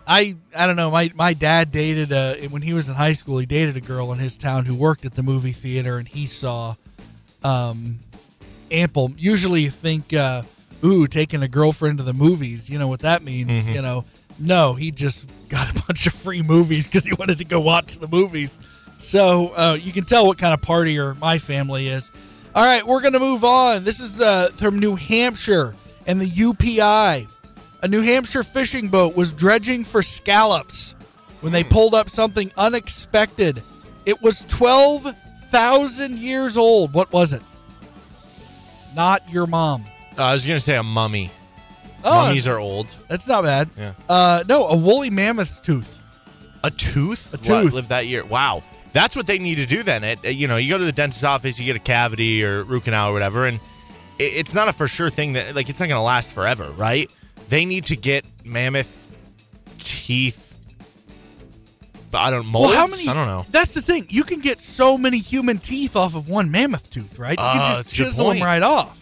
I 0.06 0.36
I 0.56 0.66
don't 0.66 0.76
know. 0.76 0.90
My 0.90 1.12
my 1.14 1.34
dad 1.34 1.70
dated 1.72 2.10
uh 2.10 2.36
when 2.48 2.62
he 2.62 2.72
was 2.72 2.88
in 2.88 2.94
high 2.94 3.12
school. 3.12 3.36
He 3.36 3.44
dated 3.44 3.76
a 3.76 3.82
girl 3.82 4.12
in 4.12 4.18
his 4.18 4.38
town 4.38 4.64
who 4.64 4.74
worked 4.74 5.04
at 5.04 5.14
the 5.14 5.22
movie 5.22 5.52
theater, 5.52 5.98
and 5.98 6.08
he 6.08 6.26
saw 6.26 6.76
um 7.42 7.98
ample. 8.70 9.12
Usually, 9.16 9.62
you 9.62 9.70
think, 9.70 10.12
uh, 10.12 10.42
ooh, 10.82 11.06
taking 11.06 11.42
a 11.42 11.48
girlfriend 11.48 11.98
to 11.98 12.04
the 12.04 12.12
movies. 12.12 12.68
You 12.68 12.78
know 12.78 12.88
what 12.88 13.00
that 13.00 13.22
means? 13.22 13.50
Mm-hmm. 13.50 13.72
You 13.72 13.82
know, 13.82 14.04
no, 14.38 14.74
he 14.74 14.90
just 14.90 15.26
got 15.48 15.70
a 15.70 15.82
bunch 15.86 16.06
of 16.06 16.14
free 16.14 16.42
movies 16.42 16.86
because 16.86 17.04
he 17.04 17.12
wanted 17.14 17.38
to 17.38 17.44
go 17.44 17.60
watch 17.60 17.98
the 17.98 18.08
movies. 18.08 18.58
So 18.98 19.48
uh, 19.54 19.78
you 19.80 19.92
can 19.92 20.04
tell 20.04 20.26
what 20.26 20.38
kind 20.38 20.54
of 20.54 20.60
partier 20.60 21.18
my 21.18 21.38
family 21.38 21.88
is. 21.88 22.10
All 22.54 22.64
right, 22.64 22.86
we're 22.86 23.00
going 23.00 23.14
to 23.14 23.20
move 23.20 23.44
on. 23.44 23.84
This 23.84 24.00
is 24.00 24.20
uh, 24.20 24.50
from 24.56 24.78
New 24.78 24.94
Hampshire 24.94 25.74
and 26.06 26.20
the 26.20 26.26
UPI. 26.26 27.28
A 27.82 27.88
New 27.88 28.00
Hampshire 28.00 28.44
fishing 28.44 28.88
boat 28.88 29.14
was 29.16 29.32
dredging 29.32 29.84
for 29.84 30.02
scallops 30.02 30.94
when 31.40 31.52
they 31.52 31.64
pulled 31.64 31.94
up 31.94 32.08
something 32.08 32.50
unexpected. 32.56 33.62
It 34.06 34.22
was 34.22 34.44
12,000 34.48 36.18
years 36.18 36.56
old. 36.56 36.94
What 36.94 37.12
was 37.12 37.32
it? 37.32 37.42
Not 38.94 39.28
your 39.30 39.46
mom. 39.46 39.84
Uh, 40.16 40.22
I 40.24 40.32
was 40.32 40.46
going 40.46 40.56
to 40.56 40.62
say 40.62 40.76
a 40.76 40.82
mummy. 40.82 41.30
Oh, 42.04 42.26
Mummies 42.26 42.46
are 42.46 42.58
old. 42.58 42.94
That's 43.08 43.26
not 43.26 43.44
bad. 43.44 43.70
Yeah. 43.78 43.94
Uh, 44.08 44.44
no, 44.48 44.68
a 44.68 44.76
woolly 44.76 45.10
mammoth's 45.10 45.58
tooth. 45.58 45.98
A 46.62 46.70
tooth? 46.70 47.32
A 47.34 47.38
tooth. 47.38 47.72
lived 47.72 47.88
that 47.88 48.06
year. 48.06 48.24
Wow. 48.24 48.62
That's 48.92 49.16
what 49.16 49.26
they 49.26 49.38
need 49.38 49.56
to 49.56 49.66
do 49.66 49.82
then. 49.82 50.04
It, 50.04 50.24
uh, 50.24 50.28
you 50.28 50.46
know, 50.46 50.56
you 50.56 50.68
go 50.70 50.78
to 50.78 50.84
the 50.84 50.92
dentist's 50.92 51.24
office, 51.24 51.58
you 51.58 51.64
get 51.64 51.76
a 51.76 51.80
cavity 51.80 52.44
or 52.44 52.62
root 52.62 52.84
canal 52.84 53.08
or 53.10 53.12
whatever, 53.12 53.46
and 53.46 53.58
it, 54.18 54.34
it's 54.34 54.54
not 54.54 54.68
a 54.68 54.72
for 54.72 54.86
sure 54.86 55.10
thing 55.10 55.32
that, 55.32 55.56
like, 55.56 55.68
it's 55.68 55.80
not 55.80 55.88
going 55.88 55.98
to 55.98 56.02
last 56.02 56.30
forever, 56.30 56.70
right? 56.72 57.10
They 57.48 57.64
need 57.64 57.86
to 57.86 57.96
get 57.96 58.24
mammoth 58.44 59.08
teeth. 59.78 60.43
I 62.14 62.30
don't 62.30 62.46
molds. 62.46 62.70
Well, 62.70 62.78
how 62.80 62.86
many? 62.86 63.08
I 63.08 63.14
don't 63.14 63.26
know. 63.26 63.46
That's 63.50 63.74
the 63.74 63.82
thing. 63.82 64.06
You 64.10 64.24
can 64.24 64.40
get 64.40 64.60
so 64.60 64.96
many 64.98 65.18
human 65.18 65.58
teeth 65.58 65.96
off 65.96 66.14
of 66.14 66.28
one 66.28 66.50
mammoth 66.50 66.90
tooth, 66.90 67.18
right? 67.18 67.38
You 67.38 67.44
Oh, 67.44 67.52
can 67.52 67.74
that's 67.74 67.92
just 67.92 67.92
a 67.92 68.02
good 68.02 68.10
chisel 68.10 68.24
them 68.26 68.34
point. 68.36 68.44
right 68.44 68.62
off. 68.62 69.00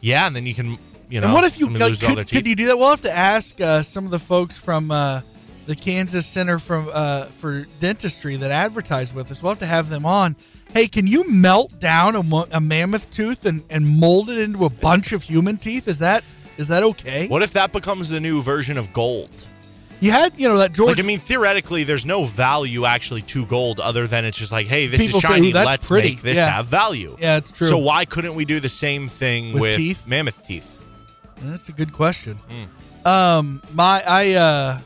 Yeah, 0.00 0.26
and 0.26 0.34
then 0.34 0.46
you 0.46 0.54
can, 0.54 0.78
you 1.08 1.20
know, 1.20 1.26
and 1.28 1.34
what 1.34 1.44
if 1.44 1.58
you 1.58 1.66
somebody 1.66 1.84
like, 1.84 1.90
loses 1.90 2.02
all 2.02 2.08
their 2.14 2.24
could, 2.24 2.28
teeth. 2.28 2.38
could 2.38 2.46
you 2.46 2.56
do 2.56 2.66
that? 2.66 2.78
We'll 2.78 2.90
have 2.90 3.02
to 3.02 3.12
ask 3.12 3.60
uh, 3.60 3.82
some 3.82 4.04
of 4.04 4.10
the 4.10 4.18
folks 4.18 4.58
from 4.58 4.90
uh, 4.90 5.20
the 5.66 5.76
Kansas 5.76 6.26
Center 6.26 6.58
from 6.58 6.90
uh, 6.92 7.26
for 7.38 7.66
Dentistry 7.80 8.36
that 8.36 8.50
advertise 8.50 9.14
with 9.14 9.30
us. 9.30 9.42
We'll 9.42 9.52
have 9.52 9.58
to 9.60 9.66
have 9.66 9.88
them 9.90 10.04
on. 10.04 10.34
Hey, 10.74 10.88
can 10.88 11.06
you 11.06 11.28
melt 11.30 11.78
down 11.80 12.16
a, 12.16 12.22
mo- 12.22 12.48
a 12.50 12.60
mammoth 12.60 13.10
tooth 13.10 13.44
and, 13.44 13.62
and 13.68 13.86
mold 13.86 14.30
it 14.30 14.38
into 14.38 14.64
a 14.64 14.70
bunch 14.70 15.12
of 15.12 15.22
human 15.22 15.58
teeth? 15.58 15.86
Is 15.86 15.98
that 15.98 16.24
is 16.56 16.68
that 16.68 16.82
okay? 16.82 17.28
What 17.28 17.42
if 17.42 17.52
that 17.52 17.72
becomes 17.72 18.08
the 18.08 18.20
new 18.20 18.42
version 18.42 18.76
of 18.76 18.92
gold? 18.92 19.30
You 20.02 20.10
had, 20.10 20.32
you 20.36 20.48
know, 20.48 20.58
that 20.58 20.72
George. 20.72 20.96
Like, 20.96 21.04
I 21.04 21.06
mean, 21.06 21.20
theoretically, 21.20 21.84
there's 21.84 22.04
no 22.04 22.24
value 22.24 22.84
actually 22.84 23.22
to 23.22 23.46
gold 23.46 23.78
other 23.78 24.08
than 24.08 24.24
it's 24.24 24.36
just 24.36 24.50
like, 24.50 24.66
hey, 24.66 24.88
this 24.88 25.00
People 25.00 25.18
is 25.18 25.22
shiny. 25.22 25.50
"Ooh, 25.50 25.52
that's 25.52 25.64
Let's 25.66 25.86
pretty." 25.88 26.08
make 26.10 26.22
this 26.22 26.36
Yeah. 26.36 26.50
have 26.50 26.66
value. 26.66 27.16
Yeah, 27.20 27.36
it's 27.36 27.52
true. 27.52 27.68
So 27.68 27.78
why 27.78 28.04
couldn't 28.04 28.34
we 28.34 28.44
do 28.44 28.58
the 28.58 28.68
same 28.68 29.08
thing 29.08 29.52
With 29.52 29.62
with, 29.62 29.76
teeth? 29.76 30.04
mammoth 30.06 30.44
teeth? 30.44 30.80
That's 31.42 31.68
a 31.68 31.72
good 31.72 31.92
question. 31.92 32.34
Hmm. 32.34 33.06
Um, 33.08 33.62
my 33.72 34.02
I 34.04 34.32
uh, 34.32 34.78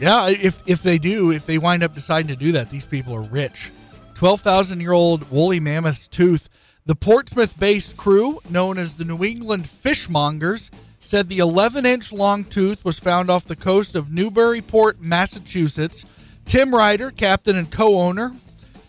yeah, 0.00 0.28
if 0.30 0.62
if 0.66 0.82
they 0.82 0.98
do, 0.98 1.30
if 1.30 1.46
they 1.46 1.58
wind 1.58 1.84
up 1.84 1.94
deciding 1.94 2.26
to 2.28 2.36
do 2.36 2.50
that, 2.52 2.70
these 2.70 2.86
people 2.86 3.14
are 3.14 3.22
rich. 3.22 3.70
Twelve 4.14 4.40
thousand 4.40 4.80
year 4.80 4.92
old 4.92 5.30
woolly 5.30 5.60
mammoth's 5.60 6.08
tooth. 6.08 6.48
The 6.86 6.96
Portsmouth-based 6.96 7.96
crew, 7.96 8.40
known 8.50 8.76
as 8.78 8.94
the 8.94 9.04
New 9.04 9.22
England 9.22 9.68
Fishmongers, 9.84 10.70
said 11.02 11.28
the 11.28 11.38
11-inch 11.38 12.12
long 12.12 12.44
tooth 12.44 12.84
was 12.84 12.98
found 12.98 13.30
off 13.30 13.44
the 13.44 13.56
coast 13.56 13.94
of 13.94 14.10
Newburyport, 14.10 15.00
Massachusetts. 15.02 16.04
Tim 16.44 16.74
Ryder, 16.74 17.10
captain 17.10 17.56
and 17.56 17.70
co-owner, 17.70 18.34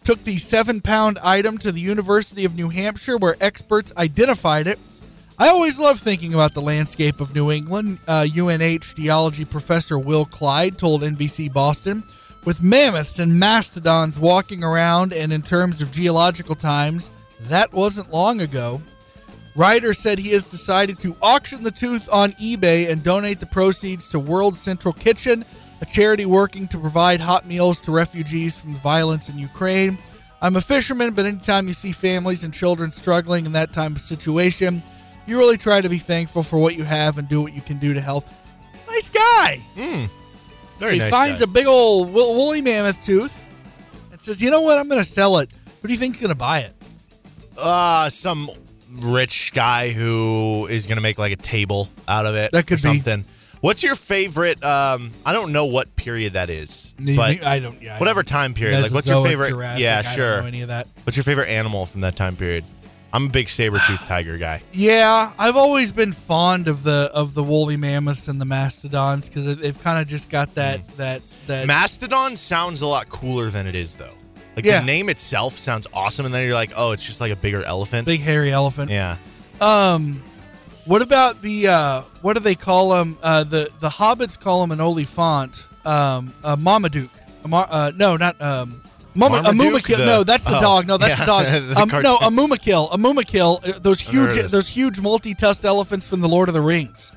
took 0.03 0.23
the 0.23 0.37
seven-pound 0.37 1.19
item 1.21 1.57
to 1.57 1.71
the 1.71 1.81
University 1.81 2.45
of 2.45 2.55
New 2.55 2.69
Hampshire, 2.69 3.17
where 3.17 3.35
experts 3.41 3.91
identified 3.97 4.67
it 4.67 4.79
I 5.39 5.49
always 5.49 5.79
love 5.79 5.99
thinking 5.99 6.35
about 6.35 6.53
the 6.53 6.61
landscape 6.61 7.19
of 7.19 7.33
New 7.33 7.51
England. 7.51 7.97
Uh, 8.07 8.27
UNH 8.37 8.95
geology 8.95 9.45
professor 9.45 9.97
Will 9.97 10.25
Clyde 10.25 10.77
told 10.77 11.01
NBC 11.01 11.51
Boston, 11.51 12.03
with 12.45 12.61
mammoths 12.61 13.17
and 13.17 13.39
mastodons 13.39 14.19
walking 14.19 14.63
around, 14.63 15.11
and 15.11 15.33
in 15.33 15.41
terms 15.41 15.81
of 15.81 15.91
geological 15.91 16.55
times, 16.55 17.09
that 17.47 17.73
wasn't 17.73 18.11
long 18.11 18.41
ago. 18.41 18.81
Ryder 19.55 19.93
said 19.93 20.17
he 20.17 20.31
has 20.31 20.49
decided 20.49 20.99
to 20.99 21.15
auction 21.21 21.63
the 21.63 21.71
tooth 21.71 22.09
on 22.11 22.31
eBay 22.33 22.89
and 22.89 23.03
donate 23.03 23.39
the 23.39 23.45
proceeds 23.45 24.07
to 24.09 24.19
World 24.19 24.57
Central 24.57 24.93
Kitchen, 24.93 25.45
a 25.81 25.85
charity 25.85 26.25
working 26.25 26.67
to 26.69 26.79
provide 26.79 27.19
hot 27.19 27.45
meals 27.45 27.79
to 27.81 27.91
refugees 27.91 28.57
from 28.57 28.73
the 28.73 28.79
violence 28.79 29.29
in 29.29 29.37
Ukraine. 29.37 29.97
I'm 30.41 30.55
a 30.55 30.61
fisherman, 30.61 31.13
but 31.13 31.25
anytime 31.25 31.67
you 31.67 31.73
see 31.73 31.91
families 31.91 32.43
and 32.43 32.53
children 32.53 32.91
struggling 32.91 33.45
in 33.45 33.51
that 33.51 33.73
type 33.73 33.91
of 33.91 34.01
situation, 34.01 34.81
you 35.27 35.37
really 35.37 35.57
try 35.57 35.81
to 35.81 35.89
be 35.89 35.99
thankful 35.99 36.43
for 36.43 36.57
what 36.57 36.75
you 36.75 36.83
have 36.83 37.17
and 37.17 37.29
do 37.29 37.41
what 37.41 37.53
you 37.53 37.61
can 37.61 37.77
do 37.77 37.93
to 37.93 38.01
help. 38.01 38.27
Nice 38.87 39.09
guy. 39.09 39.61
Very 40.79 40.93
he 40.93 40.99
nice. 40.99 41.11
finds 41.11 41.39
guy. 41.39 41.43
a 41.45 41.47
big 41.47 41.67
old 41.67 42.11
woolly 42.11 42.61
mammoth 42.61 43.03
tooth 43.05 43.33
and 44.11 44.19
says, 44.19 44.41
"You 44.41 44.49
know 44.49 44.61
what? 44.61 44.77
I'm 44.77 44.89
going 44.89 45.01
to 45.01 45.09
sell 45.09 45.37
it. 45.37 45.49
Who 45.81 45.87
do 45.87 45.93
you 45.93 45.99
think's 45.99 46.19
going 46.19 46.29
to 46.29 46.35
buy 46.35 46.59
it?" 46.59 46.75
uh, 47.57 48.09
some 48.09 48.49
rich 49.01 49.51
guy 49.53 49.89
who 49.91 50.67
is 50.69 50.87
going 50.87 50.97
to 50.97 51.01
make 51.01 51.17
like 51.17 51.31
a 51.31 51.37
table 51.37 51.89
out 52.07 52.25
of 52.25 52.35
it. 52.35 52.51
That 52.51 52.67
could 52.67 52.77
be. 52.77 52.81
something. 52.81 53.25
What's 53.61 53.81
your 53.81 53.95
favorite? 53.95 54.61
Um, 54.63 55.11
I 55.25 55.31
don't 55.31 55.51
know 55.53 55.65
what 55.65 55.95
period 55.95 56.33
that 56.33 56.49
is, 56.49 56.93
but 56.99 57.43
I 57.45 57.59
don't. 57.59 57.81
Yeah, 57.81 57.95
I 57.95 57.99
whatever 57.99 58.21
don't- 58.21 58.27
time 58.27 58.53
period. 58.53 58.81
Like, 58.81 58.91
what's 58.91 59.07
your 59.07 59.25
favorite? 59.25 59.49
Jurassic, 59.51 59.81
yeah, 59.81 60.01
sure. 60.01 60.41
any 60.41 60.61
of 60.61 60.67
that? 60.67 60.87
What's 61.05 61.15
your 61.15 61.23
favorite 61.23 61.47
animal 61.47 61.85
from 61.85 62.01
that 62.01 62.15
time 62.17 62.35
period? 62.35 62.65
I'm 63.13 63.27
a 63.27 63.29
big 63.29 63.47
saber 63.47 63.79
tooth 63.87 64.01
tiger 64.07 64.37
guy. 64.37 64.61
Yeah, 64.73 65.31
I've 65.39 65.55
always 65.55 65.91
been 65.93 66.11
fond 66.11 66.67
of 66.67 66.83
the 66.83 67.09
of 67.13 67.35
the 67.35 67.43
woolly 67.43 67.77
mammoths 67.77 68.27
and 68.27 68.41
the 68.41 68.45
mastodons 68.45 69.29
because 69.29 69.57
they've 69.57 69.79
kind 69.81 70.01
of 70.01 70.07
just 70.09 70.29
got 70.29 70.55
that 70.55 70.79
Hmm. 70.81 70.97
that 70.97 71.21
that. 71.47 71.65
Mastodon 71.67 72.35
sounds 72.35 72.81
a 72.81 72.87
lot 72.87 73.07
cooler 73.07 73.49
than 73.49 73.65
it 73.65 73.75
is, 73.75 73.95
though. 73.95 74.11
Like 74.55 74.65
Yeah. 74.65 74.79
the 74.81 74.85
name 74.85 75.09
itself 75.09 75.57
sounds 75.57 75.87
awesome, 75.93 76.25
and 76.25 76.33
then 76.33 76.43
you're 76.45 76.53
like, 76.53 76.71
oh, 76.75 76.91
it's 76.91 77.05
just 77.05 77.19
like 77.21 77.31
a 77.31 77.35
bigger 77.35 77.63
elephant. 77.63 78.05
Big 78.05 78.21
hairy 78.21 78.51
elephant. 78.51 78.91
yeah. 78.91 79.17
Um, 79.61 80.21
what 80.85 81.01
about 81.01 81.41
the 81.41 81.67
uh, 81.67 82.01
what 82.21 82.33
do 82.33 82.39
they 82.41 82.55
call 82.55 82.89
them? 82.89 83.17
Uh, 83.23 83.43
the 83.43 83.69
the 83.79 83.89
hobbits 83.89 84.39
call 84.39 84.61
them 84.61 84.71
an 84.71 84.79
olifant, 84.79 85.63
Um, 85.85 86.33
a 86.43 86.57
Marmaduke. 86.57 87.09
A 87.45 87.47
Mar- 87.47 87.67
uh, 87.69 87.91
no, 87.95 88.17
not 88.17 88.39
um. 88.41 88.81
Mama, 89.15 89.37
a? 89.45 89.51
Mumakil. 89.53 89.97
The- 89.97 90.05
no, 90.05 90.23
that's 90.23 90.43
the 90.43 90.57
oh, 90.57 90.61
dog. 90.61 90.87
No, 90.87 90.97
that's 90.97 91.19
yeah, 91.19 91.19
the 91.19 91.25
dog. 91.25 91.45
the 91.69 91.79
um, 91.79 92.01
no, 92.01 92.17
a. 92.17 92.29
Mumakil. 92.31 92.89
A 92.91 92.97
Mumakil. 92.97 93.75
uh, 93.75 93.79
Those 93.79 93.99
huge, 94.01 94.33
those 94.49 94.67
huge 94.67 94.99
multi-tusked 94.99 95.63
elephants 95.65 96.07
from 96.07 96.21
the 96.21 96.27
Lord 96.27 96.49
of 96.49 96.55
the 96.55 96.61
Rings. 96.61 97.11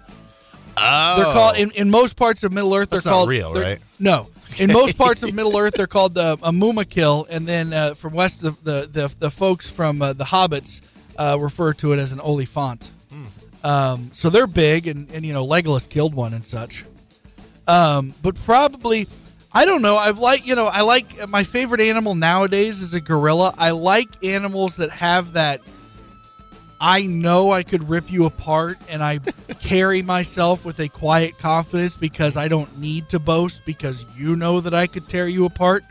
Oh, 0.77 1.17
They're 1.17 1.33
called 1.33 1.57
in, 1.57 1.71
in 1.71 1.91
most 1.91 2.17
parts 2.17 2.45
of 2.45 2.53
Middle 2.53 2.75
Earth. 2.75 2.91
That's 2.91 3.05
they're 3.05 3.11
not 3.13 3.17
called 3.17 3.29
real, 3.31 3.55
right? 3.55 3.79
No, 3.99 4.29
in 4.59 4.73
most 4.73 4.97
parts 4.97 5.23
of 5.23 5.35
Middle 5.35 5.57
Earth, 5.57 5.75
they're 5.75 5.87
called 5.87 6.15
the 6.15 6.35
a 6.43 6.53
Mumakil, 6.53 7.27
and 7.29 7.47
then 7.47 7.73
uh, 7.73 7.95
from 7.95 8.15
west 8.15 8.43
of 8.43 8.63
the 8.65 8.89
the, 8.91 9.15
the 9.19 9.31
folks 9.31 9.69
from 9.69 10.03
uh, 10.03 10.13
the 10.13 10.25
Hobbits 10.25 10.81
uh, 11.19 11.37
refer 11.39 11.73
to 11.75 11.93
it 11.93 11.99
as 11.99 12.13
an 12.13 12.21
Oliphant. 12.21 12.91
Hmm. 13.11 13.27
Um, 13.67 14.11
so 14.13 14.31
they're 14.31 14.47
big, 14.47 14.87
and, 14.87 15.11
and 15.13 15.25
you 15.25 15.33
know 15.33 15.47
Legolas 15.47 15.89
killed 15.89 16.15
one 16.15 16.35
and 16.35 16.45
such. 16.45 16.85
Um, 17.67 18.15
but 18.23 18.37
probably, 18.45 19.09
I 19.53 19.65
don't 19.65 19.83
know. 19.83 19.97
I've 19.97 20.19
like 20.19 20.47
you 20.47 20.55
know 20.55 20.67
I 20.67 20.83
like 20.83 21.29
my 21.29 21.45
favorite 21.45 21.81
animal 21.81 22.15
nowadays 22.15 22.81
is 22.81 22.95
a 22.95 23.01
gorilla. 23.01 23.55
I 23.59 23.71
like 23.71 24.09
animals 24.25 24.77
that 24.77 24.91
have 24.91 25.33
that 25.33 25.61
I 26.81 27.07
know 27.07 27.53
I 27.53 27.63
could 27.63 27.89
rip 27.89 28.11
you 28.13 28.27
apart, 28.27 28.79
and 28.89 29.03
I 29.03 29.19
carry 29.61 30.03
myself 30.03 30.65
with 30.65 30.79
a 30.81 30.89
quiet 30.89 31.39
confidence 31.39 31.97
because 31.97 32.37
I 32.37 32.49
don't 32.49 32.79
need 32.79 33.09
to 33.11 33.19
boast 33.19 33.61
because 33.65 34.05
you 34.17 34.37
know 34.37 34.61
that 34.61 34.75
I 34.75 34.87
could 34.87 35.09
tear 35.09 35.27
you 35.29 35.47
apart. 35.47 35.85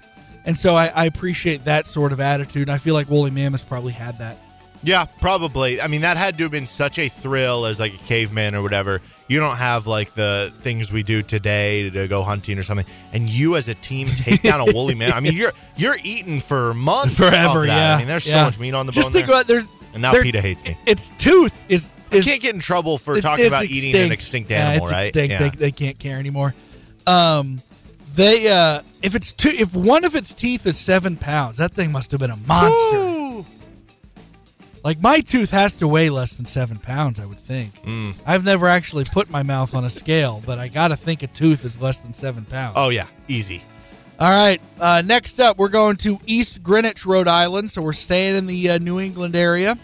And 0.45 0.55
so 0.55 0.75
I, 0.75 0.87
I 0.87 1.05
appreciate 1.05 1.65
that 1.65 1.87
sort 1.87 2.11
of 2.11 2.19
attitude. 2.19 2.63
And 2.63 2.71
I 2.71 2.77
feel 2.77 2.93
like 2.93 3.09
Woolly 3.09 3.31
Mammoth 3.31 3.67
probably 3.67 3.93
had 3.93 4.19
that. 4.19 4.37
Yeah, 4.83 5.05
probably. 5.05 5.81
I 5.81 5.87
mean, 5.87 6.01
that 6.01 6.15
had 6.15 6.37
to 6.37 6.43
have 6.43 6.51
been 6.51 6.67
such 6.67 6.99
a 6.99 7.09
thrill 7.09 7.65
as 7.65 7.79
like 7.79 7.95
a 7.95 7.97
caveman 8.05 8.53
or 8.53 8.61
whatever. 8.61 9.01
You 9.27 9.39
don't 9.39 9.55
have 9.55 9.87
like 9.87 10.13
the 10.13 10.53
things 10.59 10.91
we 10.91 11.01
do 11.01 11.23
today 11.23 11.89
to 11.89 12.07
go 12.07 12.21
hunting 12.21 12.59
or 12.59 12.61
something, 12.63 12.85
and 13.11 13.27
you 13.27 13.55
as 13.55 13.67
a 13.67 13.73
team 13.73 14.05
take 14.07 14.43
down 14.43 14.61
a 14.61 14.71
woolly 14.71 14.93
mammoth. 14.93 15.15
I 15.15 15.21
mean, 15.21 15.33
you're 15.35 15.53
you're 15.75 15.95
eating 16.03 16.39
for 16.39 16.75
months 16.75 17.15
Forever, 17.17 17.65
yeah. 17.65 17.95
I 17.95 17.97
mean, 17.97 18.07
there's 18.07 18.27
Yeah. 18.27 18.41
so 18.43 18.45
much 18.45 18.59
meat 18.59 18.75
on 18.75 18.85
the 18.85 18.91
Just 18.91 19.11
think 19.11 19.25
there. 19.25 19.33
about 19.35 19.47
there's 19.47 19.67
and 19.95 20.01
now 20.03 20.11
PETA 20.13 20.41
hates 20.41 20.63
me. 20.63 20.77
Its 20.85 21.09
tooth 21.17 21.53
is 21.67 21.91
I 22.11 22.17
is 22.17 22.25
can't 22.25 22.41
get 22.41 22.53
in 22.53 22.59
trouble 22.59 22.97
for 22.99 23.17
it- 23.17 23.21
talking 23.21 23.47
about 23.47 23.65
eating 23.65 23.95
an 23.95 24.11
extinct 24.11 24.51
animal, 24.51 24.87
yeah, 24.89 24.93
right? 24.95 25.05
Extinct. 25.07 25.31
Yeah. 25.31 25.49
They, 25.49 25.49
they 25.49 25.71
can't 25.71 25.97
care 25.97 26.19
anymore. 26.19 26.53
Um, 27.07 27.61
they 28.13 28.47
uh, 28.47 28.81
if 29.01 29.15
it's 29.15 29.31
two, 29.31 29.49
if 29.49 29.73
one 29.73 30.03
of 30.03 30.15
its 30.15 30.33
teeth 30.33 30.67
is 30.67 30.77
seven 30.77 31.17
pounds, 31.17 31.57
that 31.57 31.71
thing 31.71 31.91
must 31.91 32.11
have 32.11 32.19
been 32.19 32.31
a 32.31 32.37
monster. 32.37 33.49
Like 34.83 35.01
my 35.01 35.19
tooth 35.21 35.49
has 35.49 35.75
to 35.77 35.87
weigh 35.87 36.11
less 36.11 36.35
than 36.35 36.45
seven 36.45 36.77
pounds, 36.77 37.19
I 37.19 37.25
would 37.25 37.39
think. 37.39 37.73
Mm. 37.83 38.13
I've 38.25 38.45
never 38.45 38.67
actually 38.67 39.03
put 39.05 39.31
my 39.31 39.41
mouth 39.41 39.73
on 39.73 39.83
a 39.83 39.89
scale, 39.89 40.43
but 40.45 40.59
I 40.59 40.67
gotta 40.67 40.95
think 40.95 41.23
a 41.23 41.27
tooth 41.27 41.65
is 41.65 41.81
less 41.81 42.01
than 42.01 42.13
seven 42.13 42.45
pounds. 42.45 42.73
Oh 42.77 42.89
yeah, 42.89 43.07
easy. 43.27 43.63
All 44.17 44.29
right. 44.29 44.61
Uh, 44.79 45.01
next 45.05 45.39
up, 45.39 45.57
we're 45.57 45.67
going 45.67 45.97
to 45.97 46.19
East 46.25 46.63
Greenwich, 46.63 47.05
Rhode 47.05 47.27
Island. 47.27 47.69
So 47.71 47.81
we're 47.81 47.93
staying 47.93 48.35
in 48.35 48.47
the 48.47 48.71
uh, 48.71 48.77
New 48.77 48.99
England 48.99 49.35
area. 49.35 49.77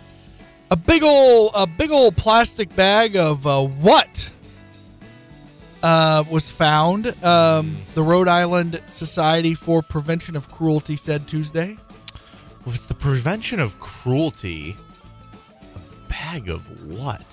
A 0.69 0.75
big 0.77 1.03
old, 1.03 1.51
a 1.53 1.67
big 1.67 1.91
old 1.91 2.15
plastic 2.15 2.73
bag 2.75 3.17
of 3.17 3.45
uh, 3.45 3.61
what 3.61 4.29
uh, 5.83 6.23
was 6.29 6.49
found. 6.49 7.07
Um, 7.23 7.77
the 7.93 8.03
Rhode 8.03 8.29
Island 8.29 8.81
Society 8.85 9.53
for 9.53 9.81
Prevention 9.81 10.37
of 10.37 10.49
Cruelty 10.49 10.95
said 10.95 11.27
Tuesday. 11.27 11.77
Well, 12.63 12.69
if 12.69 12.75
it's 12.75 12.85
the 12.85 12.93
prevention 12.93 13.59
of 13.59 13.79
cruelty, 13.79 14.77
a 15.75 16.09
bag 16.09 16.47
of 16.47 16.87
what? 16.87 17.25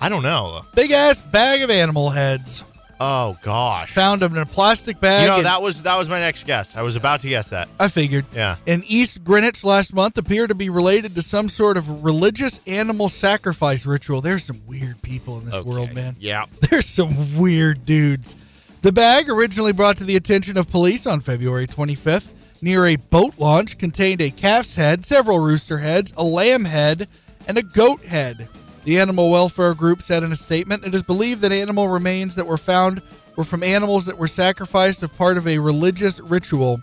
I 0.00 0.08
don't 0.08 0.22
know. 0.22 0.64
Big 0.74 0.92
ass 0.92 1.22
bag 1.22 1.62
of 1.62 1.70
animal 1.70 2.10
heads. 2.10 2.62
Oh 3.02 3.38
gosh. 3.42 3.94
Found 3.94 4.20
them 4.20 4.36
in 4.36 4.42
a 4.42 4.46
plastic 4.46 5.00
bag. 5.00 5.22
you 5.22 5.28
know 5.28 5.42
that 5.42 5.62
was 5.62 5.82
that 5.84 5.96
was 5.96 6.08
my 6.08 6.20
next 6.20 6.44
guess. 6.46 6.76
I 6.76 6.82
was 6.82 6.96
about 6.96 7.20
to 7.20 7.28
guess 7.30 7.48
that. 7.50 7.68
I 7.78 7.88
figured. 7.88 8.26
Yeah. 8.34 8.56
in 8.66 8.84
East 8.86 9.24
Greenwich 9.24 9.64
last 9.64 9.94
month 9.94 10.18
appear 10.18 10.46
to 10.46 10.54
be 10.54 10.68
related 10.68 11.14
to 11.14 11.22
some 11.22 11.48
sort 11.48 11.78
of 11.78 12.04
religious 12.04 12.60
animal 12.66 13.08
sacrifice 13.08 13.86
ritual. 13.86 14.20
There's 14.20 14.44
some 14.44 14.60
weird 14.66 15.00
people 15.00 15.38
in 15.38 15.46
this 15.46 15.54
Okay. 15.54 15.68
world, 15.70 15.94
man. 15.94 16.16
Yeah. 16.20 16.44
There's 16.70 16.86
some 16.86 17.38
weird 17.38 17.86
dudes. 17.86 18.36
The 18.82 18.92
bag, 18.92 19.28
originally 19.30 19.72
brought 19.72 19.96
to 19.98 20.04
the 20.04 20.16
attention 20.16 20.56
of 20.58 20.68
police 20.70 21.06
on 21.06 21.20
February 21.20 21.66
25th 21.66 22.28
near 22.62 22.84
a 22.86 22.96
boat 22.96 23.34
launch, 23.38 23.78
contained 23.78 24.20
a 24.20 24.30
calf's 24.30 24.74
head, 24.74 25.06
several 25.06 25.38
rooster 25.38 25.78
heads, 25.78 26.12
a 26.18 26.22
lamb 26.24 26.66
head, 26.66 27.08
and 27.48 27.56
a 27.56 27.62
goat 27.62 28.02
head. 28.02 28.48
The 28.84 28.98
animal 28.98 29.30
welfare 29.30 29.74
group 29.74 30.02
said 30.02 30.22
in 30.22 30.32
a 30.32 30.36
statement 30.36 30.84
it 30.84 30.94
is 30.94 31.02
believed 31.02 31.42
that 31.42 31.52
animal 31.52 31.88
remains 31.88 32.34
that 32.36 32.46
were 32.46 32.58
found 32.58 33.02
were 33.36 33.44
from 33.44 33.62
animals 33.62 34.06
that 34.06 34.16
were 34.18 34.28
sacrificed 34.28 35.02
as 35.02 35.10
part 35.10 35.36
of 35.36 35.46
a 35.46 35.58
religious 35.58 36.20
ritual. 36.20 36.80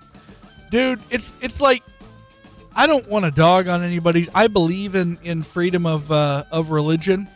Dude, 0.72 1.00
it's 1.10 1.32
it's 1.42 1.62
like 1.62 1.84
I 2.76 2.86
don't 2.86 3.08
want 3.08 3.26
to 3.26 3.32
dog 3.32 3.68
on 3.68 3.84
anybody's. 3.84 4.30
I 4.36 4.48
believe 4.48 4.96
in 4.96 5.18
in 5.24 5.44
freedom 5.44 5.86
of 5.86 6.12
uh, 6.12 6.44
of 6.52 6.70
religion, 6.70 7.28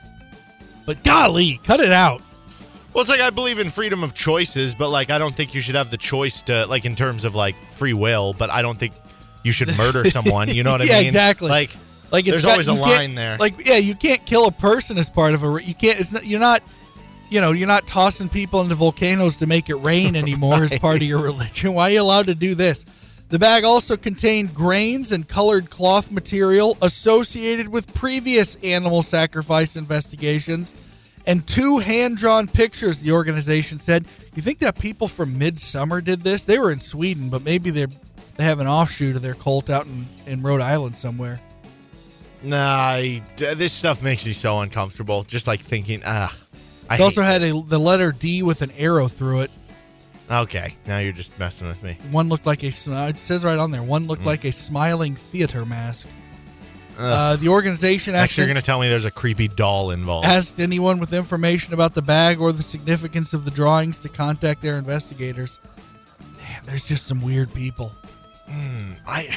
but 0.86 1.04
golly, 1.04 1.60
cut 1.64 1.80
it 1.80 1.92
out. 1.92 2.22
Well, 2.94 3.02
it's 3.02 3.10
like 3.10 3.22
I 3.22 3.30
believe 3.30 3.60
in 3.60 3.70
freedom 3.70 4.04
of 4.04 4.14
choices, 4.14 4.76
but 4.76 4.90
like 4.90 5.10
I 5.10 5.18
don't 5.18 5.36
think 5.36 5.56
you 5.56 5.62
should 5.62 5.76
have 5.76 5.90
the 5.90 5.98
choice 5.98 6.44
to 6.44 6.66
like 6.68 6.86
in 6.86 6.96
terms 6.96 7.24
of 7.24 7.34
like 7.34 7.56
free 7.72 7.94
will, 7.94 8.34
but 8.34 8.50
I 8.50 8.62
don't 8.62 8.78
think 8.78 8.94
you 9.44 9.52
should 9.52 9.76
murder 9.78 10.06
someone. 10.10 10.50
You 10.50 10.64
know 10.64 10.72
what 10.72 10.82
I 10.82 10.86
yeah, 10.86 11.00
mean? 11.00 11.08
exactly. 11.08 11.50
Like 11.50 11.72
like 12.12 12.26
it's 12.26 12.32
there's 12.32 12.44
got- 12.44 12.52
always 12.52 12.68
a 12.68 12.74
line 12.74 13.16
there. 13.16 13.38
Like 13.38 13.66
yeah, 13.66 13.78
you 13.78 13.96
can't 13.96 14.26
kill 14.26 14.46
a 14.48 14.52
person 14.52 14.98
as 14.98 15.10
part 15.10 15.34
of 15.34 15.44
a. 15.44 15.64
You 15.64 15.76
can't. 15.76 16.00
It's 16.00 16.12
not. 16.12 16.26
You're 16.26 16.40
not. 16.40 16.64
You 17.30 17.40
know, 17.40 17.54
you're 17.54 17.68
not 17.68 17.88
tossing 17.88 18.28
people 18.28 18.60
into 18.62 18.76
volcanoes 18.76 19.38
to 19.38 19.48
make 19.48 19.70
it 19.70 19.76
rain 19.76 20.18
anymore 20.18 20.64
as 20.66 20.78
part 20.80 20.98
of 20.98 21.04
your 21.04 21.22
religion. 21.22 21.74
Why 21.74 21.88
are 21.90 21.92
you 21.94 22.02
allowed 22.02 22.28
to 22.28 22.36
do 22.36 22.56
this? 22.56 22.86
The 23.30 23.40
bag 23.40 23.64
also 23.64 23.96
contained 23.96 24.54
grains 24.54 25.14
and 25.14 25.26
colored 25.26 25.70
cloth 25.70 26.12
material 26.12 26.78
associated 26.82 27.70
with 27.70 27.94
previous 27.94 28.56
animal 28.56 29.02
sacrifice 29.02 29.78
investigations 29.78 30.74
and 31.26 31.48
two 31.48 31.78
hand 31.78 32.18
drawn 32.18 32.50
pictures, 32.50 32.98
the 32.98 33.14
organization 33.14 33.80
said. 33.80 34.04
You 34.36 34.42
think 34.42 34.60
that 34.60 34.78
people 34.78 35.08
from 35.08 35.38
Midsummer 35.38 36.02
did 36.02 36.22
this? 36.22 36.44
They 36.44 36.60
were 36.60 36.72
in 36.72 36.82
Sweden, 36.82 37.30
but 37.30 37.42
maybe 37.44 37.70
they're, 37.70 37.88
they 38.36 38.44
have 38.44 38.60
an 38.60 38.68
offshoot 38.68 39.16
of 39.16 39.22
their 39.22 39.36
cult 39.36 39.70
out 39.70 39.86
in, 39.86 40.08
in 40.26 40.42
Rhode 40.42 40.60
Island 40.62 40.98
somewhere. 40.98 41.40
Nah, 42.44 42.58
I, 42.58 43.24
this 43.38 43.74
stuff 43.74 44.02
makes 44.02 44.26
me 44.26 44.34
so 44.34 44.60
uncomfortable. 44.62 45.24
Just 45.24 45.48
like 45.48 45.62
thinking, 45.62 46.02
ah. 46.06 46.36
I 46.90 46.96
It 46.96 47.02
also 47.02 47.22
had 47.22 47.42
a, 47.44 47.62
the 47.62 47.80
letter 47.80 48.12
D 48.12 48.44
with 48.44 48.62
an 48.62 48.72
arrow 48.78 49.08
through 49.08 49.42
it. 49.42 49.52
Okay, 50.30 50.76
now 50.88 51.00
you're 51.00 51.12
just 51.12 51.38
messing 51.40 51.68
with 51.68 51.82
me. 51.84 51.98
One 52.12 52.30
looked 52.30 52.46
like 52.46 52.64
a. 52.64 52.68
smi- 52.68 53.10
It 53.10 53.18
says 53.18 53.44
right 53.44 53.58
on 53.60 53.72
there. 53.72 53.84
One 53.84 54.06
Mm. 54.06 54.10
looked 54.10 54.26
like 54.26 54.46
a 54.46 54.52
smiling 54.52 55.16
theater 55.16 55.66
mask. 55.66 56.08
Uh, 56.98 57.36
the 57.38 57.48
organization 57.48 58.14
Next, 58.14 58.32
asked, 58.32 58.38
you're 58.38 58.46
gonna 58.48 58.62
tell 58.62 58.80
me 58.80 58.88
there's 58.88 59.06
a 59.06 59.12
creepy 59.12 59.48
doll 59.48 59.92
involved. 59.92 60.28
asked 60.28 60.60
anyone 60.60 61.00
with 61.00 61.14
information 61.14 61.74
about 61.74 61.96
the 61.96 62.02
bag 62.02 62.40
or 62.40 62.52
the 62.52 62.62
significance 62.62 63.34
of 63.34 63.44
the 63.44 63.52
drawings 63.52 63.98
to 64.00 64.10
contact 64.10 64.62
their 64.62 64.78
investigators. 64.78 65.60
Man, 66.38 66.62
there's 66.66 66.86
just 66.86 67.08
some 67.08 67.22
weird 67.22 67.54
people. 67.54 67.92
I 69.08 69.36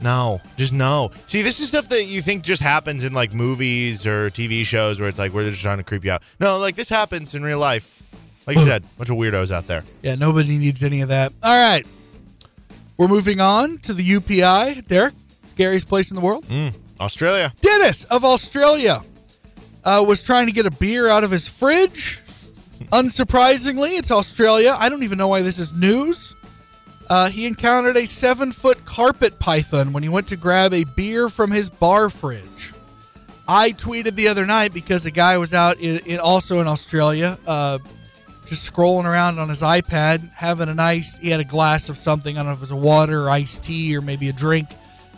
no, 0.00 0.40
just 0.56 0.72
no. 0.72 1.10
See, 1.26 1.42
this 1.42 1.60
is 1.60 1.68
stuff 1.68 1.88
that 1.88 2.04
you 2.06 2.22
think 2.22 2.42
just 2.44 2.62
happens 2.62 3.04
in 3.04 3.12
like 3.12 3.32
movies 3.32 4.06
or 4.06 4.30
TV 4.30 4.64
shows 4.64 5.00
where 5.00 5.08
it's 5.08 5.18
like 5.18 5.32
where 5.32 5.42
they're 5.42 5.52
just 5.52 5.62
trying 5.62 5.78
to 5.78 5.84
creep 5.84 6.04
you 6.04 6.12
out. 6.12 6.22
No, 6.40 6.58
like 6.58 6.76
this 6.76 6.88
happens 6.88 7.34
in 7.34 7.42
real 7.42 7.58
life. 7.58 8.02
Like 8.46 8.56
you 8.56 8.64
said, 8.64 8.82
bunch 8.96 9.10
of 9.10 9.16
weirdos 9.16 9.50
out 9.50 9.66
there. 9.66 9.84
Yeah, 10.00 10.14
nobody 10.14 10.56
needs 10.56 10.82
any 10.82 11.02
of 11.02 11.10
that. 11.10 11.34
All 11.42 11.58
right. 11.58 11.86
We're 12.96 13.08
moving 13.08 13.40
on 13.40 13.78
to 13.78 13.92
the 13.92 14.02
UPI. 14.02 14.86
Derek, 14.88 15.14
scariest 15.46 15.86
place 15.86 16.10
in 16.10 16.16
the 16.16 16.22
world? 16.22 16.46
Mm, 16.46 16.72
Australia. 16.98 17.52
Dennis 17.60 18.04
of 18.04 18.24
Australia 18.24 19.04
uh, 19.84 20.02
was 20.06 20.22
trying 20.22 20.46
to 20.46 20.52
get 20.52 20.64
a 20.64 20.70
beer 20.70 21.08
out 21.08 21.24
of 21.24 21.30
his 21.30 21.46
fridge. 21.46 22.20
Unsurprisingly, 22.92 23.98
it's 23.98 24.10
Australia. 24.10 24.74
I 24.78 24.88
don't 24.88 25.02
even 25.02 25.18
know 25.18 25.28
why 25.28 25.42
this 25.42 25.58
is 25.58 25.72
news. 25.72 26.34
Uh, 27.08 27.30
he 27.30 27.46
encountered 27.46 27.96
a 27.96 28.06
seven 28.06 28.52
foot 28.52 28.84
carpet 28.84 29.38
python 29.38 29.92
when 29.92 30.02
he 30.02 30.08
went 30.08 30.28
to 30.28 30.36
grab 30.36 30.74
a 30.74 30.84
beer 30.84 31.28
from 31.28 31.50
his 31.50 31.70
bar 31.70 32.10
fridge. 32.10 32.72
I 33.46 33.72
tweeted 33.72 34.14
the 34.14 34.28
other 34.28 34.44
night 34.44 34.74
because 34.74 35.06
a 35.06 35.10
guy 35.10 35.38
was 35.38 35.54
out 35.54 35.78
in, 35.78 35.98
in 36.00 36.20
also 36.20 36.60
in 36.60 36.68
Australia, 36.68 37.38
uh, 37.46 37.78
just 38.44 38.70
scrolling 38.70 39.04
around 39.04 39.38
on 39.38 39.48
his 39.48 39.62
iPad, 39.62 40.30
having 40.32 40.68
a 40.68 40.74
nice. 40.74 41.16
He 41.16 41.30
had 41.30 41.40
a 41.40 41.44
glass 41.44 41.88
of 41.88 41.96
something. 41.96 42.36
I 42.36 42.40
don't 42.40 42.46
know 42.46 42.52
if 42.52 42.58
it 42.58 42.60
was 42.60 42.70
a 42.72 42.76
water 42.76 43.24
or 43.24 43.30
iced 43.30 43.62
tea 43.64 43.96
or 43.96 44.02
maybe 44.02 44.28
a 44.28 44.34
drink, 44.34 44.68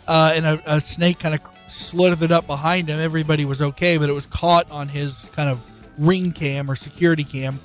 uh, 0.07 0.31
and 0.33 0.45
a, 0.45 0.61
a 0.65 0.79
snake 0.79 1.19
kind 1.19 1.35
of 1.35 1.41
slithered 1.67 2.31
up 2.31 2.47
behind 2.47 2.87
him. 2.87 2.99
Everybody 2.99 3.43
was 3.43 3.61
okay, 3.61 3.97
but 3.97 4.09
it 4.09 4.13
was 4.13 4.27
caught 4.27 4.69
on 4.71 4.87
his 4.87 5.29
kind 5.33 5.49
of 5.49 5.59
ring 5.97 6.31
cam 6.31 6.71
or 6.71 6.75
security 6.77 7.25
cam. 7.25 7.59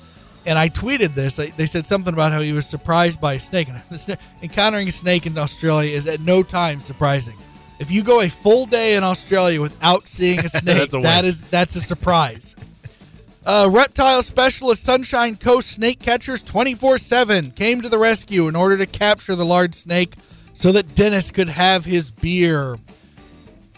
And 0.47 0.57
I 0.57 0.69
tweeted 0.69 1.13
this. 1.13 1.35
They, 1.35 1.65
said 1.65 1.85
something 1.85 2.13
about 2.13 2.31
how 2.31 2.39
he 2.39 2.53
was 2.53 2.65
surprised 2.65 3.19
by 3.19 3.33
a 3.33 3.39
snake. 3.39 3.67
And 3.67 4.17
encountering 4.41 4.87
a 4.87 4.91
snake 4.91 5.25
in 5.25 5.37
Australia 5.37 5.95
is 5.95 6.07
at 6.07 6.21
no 6.21 6.41
time 6.41 6.79
surprising. 6.79 7.35
If 7.79 7.91
you 7.91 8.01
go 8.01 8.21
a 8.21 8.29
full 8.29 8.65
day 8.65 8.95
in 8.95 9.03
Australia 9.03 9.61
without 9.61 10.07
seeing 10.07 10.39
a 10.39 10.49
snake, 10.49 10.63
That's 10.89 10.93
a 10.93 11.01
that 11.01 11.25
is 11.25 11.43
that's 11.43 11.75
a 11.75 11.81
surprise. 11.81 12.55
Uh, 13.45 13.69
reptile 13.71 14.23
specialist 14.23 14.83
Sunshine 14.83 15.35
Coast 15.35 15.69
snake 15.71 15.99
catchers 15.99 16.41
24 16.43 16.97
7 16.97 17.51
came 17.51 17.81
to 17.81 17.89
the 17.89 17.97
rescue 17.97 18.47
in 18.47 18.55
order 18.55 18.77
to 18.77 18.85
capture 18.85 19.35
the 19.35 19.45
large 19.45 19.75
snake 19.75 20.15
so 20.53 20.71
that 20.71 20.95
Dennis 20.95 21.29
could 21.29 21.49
have 21.49 21.85
his 21.85 22.09
beer. 22.09 22.79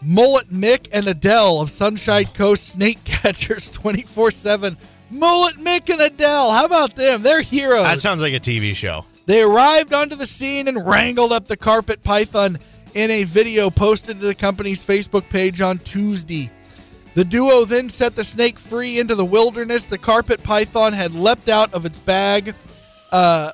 Mullet 0.01 0.51
Mick 0.51 0.87
and 0.91 1.07
Adele 1.07 1.59
of 1.61 1.69
Sunshine 1.69 2.25
Coast 2.25 2.67
Snake 2.69 3.03
Catchers 3.03 3.69
24 3.69 4.31
7. 4.31 4.77
Mullet 5.11 5.57
Mick 5.57 5.89
and 5.89 6.01
Adele, 6.01 6.51
how 6.51 6.65
about 6.65 6.95
them? 6.95 7.23
They're 7.23 7.41
heroes. 7.41 7.83
That 7.83 7.99
sounds 7.99 8.21
like 8.21 8.33
a 8.33 8.39
TV 8.39 8.75
show. 8.75 9.05
They 9.25 9.41
arrived 9.41 9.93
onto 9.93 10.15
the 10.15 10.25
scene 10.25 10.67
and 10.67 10.85
wrangled 10.85 11.31
up 11.31 11.47
the 11.47 11.57
carpet 11.57 12.03
python 12.03 12.59
in 12.93 13.11
a 13.11 13.23
video 13.23 13.69
posted 13.69 14.19
to 14.21 14.27
the 14.27 14.35
company's 14.35 14.83
Facebook 14.83 15.29
page 15.29 15.61
on 15.61 15.79
Tuesday. 15.79 16.49
The 17.15 17.23
duo 17.23 17.65
then 17.65 17.89
set 17.89 18.15
the 18.15 18.23
snake 18.23 18.57
free 18.59 18.99
into 18.99 19.15
the 19.15 19.25
wilderness. 19.25 19.87
The 19.87 19.97
carpet 19.97 20.43
python 20.43 20.93
had 20.93 21.13
leapt 21.13 21.49
out 21.49 21.73
of 21.73 21.85
its 21.85 21.99
bag, 21.99 22.53
uh, 23.11 23.51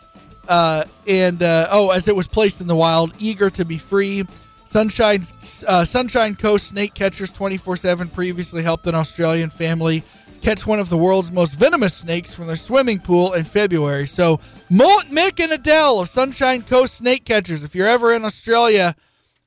uh, 0.47 0.83
and 1.07 1.41
uh, 1.41 1.67
oh, 1.71 1.91
as 1.91 2.07
it 2.07 2.15
was 2.15 2.27
placed 2.27 2.61
in 2.61 2.67
the 2.67 2.75
wild, 2.75 3.13
eager 3.17 3.49
to 3.51 3.65
be 3.65 3.77
free. 3.77 4.23
Sunshine 4.65 5.23
uh, 5.67 5.85
Sunshine 5.85 6.35
Coast 6.35 6.67
Snake 6.67 6.93
Catchers 6.93 7.31
24 7.31 7.77
7 7.77 8.09
previously 8.09 8.61
helped 8.61 8.87
an 8.87 8.95
Australian 8.95 9.49
family 9.49 10.03
catch 10.45 10.67
one 10.67 10.77
of 10.77 10.89
the 10.89 10.97
world's 10.97 11.31
most 11.31 11.55
venomous 11.55 11.95
snakes 11.95 12.31
from 12.31 12.45
their 12.45 12.55
swimming 12.55 12.99
pool 12.99 13.33
in 13.33 13.43
February. 13.43 14.05
So, 14.05 14.39
Mullet 14.69 15.07
Mick 15.07 15.43
and 15.43 15.51
Adele 15.51 16.01
of 16.01 16.07
Sunshine 16.07 16.61
Coast 16.61 16.93
Snake 16.93 17.25
Catchers, 17.25 17.63
if 17.63 17.73
you're 17.73 17.87
ever 17.87 18.13
in 18.13 18.23
Australia 18.23 18.95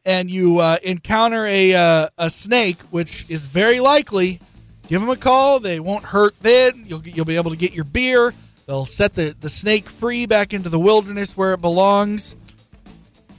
and 0.04 0.28
you 0.28 0.58
uh, 0.58 0.78
encounter 0.82 1.46
a, 1.46 1.72
uh, 1.72 2.08
a 2.18 2.28
snake, 2.28 2.80
which 2.90 3.24
is 3.28 3.44
very 3.44 3.78
likely, 3.78 4.40
give 4.88 5.00
them 5.00 5.08
a 5.08 5.14
call. 5.14 5.60
They 5.60 5.78
won't 5.78 6.02
hurt 6.02 6.34
then. 6.42 6.82
You'll, 6.84 7.06
you'll 7.06 7.24
be 7.24 7.36
able 7.36 7.52
to 7.52 7.56
get 7.56 7.74
your 7.74 7.84
beer. 7.84 8.34
They'll 8.66 8.84
set 8.84 9.14
the, 9.14 9.36
the 9.38 9.48
snake 9.48 9.88
free 9.88 10.26
back 10.26 10.52
into 10.52 10.68
the 10.68 10.80
wilderness 10.80 11.36
where 11.36 11.52
it 11.52 11.60
belongs. 11.60 12.34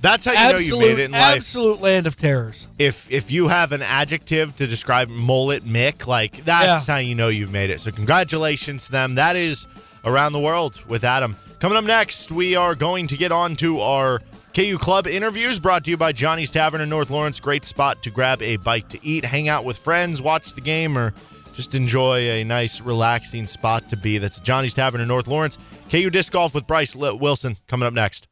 That's 0.02 0.24
how 0.26 0.32
you 0.32 0.38
absolute, 0.38 0.70
know 0.80 0.86
you 0.88 0.96
made 0.96 1.02
it 1.02 1.06
in 1.06 1.12
life. 1.12 1.38
Absolute 1.38 1.82
land 1.82 2.08
of 2.08 2.16
terrors. 2.16 2.68
If 2.78 3.12
if 3.12 3.32
you 3.32 3.50
have 3.50 3.72
an 3.74 3.82
adjective 3.82 4.56
to 4.58 4.66
describe 4.68 5.10
mullet 5.10 5.66
Mick, 5.66 6.08
like 6.08 6.46
that's 6.46 6.88
Yeah. 6.88 6.94
how 6.96 7.00
you 7.00 7.16
know 7.16 7.28
you've 7.28 7.52
made 7.52 7.70
it. 7.70 7.82
So 7.82 7.92
congratulations 7.92 8.86
to 8.86 8.92
them. 8.92 9.16
That 9.16 9.36
is 9.36 9.68
around 10.06 10.32
the 10.34 10.40
world 10.40 10.82
with 10.88 11.04
Adam. 11.04 11.36
Coming 11.60 11.78
up 11.78 11.84
next, 11.84 12.32
we 12.32 12.56
are 12.56 12.76
going 12.76 13.08
to 13.08 13.18
get 13.18 13.34
on 13.34 13.58
to 13.58 13.82
our 13.82 14.22
KU 14.56 14.78
Club 14.78 15.06
interviews 15.06 15.60
brought 15.60 15.84
to 15.84 15.90
you 15.92 15.98
by 15.98 16.14
Johnny's 16.14 16.50
Tavern 16.52 16.80
in 16.80 16.88
North 16.88 17.10
Lawrence. 17.10 17.42
Great 17.42 17.66
spot 17.66 18.02
to 18.04 18.10
grab 18.10 18.42
a 18.42 18.56
bite 18.56 18.90
to 18.92 19.06
eat, 19.06 19.26
hang 19.26 19.50
out 19.50 19.66
with 19.66 19.78
friends, 19.78 20.22
watch 20.22 20.54
the 20.54 20.62
game, 20.62 20.98
or 20.98 21.14
just 21.54 21.76
enjoy 21.76 22.20
a 22.20 22.46
nice, 22.46 22.80
relaxing 22.80 23.46
spot 23.48 23.90
to 23.90 23.98
be. 23.98 24.18
That's 24.18 24.40
Johnny's 24.40 24.74
Tavern 24.74 25.02
in 25.02 25.10
North 25.10 25.28
Lawrence. 25.28 25.58
KU 25.92 26.10
Disc 26.10 26.32
Golf 26.32 26.56
with 26.56 26.66
Bryce 26.66 26.96
Wilson 26.96 27.58
coming 27.68 27.86
up 27.86 27.94
next. 27.94 28.29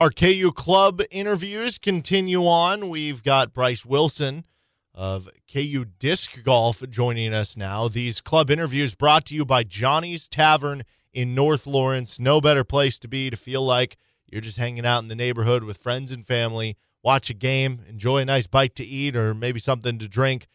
Our 0.00 0.10
KU 0.10 0.50
Club 0.50 1.02
interviews 1.12 1.78
continue 1.78 2.46
on. 2.48 2.88
We've 2.88 3.22
got 3.22 3.54
Bryce 3.54 3.86
Wilson 3.86 4.44
of 4.92 5.28
KU 5.50 5.84
Disc 5.84 6.42
Golf 6.42 6.82
joining 6.90 7.32
us 7.32 7.56
now. 7.56 7.86
These 7.86 8.20
club 8.20 8.50
interviews 8.50 8.96
brought 8.96 9.24
to 9.26 9.36
you 9.36 9.44
by 9.44 9.62
Johnny's 9.62 10.26
Tavern 10.26 10.82
in 11.12 11.32
North 11.32 11.64
Lawrence. 11.64 12.18
No 12.18 12.40
better 12.40 12.64
place 12.64 12.98
to 12.98 13.08
be 13.08 13.30
to 13.30 13.36
feel 13.36 13.64
like 13.64 13.96
you're 14.26 14.40
just 14.40 14.58
hanging 14.58 14.84
out 14.84 15.04
in 15.04 15.08
the 15.08 15.14
neighborhood 15.14 15.62
with 15.62 15.76
friends 15.76 16.10
and 16.10 16.26
family, 16.26 16.76
watch 17.04 17.30
a 17.30 17.34
game, 17.34 17.82
enjoy 17.88 18.18
a 18.18 18.24
nice 18.24 18.48
bite 18.48 18.74
to 18.74 18.84
eat, 18.84 19.14
or 19.14 19.32
maybe 19.32 19.60
something 19.60 20.00
to 20.00 20.08
drink. 20.08 20.48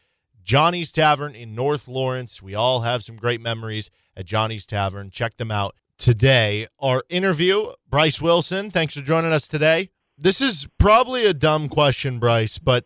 Johnny's 0.44 0.92
Tavern 0.92 1.34
in 1.34 1.56
North 1.56 1.88
Lawrence. 1.88 2.42
We 2.42 2.56
all 2.56 2.82
have 2.82 3.06
some 3.06 3.16
great 3.16 3.40
memories 3.40 3.90
at 4.18 4.26
Johnny's 4.26 4.66
Tavern. 4.66 5.10
Check 5.10 5.38
them 5.38 5.50
out 5.50 5.78
today. 6.00 6.66
Our 6.80 7.04
interview, 7.10 7.74
Bryce 7.90 8.20
Wilson. 8.20 8.72
Thanks 8.72 8.96
for 8.96 9.02
joining 9.02 9.32
us 9.32 9.48
today. 9.48 9.90
This 10.18 10.42
is 10.42 10.68
probably 10.80 11.26
a 11.26 11.34
dumb 11.34 11.70
question, 11.70 12.18
Bryce, 12.18 12.58
but 12.58 12.86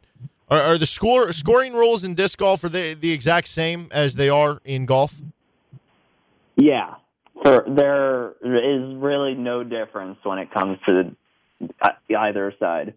are, 0.49 0.59
are 0.59 0.77
the 0.77 0.85
score 0.85 1.31
scoring 1.31 1.73
rules 1.73 2.03
in 2.03 2.15
disc 2.15 2.37
golf 2.37 2.63
are 2.63 2.69
they 2.69 2.93
the 2.93 3.11
exact 3.11 3.47
same 3.47 3.87
as 3.91 4.15
they 4.15 4.29
are 4.29 4.59
in 4.65 4.85
golf? 4.85 5.21
Yeah, 6.55 6.95
for 7.41 7.65
there 7.67 8.33
is 8.43 8.95
really 8.95 9.33
no 9.33 9.63
difference 9.63 10.17
when 10.23 10.37
it 10.37 10.51
comes 10.51 10.77
to 10.85 11.13
the, 11.59 11.69
uh, 11.81 11.89
either 12.19 12.53
side. 12.59 12.93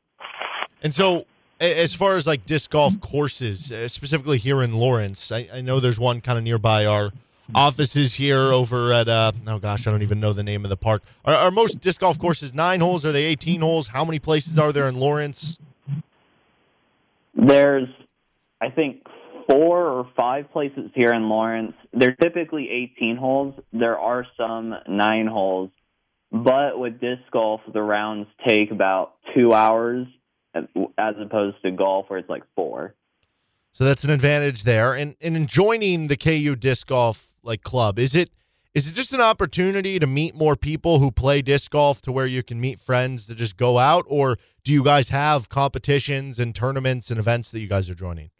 And 0.83 0.93
so, 0.93 1.25
as 1.59 1.95
far 1.95 2.17
as 2.17 2.27
like 2.27 2.45
disc 2.45 2.71
golf 2.71 3.01
courses, 3.01 3.73
uh, 3.73 3.89
specifically 3.89 4.39
here 4.39 4.63
in 4.63 4.75
Lawrence, 4.75 5.33
I, 5.33 5.49
I 5.53 5.61
know 5.63 5.81
there's 5.81 5.99
one 5.99 6.21
kind 6.21 6.37
of 6.37 6.45
nearby 6.45 6.85
our 6.85 7.13
offices 7.55 8.15
here 8.15 8.53
over 8.53 8.93
at 8.93 9.09
uh 9.09 9.33
oh 9.47 9.59
gosh, 9.59 9.87
I 9.87 9.91
don't 9.91 10.03
even 10.03 10.21
know 10.21 10.33
the 10.33 10.43
name 10.43 10.65
of 10.65 10.69
the 10.69 10.77
park. 10.77 11.03
Are, 11.25 11.35
are 11.35 11.51
most 11.51 11.81
disc 11.81 12.01
golf 12.01 12.19
courses 12.19 12.55
nine 12.55 12.81
holes? 12.81 13.05
Are 13.05 13.13
they 13.13 13.25
18 13.25 13.61
holes? 13.61 13.89
How 13.89 14.05
many 14.05 14.19
places 14.19 14.59
are 14.59 14.73
there 14.73 14.89
in 14.89 14.97
Lawrence? 14.97 15.59
There's, 17.35 17.89
I 18.61 18.71
think, 18.71 19.07
four 19.49 19.87
or 19.87 20.09
five 20.17 20.51
places 20.53 20.91
here 20.95 21.13
in 21.13 21.29
Lawrence. 21.29 21.75
They're 21.93 22.17
typically 22.17 22.69
18 22.97 23.17
holes. 23.17 23.55
There 23.73 23.99
are 23.99 24.27
some 24.37 24.75
nine 24.89 25.27
holes, 25.27 25.71
but 26.33 26.79
with 26.79 27.01
disc 27.01 27.23
golf, 27.31 27.61
the 27.73 27.83
rounds 27.83 28.29
take 28.47 28.71
about 28.71 29.15
two 29.35 29.53
hours 29.53 30.07
as 30.55 31.15
opposed 31.21 31.57
to 31.63 31.71
golf 31.71 32.07
where 32.09 32.19
it's 32.19 32.29
like 32.29 32.45
four. 32.55 32.95
So 33.73 33.85
that's 33.85 34.05
an 34.05 34.11
advantage 34.11 34.65
there. 34.65 34.95
And 34.95 35.17
and 35.21 35.37
in 35.37 35.47
joining 35.47 36.07
the 36.07 36.17
KU 36.17 36.57
disc 36.57 36.87
golf 36.87 37.35
like 37.47 37.63
club, 37.63 37.99
is 37.99 38.15
it 38.15 38.31
is 38.75 38.87
it 38.87 38.95
just 38.95 39.15
an 39.15 39.23
opportunity 39.23 39.99
to 39.99 40.07
meet 40.07 40.35
more 40.35 40.55
people 40.55 40.99
who 40.99 41.11
play 41.11 41.41
disc 41.41 41.71
golf 41.71 42.03
to 42.03 42.13
where 42.13 42.27
you 42.27 42.43
can 42.43 42.61
meet 42.61 42.79
friends 42.79 43.27
to 43.27 43.35
just 43.35 43.57
go 43.57 43.79
out, 43.79 44.05
or 44.07 44.37
do 44.65 44.73
you 44.73 44.85
guys 44.85 45.09
have 45.09 45.49
competitions 45.49 46.39
and 46.39 46.55
tournaments 46.55 47.11
and 47.11 47.19
events 47.19 47.51
that 47.53 47.61
you 47.61 47.69
guys 47.69 47.89
are 47.89 47.95
joining? 47.95 48.31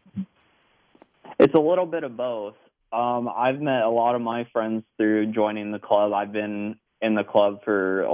It's 1.39 1.55
a 1.55 1.61
little 1.61 1.87
bit 1.87 2.05
of 2.05 2.17
both. 2.17 2.55
Um, 2.93 3.29
I've 3.29 3.61
met 3.61 3.83
a 3.83 3.91
lot 3.91 4.15
of 4.15 4.21
my 4.21 4.47
friends 4.53 4.85
through 4.97 5.33
joining 5.33 5.73
the 5.73 5.79
club. 5.79 6.13
I've 6.13 6.33
been 6.33 6.77
in 7.01 7.15
the 7.15 7.25
club 7.25 7.61
for 7.65 8.05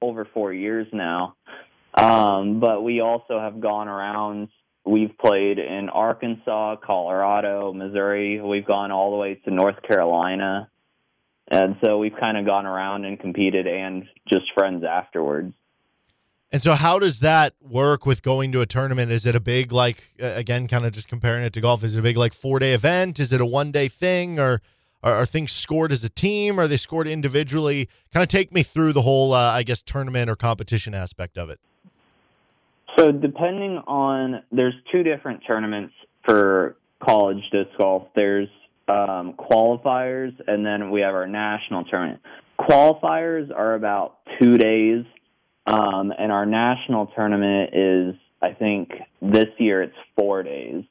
over 0.00 0.26
four 0.32 0.52
years 0.52 0.86
now. 0.92 1.36
Um, 1.94 2.60
but 2.60 2.82
we 2.82 3.00
also 3.00 3.40
have 3.40 3.60
gone 3.60 3.88
around. 3.88 4.48
We've 4.86 5.16
played 5.18 5.58
in 5.58 5.88
Arkansas, 5.88 6.76
Colorado, 6.84 7.72
Missouri. 7.72 8.40
We've 8.40 8.66
gone 8.66 8.92
all 8.92 9.10
the 9.10 9.16
way 9.16 9.34
to 9.44 9.50
North 9.50 9.82
Carolina. 9.82 10.70
And 11.50 11.76
so 11.84 11.98
we've 11.98 12.16
kind 12.18 12.36
of 12.36 12.46
gone 12.46 12.66
around 12.66 13.04
and 13.04 13.18
competed 13.18 13.66
and 13.66 14.04
just 14.28 14.44
friends 14.54 14.84
afterwards. 14.84 15.54
And 16.52 16.62
so, 16.62 16.74
how 16.74 17.00
does 17.00 17.20
that 17.20 17.54
work 17.60 18.06
with 18.06 18.22
going 18.22 18.52
to 18.52 18.60
a 18.60 18.66
tournament? 18.66 19.10
Is 19.10 19.26
it 19.26 19.34
a 19.34 19.40
big, 19.40 19.72
like, 19.72 20.14
again, 20.20 20.68
kind 20.68 20.86
of 20.86 20.92
just 20.92 21.08
comparing 21.08 21.44
it 21.44 21.52
to 21.54 21.60
golf? 21.60 21.82
Is 21.82 21.96
it 21.96 21.98
a 21.98 22.02
big, 22.02 22.16
like, 22.16 22.32
four 22.32 22.60
day 22.60 22.72
event? 22.72 23.18
Is 23.18 23.32
it 23.32 23.40
a 23.40 23.46
one 23.46 23.72
day 23.72 23.88
thing? 23.88 24.38
Or 24.38 24.62
are, 25.02 25.14
are 25.14 25.26
things 25.26 25.50
scored 25.50 25.90
as 25.90 26.04
a 26.04 26.08
team? 26.08 26.60
Are 26.60 26.68
they 26.68 26.76
scored 26.76 27.08
individually? 27.08 27.88
Kind 28.12 28.22
of 28.22 28.28
take 28.28 28.52
me 28.52 28.62
through 28.62 28.92
the 28.92 29.02
whole, 29.02 29.32
uh, 29.32 29.52
I 29.52 29.64
guess, 29.64 29.82
tournament 29.82 30.30
or 30.30 30.36
competition 30.36 30.94
aspect 30.94 31.36
of 31.36 31.50
it. 31.50 31.58
So 32.98 33.12
depending 33.12 33.78
on 33.86 34.42
there's 34.50 34.74
two 34.90 35.02
different 35.02 35.42
tournaments 35.46 35.94
for 36.24 36.76
college 37.02 37.42
disc 37.52 37.70
golf. 37.78 38.08
There's 38.14 38.48
um, 38.88 39.34
qualifiers, 39.34 40.32
and 40.46 40.64
then 40.64 40.90
we 40.90 41.00
have 41.00 41.14
our 41.14 41.26
national 41.26 41.84
tournament. 41.84 42.20
Qualifiers 42.58 43.50
are 43.54 43.74
about 43.74 44.18
two 44.38 44.58
days, 44.58 45.04
um, 45.66 46.12
and 46.16 46.32
our 46.32 46.46
national 46.46 47.06
tournament 47.08 47.70
is, 47.74 48.14
I 48.40 48.52
think, 48.52 48.90
this 49.20 49.48
year 49.58 49.82
it's 49.82 49.96
four 50.16 50.42
days. 50.42 50.84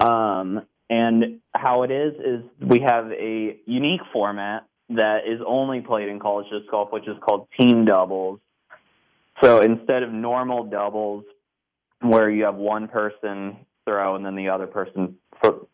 Um, 0.00 0.62
and 0.90 1.40
how 1.54 1.82
it 1.82 1.90
is 1.90 2.14
is 2.14 2.44
we 2.60 2.80
have 2.80 3.10
a 3.10 3.56
unique 3.66 4.02
format 4.12 4.66
that 4.90 5.20
is 5.26 5.40
only 5.46 5.80
played 5.80 6.08
in 6.08 6.20
college 6.20 6.46
disc 6.50 6.70
golf, 6.70 6.92
which 6.92 7.08
is 7.08 7.16
called 7.20 7.48
team 7.58 7.84
doubles. 7.84 8.38
So 9.42 9.60
instead 9.60 10.02
of 10.02 10.12
normal 10.12 10.64
doubles, 10.64 11.24
where 12.04 12.30
you 12.30 12.44
have 12.44 12.56
one 12.56 12.88
person 12.88 13.56
throw 13.84 14.16
and 14.16 14.24
then 14.24 14.36
the 14.36 14.48
other 14.48 14.66
person 14.66 15.16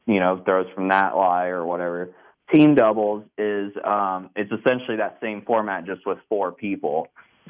you 0.06 0.18
know 0.20 0.42
throws 0.44 0.66
from 0.74 0.88
that 0.88 1.16
lie 1.16 1.46
or 1.46 1.64
whatever. 1.64 2.12
Team 2.52 2.74
doubles 2.74 3.24
is 3.38 3.72
um 3.84 4.30
it's 4.34 4.50
essentially 4.52 4.96
that 4.96 5.18
same 5.20 5.42
format 5.46 5.86
just 5.86 6.06
with 6.06 6.18
four 6.28 6.52
people. 6.52 7.08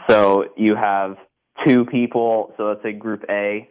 So 0.08 0.46
you 0.56 0.74
have 0.76 1.16
two 1.66 1.84
people 1.84 2.52
so 2.56 2.64
let's 2.64 2.82
say 2.82 2.92
group 2.92 3.24
a 3.28 3.68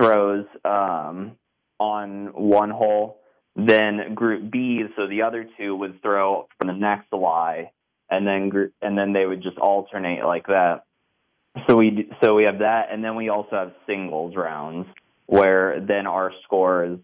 throws 0.00 0.46
um 0.64 1.36
on 1.78 2.30
one 2.34 2.70
hole. 2.70 3.20
Then 3.54 4.14
group 4.14 4.50
b 4.50 4.82
so 4.96 5.06
the 5.06 5.22
other 5.22 5.46
two 5.56 5.74
would 5.76 6.02
throw 6.02 6.48
from 6.58 6.68
the 6.68 6.74
next 6.74 7.12
lie 7.12 7.70
and 8.10 8.26
then 8.26 8.48
group 8.48 8.72
and 8.82 8.96
then 8.96 9.12
they 9.12 9.26
would 9.26 9.42
just 9.42 9.58
alternate 9.58 10.24
like 10.24 10.46
that 10.46 10.82
so 11.68 11.76
we 11.76 12.08
so 12.22 12.34
we 12.34 12.44
have 12.44 12.58
that, 12.58 12.88
and 12.90 13.02
then 13.02 13.16
we 13.16 13.28
also 13.28 13.50
have 13.52 13.72
singles 13.86 14.34
rounds 14.36 14.86
where 15.26 15.80
then 15.80 16.06
our 16.06 16.32
score 16.44 16.84
is 16.84 16.98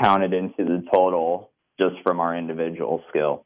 counted 0.00 0.32
into 0.32 0.64
the 0.64 0.84
total 0.92 1.50
just 1.80 1.96
from 2.02 2.20
our 2.20 2.36
individual 2.36 3.02
skill. 3.08 3.44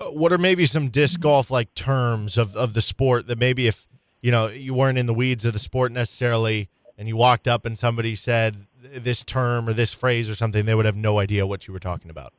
Uh, 0.00 0.06
What 0.06 0.32
are 0.32 0.38
maybe 0.38 0.66
some 0.66 0.88
disc 0.88 1.20
golf 1.20 1.50
like 1.50 1.74
terms 1.74 2.38
of, 2.38 2.56
of 2.56 2.74
the 2.74 2.82
sport 2.82 3.26
that 3.26 3.38
maybe 3.38 3.66
if 3.66 3.86
you 4.22 4.30
know 4.30 4.48
you 4.48 4.74
weren't 4.74 4.98
in 4.98 5.06
the 5.06 5.14
weeds 5.14 5.44
of 5.44 5.52
the 5.52 5.58
sport 5.58 5.92
necessarily 5.92 6.68
and 6.96 7.08
you 7.08 7.16
walked 7.16 7.48
up 7.48 7.66
and 7.66 7.78
somebody 7.78 8.14
said 8.14 8.66
this 8.82 9.24
term 9.24 9.68
or 9.68 9.72
this 9.72 9.92
phrase 9.92 10.30
or 10.30 10.34
something, 10.34 10.64
they 10.64 10.74
would 10.74 10.84
have 10.84 10.96
no 10.96 11.18
idea 11.18 11.46
what 11.46 11.66
you 11.66 11.72
were 11.72 11.80
talking 11.80 12.10
about. 12.10 12.32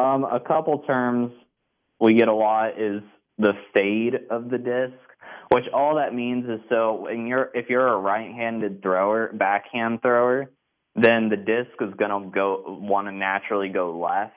Um, 0.00 0.24
a 0.24 0.38
couple 0.38 0.78
terms 0.80 1.32
we 2.00 2.14
get 2.14 2.28
a 2.28 2.34
lot 2.34 2.80
is 2.80 3.02
the 3.38 3.52
fade 3.74 4.14
of 4.30 4.50
the 4.50 4.58
disc, 4.58 4.94
which 5.50 5.64
all 5.72 5.96
that 5.96 6.14
means 6.14 6.44
is 6.48 6.60
so 6.68 6.94
when 7.02 7.26
you're 7.26 7.50
if 7.54 7.68
you're 7.68 7.88
a 7.88 7.98
right-handed 7.98 8.82
thrower, 8.82 9.32
backhand 9.32 10.02
thrower, 10.02 10.50
then 10.94 11.28
the 11.28 11.36
disc 11.36 11.70
is 11.80 11.94
gonna 11.98 12.30
go 12.30 12.78
want 12.80 13.08
to 13.08 13.12
naturally 13.12 13.68
go 13.68 13.98
left, 13.98 14.36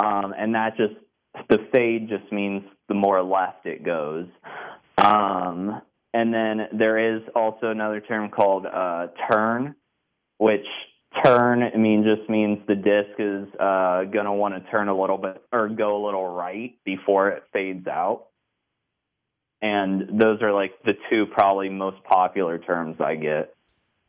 um, 0.00 0.34
and 0.36 0.54
that 0.54 0.76
just 0.76 0.94
the 1.48 1.58
fade 1.72 2.08
just 2.08 2.30
means 2.32 2.62
the 2.88 2.94
more 2.94 3.22
left 3.22 3.66
it 3.66 3.84
goes. 3.84 4.26
Um, 4.98 5.80
and 6.14 6.32
then 6.32 6.68
there 6.78 7.16
is 7.16 7.22
also 7.34 7.70
another 7.70 8.00
term 8.00 8.30
called 8.30 8.66
uh, 8.66 9.08
turn, 9.30 9.74
which 10.38 10.66
turn 11.24 11.62
I 11.62 11.76
mean 11.76 12.04
just 12.04 12.28
means 12.28 12.58
the 12.66 12.74
disc 12.74 13.18
is 13.18 13.48
uh, 13.60 14.04
going 14.04 14.24
to 14.24 14.32
want 14.32 14.54
to 14.54 14.70
turn 14.70 14.88
a 14.88 14.98
little 14.98 15.18
bit 15.18 15.42
or 15.52 15.68
go 15.68 16.02
a 16.02 16.04
little 16.04 16.26
right 16.26 16.74
before 16.84 17.30
it 17.30 17.44
fades 17.52 17.86
out. 17.86 18.26
And 19.62 20.20
those 20.20 20.42
are 20.42 20.52
like 20.52 20.72
the 20.84 20.94
two 21.08 21.26
probably 21.26 21.68
most 21.68 22.02
popular 22.04 22.58
terms 22.58 22.96
I 23.00 23.14
get. 23.14 23.54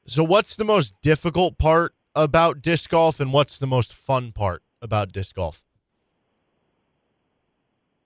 So, 0.05 0.23
what's 0.23 0.55
the 0.55 0.65
most 0.65 0.95
difficult 1.01 1.57
part 1.57 1.93
about 2.15 2.61
disc 2.61 2.89
golf, 2.89 3.19
and 3.19 3.31
what's 3.31 3.59
the 3.59 3.67
most 3.67 3.93
fun 3.93 4.31
part 4.31 4.63
about 4.81 5.11
disc 5.11 5.35
golf? 5.35 5.61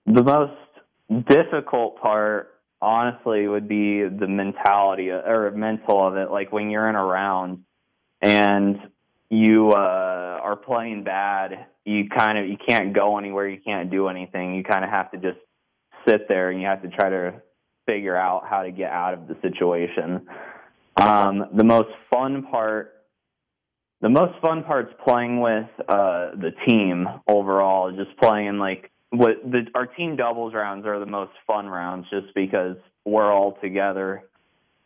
The 0.06 0.22
most 0.22 1.26
difficult 1.26 2.00
part, 2.00 2.54
honestly, 2.80 3.48
would 3.48 3.66
be 3.66 4.02
the 4.02 4.28
mentality 4.28 5.10
or 5.10 5.50
mental 5.50 6.06
of 6.06 6.16
it. 6.16 6.30
Like 6.30 6.52
when 6.52 6.70
you're 6.70 6.88
in 6.88 6.94
a 6.94 7.04
round 7.04 7.64
and 8.20 8.78
you 9.30 9.70
uh, 9.70 10.40
are 10.42 10.56
playing 10.56 11.04
bad, 11.04 11.66
you 11.84 12.08
kind 12.08 12.38
of 12.38 12.46
you 12.46 12.56
can't 12.56 12.94
go 12.94 13.18
anywhere, 13.18 13.48
you 13.48 13.60
can't 13.60 13.90
do 13.90 14.08
anything. 14.08 14.54
You 14.54 14.64
kind 14.64 14.84
of 14.84 14.90
have 14.90 15.10
to 15.10 15.18
just 15.18 15.38
sit 16.08 16.28
there 16.28 16.50
and 16.50 16.60
you 16.60 16.66
have 16.66 16.82
to 16.82 16.88
try 16.88 17.10
to 17.10 17.42
figure 17.86 18.16
out 18.16 18.44
how 18.48 18.62
to 18.62 18.70
get 18.70 18.90
out 18.90 19.14
of 19.14 19.28
the 19.28 19.36
situation. 19.42 20.26
Um, 21.00 21.44
the 21.56 21.64
most 21.64 21.90
fun 22.12 22.44
part, 22.50 22.94
the 24.00 24.08
most 24.08 24.40
fun 24.40 24.64
part's 24.64 24.92
playing 25.04 25.40
with 25.40 25.68
uh, 25.88 26.30
the 26.36 26.50
team 26.66 27.06
overall. 27.28 27.90
Just 27.92 28.16
playing 28.18 28.58
like 28.58 28.90
what 29.10 29.36
the 29.44 29.66
our 29.74 29.86
team 29.86 30.16
doubles 30.16 30.54
rounds 30.54 30.86
are 30.86 30.98
the 30.98 31.06
most 31.06 31.32
fun 31.46 31.66
rounds, 31.66 32.06
just 32.10 32.34
because 32.34 32.76
we're 33.04 33.32
all 33.32 33.58
together. 33.62 34.24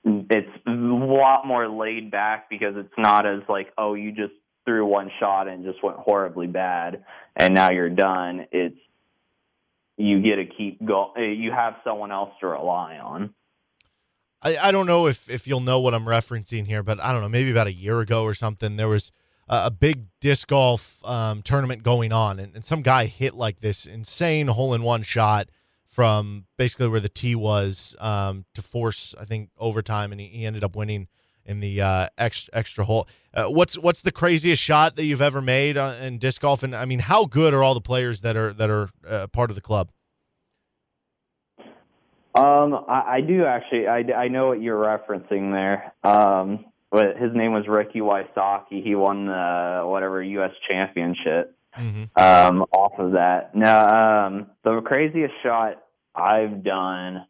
It's 0.05 0.49
a 0.67 0.71
lot 0.71 1.47
more 1.47 1.69
laid 1.69 2.11
back 2.11 2.51
because 2.51 2.75
it's 2.77 2.93
not 2.99 3.27
as 3.27 3.43
like, 3.49 3.73
oh, 3.79 3.95
you 3.95 4.13
just 4.13 4.33
threw 4.65 4.85
one 4.87 5.11
shot 5.21 5.49
and 5.49 5.65
just 5.65 5.83
went 5.83 5.97
horribly 5.97 6.47
bad, 6.47 7.05
and 7.37 7.55
now 7.55 7.71
you're 7.71 7.91
done. 7.91 8.47
It's 8.53 8.79
you 10.03 10.21
get 10.21 10.37
to 10.37 10.45
keep 10.45 10.85
go. 10.85 11.13
You 11.17 11.53
have 11.53 11.77
someone 11.85 12.11
else 12.11 12.31
to 12.41 12.49
rely 12.49 12.97
on. 12.97 13.35
I, 14.43 14.57
I 14.57 14.71
don't 14.73 14.87
know 14.87 15.07
if, 15.07 15.31
if 15.31 15.47
you'll 15.47 15.61
know 15.61 15.79
what 15.79 15.95
I'm 15.95 16.05
referencing 16.05 16.67
here, 16.67 16.83
but 16.83 16.99
I 17.01 17.13
don't 17.13 17.23
know, 17.23 17.29
maybe 17.29 17.53
about 17.53 17.69
a 17.69 17.73
year 17.73 18.01
ago 18.01 18.25
or 18.25 18.35
something, 18.35 18.77
there 18.77 18.89
was 18.89 19.13
a, 19.49 19.67
a 19.67 19.71
big 19.71 20.07
disc 20.21 20.49
golf 20.49 20.99
um, 21.05 21.43
tournament 21.43 21.85
going 21.85 22.13
on, 22.13 22.41
and, 22.41 22.57
and 22.57 22.65
some 22.65 22.83
guy 22.83 23.07
hit 23.07 23.35
like 23.35 23.61
this 23.61 23.87
insane 23.87 24.49
hole 24.49 24.75
in 24.75 24.83
one 24.83 25.05
shot 25.05 25.49
from 25.87 26.47
basically 26.57 26.89
where 26.89 26.99
the 26.99 27.09
tee 27.09 27.37
was 27.37 27.95
um, 28.01 28.45
to 28.55 28.63
force, 28.63 29.15
I 29.21 29.25
think, 29.25 29.51
overtime, 29.57 30.11
and 30.11 30.21
he, 30.21 30.27
he 30.27 30.47
ended 30.47 30.65
up 30.65 30.75
winning 30.75 31.07
in 31.45 31.61
the 31.61 31.81
uh, 31.81 32.09
extra 32.19 32.55
extra 32.55 32.85
hole. 32.85 33.09
Uh, 33.35 33.47
what's 33.47 33.79
what's 33.79 34.03
the 34.03 34.13
craziest 34.13 34.63
shot 34.63 34.97
that 34.97 35.05
you've 35.05 35.23
ever 35.23 35.41
made 35.41 35.77
uh, 35.77 35.95
in 36.01 36.19
disc 36.19 36.43
golf? 36.43 36.63
And 36.63 36.75
I 36.75 36.85
mean, 36.85 37.01
how 37.01 37.25
good 37.25 37.55
are 37.55 37.63
all 37.63 37.75
the 37.75 37.81
players 37.81 38.21
that 38.21 38.37
are 38.37 38.53
that 38.53 38.71
are 38.71 38.89
uh, 39.07 39.27
part 39.29 39.51
of 39.51 39.55
the 39.55 39.63
club? 39.63 39.91
Um, 42.35 42.85
I, 42.89 43.17
I 43.17 43.21
do 43.21 43.45
actually. 43.45 43.87
I, 43.89 44.05
I 44.17 44.29
know 44.29 44.49
what 44.49 44.61
you're 44.63 44.79
referencing 44.79 45.53
there. 45.53 45.93
Um, 46.03 46.67
but 46.93 47.17
his 47.17 47.35
name 47.35 47.53
was 47.53 47.67
Ricky 47.67 48.01
Wysocki. 48.01 48.85
He 48.85 48.95
won 48.95 49.25
the 49.25 49.83
whatever 49.87 50.23
U.S. 50.23 50.51
championship 50.69 51.57
mm-hmm. 51.77 52.05
um, 52.23 52.67
off 52.71 52.93
of 52.99 53.13
that. 53.13 53.55
Now, 53.55 54.27
um, 54.27 54.47
the 54.63 54.81
craziest 54.83 55.33
shot 55.43 55.83
I've 56.15 56.63
done. 56.63 57.27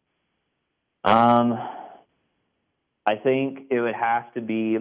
Um, 1.05 1.57
I 3.05 3.15
think 3.15 3.67
it 3.69 3.79
would 3.79 3.95
have 3.95 4.33
to 4.33 4.41
be 4.41 4.77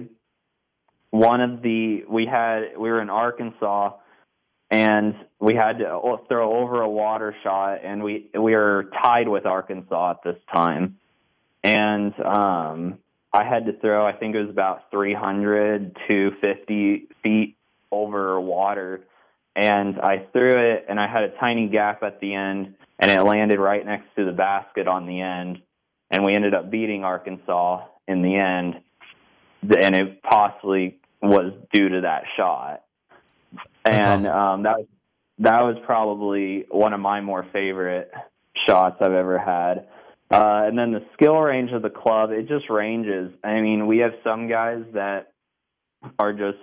one 1.10 1.40
of 1.40 1.62
the 1.62 2.04
we 2.08 2.26
had 2.26 2.76
we 2.78 2.90
were 2.90 3.02
in 3.02 3.10
Arkansas 3.10 3.92
and 4.72 5.14
we 5.38 5.54
had 5.54 5.78
to 5.80 6.16
throw 6.28 6.62
over 6.62 6.80
a 6.80 6.88
water 6.88 7.36
shot, 7.44 7.84
and 7.84 8.02
we 8.02 8.30
we 8.32 8.54
were 8.54 8.90
tied 9.02 9.28
with 9.28 9.44
Arkansas 9.44 10.12
at 10.12 10.24
this 10.24 10.38
time, 10.52 10.96
and 11.62 12.14
um, 12.24 12.98
I 13.34 13.44
had 13.44 13.66
to 13.66 13.78
throw. 13.78 14.06
I 14.06 14.12
think 14.12 14.34
it 14.34 14.40
was 14.40 14.48
about 14.48 14.90
300 14.90 15.94
to 16.08 16.30
50 16.40 17.08
feet 17.22 17.56
over 17.90 18.40
water, 18.40 19.04
and 19.54 20.00
I 20.00 20.26
threw 20.32 20.72
it, 20.72 20.86
and 20.88 20.98
I 20.98 21.06
had 21.06 21.24
a 21.24 21.38
tiny 21.38 21.68
gap 21.68 22.02
at 22.02 22.20
the 22.20 22.32
end, 22.32 22.74
and 22.98 23.10
it 23.10 23.22
landed 23.22 23.58
right 23.58 23.84
next 23.84 24.06
to 24.16 24.24
the 24.24 24.32
basket 24.32 24.88
on 24.88 25.04
the 25.04 25.20
end, 25.20 25.60
and 26.10 26.24
we 26.24 26.34
ended 26.34 26.54
up 26.54 26.70
beating 26.70 27.04
Arkansas 27.04 27.84
in 28.08 28.22
the 28.22 28.36
end, 28.36 28.80
and 29.62 29.94
it 29.94 30.22
possibly 30.22 30.98
was 31.20 31.52
due 31.72 31.88
to 31.88 32.00
that 32.02 32.24
shot 32.36 32.82
and 33.84 34.26
um, 34.26 34.62
that 34.62 34.78
was 34.78 34.86
that 35.38 35.60
was 35.62 35.76
probably 35.84 36.66
one 36.70 36.92
of 36.92 37.00
my 37.00 37.20
more 37.20 37.46
favorite 37.52 38.12
shots 38.68 38.96
I've 39.00 39.12
ever 39.12 39.38
had. 39.38 39.88
Uh, 40.30 40.66
and 40.66 40.78
then 40.78 40.92
the 40.92 41.04
skill 41.14 41.36
range 41.36 41.72
of 41.72 41.82
the 41.82 41.90
club, 41.90 42.30
it 42.30 42.48
just 42.48 42.70
ranges. 42.70 43.32
I 43.42 43.60
mean, 43.60 43.86
we 43.86 43.98
have 43.98 44.12
some 44.22 44.48
guys 44.48 44.84
that 44.94 45.32
are 46.18 46.32
just 46.32 46.58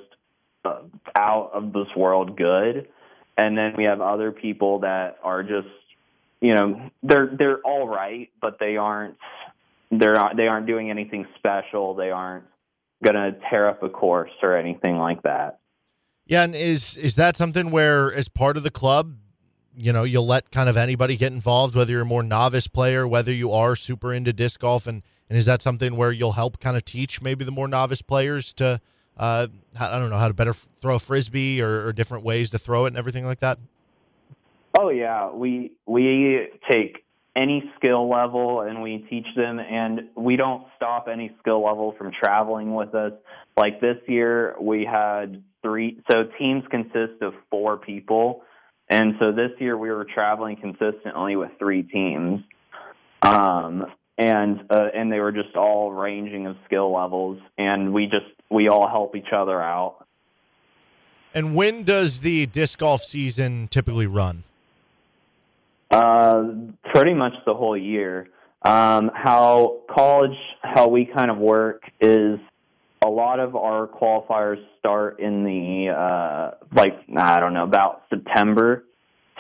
uh, 0.66 0.82
out 1.16 1.52
of 1.54 1.74
this 1.74 1.88
world 1.96 2.38
good, 2.38 2.88
and 3.38 3.58
then 3.58 3.74
we 3.78 3.86
have 3.86 4.02
other 4.02 4.32
people 4.32 4.80
that 4.80 5.18
are 5.24 5.44
just, 5.44 5.68
you 6.42 6.54
know, 6.54 6.90
they're 7.04 7.30
they're 7.38 7.60
all 7.60 7.88
right, 7.88 8.30
but 8.42 8.58
they 8.60 8.78
aren't 8.78 9.18
they're 9.92 10.14
not 10.14 10.38
they 10.38 10.48
aren't 10.48 10.68
doing 10.68 10.90
anything 10.90 11.28
special. 11.38 11.96
They 11.96 12.12
aren't 12.12 12.46
gonna 13.04 13.32
tear 13.50 13.68
up 13.68 13.84
a 13.84 13.90
course 13.90 14.32
or 14.42 14.58
anything 14.58 14.98
like 14.98 15.24
that. 15.24 15.60
Yeah, 16.26 16.44
and 16.44 16.56
is 16.56 16.96
is 16.98 17.16
that 17.16 17.36
something 17.36 17.72
where, 17.72 18.14
as 18.14 18.30
part 18.30 18.56
of 18.56 18.64
the 18.64 18.70
club, 18.70 19.16
you 19.76 19.92
know, 19.92 20.04
you'll 20.04 20.28
let 20.28 20.52
kind 20.52 20.70
of 20.70 20.78
anybody 20.78 21.16
get 21.16 21.32
involved, 21.32 21.76
whether 21.76 21.92
you're 21.92 22.02
a 22.02 22.06
more 22.06 22.22
novice 22.22 22.68
player, 22.68 23.08
whether 23.08 23.34
you 23.34 23.52
are 23.52 23.76
super 23.76 24.14
into 24.14 24.32
disc 24.32 24.60
golf, 24.60 24.86
and 24.86 25.02
and 25.30 25.38
is 25.38 25.46
that 25.46 25.62
something 25.62 25.96
where 25.96 26.12
you'll 26.12 26.34
help 26.34 26.60
kind 26.60 26.76
of 26.78 26.86
teach 26.86 27.22
maybe 27.22 27.46
the 27.46 27.52
more 27.52 27.68
novice 27.68 28.02
players 28.02 28.52
to, 28.54 28.82
uh, 29.18 29.48
I 29.80 30.00
don't 30.00 30.10
know, 30.10 30.18
how 30.18 30.28
to 30.28 30.34
better 30.34 30.54
throw 30.54 30.96
a 30.96 31.00
frisbee 31.00 31.62
or, 31.62 31.88
or 31.88 31.94
different 31.94 32.24
ways 32.24 32.50
to 32.50 32.58
throw 32.58 32.86
it 32.86 32.90
and 32.90 32.98
everything 32.98 33.26
like 33.26 33.40
that? 33.40 33.60
Oh 34.78 34.90
yeah, 34.90 35.32
we 35.32 35.72
we 35.86 36.48
take 36.70 37.06
any 37.40 37.64
skill 37.78 38.10
level 38.10 38.62
and 38.62 38.82
we 38.82 39.06
teach 39.10 39.26
them 39.36 39.60
and 39.60 40.02
we 40.16 40.36
don't 40.36 40.66
stop 40.76 41.08
any 41.12 41.32
skill 41.40 41.64
level 41.64 41.96
from 41.98 42.12
traveling 42.12 42.74
with 42.74 42.94
us. 42.94 43.14
Like 43.56 43.80
this 43.80 43.98
year 44.08 44.56
we 44.60 44.86
had 44.86 45.42
three 45.62 46.02
so 46.12 46.24
teams 46.38 46.64
consist 46.70 47.22
of 47.22 47.34
four 47.50 47.78
people. 47.78 48.44
And 48.90 49.14
so 49.20 49.32
this 49.32 49.52
year 49.60 49.78
we 49.78 49.90
were 49.90 50.06
traveling 50.06 50.58
consistently 50.58 51.36
with 51.36 51.52
three 51.58 51.84
teams. 51.84 52.42
Um 53.22 53.86
and 54.18 54.66
uh, 54.70 54.88
and 54.94 55.10
they 55.10 55.20
were 55.20 55.32
just 55.32 55.56
all 55.56 55.94
ranging 55.94 56.46
of 56.46 56.58
skill 56.66 56.94
levels 56.94 57.40
and 57.58 57.94
we 57.94 58.06
just 58.06 58.26
we 58.50 58.68
all 58.68 58.90
help 58.90 59.16
each 59.16 59.32
other 59.34 59.62
out. 59.62 60.06
And 61.34 61.56
when 61.56 61.84
does 61.84 62.22
the 62.22 62.48
disc 62.48 62.80
golf 62.80 63.04
season 63.04 63.70
typically 63.70 64.08
run 64.08 64.44
uh 65.92 66.44
pretty 66.94 67.14
much 67.14 67.34
the 67.46 67.54
whole 67.54 67.78
year 67.78 68.28
um 68.64 69.10
how 69.14 69.82
college 69.90 70.38
how 70.62 70.88
we 70.88 71.06
kind 71.06 71.32
of 71.32 71.38
work 71.38 71.84
is 72.00 72.40
a 73.06 73.10
lot 73.10 73.40
of 73.40 73.56
our 73.56 73.88
qualifiers 73.88 74.62
start 74.78 75.20
in 75.20 75.44
the 75.44 75.90
uh, 75.90 76.52
like 76.76 76.94
I 77.18 77.40
don't 77.40 77.54
know 77.54 77.64
about 77.64 78.04
September 78.10 78.86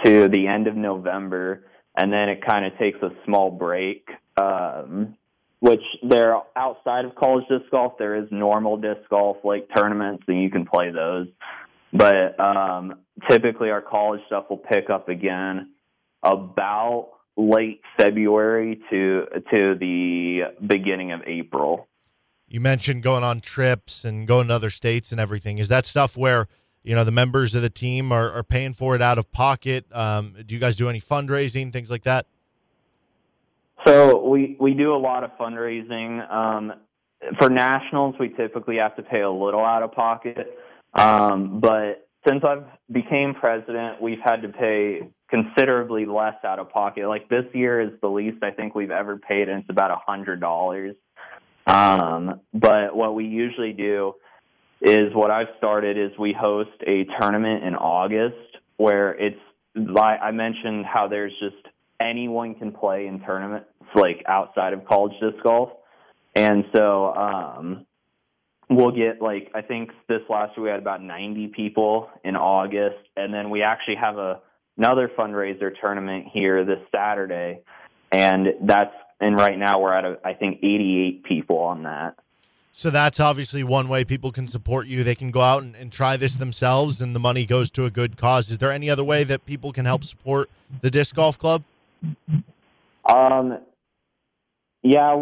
to 0.05 0.29
the 0.29 0.47
end 0.47 0.67
of 0.67 0.75
November, 0.75 1.65
and 1.95 2.11
then 2.11 2.29
it 2.29 2.45
kind 2.45 2.65
of 2.65 2.77
takes 2.77 2.99
a 3.01 3.09
small 3.25 3.51
break. 3.51 4.07
Um, 4.37 5.15
which 5.59 5.81
there 6.07 6.37
outside 6.55 7.03
of 7.03 7.15
college 7.15 7.43
disc 7.49 7.69
golf, 7.69 7.97
there 7.99 8.15
is 8.15 8.29
normal 8.31 8.77
disc 8.77 9.01
golf 9.09 9.37
like 9.43 9.67
tournaments, 9.75 10.23
and 10.27 10.41
you 10.41 10.49
can 10.49 10.65
play 10.65 10.89
those. 10.91 11.27
But 11.91 12.39
um, 12.39 12.99
typically, 13.29 13.69
our 13.69 13.81
college 13.81 14.21
stuff 14.27 14.45
will 14.49 14.57
pick 14.57 14.89
up 14.89 15.09
again 15.09 15.71
about 16.23 17.11
late 17.37 17.81
February 17.97 18.81
to 18.89 19.25
to 19.53 19.75
the 19.79 20.41
beginning 20.65 21.11
of 21.11 21.21
April 21.25 21.89
you 22.49 22.59
mentioned 22.59 23.03
going 23.03 23.23
on 23.23 23.39
trips 23.39 24.03
and 24.03 24.27
going 24.27 24.47
to 24.47 24.55
other 24.55 24.71
states 24.71 25.11
and 25.11 25.21
everything. 25.21 25.59
Is 25.59 25.69
that 25.69 25.85
stuff 25.85 26.17
where 26.17 26.47
you 26.83 26.95
know 26.95 27.03
the 27.03 27.11
members 27.11 27.53
of 27.55 27.61
the 27.61 27.69
team 27.69 28.11
are, 28.11 28.31
are 28.31 28.43
paying 28.43 28.73
for 28.73 28.95
it 28.95 29.01
out 29.01 29.17
of 29.17 29.31
pocket? 29.31 29.85
Um, 29.91 30.35
do 30.45 30.55
you 30.55 30.59
guys 30.59 30.75
do 30.75 30.89
any 30.89 30.99
fundraising, 30.99 31.71
things 31.71 31.91
like 31.91 32.03
that? 32.03 32.25
So 33.85 34.27
we 34.27 34.57
we 34.59 34.73
do 34.73 34.93
a 34.93 34.97
lot 34.97 35.23
of 35.23 35.31
fundraising. 35.37 36.29
Um, 36.31 36.73
for 37.37 37.49
nationals, 37.49 38.15
we 38.19 38.29
typically 38.29 38.77
have 38.77 38.95
to 38.95 39.03
pay 39.03 39.21
a 39.21 39.29
little 39.29 39.63
out 39.63 39.83
of 39.83 39.91
pocket, 39.91 40.57
um, 40.93 41.59
but 41.59 42.08
since 42.27 42.43
I've 42.43 42.65
became 42.91 43.33
president, 43.33 44.01
we've 44.01 44.19
had 44.23 44.41
to 44.41 44.49
pay 44.49 45.09
considerably 45.29 46.05
less 46.05 46.35
out 46.43 46.59
of 46.59 46.69
pocket. 46.69 47.07
Like 47.07 47.29
this 47.29 47.45
year 47.53 47.79
is 47.81 47.91
the 48.01 48.09
least 48.09 48.43
I 48.43 48.51
think 48.51 48.75
we've 48.75 48.91
ever 48.91 49.17
paid, 49.17 49.47
and 49.49 49.61
it's 49.61 49.69
about 49.69 49.91
a 49.91 49.97
hundred 50.05 50.39
dollars. 50.39 50.95
Um, 51.67 52.41
but 52.53 52.95
what 52.95 53.15
we 53.15 53.25
usually 53.25 53.73
do 53.73 54.13
is 54.81 55.13
what 55.13 55.29
I've 55.29 55.49
started 55.57 55.97
is 55.97 56.17
we 56.17 56.33
host 56.33 56.71
a 56.85 57.05
tournament 57.19 57.63
in 57.63 57.75
August 57.75 58.35
where 58.77 59.11
it's 59.11 59.39
like 59.75 60.19
I 60.21 60.31
mentioned 60.31 60.85
how 60.85 61.07
there's 61.07 61.33
just 61.39 61.67
anyone 61.99 62.55
can 62.55 62.71
play 62.71 63.07
in 63.07 63.19
tournaments 63.19 63.67
like 63.93 64.23
outside 64.27 64.73
of 64.73 64.85
college 64.85 65.13
disc 65.21 65.43
golf. 65.43 65.69
And 66.33 66.63
so 66.73 67.13
um 67.13 67.85
we'll 68.69 68.91
get 68.91 69.21
like 69.21 69.51
I 69.55 69.61
think 69.61 69.91
this 70.07 70.21
last 70.29 70.55
year 70.55 70.65
we 70.65 70.69
had 70.69 70.79
about 70.79 71.01
90 71.01 71.47
people 71.47 72.09
in 72.23 72.35
August 72.35 72.97
and 73.15 73.33
then 73.33 73.49
we 73.49 73.63
actually 73.63 73.95
have 73.95 74.17
a 74.17 74.39
another 74.77 75.11
fundraiser 75.17 75.71
tournament 75.81 76.27
here 76.31 76.63
this 76.63 76.79
Saturday 76.93 77.61
and 78.11 78.47
that's 78.61 78.93
and 79.19 79.35
right 79.35 79.57
now 79.57 79.79
we're 79.79 79.93
at 79.93 80.05
a, 80.05 80.17
I 80.23 80.33
think 80.33 80.59
88 80.59 81.23
people 81.23 81.57
on 81.57 81.83
that. 81.83 82.15
So 82.71 82.89
that's 82.89 83.19
obviously 83.19 83.63
one 83.63 83.89
way 83.89 84.05
people 84.05 84.31
can 84.31 84.47
support 84.47 84.87
you. 84.87 85.03
They 85.03 85.15
can 85.15 85.31
go 85.31 85.41
out 85.41 85.63
and, 85.63 85.75
and, 85.75 85.91
try 85.91 86.15
this 86.15 86.35
themselves, 86.35 87.01
and 87.01 87.13
the 87.13 87.19
money 87.19 87.45
goes 87.45 87.69
to 87.71 87.83
a 87.83 87.89
good 87.89 88.15
cause. 88.15 88.49
Is 88.49 88.59
there 88.59 88.71
any 88.71 88.89
other 88.89 89.03
way 89.03 89.25
that 89.25 89.45
people 89.45 89.73
can 89.73 89.85
help 89.85 90.03
support 90.05 90.49
the 90.81 90.89
disc 90.89 91.13
golf 91.15 91.37
club? 91.37 91.63
Um, 93.03 93.57
yeah, 94.81 95.13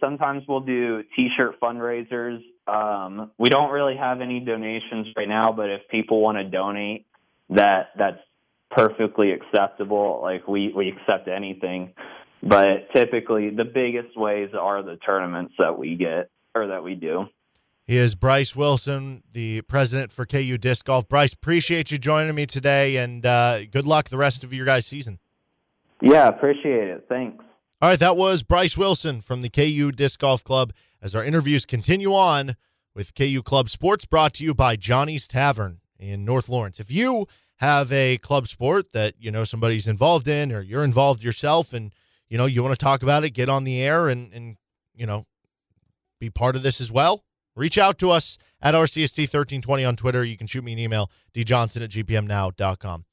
sometimes 0.00 0.42
we'll 0.46 0.60
do 0.60 1.02
T-shirt 1.14 1.58
fundraisers. 1.60 2.42
Um, 2.66 3.30
we 3.38 3.48
don't 3.48 3.70
really 3.70 3.96
have 3.96 4.20
any 4.20 4.40
donations 4.40 5.08
right 5.16 5.28
now, 5.28 5.52
but 5.52 5.70
if 5.70 5.82
people 5.88 6.20
want 6.20 6.38
to 6.38 6.44
donate, 6.44 7.06
that 7.50 7.90
that's 7.96 8.18
perfectly 8.70 9.32
acceptable. 9.32 10.20
Like 10.22 10.48
we 10.48 10.72
we 10.74 10.88
accept 10.88 11.28
anything, 11.28 11.92
but 12.42 12.92
typically 12.94 13.50
the 13.50 13.64
biggest 13.64 14.16
ways 14.16 14.50
are 14.58 14.82
the 14.82 14.96
tournaments 14.96 15.54
that 15.58 15.78
we 15.78 15.96
get 15.96 16.30
or 16.54 16.68
that 16.68 16.82
we 16.82 16.94
do. 16.94 17.26
He 17.86 17.98
is 17.98 18.16
Bryce 18.16 18.56
Wilson, 18.56 19.22
the 19.32 19.62
president 19.62 20.10
for 20.10 20.26
KU 20.26 20.58
Disc 20.58 20.84
Golf. 20.86 21.08
Bryce, 21.08 21.32
appreciate 21.32 21.92
you 21.92 21.98
joining 21.98 22.34
me 22.34 22.44
today, 22.44 22.96
and 22.96 23.24
uh, 23.24 23.64
good 23.66 23.86
luck 23.86 24.08
the 24.08 24.16
rest 24.16 24.42
of 24.42 24.52
your 24.52 24.66
guys' 24.66 24.86
season. 24.86 25.20
Yeah, 26.02 26.26
appreciate 26.26 26.88
it. 26.88 27.06
Thanks. 27.08 27.44
All 27.82 27.90
right, 27.90 27.98
that 27.98 28.16
was 28.16 28.42
Bryce 28.42 28.78
Wilson 28.78 29.20
from 29.20 29.42
the 29.42 29.50
KU 29.50 29.92
Disc 29.92 30.18
Golf 30.18 30.42
Club. 30.42 30.72
As 31.02 31.14
our 31.14 31.22
interviews 31.22 31.66
continue 31.66 32.14
on 32.14 32.56
with 32.94 33.14
KU 33.14 33.42
Club 33.42 33.68
Sports, 33.68 34.06
brought 34.06 34.32
to 34.34 34.44
you 34.44 34.54
by 34.54 34.76
Johnny's 34.76 35.28
Tavern 35.28 35.80
in 35.98 36.24
North 36.24 36.48
Lawrence. 36.48 36.80
If 36.80 36.90
you 36.90 37.26
have 37.56 37.92
a 37.92 38.16
club 38.16 38.48
sport 38.48 38.92
that 38.92 39.12
you 39.18 39.30
know 39.30 39.44
somebody's 39.44 39.86
involved 39.86 40.26
in, 40.26 40.52
or 40.52 40.62
you're 40.62 40.84
involved 40.84 41.22
yourself, 41.22 41.74
and 41.74 41.92
you 42.30 42.38
know 42.38 42.46
you 42.46 42.62
want 42.62 42.72
to 42.72 42.82
talk 42.82 43.02
about 43.02 43.24
it, 43.24 43.30
get 43.30 43.50
on 43.50 43.64
the 43.64 43.82
air 43.82 44.08
and 44.08 44.32
and 44.32 44.56
you 44.94 45.06
know 45.06 45.26
be 46.18 46.30
part 46.30 46.56
of 46.56 46.62
this 46.62 46.80
as 46.80 46.90
well, 46.90 47.24
reach 47.54 47.76
out 47.76 47.98
to 47.98 48.10
us 48.10 48.38
at 48.62 48.72
RCST1320 48.72 49.86
on 49.86 49.96
Twitter. 49.96 50.24
You 50.24 50.38
can 50.38 50.46
shoot 50.46 50.64
me 50.64 50.72
an 50.72 50.78
email, 50.78 51.10
djohnson 51.34 51.82
at 51.82 51.90
gpmnow.com. 51.90 53.04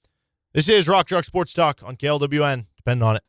This 0.53 0.69
is 0.69 0.88
Rock 0.88 1.07
Chalk 1.07 1.26
Sports 1.26 1.52
Talk 1.52 1.81
on 1.84 1.98
KLWN. 1.98 2.68
Depend 2.77 3.03
on 3.03 3.18
it. 3.18 3.23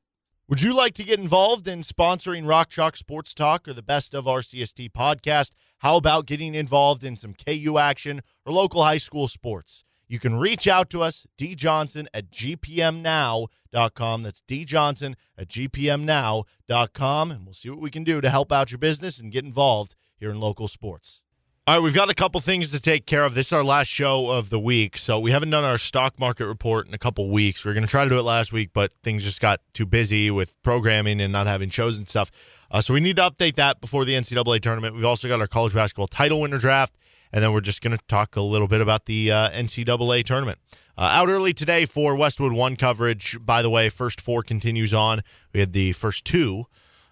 Would 0.47 0.61
you 0.61 0.77
like 0.77 0.93
to 0.97 1.05
get 1.05 1.19
involved 1.19 1.67
in 1.67 1.81
sponsoring 1.81 2.47
Rock 2.47 2.69
Chalk 2.69 2.97
Sports 2.97 3.33
Talk 3.33 3.67
or 3.67 3.73
the 3.73 3.83
Best 3.83 4.13
of 4.13 4.27
RCST 4.27 4.93
podcast? 4.93 5.53
How 5.79 5.97
about 5.97 6.27
getting 6.27 6.55
involved 6.55 7.03
in 7.03 7.17
some 7.17 7.33
KU 7.33 7.79
action 7.79 8.21
or 8.45 8.53
local 8.53 8.83
high 8.83 8.99
school 8.99 9.27
sports? 9.27 9.85
You 10.07 10.19
can 10.19 10.35
reach 10.35 10.69
out 10.69 10.91
to 10.91 11.01
us, 11.01 11.27
djohnson 11.39 12.09
at 12.13 12.31
gpmnow.com. 12.31 14.21
That's 14.21 14.43
djohnson 14.47 15.15
at 15.39 15.49
gpmnow.com, 15.49 17.31
and 17.31 17.47
we'll 17.47 17.55
see 17.55 17.71
what 17.71 17.81
we 17.81 17.91
can 17.91 18.05
do 18.05 18.21
to 18.21 18.29
help 18.29 18.53
out 18.53 18.71
your 18.71 18.79
business 18.79 19.19
and 19.19 19.33
get 19.33 19.47
involved 19.47 19.95
here 20.15 20.31
in 20.31 20.41
local 20.41 20.69
sports. 20.69 21.23
All 21.67 21.77
right, 21.77 21.83
we've 21.83 21.95
got 21.95 22.11
a 22.11 22.15
couple 22.15 22.43
things 22.43 22.71
to 22.73 22.81
take 22.81 23.07
care 23.07 23.25
of. 23.25 23.33
This 23.35 23.47
is 23.47 23.53
our 23.55 23.65
last 23.65 23.89
show 23.89 24.29
of 24.29 24.51
the 24.51 24.61
week, 24.61 24.99
so 24.99 25.19
we 25.19 25.31
haven't 25.31 25.49
done 25.49 25.65
our 25.65 25.79
stock 25.79 26.19
market 26.19 26.47
report 26.47 26.87
in 26.87 26.93
a 26.93 26.99
couple 26.99 27.31
weeks. 27.31 27.65
We 27.65 27.71
are 27.71 27.75
going 27.75 27.87
to 27.87 27.91
try 27.91 28.05
to 28.05 28.11
do 28.11 28.19
it 28.19 28.23
last 28.23 28.53
week, 28.53 28.73
but 28.75 28.93
things 29.03 29.25
just 29.25 29.41
got 29.41 29.63
too 29.73 29.87
busy 29.87 30.31
with 30.31 30.63
programming 30.63 31.23
and 31.23 31.33
not 31.33 31.47
having 31.47 31.71
shows 31.71 31.97
and 31.97 32.07
stuff. 32.07 32.31
Uh, 32.71 32.83
so 32.83 32.93
we 32.93 33.01
need 33.01 33.17
to 33.17 33.23
update 33.23 33.55
that 33.55 33.81
before 33.81 34.05
the 34.05 34.13
NCAA 34.13 34.61
tournament. 34.61 34.95
We've 34.95 35.07
also 35.07 35.27
got 35.27 35.41
our 35.41 35.47
college 35.47 35.73
basketball 35.73 36.07
title 36.07 36.43
winner 36.43 36.59
draft 36.59 36.95
and 37.33 37.43
then 37.43 37.53
we're 37.55 37.63
just 37.63 37.81
going 37.81 37.97
to 37.97 38.05
talk 38.09 38.37
a 38.37 38.43
little 38.43 38.69
bit 38.69 38.81
about 38.81 39.07
the 39.07 39.33
uh, 39.33 39.51
NCAA 39.51 40.23
tournament. 40.25 40.59
Uh, 40.99 41.09
out 41.13 41.29
early 41.29 41.55
today 41.55 41.87
for 41.87 42.15
Westwood 42.15 42.53
One 42.53 42.77
coverage. 42.77 43.39
By 43.41 43.63
the 43.63 43.71
way, 43.71 43.89
first 43.89 44.21
four 44.21 44.43
continues 44.43 44.95
on. 44.95 45.23
We 45.53 45.61
had 45.61 45.73
the 45.73 45.93
first 45.93 46.27
two 46.27 46.67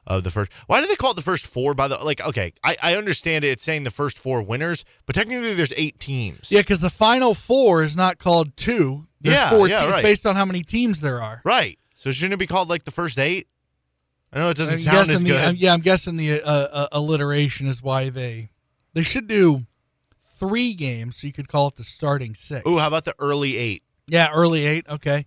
of 0.06 0.24
the 0.24 0.30
first. 0.30 0.52
Why 0.66 0.80
do 0.80 0.86
they 0.86 0.96
call 0.96 1.12
it 1.12 1.14
the 1.14 1.22
first 1.22 1.46
four? 1.46 1.74
By 1.74 1.88
the 1.88 1.96
like, 1.96 2.20
okay, 2.20 2.52
I, 2.64 2.76
I 2.82 2.96
understand 2.96 3.44
it. 3.44 3.48
It's 3.48 3.62
saying 3.62 3.84
the 3.84 3.90
first 3.90 4.18
four 4.18 4.42
winners, 4.42 4.84
but 5.06 5.14
technically 5.14 5.54
there's 5.54 5.72
eight 5.76 6.00
teams. 6.00 6.50
Yeah, 6.50 6.60
because 6.60 6.80
the 6.80 6.90
final 6.90 7.34
four 7.34 7.82
is 7.82 7.96
not 7.96 8.18
called 8.18 8.56
two. 8.56 9.06
There's 9.20 9.36
yeah, 9.36 9.50
four 9.50 9.68
yeah, 9.68 9.80
teams 9.80 9.92
right. 9.92 10.02
based 10.02 10.26
on 10.26 10.36
how 10.36 10.44
many 10.44 10.62
teams 10.62 11.00
there 11.00 11.22
are. 11.22 11.42
Right. 11.44 11.78
So 11.94 12.10
shouldn't 12.10 12.34
it 12.34 12.38
be 12.38 12.46
called 12.46 12.68
like 12.68 12.84
the 12.84 12.90
first 12.90 13.18
eight? 13.18 13.46
I 14.32 14.38
know 14.38 14.48
it 14.48 14.56
doesn't 14.56 14.74
I'm 14.74 14.80
sound 14.80 15.10
as 15.10 15.20
the, 15.22 15.28
good. 15.28 15.40
I'm, 15.40 15.56
yeah, 15.56 15.72
I'm 15.72 15.80
guessing 15.80 16.16
the 16.16 16.42
uh, 16.42 16.50
uh, 16.50 16.86
alliteration 16.90 17.66
is 17.66 17.82
why 17.82 18.08
they 18.08 18.50
they 18.94 19.02
should 19.02 19.28
do 19.28 19.66
three 20.38 20.74
games, 20.74 21.18
so 21.18 21.26
you 21.26 21.32
could 21.32 21.48
call 21.48 21.68
it 21.68 21.76
the 21.76 21.84
starting 21.84 22.34
six. 22.34 22.68
Ooh, 22.68 22.78
how 22.78 22.88
about 22.88 23.04
the 23.04 23.14
early 23.18 23.56
eight? 23.56 23.82
Yeah, 24.08 24.30
early 24.32 24.64
eight. 24.64 24.88
Okay, 24.88 25.26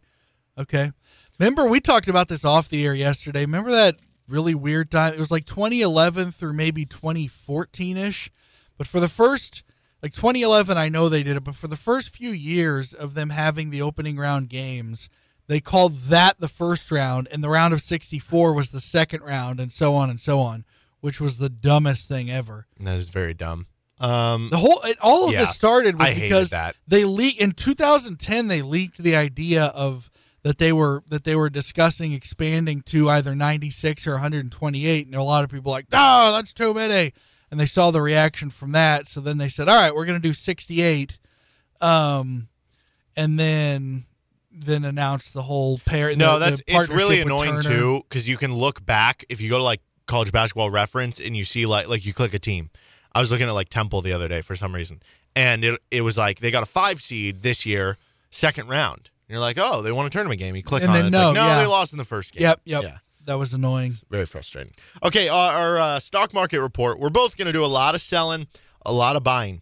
okay. 0.57 0.91
Remember 1.39 1.67
we 1.67 1.79
talked 1.79 2.07
about 2.07 2.27
this 2.27 2.43
off 2.43 2.67
the 2.67 2.85
air 2.85 2.95
yesterday. 2.95 3.41
Remember 3.41 3.71
that 3.71 3.97
really 4.27 4.55
weird 4.55 4.91
time? 4.91 5.13
It 5.13 5.19
was 5.19 5.31
like 5.31 5.45
2011 5.45 6.31
through 6.31 6.53
maybe 6.53 6.85
2014 6.85 7.97
ish. 7.97 8.31
But 8.77 8.87
for 8.87 8.99
the 8.99 9.07
first, 9.07 9.63
like 10.01 10.13
2011, 10.13 10.77
I 10.77 10.89
know 10.89 11.09
they 11.09 11.23
did 11.23 11.37
it. 11.37 11.43
But 11.43 11.55
for 11.55 11.67
the 11.67 11.77
first 11.77 12.09
few 12.09 12.31
years 12.31 12.93
of 12.93 13.13
them 13.13 13.29
having 13.29 13.69
the 13.69 13.81
opening 13.81 14.17
round 14.17 14.49
games, 14.49 15.09
they 15.47 15.59
called 15.59 15.97
that 16.03 16.39
the 16.39 16.47
first 16.47 16.91
round, 16.91 17.27
and 17.31 17.43
the 17.43 17.49
round 17.49 17.73
of 17.73 17.81
64 17.81 18.53
was 18.53 18.71
the 18.71 18.81
second 18.81 19.21
round, 19.21 19.59
and 19.59 19.71
so 19.71 19.93
on 19.93 20.09
and 20.09 20.19
so 20.19 20.39
on, 20.39 20.65
which 21.01 21.21
was 21.21 21.37
the 21.37 21.49
dumbest 21.49 22.07
thing 22.07 22.31
ever. 22.31 22.65
That 22.79 22.97
is 22.97 23.09
very 23.09 23.33
dumb. 23.33 23.67
Um, 23.99 24.49
the 24.51 24.57
whole 24.57 24.81
it, 24.83 24.97
all 25.01 25.27
of 25.27 25.33
yeah, 25.33 25.41
this 25.41 25.55
started 25.55 25.97
was 25.97 26.13
because 26.15 26.49
that. 26.49 26.75
they 26.87 27.05
leaked 27.05 27.39
in 27.39 27.51
2010. 27.51 28.47
They 28.47 28.61
leaked 28.61 28.97
the 28.97 29.15
idea 29.15 29.65
of 29.65 30.09
that 30.45 30.59
they 30.59 30.71
were 30.71 31.01
that 31.09 31.23
they 31.23 31.35
were 31.35 31.49
discussing 31.49 32.13
expanding 32.13 32.83
to 32.83 33.09
either 33.09 33.33
96 33.33 34.05
or 34.05 34.11
128, 34.11 35.07
and 35.07 35.15
a 35.15 35.23
lot 35.23 35.43
of 35.43 35.49
people 35.49 35.71
were 35.71 35.77
like, 35.77 35.91
no, 35.91 36.31
that's 36.31 36.53
too 36.53 36.71
many. 36.71 37.13
And 37.49 37.59
they 37.59 37.65
saw 37.65 37.89
the 37.89 37.99
reaction 37.99 38.51
from 38.51 38.71
that, 38.73 39.07
so 39.07 39.21
then 39.21 39.39
they 39.39 39.49
said, 39.49 39.67
all 39.67 39.75
right, 39.75 39.93
we're 39.93 40.05
going 40.05 40.21
to 40.21 40.27
do 40.27 40.35
68, 40.35 41.17
um, 41.81 42.47
and 43.17 43.39
then 43.39 44.05
then 44.51 44.85
announced 44.85 45.33
the 45.33 45.41
whole 45.41 45.79
pair. 45.79 46.15
No, 46.15 46.37
the, 46.37 46.45
that's 46.45 46.57
the 46.57 46.75
it's 46.75 46.89
really 46.89 47.21
annoying 47.21 47.61
too 47.61 48.03
because 48.07 48.29
you 48.29 48.37
can 48.37 48.53
look 48.53 48.85
back 48.85 49.25
if 49.29 49.41
you 49.41 49.49
go 49.49 49.57
to 49.57 49.63
like 49.63 49.81
college 50.05 50.31
basketball 50.31 50.69
reference 50.69 51.19
and 51.19 51.35
you 51.35 51.43
see 51.43 51.65
like 51.65 51.87
like 51.87 52.05
you 52.05 52.13
click 52.13 52.35
a 52.35 52.39
team. 52.39 52.69
I 53.13 53.19
was 53.19 53.31
looking 53.31 53.47
at 53.47 53.53
like 53.53 53.69
Temple 53.69 54.03
the 54.03 54.13
other 54.13 54.27
day 54.27 54.41
for 54.41 54.55
some 54.55 54.75
reason, 54.75 55.01
and 55.35 55.65
it 55.65 55.81
it 55.89 56.01
was 56.01 56.19
like 56.19 56.39
they 56.39 56.51
got 56.51 56.61
a 56.61 56.67
five 56.67 57.01
seed 57.01 57.41
this 57.41 57.65
year, 57.65 57.97
second 58.29 58.69
round. 58.69 59.09
And 59.27 59.33
you're 59.33 59.39
like, 59.39 59.57
oh, 59.59 59.81
they 59.81 59.91
won 59.91 60.05
a 60.05 60.09
tournament 60.09 60.39
game. 60.39 60.55
You 60.55 60.63
click 60.63 60.83
And 60.83 60.91
on 60.91 60.95
then 60.97 61.05
it, 61.07 61.11
no, 61.11 61.27
like, 61.27 61.35
no, 61.35 61.45
yeah. 61.47 61.59
they 61.59 61.65
lost 61.65 61.93
in 61.93 61.97
the 61.97 62.05
first 62.05 62.33
game. 62.33 62.41
Yep, 62.43 62.61
yep. 62.65 62.83
Yeah, 62.83 62.97
That 63.25 63.35
was 63.35 63.53
annoying. 63.53 63.97
very 64.09 64.25
frustrating. 64.25 64.73
Okay, 65.03 65.29
uh, 65.29 65.35
our 65.35 65.77
uh, 65.77 65.99
stock 65.99 66.33
market 66.33 66.61
report. 66.61 66.99
We're 66.99 67.09
both 67.09 67.35
going 67.37 67.47
to 67.47 67.51
do 67.53 67.63
a 67.63 67.67
lot 67.67 67.95
of 67.95 68.01
selling, 68.01 68.47
a 68.85 68.93
lot 68.93 69.15
of 69.15 69.23
buying. 69.23 69.61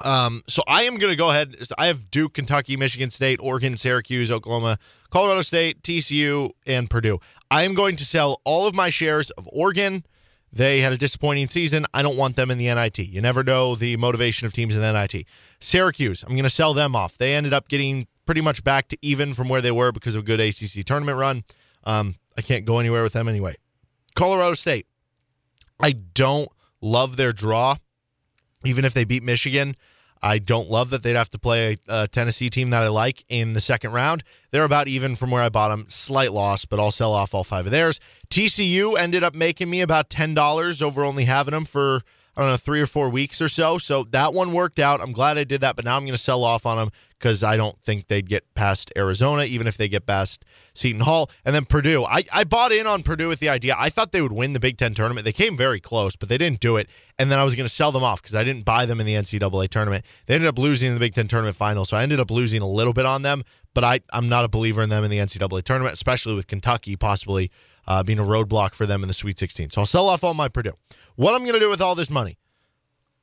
Um, 0.00 0.42
so 0.48 0.62
I 0.66 0.82
am 0.82 0.96
going 0.98 1.10
to 1.10 1.16
go 1.16 1.30
ahead. 1.30 1.54
I 1.78 1.86
have 1.86 2.10
Duke, 2.10 2.34
Kentucky, 2.34 2.76
Michigan 2.76 3.10
State, 3.10 3.38
Oregon, 3.40 3.76
Syracuse, 3.76 4.30
Oklahoma, 4.30 4.78
Colorado 5.10 5.40
State, 5.42 5.82
TCU, 5.82 6.50
and 6.66 6.90
Purdue. 6.90 7.20
I 7.50 7.62
am 7.62 7.74
going 7.74 7.96
to 7.96 8.04
sell 8.04 8.40
all 8.44 8.66
of 8.66 8.74
my 8.74 8.90
shares 8.90 9.30
of 9.32 9.48
Oregon. 9.52 10.04
They 10.52 10.80
had 10.80 10.92
a 10.92 10.98
disappointing 10.98 11.48
season. 11.48 11.86
I 11.94 12.02
don't 12.02 12.16
want 12.16 12.36
them 12.36 12.50
in 12.50 12.58
the 12.58 12.66
NIT. 12.72 12.98
You 12.98 13.20
never 13.20 13.42
know 13.42 13.74
the 13.76 13.96
motivation 13.96 14.46
of 14.46 14.52
teams 14.52 14.74
in 14.76 14.82
the 14.82 14.92
NIT. 14.92 15.26
Syracuse, 15.60 16.22
I'm 16.22 16.30
going 16.34 16.42
to 16.44 16.50
sell 16.50 16.74
them 16.74 16.94
off. 16.94 17.16
They 17.16 17.34
ended 17.34 17.52
up 17.52 17.68
getting 17.68 18.06
pretty 18.26 18.40
much 18.40 18.64
back 18.64 18.88
to 18.88 18.98
even 19.02 19.34
from 19.34 19.48
where 19.48 19.60
they 19.60 19.70
were 19.70 19.92
because 19.92 20.14
of 20.14 20.22
a 20.22 20.26
good 20.26 20.40
ACC 20.40 20.84
tournament 20.84 21.18
run. 21.18 21.44
Um, 21.84 22.16
I 22.36 22.42
can't 22.42 22.64
go 22.64 22.78
anywhere 22.78 23.02
with 23.02 23.12
them 23.12 23.28
anyway. 23.28 23.54
Colorado 24.14 24.54
State, 24.54 24.86
I 25.80 25.92
don't 25.92 26.48
love 26.80 27.16
their 27.16 27.32
draw. 27.32 27.76
Even 28.64 28.84
if 28.84 28.94
they 28.94 29.04
beat 29.04 29.22
Michigan, 29.22 29.76
I 30.22 30.38
don't 30.38 30.70
love 30.70 30.88
that 30.90 31.02
they'd 31.02 31.16
have 31.16 31.28
to 31.30 31.38
play 31.38 31.76
a, 31.88 32.04
a 32.04 32.08
Tennessee 32.08 32.48
team 32.48 32.70
that 32.70 32.82
I 32.82 32.88
like 32.88 33.24
in 33.28 33.52
the 33.52 33.60
second 33.60 33.92
round. 33.92 34.24
They're 34.52 34.64
about 34.64 34.88
even 34.88 35.16
from 35.16 35.30
where 35.30 35.42
I 35.42 35.50
bought 35.50 35.68
them. 35.68 35.84
Slight 35.88 36.32
loss, 36.32 36.64
but 36.64 36.80
I'll 36.80 36.90
sell 36.90 37.12
off 37.12 37.34
all 37.34 37.44
five 37.44 37.66
of 37.66 37.72
theirs. 37.72 38.00
TCU 38.30 38.98
ended 38.98 39.22
up 39.22 39.34
making 39.34 39.68
me 39.68 39.82
about 39.82 40.08
ten 40.08 40.32
dollars 40.32 40.80
over 40.80 41.04
only 41.04 41.26
having 41.26 41.52
them 41.52 41.66
for 41.66 42.02
I 42.36 42.42
don't 42.42 42.50
know, 42.50 42.56
three 42.56 42.80
or 42.80 42.86
four 42.86 43.08
weeks 43.08 43.40
or 43.40 43.48
so. 43.48 43.78
So 43.78 44.04
that 44.10 44.34
one 44.34 44.52
worked 44.52 44.78
out. 44.78 45.00
I'm 45.00 45.12
glad 45.12 45.38
I 45.38 45.44
did 45.44 45.60
that, 45.60 45.76
but 45.76 45.84
now 45.84 45.96
I'm 45.96 46.02
going 46.02 46.16
to 46.16 46.22
sell 46.22 46.42
off 46.42 46.66
on 46.66 46.76
them 46.76 46.90
because 47.24 47.42
I 47.42 47.56
don't 47.56 47.80
think 47.82 48.08
they'd 48.08 48.28
get 48.28 48.52
past 48.54 48.92
Arizona, 48.96 49.44
even 49.44 49.66
if 49.66 49.76
they 49.76 49.88
get 49.88 50.04
past 50.04 50.44
Seton 50.74 51.00
Hall. 51.02 51.30
And 51.44 51.54
then 51.54 51.64
Purdue. 51.64 52.04
I, 52.04 52.24
I 52.32 52.44
bought 52.44 52.72
in 52.72 52.86
on 52.86 53.02
Purdue 53.02 53.28
with 53.28 53.40
the 53.40 53.48
idea. 53.48 53.74
I 53.78 53.88
thought 53.88 54.12
they 54.12 54.20
would 54.20 54.32
win 54.32 54.52
the 54.52 54.60
Big 54.60 54.76
Ten 54.76 54.94
tournament. 54.94 55.24
They 55.24 55.32
came 55.32 55.56
very 55.56 55.80
close, 55.80 56.16
but 56.16 56.28
they 56.28 56.36
didn't 56.36 56.60
do 56.60 56.76
it. 56.76 56.88
And 57.18 57.30
then 57.30 57.38
I 57.38 57.44
was 57.44 57.54
going 57.54 57.66
to 57.66 57.72
sell 57.72 57.92
them 57.92 58.02
off 58.02 58.20
because 58.20 58.34
I 58.34 58.44
didn't 58.44 58.64
buy 58.64 58.84
them 58.84 59.00
in 59.00 59.06
the 59.06 59.14
NCAA 59.14 59.68
tournament. 59.68 60.04
They 60.26 60.34
ended 60.34 60.48
up 60.48 60.58
losing 60.58 60.88
in 60.88 60.94
the 60.94 61.00
Big 61.00 61.14
Ten 61.14 61.28
tournament 61.28 61.56
final. 61.56 61.84
So 61.84 61.96
I 61.96 62.02
ended 62.02 62.20
up 62.20 62.30
losing 62.30 62.60
a 62.60 62.68
little 62.68 62.92
bit 62.92 63.06
on 63.06 63.22
them, 63.22 63.44
but 63.72 63.84
I, 63.84 64.00
I'm 64.12 64.28
not 64.28 64.44
a 64.44 64.48
believer 64.48 64.82
in 64.82 64.90
them 64.90 65.04
in 65.04 65.10
the 65.10 65.18
NCAA 65.18 65.62
tournament, 65.62 65.94
especially 65.94 66.34
with 66.34 66.48
Kentucky 66.48 66.96
possibly 66.96 67.50
uh, 67.86 68.02
being 68.02 68.18
a 68.18 68.22
roadblock 68.24 68.74
for 68.74 68.86
them 68.86 69.02
in 69.02 69.08
the 69.08 69.14
Sweet 69.14 69.38
16. 69.38 69.70
So 69.70 69.80
I'll 69.82 69.86
sell 69.86 70.08
off 70.08 70.22
all 70.24 70.34
my 70.34 70.48
Purdue. 70.48 70.72
What 71.16 71.34
I'm 71.34 71.42
going 71.42 71.54
to 71.54 71.60
do 71.60 71.70
with 71.70 71.80
all 71.80 71.94
this 71.94 72.10
money, 72.10 72.38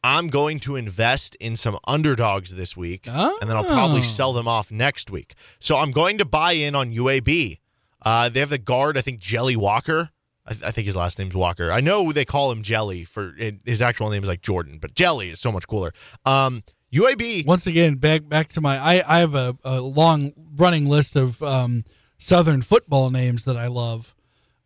I'm 0.04 0.28
going 0.30 0.60
to 0.62 0.76
invest 0.76 1.36
in 1.36 1.56
some 1.56 1.78
underdogs 1.88 2.56
this 2.56 2.76
week, 2.76 3.08
and 3.08 3.34
then 3.42 3.56
I'll 3.56 3.64
probably 3.64 4.00
Oh. 4.00 4.04
sell 4.04 4.34
them 4.34 4.48
off 4.48 4.72
next 4.72 5.12
week. 5.12 5.36
So 5.60 5.78
I'm 5.78 5.92
going 5.92 6.18
to 6.18 6.26
buy 6.26 6.54
in 6.54 6.74
on 6.76 6.92
UAB. 6.92 7.60
Uh, 8.02 8.30
they 8.30 8.40
have 8.40 8.50
the 8.50 8.58
guard, 8.58 8.98
I 8.98 9.02
think 9.02 9.20
Jelly 9.20 9.56
Walker. 9.56 10.10
I, 10.48 10.56
I 10.66 10.72
think 10.72 10.88
his 10.88 10.96
last 10.96 11.20
name's 11.20 11.36
Walker. 11.36 11.72
I 11.72 11.82
know 11.82 12.12
they 12.12 12.26
call 12.26 12.52
him 12.52 12.64
Jelly 12.64 13.04
for 13.04 13.34
his 13.64 13.80
actual 13.80 14.10
name 14.10 14.24
is 14.24 14.28
like 14.30 14.42
Jordan, 14.42 14.80
but 14.82 14.96
Jelly 14.96 15.30
is 15.30 15.40
so 15.40 15.52
much 15.52 15.68
cooler. 15.68 15.94
Um, 16.26 16.64
UAB. 16.92 17.46
Once 17.46 17.68
again, 17.68 17.96
back 17.96 18.28
back 18.28 18.48
to 18.50 18.60
my 18.62 18.78
I, 18.80 19.18
I 19.18 19.20
have 19.20 19.36
a, 19.36 19.56
a 19.64 19.80
long 19.82 20.34
running 20.56 20.88
list 20.90 21.16
of 21.16 21.44
um, 21.44 21.84
Southern 22.18 22.64
football 22.64 23.12
names 23.12 23.44
that 23.44 23.56
I 23.56 23.68
love, 23.68 24.16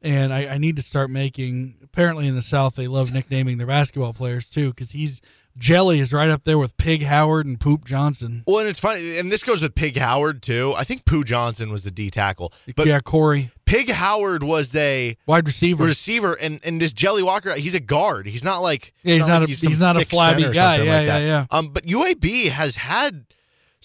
and 0.05 0.33
I, 0.33 0.47
I 0.47 0.57
need 0.57 0.75
to 0.77 0.81
start 0.81 1.09
making. 1.09 1.75
Apparently, 1.83 2.27
in 2.27 2.35
the 2.35 2.41
South, 2.41 2.75
they 2.75 2.87
love 2.87 3.11
nicknaming 3.13 3.57
their 3.57 3.67
basketball 3.67 4.13
players 4.13 4.49
too, 4.49 4.69
because 4.69 4.91
he's 4.91 5.21
Jelly 5.57 5.99
is 5.99 6.11
right 6.11 6.29
up 6.29 6.43
there 6.43 6.57
with 6.57 6.75
Pig 6.77 7.03
Howard 7.03 7.45
and 7.45 7.57
Poop 7.59 7.85
Johnson. 7.85 8.43
Well, 8.45 8.59
and 8.59 8.67
it's 8.67 8.79
funny, 8.79 9.17
and 9.17 9.31
this 9.31 9.41
goes 9.43 9.61
with 9.61 9.73
Pig 9.73 9.97
Howard 9.97 10.41
too. 10.43 10.73
I 10.75 10.83
think 10.83 11.05
Pooh 11.05 11.23
Johnson 11.23 11.71
was 11.71 11.83
the 11.83 11.91
D 11.91 12.09
tackle, 12.09 12.51
but 12.75 12.85
yeah, 12.87 12.99
Corey, 12.99 13.51
Pig 13.65 13.89
Howard 13.89 14.43
was 14.43 14.75
a 14.75 15.15
wide 15.25 15.47
receiver. 15.47 15.85
receiver, 15.85 16.33
and 16.33 16.59
and 16.65 16.81
this 16.81 16.91
Jelly 16.91 17.23
Walker, 17.23 17.53
he's 17.55 17.73
a 17.75 17.79
guard. 17.79 18.27
He's 18.27 18.43
not 18.43 18.59
like 18.59 18.93
Yeah, 19.03 19.13
he's 19.15 19.21
it's 19.23 19.29
not 19.29 19.41
like 19.41 19.49
a- 19.49 19.53
some 19.53 19.69
he's 19.69 19.79
not 19.79 19.95
a 19.95 20.05
flabby 20.05 20.43
guy. 20.43 20.51
Yeah, 20.51 20.69
like 20.79 20.85
yeah, 20.85 21.05
that. 21.05 21.19
yeah. 21.25 21.45
Um, 21.51 21.69
but 21.69 21.85
UAB 21.85 22.49
has 22.49 22.75
had 22.75 23.25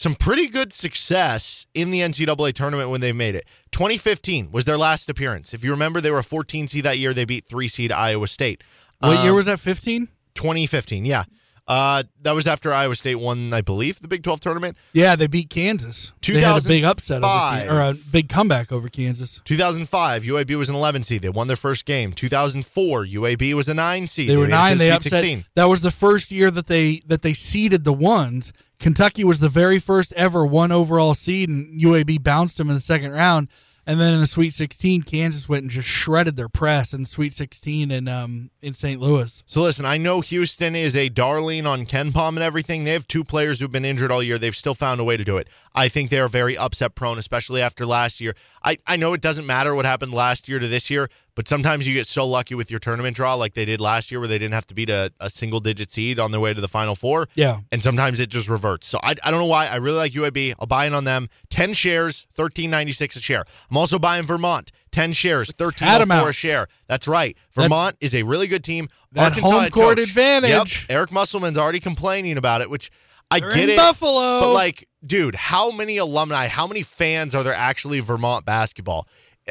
some 0.01 0.14
pretty 0.14 0.48
good 0.48 0.72
success 0.72 1.66
in 1.74 1.90
the 1.90 2.01
NCAA 2.01 2.55
tournament 2.55 2.89
when 2.89 3.02
they 3.02 3.12
made 3.12 3.35
it. 3.35 3.47
2015 3.70 4.51
was 4.51 4.64
their 4.64 4.78
last 4.78 5.10
appearance. 5.10 5.52
If 5.52 5.62
you 5.62 5.70
remember, 5.72 6.01
they 6.01 6.10
were 6.10 6.20
a 6.20 6.24
14 6.24 6.68
seed 6.68 6.85
that 6.85 6.97
year. 6.97 7.12
They 7.12 7.27
beat 7.27 7.44
three 7.44 7.68
seed 7.68 7.93
Iowa 7.93 8.27
State. 8.27 8.64
what 9.01 9.20
year 9.22 9.32
Um, 9.32 9.36
was 9.36 9.44
that? 9.44 9.60
Fifteen. 9.60 10.09
2015? 10.36 11.05
Yeah. 11.05 11.24
Uh, 11.68 12.02
that 12.22 12.32
was 12.32 12.47
after 12.47 12.72
Iowa 12.72 12.94
State 12.94 13.16
won, 13.16 13.52
I 13.52 13.60
believe, 13.60 14.01
the 14.01 14.09
Big 14.09 14.22
12 14.22 14.40
tournament. 14.40 14.77
Yeah, 14.94 15.16
they 15.16 15.27
beat 15.27 15.51
Kansas. 15.51 16.12
They 16.22 16.40
had 16.40 16.64
a 16.64 16.66
big 16.66 16.82
upset 16.82 17.22
over 17.22 17.27
2005. 17.66 17.70
Or 17.70 17.81
a 17.81 17.94
big 18.10 18.28
comeback 18.31 18.72
over 18.72 18.89
Kansas. 18.89 19.40
2005, 19.44 20.22
UAB 20.24 20.56
was 20.56 20.68
an 20.70 20.74
11 20.77 21.02
seed. 21.05 21.20
They 21.22 21.28
won 21.28 21.47
their 21.47 21.56
first 21.56 21.85
game. 21.85 22.12
2004, 22.14 23.05
UAB 23.05 23.52
was 23.55 23.68
a 23.68 23.74
9 23.74 24.06
seed. 24.09 24.31
They 24.31 24.36
were 24.36 24.44
it 24.44 24.48
to 24.48 24.51
nine. 24.55 24.78
They 24.78 24.89
Sweet 24.89 24.97
upset. 24.97 25.12
16. 25.12 25.44
That 25.56 25.66
was 25.66 25.82
the 25.82 25.90
first 25.93 26.32
year 26.32 26.51
that 26.51 26.66
they 26.68 27.02
that 27.06 27.22
they 27.22 27.35
seeded 27.35 27.85
the 27.85 27.93
ones. 27.93 28.52
Kentucky 28.81 29.23
was 29.23 29.39
the 29.40 29.48
very 29.48 29.78
first 29.78 30.12
ever 30.15 30.44
one 30.44 30.73
overall 30.73 31.15
seed, 31.15 31.48
and 31.48 31.81
UAB 31.81 32.23
bounced 32.23 32.57
them 32.57 32.69
in 32.69 32.74
the 32.74 32.81
second 32.81 33.12
round. 33.12 33.48
And 33.86 33.98
then 33.98 34.15
in 34.15 34.20
the 34.20 34.27
Sweet 34.27 34.51
16, 34.51 35.02
Kansas 35.02 35.48
went 35.48 35.62
and 35.62 35.70
just 35.70 35.89
shredded 35.89 36.36
their 36.36 36.48
press 36.48 36.93
in 36.93 37.07
Sweet 37.07 37.32
16 37.32 37.90
in 37.90 38.09
um 38.09 38.51
in 38.61 38.73
St. 38.73 39.01
Louis. 39.01 39.43
So 39.47 39.62
listen, 39.62 39.85
I 39.85 39.97
know 39.97 40.20
Houston 40.20 40.77
is 40.77 40.94
a 40.94 41.09
darling 41.09 41.66
on 41.66 41.86
KenPom 41.86 42.28
and 42.28 42.39
everything. 42.40 42.85
They 42.85 42.93
have 42.93 43.09
two 43.09 43.24
players 43.24 43.59
who've 43.59 43.73
been 43.73 43.85
injured 43.85 44.12
all 44.12 44.23
year. 44.23 44.39
They've 44.39 44.55
still 44.55 44.74
found 44.74 45.01
a 45.01 45.05
way 45.05 45.16
to 45.16 45.24
do 45.24 45.39
it. 45.39 45.48
I 45.74 45.89
think 45.89 46.11
they 46.11 46.20
are 46.20 46.28
very 46.28 46.57
upset 46.57 46.94
prone, 46.94 47.19
especially 47.19 47.62
after 47.62 47.86
last 47.86 48.20
year. 48.20 48.36
I, 48.62 48.78
I 48.86 48.97
know 48.97 49.12
it 49.15 49.20
doesn't 49.20 49.47
matter 49.47 49.74
what 49.74 49.86
happened 49.86 50.12
last 50.12 50.48
year 50.48 50.59
to 50.59 50.69
this 50.69 50.90
year, 50.90 51.09
but 51.40 51.48
sometimes 51.48 51.88
you 51.88 51.94
get 51.94 52.06
so 52.06 52.26
lucky 52.26 52.54
with 52.54 52.70
your 52.70 52.78
tournament 52.78 53.16
draw 53.16 53.32
like 53.32 53.54
they 53.54 53.64
did 53.64 53.80
last 53.80 54.10
year 54.10 54.20
where 54.20 54.28
they 54.28 54.36
didn't 54.36 54.52
have 54.52 54.66
to 54.66 54.74
beat 54.74 54.90
a, 54.90 55.10
a 55.20 55.30
single 55.30 55.58
digit 55.58 55.90
seed 55.90 56.18
on 56.18 56.32
their 56.32 56.40
way 56.40 56.52
to 56.52 56.60
the 56.60 56.68
final 56.68 56.94
four. 56.94 57.28
Yeah. 57.34 57.60
And 57.72 57.82
sometimes 57.82 58.20
it 58.20 58.28
just 58.28 58.46
reverts. 58.46 58.86
So 58.86 59.00
I, 59.02 59.14
I 59.24 59.30
don't 59.30 59.40
know 59.40 59.46
why. 59.46 59.66
I 59.66 59.76
really 59.76 59.96
like 59.96 60.12
UAB. 60.12 60.52
I'll 60.60 60.66
buy 60.66 60.84
in 60.84 60.92
on 60.92 61.04
them. 61.04 61.30
10 61.48 61.72
shares, 61.72 62.26
1396 62.36 63.16
a 63.16 63.20
share. 63.20 63.46
I'm 63.70 63.78
also 63.78 63.98
buying 63.98 64.26
Vermont. 64.26 64.70
10 64.92 65.14
shares, 65.14 65.48
1304 65.56 66.28
a 66.28 66.32
share. 66.34 66.68
That's 66.88 67.08
right. 67.08 67.38
Vermont 67.52 67.96
is 68.02 68.14
a 68.14 68.22
really 68.22 68.46
good 68.46 68.62
team. 68.62 68.90
That 69.12 69.30
Arkansas 69.30 69.48
home 69.48 69.70
court 69.70 69.96
coach. 69.96 70.08
advantage. 70.08 70.50
Yep. 70.50 70.94
Eric 70.94 71.10
Musselman's 71.10 71.56
already 71.56 71.80
complaining 71.80 72.36
about 72.36 72.60
it, 72.60 72.68
which 72.68 72.90
I 73.30 73.40
They're 73.40 73.54
get 73.54 73.68
it. 73.70 73.76
Buffalo. 73.78 74.40
But 74.40 74.52
like, 74.52 74.88
dude, 75.06 75.36
how 75.36 75.70
many 75.70 75.96
alumni, 75.96 76.48
how 76.48 76.66
many 76.66 76.82
fans 76.82 77.34
are 77.34 77.42
there 77.42 77.54
actually 77.54 78.00
Vermont 78.00 78.44
basketball? 78.44 79.08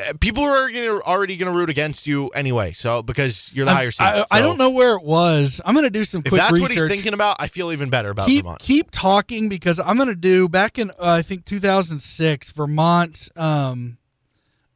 Uh, 0.09 0.13
People 0.19 0.43
are 0.43 0.69
gonna, 0.69 0.99
already 1.01 1.37
going 1.37 1.51
to 1.51 1.57
root 1.57 1.69
against 1.69 2.07
you 2.07 2.27
anyway, 2.29 2.73
so 2.73 3.01
because 3.01 3.51
you're 3.53 3.65
the 3.65 3.73
higher 3.73 3.91
seed. 3.91 4.05
I, 4.05 4.25
I 4.31 4.41
don't 4.41 4.57
know 4.57 4.69
where 4.69 4.95
it 4.95 5.03
was. 5.03 5.61
I'm 5.65 5.73
going 5.73 5.85
to 5.85 5.89
do 5.89 6.03
some 6.03 6.21
if 6.25 6.29
quick 6.29 6.41
that's 6.41 6.59
what 6.59 6.71
he's 6.71 6.87
thinking 6.87 7.13
about. 7.13 7.37
I 7.39 7.47
feel 7.47 7.71
even 7.71 7.89
better 7.89 8.09
about 8.09 8.27
keep 8.27 8.43
Vermont. 8.45 8.61
keep 8.61 8.91
talking 8.91 9.49
because 9.49 9.79
I'm 9.79 9.97
going 9.97 10.09
to 10.09 10.15
do 10.15 10.47
back 10.49 10.77
in 10.77 10.91
uh, 10.91 10.93
I 10.99 11.21
think 11.21 11.45
2006 11.45 12.51
Vermont 12.51 13.29
um, 13.35 13.97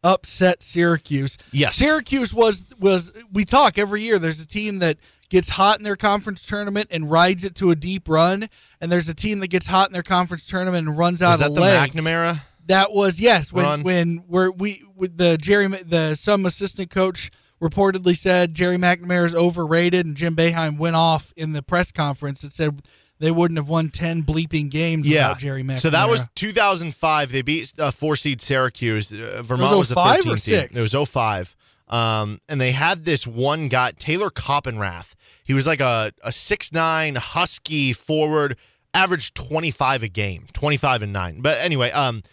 upset 0.03 0.63
Syracuse. 0.63 1.37
Yes. 1.51 1.75
Syracuse 1.75 2.33
was 2.33 2.65
was 2.79 3.11
we 3.31 3.45
talk 3.45 3.77
every 3.77 4.01
year. 4.01 4.19
There's 4.19 4.41
a 4.41 4.47
team 4.47 4.79
that 4.79 4.97
gets 5.29 5.49
hot 5.49 5.77
in 5.79 5.83
their 5.83 5.95
conference 5.95 6.45
tournament 6.45 6.89
and 6.91 7.09
rides 7.09 7.43
it 7.43 7.55
to 7.55 7.71
a 7.71 7.75
deep 7.75 8.07
run, 8.07 8.49
and 8.79 8.91
there's 8.91 9.09
a 9.09 9.15
team 9.15 9.39
that 9.39 9.47
gets 9.47 9.67
hot 9.67 9.89
in 9.89 9.93
their 9.93 10.03
conference 10.03 10.45
tournament 10.45 10.87
and 10.87 10.97
runs 10.97 11.21
out 11.21 11.31
Was 11.31 11.39
that 11.39 11.47
of 11.49 11.55
the 11.55 11.61
legs. 11.61 11.93
McNamara? 11.93 12.41
That 12.67 12.91
was 12.93 13.19
yes 13.19 13.51
when 13.51 13.65
Run. 13.65 13.83
when 13.83 14.23
we're 14.27 14.51
we 14.51 14.83
with 14.95 15.17
the 15.17 15.37
Gerry 15.37 15.67
the 15.67 16.15
some 16.15 16.45
assistant 16.45 16.89
coach 16.89 17.29
reportedly 17.61 18.17
said 18.17 18.53
Gerry 18.53 18.77
McNamara 18.77 19.25
is 19.25 19.35
overrated 19.35 20.05
and 20.05 20.15
Jim 20.15 20.35
Boeheim 20.35 20.77
went 20.77 20.95
off 20.95 21.33
in 21.35 21.53
the 21.53 21.61
press 21.61 21.91
conference 21.91 22.43
and 22.43 22.51
said 22.51 22.81
they 23.19 23.31
wouldn't 23.31 23.57
have 23.57 23.69
won 23.69 23.89
ten 23.89 24.23
bleeping 24.23 24.69
games 24.69 25.07
Yeah. 25.07 25.27
without 25.29 25.39
Gerry 25.39 25.63
McNamara. 25.63 25.79
So 25.79 25.89
that 25.91 26.09
was 26.09 26.23
2005. 26.35 27.31
They 27.31 27.41
beat 27.41 27.73
uh, 27.79 27.91
four 27.91 28.15
seed 28.15 28.41
Syracuse. 28.41 29.11
Uh, 29.13 29.41
Vermont 29.43 29.77
was, 29.77 29.87
the 29.89 29.95
05 29.95 30.19
or 30.21 30.23
13 30.23 30.37
seed. 30.37 30.77
It 30.77 30.81
was 30.93 31.09
05. 31.09 31.55
Um, 31.89 32.39
and 32.49 32.59
they 32.59 32.71
had 32.71 33.05
this 33.05 33.27
one 33.27 33.67
guy, 33.67 33.91
Taylor 33.91 34.29
Coppenrath. 34.29 35.13
He 35.43 35.53
was 35.53 35.67
like 35.67 35.79
a 35.81 36.11
a 36.23 36.31
six 36.31 36.71
nine 36.71 37.15
husky 37.15 37.93
forward, 37.93 38.57
averaged 38.93 39.35
25 39.35 40.03
a 40.03 40.07
game, 40.07 40.47
25 40.53 41.01
and 41.03 41.13
nine. 41.13 41.41
But 41.41 41.59
anyway, 41.59 41.91
um, 41.91 42.23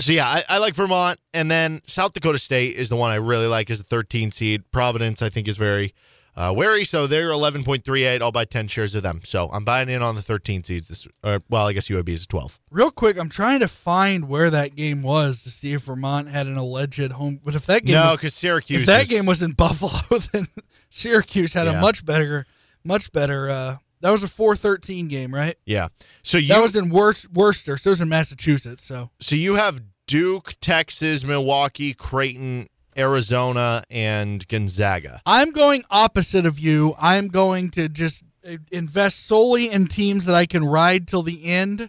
so 0.00 0.12
yeah, 0.12 0.26
I, 0.26 0.42
I 0.48 0.58
like 0.58 0.74
Vermont, 0.74 1.18
and 1.32 1.50
then 1.50 1.80
South 1.86 2.12
Dakota 2.12 2.38
State 2.38 2.74
is 2.76 2.88
the 2.88 2.96
one 2.96 3.10
I 3.10 3.16
really 3.16 3.46
like 3.46 3.70
as 3.70 3.78
the 3.78 3.84
13 3.84 4.30
seed. 4.30 4.70
Providence, 4.70 5.22
I 5.22 5.28
think, 5.28 5.46
is 5.48 5.56
very 5.56 5.94
uh, 6.36 6.52
wary, 6.56 6.84
so 6.84 7.06
they're 7.06 7.30
11.38. 7.30 8.20
I'll 8.20 8.32
buy 8.32 8.44
10 8.44 8.66
shares 8.66 8.96
of 8.96 9.04
them. 9.04 9.20
So 9.24 9.48
I'm 9.52 9.64
buying 9.64 9.88
in 9.88 10.02
on 10.02 10.16
the 10.16 10.22
13 10.22 10.64
seeds. 10.64 10.88
This, 10.88 11.06
or, 11.22 11.40
well, 11.48 11.68
I 11.68 11.72
guess 11.72 11.86
UAB 11.88 12.08
is 12.08 12.24
a 12.24 12.26
12. 12.26 12.58
real 12.70 12.90
quick. 12.90 13.16
I'm 13.18 13.28
trying 13.28 13.60
to 13.60 13.68
find 13.68 14.28
where 14.28 14.50
that 14.50 14.74
game 14.74 15.02
was 15.02 15.42
to 15.44 15.50
see 15.50 15.74
if 15.74 15.82
Vermont 15.82 16.28
had 16.28 16.48
an 16.48 16.56
alleged 16.56 17.12
home. 17.12 17.40
But 17.44 17.54
if 17.54 17.66
that 17.66 17.84
game 17.84 17.94
No, 17.94 18.16
because 18.16 18.34
Syracuse. 18.34 18.80
if 18.80 18.86
that 18.86 19.02
is- 19.02 19.08
game 19.08 19.26
was 19.26 19.42
in 19.42 19.52
Buffalo, 19.56 20.18
then 20.32 20.48
Syracuse 20.90 21.52
had 21.52 21.66
Yeah. 21.68 21.78
a 21.78 21.80
much 21.80 22.04
better, 22.04 22.46
much 22.84 23.12
better. 23.12 23.48
uh 23.48 23.76
That 24.00 24.10
was 24.10 24.22
a 24.22 24.28
4-13 24.28 25.08
game, 25.08 25.34
right? 25.34 25.56
yeah. 25.64 25.88
So 26.22 26.38
you 26.38 26.48
that 26.48 26.60
was 26.62 26.76
in 26.76 26.90
Wor- 26.90 27.14
Worcester, 27.32 27.76
so 27.76 27.90
it 27.90 27.92
was 27.92 28.00
in 28.00 28.08
Massachusetts. 28.08 28.84
So 28.84 29.10
so 29.20 29.34
you 29.34 29.54
have 29.54 29.80
Duke, 30.06 30.54
Texas, 30.60 31.24
Milwaukee, 31.24 31.94
Creighton, 31.94 32.68
Arizona, 32.96 33.84
and 33.90 34.46
Gonzaga. 34.48 35.22
I'm 35.26 35.50
going 35.50 35.84
opposite 35.90 36.46
of 36.46 36.58
you. 36.58 36.94
I'm 36.98 37.28
going 37.28 37.70
to 37.72 37.88
just 37.88 38.22
uh, 38.46 38.56
invest 38.70 39.26
solely 39.26 39.70
in 39.70 39.86
teams 39.86 40.24
that 40.26 40.34
I 40.34 40.46
can 40.46 40.64
ride 40.64 41.08
till 41.08 41.22
the 41.22 41.44
end, 41.46 41.88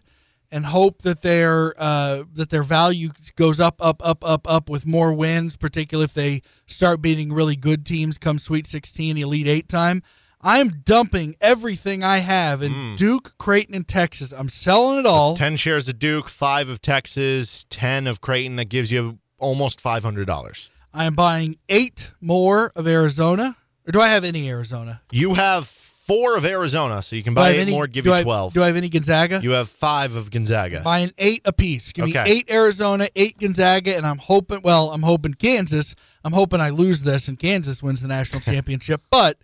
and 0.52 0.68
hope 0.68 1.02
that 1.02 1.22
their 1.22 1.74
uh, 1.78 2.24
that 2.34 2.50
their 2.50 2.64
value 2.64 3.10
goes 3.36 3.60
up, 3.60 3.76
up, 3.84 4.02
up, 4.06 4.24
up, 4.24 4.50
up 4.50 4.70
with 4.70 4.86
more 4.86 5.12
wins. 5.14 5.58
Particularly 5.58 6.06
if 6.06 6.14
they 6.14 6.42
start 6.66 7.02
beating 7.02 7.34
really 7.34 7.56
good 7.58 7.86
teams 7.86 8.18
come 8.18 8.40
Sweet 8.40 8.66
16, 8.68 9.18
Elite 9.18 9.48
Eight 9.48 9.68
time. 9.68 10.02
I'm 10.46 10.84
dumping 10.86 11.36
everything 11.42 12.04
I 12.04 12.20
have 12.20 12.62
in 12.62 12.72
mm. 12.72 12.98
Duke, 12.98 13.34
Creighton, 13.40 13.74
and 13.74 13.88
Texas. 13.88 14.32
I'm 14.32 14.48
selling 14.48 15.00
it 15.00 15.06
all. 15.08 15.32
It's 15.32 15.40
10 15.40 15.58
shares 15.58 15.88
of 15.90 15.98
Duke, 15.98 16.30
5 16.30 16.70
of 16.70 16.84
Texas, 16.84 17.66
10 17.72 18.06
of 18.06 18.22
Creighton. 18.22 18.56
That 18.58 18.66
gives 18.66 18.92
you 18.92 19.18
almost 19.40 19.82
$500. 19.82 20.70
I 20.94 21.06
am 21.06 21.16
buying 21.16 21.58
eight 21.68 22.12
more 22.22 22.72
of 22.76 22.88
Arizona. 22.88 23.58
Or 23.88 23.92
do 23.92 24.00
I 24.00 24.10
have 24.10 24.24
any 24.24 24.48
Arizona? 24.48 25.02
You 25.12 25.34
have 25.34 25.66
4 25.66 26.38
of 26.38 26.46
Arizona, 26.46 27.02
so 27.02 27.16
you 27.16 27.24
can 27.24 27.34
buy 27.34 27.50
8 27.50 27.62
any, 27.62 27.72
more, 27.72 27.88
give 27.88 28.06
you 28.06 28.14
I- 28.14 28.22
12. 28.22 28.54
do 28.54 28.62
I 28.62 28.68
have 28.68 28.76
any 28.76 28.90
Gonzaga? 28.90 29.40
you 29.42 29.50
have 29.52 29.68
5 29.68 30.14
of 30.14 30.30
Gonzaga. 30.30 30.82
buying 30.82 31.12
eight 31.18 31.42
apiece. 31.46 31.92
Give 31.92 32.06
me 32.06 32.16
eight 32.16 32.52
Arizona, 32.52 33.10
eight 33.16 33.40
Gonzaga, 33.40 33.98
and 33.98 34.06
I'm 34.06 34.20
hoping. 34.20 34.62
Well, 34.62 34.92
I'm 34.92 35.02
hoping 35.02 35.34
Kansas. 35.34 35.96
I'm 36.24 36.34
hoping 36.34 36.62
I 36.62 36.70
lose 36.70 37.02
this 37.02 37.28
and 37.28 37.40
Kansas 37.40 37.82
wins 37.82 38.04
the 38.04 38.08
national 38.08 38.42
championship. 38.42 39.02
But 39.10 39.40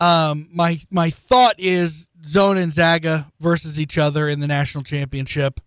Um, 0.00 0.48
my 0.52 0.80
my 0.90 1.10
thought 1.10 1.56
is 1.58 2.08
Zona 2.24 2.60
and 2.60 2.72
Zaga 2.72 3.30
versus 3.38 3.78
each 3.78 3.98
other 3.98 4.28
in 4.28 4.40
the 4.40 4.46
national 4.46 4.82
championship, 4.84 5.60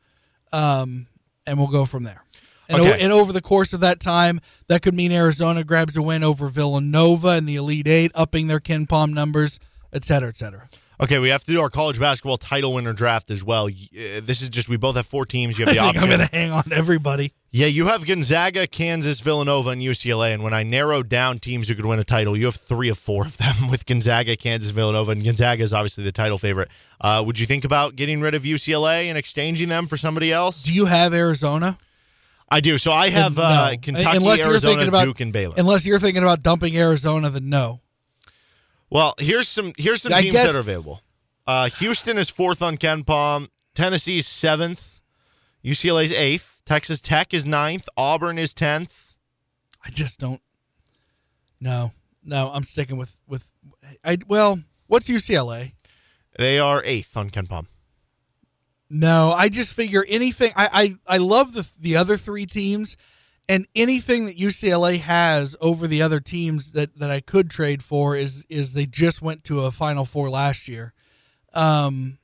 um, 0.52 1.08
and 1.46 1.58
we'll 1.58 1.68
go 1.68 1.86
from 1.86 2.04
there. 2.04 2.24
And, 2.70 2.80
o- 2.82 2.86
and 3.04 3.12
over 3.14 3.32
the 3.34 3.42
course 3.42 3.74
of 3.74 3.82
that 3.82 4.00
time, 4.00 4.40
that 4.68 4.82
could 4.82 4.94
mean 4.94 5.12
Arizona 5.12 5.64
grabs 5.64 5.96
a 5.98 6.02
win 6.02 6.24
over 6.24 6.48
Villanova 6.48 7.38
in 7.38 7.46
the 7.46 7.56
Elite 7.58 7.88
Eight, 7.88 8.12
upping 8.16 8.48
their 8.48 8.60
KenPom 8.60 9.14
numbers, 9.14 9.60
et 9.92 10.06
cetera, 10.06 10.30
et 10.30 10.38
cetera. 10.38 10.70
Okay, 11.02 11.20
we 11.20 11.30
have 11.30 11.44
to 11.44 11.52
do 11.52 11.60
our 11.60 11.70
college 11.70 12.00
basketball 12.00 12.38
title 12.38 12.74
winner 12.74 12.94
draft 12.94 13.32
as 13.32 13.44
well. 13.44 13.66
Uh, 13.68 14.22
this 14.22 14.42
is 14.42 14.50
just 14.50 14.70
we 14.70 14.78
both 14.78 14.96
have 14.96 15.08
four 15.08 15.26
teams. 15.26 15.58
You 15.58 15.66
have 15.66 15.78
I 15.78 15.88
the 15.88 15.92
think 15.94 16.04
I'm 16.04 16.10
going 16.10 16.28
to 16.28 16.36
hang 16.36 16.52
on 16.52 16.64
to 16.66 16.76
everybody. 16.76 17.34
Yeah, 17.52 17.68
you 17.68 17.86
have 17.88 18.06
Gonzaga, 18.06 18.66
Kansas, 18.68 19.20
Villanova, 19.20 19.72
and 19.72 19.82
UCLA. 19.82 20.34
And 20.34 20.42
when 20.44 20.54
I 20.54 20.64
narrowed 20.64 21.08
down 21.10 21.38
teams 21.40 21.68
who 21.68 21.76
could 21.76 21.86
win 21.86 22.00
a 22.00 22.04
title, 22.04 22.36
you 22.38 22.46
have 22.46 22.56
three 22.56 22.90
of 22.90 22.98
four 22.98 23.26
of 23.26 23.38
them 23.38 23.68
with 23.72 23.86
Gonzaga, 23.86 24.36
Kansas, 24.36 24.72
Villanova, 24.72 25.12
and 25.12 25.24
Gonzaga 25.24 25.62
is 25.64 25.74
obviously 25.74 26.04
the 26.04 26.12
title 26.12 26.38
favorite. 26.38 26.70
Uh, 27.02 27.22
would 27.26 27.38
you 27.38 27.46
think 27.46 27.64
about 27.66 27.96
getting 27.96 28.22
rid 28.22 28.34
of 28.34 28.44
UCLA 28.44 29.06
and 29.06 29.18
exchanging 29.18 29.70
them 29.70 29.88
for 29.88 29.98
somebody 29.98 30.32
else? 30.32 30.64
Do 30.64 30.74
you 30.74 30.86
have 30.86 31.14
Arizona? 31.14 31.78
I 32.50 32.60
do. 32.60 32.78
So 32.78 32.92
I 32.92 33.10
have 33.10 33.36
Then 33.36 33.46
uh. 33.46 33.74
Kentucky, 33.82 34.18
Unless 34.18 34.38
you're 34.40 34.48
Arizona, 34.50 34.72
thinking 34.74 34.88
about- 34.90 35.06
Duke, 35.06 35.20
and 35.22 35.34
Baylor. 35.34 35.56
Unless 35.58 35.86
you're 35.86 36.00
thinking 36.00 36.24
about 36.24 36.42
dumping 36.44 36.78
Arizona, 36.78 37.30
then 37.30 37.50
no. 37.50 37.82
Well, 38.94 39.16
here's 39.18 39.50
some 39.50 39.74
here's 39.76 40.04
some 40.04 40.14
I 40.14 40.22
teams 40.22 40.34
guess- 40.34 40.46
that 40.48 40.56
are 40.56 40.60
available. 40.60 41.02
Uh, 41.48 41.68
Houston 41.80 42.18
is 42.20 42.30
fourth 42.30 42.62
on 42.62 42.78
KenPom. 42.78 43.50
Tennessee's 43.74 44.28
seventh. 44.28 45.02
UCLA's 45.66 46.12
eighth. 46.12 46.62
Texas 46.64 47.02
Tech 47.02 47.34
is 47.34 47.44
ninth. 47.44 47.90
Auburn 47.98 48.38
is 48.38 48.54
tenth. 48.54 49.18
I 49.84 49.90
just 49.90 50.20
don't. 50.20 50.42
No, 51.60 51.92
no, 52.24 52.52
I'm 52.54 52.64
sticking 52.64 52.98
with 52.98 53.18
with. 53.28 53.50
I 54.04 54.20
well, 54.28 54.60
what's 54.86 55.10
UCLA? 55.10 55.74
They 56.38 56.60
are 56.60 56.84
eighth 56.86 57.18
on 57.18 57.32
KenPom. 57.32 57.66
No, 58.92 59.32
I 59.32 59.50
just 59.50 59.74
figure 59.74 60.06
anything. 60.08 60.52
I 60.56 60.96
I, 61.08 61.16
I 61.16 61.18
love 61.18 61.54
the 61.54 61.68
the 61.80 61.96
other 61.98 62.16
three 62.16 62.46
teams, 62.46 62.96
and 63.50 63.68
anything 63.76 64.26
that 64.26 64.38
UCLA 64.38 65.00
has 65.00 65.56
over 65.60 65.88
the 65.88 66.02
other 66.02 66.20
teams 66.20 66.72
that 66.72 66.98
that 66.98 67.12
I 67.12 67.20
could 67.20 67.50
trade 67.50 67.84
for 67.84 68.16
is 68.16 68.46
is 68.50 68.74
they 68.74 68.86
just 68.86 69.22
went 69.22 69.44
to 69.46 69.62
a 69.62 69.72
Final 69.72 70.06
Four 70.06 70.30
last 70.30 70.68
year. 70.68 70.94
Um. 71.54 72.18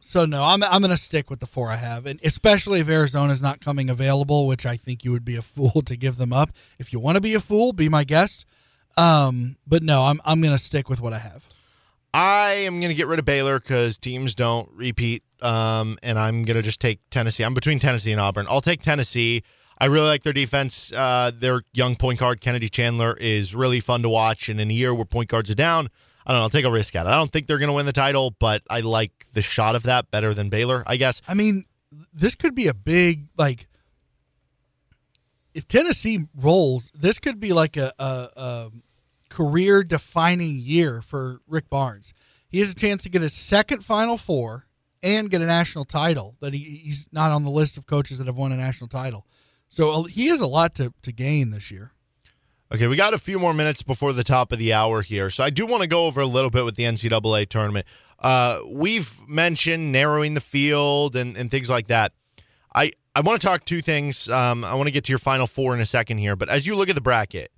So 0.00 0.26
no, 0.26 0.44
I'm 0.44 0.62
I'm 0.62 0.82
gonna 0.82 0.96
stick 0.96 1.30
with 1.30 1.40
the 1.40 1.46
four 1.46 1.70
I 1.70 1.76
have, 1.76 2.04
and 2.06 2.20
especially 2.22 2.80
if 2.80 2.88
Arizona's 2.88 3.40
not 3.40 3.60
coming 3.60 3.88
available, 3.88 4.46
which 4.46 4.66
I 4.66 4.76
think 4.76 5.02
you 5.04 5.12
would 5.12 5.24
be 5.24 5.36
a 5.36 5.42
fool 5.54 5.82
to 5.86 5.96
give 5.96 6.16
them 6.16 6.32
up. 6.32 6.50
If 6.78 6.92
you 6.92 6.98
want 6.98 7.16
to 7.16 7.22
be 7.22 7.34
a 7.34 7.40
fool, 7.40 7.72
be 7.72 7.88
my 7.88 8.04
guest. 8.04 8.44
Um, 8.96 9.56
but 9.66 9.82
no, 9.82 10.04
I'm 10.04 10.20
I'm 10.24 10.40
gonna 10.40 10.58
stick 10.58 10.88
with 10.88 11.00
what 11.00 11.12
I 11.12 11.18
have. 11.18 11.46
I 12.14 12.50
am 12.52 12.78
going 12.78 12.90
to 12.90 12.94
get 12.94 13.08
rid 13.08 13.18
of 13.18 13.24
Baylor 13.24 13.58
because 13.58 13.98
teams 13.98 14.36
don't 14.36 14.70
repeat. 14.72 15.24
Um, 15.42 15.98
and 16.00 16.16
I'm 16.16 16.44
going 16.44 16.54
to 16.56 16.62
just 16.62 16.80
take 16.80 17.00
Tennessee. 17.10 17.42
I'm 17.42 17.54
between 17.54 17.80
Tennessee 17.80 18.12
and 18.12 18.20
Auburn. 18.20 18.46
I'll 18.48 18.60
take 18.60 18.82
Tennessee. 18.82 19.42
I 19.78 19.86
really 19.86 20.06
like 20.06 20.22
their 20.22 20.32
defense. 20.32 20.92
Uh, 20.92 21.30
their 21.34 21.62
young 21.72 21.96
point 21.96 22.20
guard, 22.20 22.40
Kennedy 22.40 22.68
Chandler, 22.68 23.16
is 23.18 23.54
really 23.54 23.80
fun 23.80 24.02
to 24.02 24.08
watch. 24.08 24.48
And 24.48 24.60
in 24.60 24.70
a 24.70 24.74
year 24.74 24.94
where 24.94 25.04
point 25.04 25.28
guards 25.28 25.50
are 25.50 25.54
down, 25.54 25.88
I 26.26 26.32
don't 26.32 26.38
know. 26.38 26.44
I'll 26.44 26.50
take 26.50 26.64
a 26.64 26.70
risk 26.70 26.94
at 26.94 27.06
it. 27.06 27.08
I 27.08 27.16
don't 27.16 27.30
think 27.30 27.46
they're 27.46 27.58
going 27.58 27.68
to 27.68 27.74
win 27.74 27.86
the 27.86 27.92
title, 27.92 28.30
but 28.38 28.62
I 28.70 28.80
like 28.80 29.26
the 29.32 29.42
shot 29.42 29.74
of 29.74 29.82
that 29.84 30.10
better 30.10 30.32
than 30.32 30.48
Baylor, 30.48 30.84
I 30.86 30.96
guess. 30.96 31.20
I 31.28 31.34
mean, 31.34 31.64
this 32.12 32.34
could 32.34 32.54
be 32.54 32.66
a 32.66 32.74
big 32.74 33.28
like. 33.36 33.66
If 35.52 35.68
Tennessee 35.68 36.26
rolls, 36.34 36.90
this 36.96 37.20
could 37.20 37.38
be 37.38 37.52
like 37.52 37.76
a, 37.76 37.92
a, 37.98 38.28
a 38.36 38.70
career 39.28 39.84
defining 39.84 40.58
year 40.58 41.00
for 41.00 41.40
Rick 41.46 41.70
Barnes. 41.70 42.12
He 42.48 42.58
has 42.58 42.70
a 42.70 42.74
chance 42.74 43.04
to 43.04 43.08
get 43.08 43.22
his 43.22 43.34
second 43.34 43.84
Final 43.84 44.16
Four 44.16 44.66
and 45.02 45.30
get 45.30 45.42
a 45.42 45.46
national 45.46 45.84
title. 45.84 46.34
That 46.40 46.54
he, 46.54 46.80
he's 46.84 47.08
not 47.12 47.30
on 47.30 47.44
the 47.44 47.50
list 47.50 47.76
of 47.76 47.86
coaches 47.86 48.18
that 48.18 48.26
have 48.26 48.36
won 48.36 48.50
a 48.50 48.56
national 48.56 48.88
title. 48.88 49.26
So 49.74 50.04
he 50.04 50.28
has 50.28 50.40
a 50.40 50.46
lot 50.46 50.76
to, 50.76 50.94
to 51.02 51.10
gain 51.10 51.50
this 51.50 51.68
year. 51.68 51.90
Okay, 52.72 52.86
we 52.86 52.94
got 52.94 53.12
a 53.12 53.18
few 53.18 53.40
more 53.40 53.52
minutes 53.52 53.82
before 53.82 54.12
the 54.12 54.22
top 54.22 54.52
of 54.52 54.60
the 54.60 54.72
hour 54.72 55.02
here. 55.02 55.30
So 55.30 55.42
I 55.42 55.50
do 55.50 55.66
want 55.66 55.82
to 55.82 55.88
go 55.88 56.06
over 56.06 56.20
a 56.20 56.26
little 56.26 56.48
bit 56.48 56.64
with 56.64 56.76
the 56.76 56.84
NCAA 56.84 57.48
tournament. 57.48 57.84
Uh, 58.20 58.60
we've 58.68 59.20
mentioned 59.26 59.90
narrowing 59.90 60.34
the 60.34 60.40
field 60.40 61.16
and, 61.16 61.36
and 61.36 61.50
things 61.50 61.68
like 61.68 61.88
that. 61.88 62.12
I, 62.72 62.92
I 63.16 63.22
want 63.22 63.40
to 63.40 63.44
talk 63.44 63.64
two 63.64 63.82
things. 63.82 64.28
Um, 64.28 64.64
I 64.64 64.74
want 64.76 64.86
to 64.86 64.92
get 64.92 65.02
to 65.06 65.12
your 65.12 65.18
final 65.18 65.48
four 65.48 65.74
in 65.74 65.80
a 65.80 65.86
second 65.86 66.18
here. 66.18 66.36
But 66.36 66.50
as 66.50 66.68
you 66.68 66.76
look 66.76 66.88
at 66.88 66.94
the 66.94 67.00
bracket, 67.00 67.50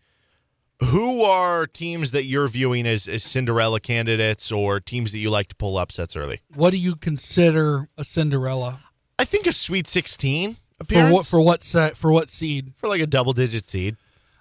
who 0.84 1.20
are 1.20 1.66
teams 1.66 2.12
that 2.12 2.24
you're 2.24 2.48
viewing 2.48 2.86
as, 2.86 3.06
as 3.06 3.24
Cinderella 3.24 3.78
candidates 3.78 4.50
or 4.50 4.80
teams 4.80 5.12
that 5.12 5.18
you 5.18 5.28
like 5.28 5.48
to 5.48 5.54
pull 5.54 5.76
upsets 5.76 6.16
early? 6.16 6.40
What 6.54 6.70
do 6.70 6.78
you 6.78 6.96
consider 6.96 7.90
a 7.98 8.04
Cinderella 8.04 8.80
I 9.18 9.24
think 9.24 9.46
a 9.46 9.52
Sweet 9.52 9.86
16 9.86 10.58
for 10.84 11.10
what 11.10 11.26
for 11.26 11.40
what 11.40 11.62
set 11.62 11.96
for 11.96 12.12
what 12.12 12.28
seed? 12.28 12.72
For 12.76 12.88
like 12.88 13.00
a 13.00 13.06
double 13.06 13.32
digit 13.32 13.68
seed. 13.68 13.96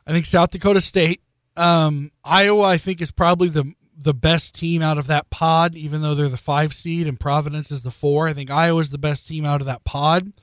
I 0.07 0.12
think 0.12 0.26
South 0.26 0.52
Dakota 0.52 0.82
State, 0.82 1.22
um, 1.56 2.12
Iowa. 2.24 2.64
I 2.64 2.78
think 2.78 3.02
is 3.02 3.12
probably 3.12 3.49
the 3.49 3.74
the 3.98 4.14
best 4.14 4.53
team 4.53 4.82
out 4.82 4.98
of 4.98 5.07
that 5.07 5.30
pod, 5.30 5.76
even 5.76 6.02
though 6.02 6.14
they're 6.14 6.30
the 6.30 6.38
five 6.38 6.74
seed 6.74 7.07
and 7.07 7.20
Providence 7.20 7.72
is 7.72 7.82
the 7.82 7.91
four. 7.91 8.28
I 8.28 8.34
think 8.34 8.52
Iowa's 8.52 8.90
the 8.90 8.98
best 8.98 9.28
team 9.28 9.45
out 9.45 9.62
of 9.62 9.68
that 9.68 9.84
pod, 9.84 10.34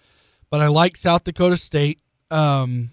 but 0.51 0.61
I 0.61 0.69
like 0.69 0.97
South 0.97 1.25
Dakota 1.25 1.57
State. 1.57 2.01
Um, 2.31 2.91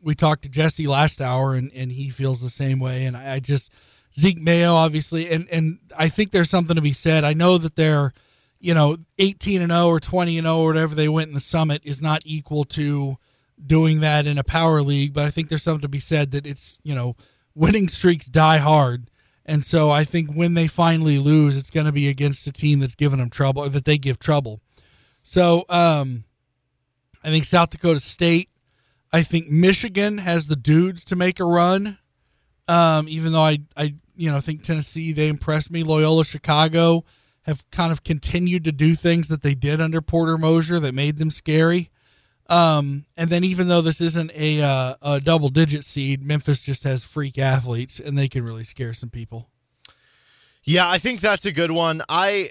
we 0.00 0.14
talked 0.14 0.42
to 0.42 0.48
Jesse 0.48 0.86
last 0.86 1.20
hour, 1.20 1.54
and, 1.54 1.72
and 1.74 1.90
he 1.90 2.10
feels 2.10 2.40
the 2.40 2.50
same 2.50 2.78
way. 2.78 3.04
And 3.04 3.16
I, 3.16 3.34
I 3.34 3.40
just 3.40 3.72
Zeke 4.18 4.40
Mayo, 4.40 4.74
obviously, 4.74 5.28
and 5.30 5.48
and 5.50 5.78
I 5.96 6.08
think 6.08 6.30
there's 6.30 6.50
something 6.50 6.76
to 6.76 6.82
be 6.82 6.92
said. 6.92 7.24
I 7.24 7.34
know 7.34 7.58
that 7.58 7.76
they're, 7.76 8.12
you 8.60 8.74
know, 8.74 8.98
18 9.18 9.62
and 9.62 9.72
0 9.72 9.86
or 9.86 10.00
20 10.00 10.38
and 10.38 10.46
0 10.46 10.58
or 10.58 10.66
whatever 10.66 10.94
they 10.94 11.08
went 11.08 11.28
in 11.28 11.34
the 11.34 11.40
summit 11.40 11.82
is 11.84 12.02
not 12.02 12.22
equal 12.24 12.64
to 12.64 13.18
doing 13.64 14.00
that 14.00 14.26
in 14.26 14.38
a 14.38 14.44
power 14.44 14.82
league, 14.82 15.12
but 15.12 15.24
I 15.24 15.30
think 15.30 15.48
there's 15.48 15.62
something 15.62 15.82
to 15.82 15.88
be 15.88 16.00
said 16.00 16.30
that 16.32 16.46
it's, 16.46 16.80
you 16.82 16.94
know, 16.94 17.16
winning 17.54 17.88
streaks 17.88 18.26
die 18.26 18.58
hard. 18.58 19.10
And 19.44 19.64
so 19.64 19.90
I 19.90 20.04
think 20.04 20.32
when 20.32 20.54
they 20.54 20.66
finally 20.66 21.18
lose, 21.18 21.56
it's 21.56 21.70
going 21.70 21.86
to 21.86 21.92
be 21.92 22.08
against 22.08 22.46
a 22.46 22.52
team 22.52 22.80
that's 22.80 22.94
giving 22.94 23.18
them 23.18 23.30
trouble 23.30 23.62
or 23.62 23.68
that 23.70 23.84
they 23.84 23.98
give 23.98 24.18
trouble. 24.18 24.60
So 25.22 25.64
um, 25.68 26.24
I 27.24 27.28
think 27.28 27.44
South 27.44 27.70
Dakota 27.70 28.00
State, 28.00 28.50
I 29.12 29.22
think 29.22 29.48
Michigan 29.48 30.18
has 30.18 30.46
the 30.46 30.56
dudes 30.56 31.02
to 31.04 31.16
make 31.16 31.40
a 31.40 31.44
run. 31.44 31.98
Um, 32.68 33.08
even 33.08 33.32
though 33.32 33.42
I, 33.42 33.60
I, 33.76 33.94
you 34.14 34.30
know, 34.30 34.40
think 34.40 34.62
Tennessee, 34.62 35.12
they 35.12 35.28
impressed 35.28 35.70
me. 35.70 35.82
Loyola 35.82 36.24
Chicago 36.24 37.04
have 37.48 37.68
kind 37.70 37.90
of 37.90 38.04
continued 38.04 38.62
to 38.64 38.72
do 38.72 38.94
things 38.94 39.28
that 39.28 39.42
they 39.42 39.54
did 39.54 39.80
under 39.80 40.02
Porter 40.02 40.36
Moser 40.36 40.78
that 40.78 40.94
made 40.94 41.16
them 41.16 41.30
scary. 41.30 41.90
Um, 42.46 43.06
and 43.16 43.30
then 43.30 43.42
even 43.42 43.68
though 43.68 43.80
this 43.80 44.00
isn't 44.00 44.30
a, 44.34 44.62
uh, 44.62 44.94
a 45.00 45.20
double 45.20 45.48
digit 45.48 45.84
seed, 45.84 46.22
Memphis 46.22 46.60
just 46.60 46.84
has 46.84 47.04
freak 47.04 47.38
athletes 47.38 47.98
and 47.98 48.16
they 48.16 48.28
can 48.28 48.44
really 48.44 48.64
scare 48.64 48.92
some 48.92 49.08
people. 49.08 49.48
Yeah, 50.62 50.88
I 50.88 50.98
think 50.98 51.20
that's 51.20 51.46
a 51.46 51.52
good 51.52 51.70
one. 51.70 52.02
I 52.10 52.50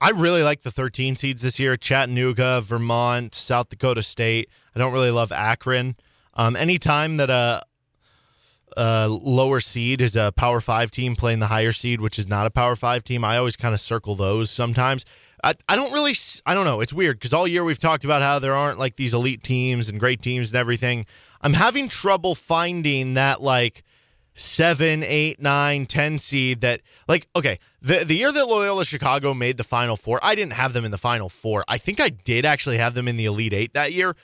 I 0.00 0.10
really 0.10 0.44
like 0.44 0.62
the 0.62 0.70
13 0.70 1.16
seeds 1.16 1.42
this 1.42 1.58
year: 1.58 1.76
Chattanooga, 1.76 2.60
Vermont, 2.60 3.34
South 3.34 3.68
Dakota 3.68 4.02
State. 4.02 4.48
I 4.76 4.78
don't 4.78 4.92
really 4.92 5.10
love 5.10 5.32
Akron. 5.32 5.96
Um, 6.34 6.54
anytime 6.54 7.16
that 7.16 7.28
a, 7.28 7.62
a 8.76 9.08
lower 9.08 9.60
seed 9.60 10.00
is 10.00 10.16
a 10.16 10.32
Power 10.32 10.60
Five 10.60 10.90
team 10.90 11.16
playing 11.16 11.38
the 11.38 11.46
higher 11.46 11.72
seed, 11.72 12.00
which 12.00 12.18
is 12.18 12.28
not 12.28 12.46
a 12.46 12.50
Power 12.50 12.76
Five 12.76 13.04
team, 13.04 13.24
I 13.24 13.36
always 13.36 13.56
kind 13.56 13.74
of 13.74 13.80
circle 13.80 14.16
those. 14.16 14.50
Sometimes 14.50 15.04
I, 15.42 15.54
I 15.68 15.76
don't 15.76 15.92
really. 15.92 16.14
I 16.46 16.54
don't 16.54 16.64
know. 16.64 16.80
It's 16.80 16.92
weird 16.92 17.18
because 17.18 17.32
all 17.32 17.48
year 17.48 17.64
we've 17.64 17.78
talked 17.78 18.04
about 18.04 18.22
how 18.22 18.38
there 18.38 18.54
aren't 18.54 18.78
like 18.78 18.96
these 18.96 19.14
elite 19.14 19.42
teams 19.42 19.88
and 19.88 19.98
great 19.98 20.22
teams 20.22 20.50
and 20.50 20.56
everything. 20.56 21.06
I'm 21.40 21.54
having 21.54 21.88
trouble 21.88 22.34
finding 22.34 23.14
that 23.14 23.40
like 23.40 23.82
seven, 24.34 25.02
eight, 25.02 25.40
nine, 25.40 25.86
ten 25.86 26.18
seed 26.18 26.60
that 26.60 26.82
like 27.08 27.26
okay, 27.34 27.58
the 27.80 28.04
the 28.04 28.16
year 28.16 28.32
that 28.32 28.46
Loyola 28.46 28.84
Chicago 28.84 29.34
made 29.34 29.56
the 29.56 29.64
final 29.64 29.96
four, 29.96 30.20
I 30.22 30.34
didn't 30.34 30.52
have 30.54 30.72
them 30.72 30.84
in 30.84 30.90
the 30.90 30.98
final 30.98 31.28
four. 31.28 31.64
I 31.68 31.78
think 31.78 32.00
I 32.00 32.10
did 32.10 32.44
actually 32.44 32.78
have 32.78 32.94
them 32.94 33.08
in 33.08 33.16
the 33.16 33.24
elite 33.26 33.52
eight 33.52 33.74
that 33.74 33.92
year. 33.92 34.16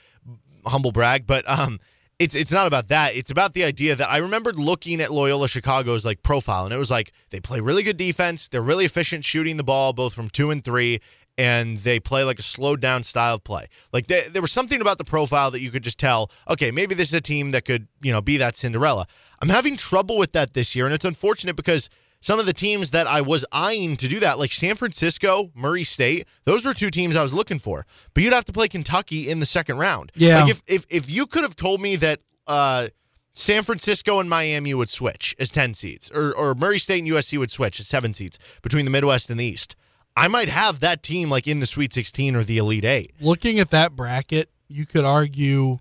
Humble 0.65 0.91
brag, 0.91 1.25
but 1.25 1.49
um 1.49 1.79
it's 2.19 2.33
it's 2.33 2.51
not 2.51 2.67
about 2.67 2.87
that. 2.87 3.15
It's 3.15 3.29
about 3.29 3.53
the 3.53 3.63
idea 3.63 3.95
that 3.95 4.09
I 4.09 4.17
remembered 4.17 4.57
looking 4.57 5.01
at 5.01 5.11
Loyola 5.11 5.47
Chicago's 5.47 6.03
like 6.03 6.23
profile, 6.23 6.65
and 6.65 6.73
it 6.73 6.77
was 6.77 6.89
like 6.89 7.13
they 7.29 7.39
play 7.39 7.59
really 7.59 7.83
good 7.83 7.97
defense. 7.97 8.47
They're 8.47 8.61
really 8.61 8.85
efficient 8.85 9.23
shooting 9.23 9.57
the 9.57 9.63
ball, 9.63 9.93
both 9.93 10.13
from 10.13 10.29
two 10.29 10.49
and 10.49 10.63
three, 10.63 10.99
and 11.37 11.77
they 11.77 11.99
play 11.99 12.23
like 12.23 12.39
a 12.39 12.43
slowed 12.43 12.81
down 12.81 13.03
style 13.03 13.35
of 13.35 13.43
play. 13.43 13.67
Like 13.93 14.07
they, 14.07 14.23
there 14.29 14.41
was 14.41 14.51
something 14.51 14.81
about 14.81 14.97
the 14.97 15.03
profile 15.03 15.51
that 15.51 15.61
you 15.61 15.69
could 15.69 15.83
just 15.83 15.99
tell. 15.99 16.31
Okay, 16.49 16.71
maybe 16.71 16.95
this 16.95 17.09
is 17.09 17.13
a 17.13 17.21
team 17.21 17.51
that 17.51 17.65
could 17.65 17.87
you 18.01 18.11
know 18.11 18.21
be 18.21 18.37
that 18.37 18.55
Cinderella. 18.55 19.07
I'm 19.39 19.49
having 19.49 19.77
trouble 19.77 20.17
with 20.17 20.31
that 20.31 20.53
this 20.53 20.75
year, 20.75 20.85
and 20.85 20.95
it's 20.95 21.05
unfortunate 21.05 21.55
because 21.55 21.89
some 22.19 22.39
of 22.39 22.45
the 22.45 22.53
teams 22.53 22.91
that 22.91 23.07
I 23.07 23.21
was 23.21 23.45
eyeing 23.51 23.95
to 23.97 24.07
do 24.07 24.19
that, 24.19 24.39
like 24.39 24.51
San 24.51 24.75
Francisco, 24.75 25.51
Murray 25.55 25.83
State, 25.83 26.27
those 26.45 26.65
were 26.65 26.73
two 26.73 26.89
teams 26.89 27.15
I 27.15 27.21
was 27.23 27.33
looking 27.33 27.59
for. 27.59 27.85
But 28.13 28.23
you'd 28.23 28.33
have 28.33 28.45
to 28.45 28.53
play 28.53 28.67
Kentucky 28.67 29.29
in 29.29 29.39
the 29.39 29.45
second 29.45 29.77
round. 29.77 30.11
Yeah. 30.15 30.41
Like 30.41 30.51
if 30.51 30.63
if 30.67 30.85
if 30.89 31.09
you 31.09 31.27
could 31.27 31.43
have 31.43 31.55
told 31.55 31.81
me 31.81 31.95
that 31.97 32.19
uh 32.47 32.87
San 33.33 33.61
Francisco 33.61 34.19
and 34.19 34.27
Miami 34.27 34.73
would 34.73 34.89
switch 34.89 35.35
as 35.37 35.51
10 35.51 35.75
seeds, 35.75 36.09
or, 36.09 36.33
or 36.33 36.55
Murray 36.55 36.79
State 36.79 37.03
and 37.03 37.07
USC 37.07 37.37
would 37.37 37.51
switch 37.51 37.79
as 37.79 37.87
seven 37.87 38.15
seeds 38.15 38.39
between 38.63 38.83
the 38.83 38.89
Midwest 38.89 39.29
and 39.29 39.39
the 39.39 39.45
East. 39.45 39.75
I 40.15 40.27
might 40.27 40.49
have 40.49 40.79
that 40.79 41.03
team 41.03 41.29
like 41.29 41.45
in 41.47 41.59
the 41.59 41.67
Sweet 41.67 41.93
16 41.93 42.35
or 42.35 42.43
the 42.43 42.57
Elite 42.57 42.83
Eight. 42.83 43.13
Looking 43.21 43.59
at 43.59 43.69
that 43.69 43.95
bracket, 43.95 44.49
you 44.67 44.87
could 44.87 45.05
argue 45.05 45.77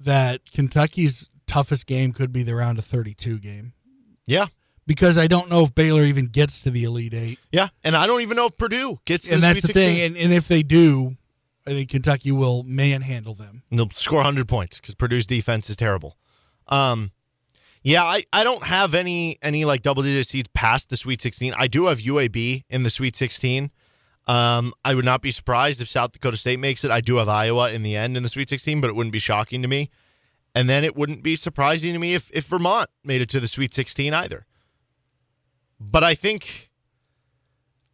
that 0.00 0.50
Kentucky's 0.52 1.28
toughest 1.46 1.86
game 1.86 2.14
could 2.14 2.32
be 2.32 2.42
the 2.42 2.54
round 2.54 2.78
of 2.78 2.84
32 2.86 3.38
game 3.38 3.74
Yeah. 4.26 4.46
Because 4.86 5.18
I 5.18 5.26
don't 5.26 5.48
know 5.48 5.62
if 5.62 5.74
Baylor 5.74 6.02
even 6.02 6.26
gets 6.26 6.62
to 6.62 6.70
the 6.70 6.84
Elite 6.84 7.14
Eight. 7.14 7.38
Yeah. 7.52 7.68
And 7.82 7.96
I 7.96 8.06
don't 8.06 8.20
even 8.20 8.36
know 8.36 8.46
if 8.46 8.56
Purdue 8.56 9.00
gets 9.04 9.26
to 9.28 9.34
and 9.34 9.42
the 9.42 9.46
that's 9.46 9.62
the 9.62 9.72
thing. 9.72 10.00
And, 10.00 10.16
and 10.16 10.32
if 10.32 10.48
they 10.48 10.62
do, 10.62 11.16
I 11.66 11.70
think 11.70 11.90
Kentucky 11.90 12.32
will 12.32 12.62
manhandle 12.62 13.34
them. 13.34 13.62
And 13.70 13.78
they'll 13.78 13.90
score 13.90 14.18
100 14.18 14.46
points 14.46 14.80
because 14.80 14.94
Purdue's 14.94 15.26
defense 15.26 15.70
is 15.70 15.76
terrible. 15.76 16.16
Um, 16.68 17.12
yeah, 17.82 18.02
I, 18.02 18.24
I 18.32 18.44
don't 18.44 18.64
have 18.64 18.94
any 18.94 19.36
any 19.42 19.66
like 19.66 19.82
double 19.82 20.02
digit 20.02 20.26
seeds 20.26 20.48
past 20.54 20.88
the 20.88 20.96
Sweet 20.96 21.20
16. 21.20 21.54
I 21.56 21.66
do 21.66 21.86
have 21.86 21.98
UAB 21.98 22.64
in 22.70 22.82
the 22.82 22.90
Sweet 22.90 23.14
16. 23.14 23.70
Um, 24.26 24.72
I 24.84 24.94
would 24.94 25.04
not 25.04 25.20
be 25.20 25.30
surprised 25.30 25.82
if 25.82 25.88
South 25.88 26.12
Dakota 26.12 26.38
State 26.38 26.58
makes 26.58 26.82
it. 26.82 26.90
I 26.90 27.02
do 27.02 27.16
have 27.16 27.28
Iowa 27.28 27.70
in 27.70 27.82
the 27.82 27.94
end 27.94 28.16
in 28.16 28.22
the 28.22 28.30
Sweet 28.30 28.48
16, 28.48 28.80
but 28.80 28.88
it 28.88 28.96
wouldn't 28.96 29.12
be 29.12 29.18
shocking 29.18 29.60
to 29.60 29.68
me. 29.68 29.90
And 30.54 30.68
then 30.68 30.82
it 30.82 30.96
wouldn't 30.96 31.22
be 31.22 31.36
surprising 31.36 31.92
to 31.92 31.98
me 31.98 32.14
if, 32.14 32.30
if 32.32 32.46
Vermont 32.46 32.88
made 33.04 33.20
it 33.20 33.28
to 33.30 33.40
the 33.40 33.48
Sweet 33.48 33.74
16 33.74 34.14
either. 34.14 34.46
But 35.90 36.04
I 36.04 36.14
think 36.14 36.70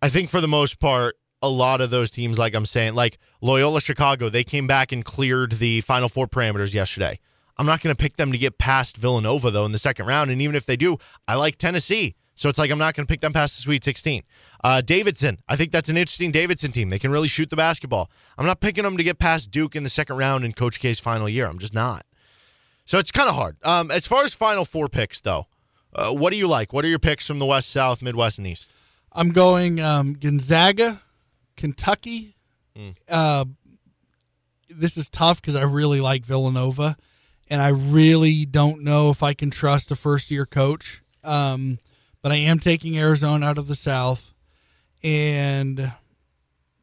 I 0.02 0.08
think 0.08 0.30
for 0.30 0.40
the 0.40 0.48
most 0.48 0.80
part, 0.80 1.16
a 1.42 1.48
lot 1.48 1.80
of 1.80 1.90
those 1.90 2.10
teams, 2.10 2.38
like 2.38 2.54
I'm 2.54 2.66
saying, 2.66 2.94
like 2.94 3.18
Loyola 3.40 3.80
Chicago, 3.80 4.28
they 4.28 4.44
came 4.44 4.66
back 4.66 4.92
and 4.92 5.04
cleared 5.04 5.52
the 5.52 5.80
Final 5.82 6.08
Four 6.08 6.26
parameters 6.26 6.72
yesterday. 6.72 7.18
I'm 7.56 7.66
not 7.66 7.82
going 7.82 7.94
to 7.94 8.00
pick 8.00 8.16
them 8.16 8.32
to 8.32 8.38
get 8.38 8.56
past 8.56 8.96
Villanova, 8.96 9.50
though, 9.50 9.66
in 9.66 9.72
the 9.72 9.78
second 9.78 10.06
round. 10.06 10.30
And 10.30 10.40
even 10.40 10.54
if 10.54 10.64
they 10.64 10.76
do, 10.76 10.96
I 11.28 11.34
like 11.34 11.58
Tennessee. 11.58 12.14
So 12.34 12.48
it's 12.48 12.58
like 12.58 12.70
I'm 12.70 12.78
not 12.78 12.94
going 12.94 13.06
to 13.06 13.10
pick 13.10 13.20
them 13.20 13.34
past 13.34 13.56
the 13.56 13.62
Sweet 13.62 13.84
16. 13.84 14.22
Uh, 14.64 14.80
Davidson, 14.80 15.40
I 15.46 15.56
think 15.56 15.72
that's 15.72 15.90
an 15.90 15.98
interesting 15.98 16.30
Davidson 16.30 16.72
team. 16.72 16.88
They 16.88 16.98
can 16.98 17.10
really 17.10 17.28
shoot 17.28 17.50
the 17.50 17.56
basketball. 17.56 18.10
I'm 18.38 18.46
not 18.46 18.60
picking 18.60 18.84
them 18.84 18.96
to 18.96 19.04
get 19.04 19.18
past 19.18 19.50
Duke 19.50 19.76
in 19.76 19.82
the 19.82 19.90
second 19.90 20.16
round 20.16 20.46
in 20.46 20.54
Coach 20.54 20.80
K's 20.80 20.98
final 20.98 21.28
year. 21.28 21.46
I'm 21.46 21.58
just 21.58 21.74
not. 21.74 22.06
So 22.86 22.98
it's 22.98 23.12
kind 23.12 23.28
of 23.28 23.34
hard. 23.34 23.58
Um, 23.62 23.90
as 23.90 24.06
far 24.06 24.24
as 24.24 24.32
Final 24.32 24.64
Four 24.64 24.88
picks, 24.88 25.20
though, 25.20 25.48
uh, 25.94 26.12
what 26.12 26.30
do 26.30 26.36
you 26.36 26.46
like? 26.46 26.72
What 26.72 26.84
are 26.84 26.88
your 26.88 26.98
picks 26.98 27.26
from 27.26 27.38
the 27.38 27.46
West, 27.46 27.70
South, 27.70 28.02
Midwest, 28.02 28.38
and 28.38 28.46
East? 28.46 28.68
I'm 29.12 29.30
going 29.30 29.80
um, 29.80 30.14
Gonzaga, 30.14 31.02
Kentucky. 31.56 32.36
Uh, 33.08 33.44
this 34.68 34.96
is 34.96 35.08
tough 35.08 35.40
because 35.40 35.56
I 35.56 35.62
really 35.62 36.00
like 36.00 36.24
Villanova, 36.24 36.96
and 37.48 37.60
I 37.60 37.68
really 37.68 38.44
don't 38.44 38.82
know 38.82 39.10
if 39.10 39.22
I 39.22 39.34
can 39.34 39.50
trust 39.50 39.90
a 39.90 39.96
first 39.96 40.30
year 40.30 40.46
coach. 40.46 41.02
Um, 41.24 41.78
but 42.22 42.32
I 42.32 42.36
am 42.36 42.58
taking 42.58 42.98
Arizona 42.98 43.46
out 43.46 43.58
of 43.58 43.66
the 43.66 43.74
South, 43.74 44.32
and 45.02 45.92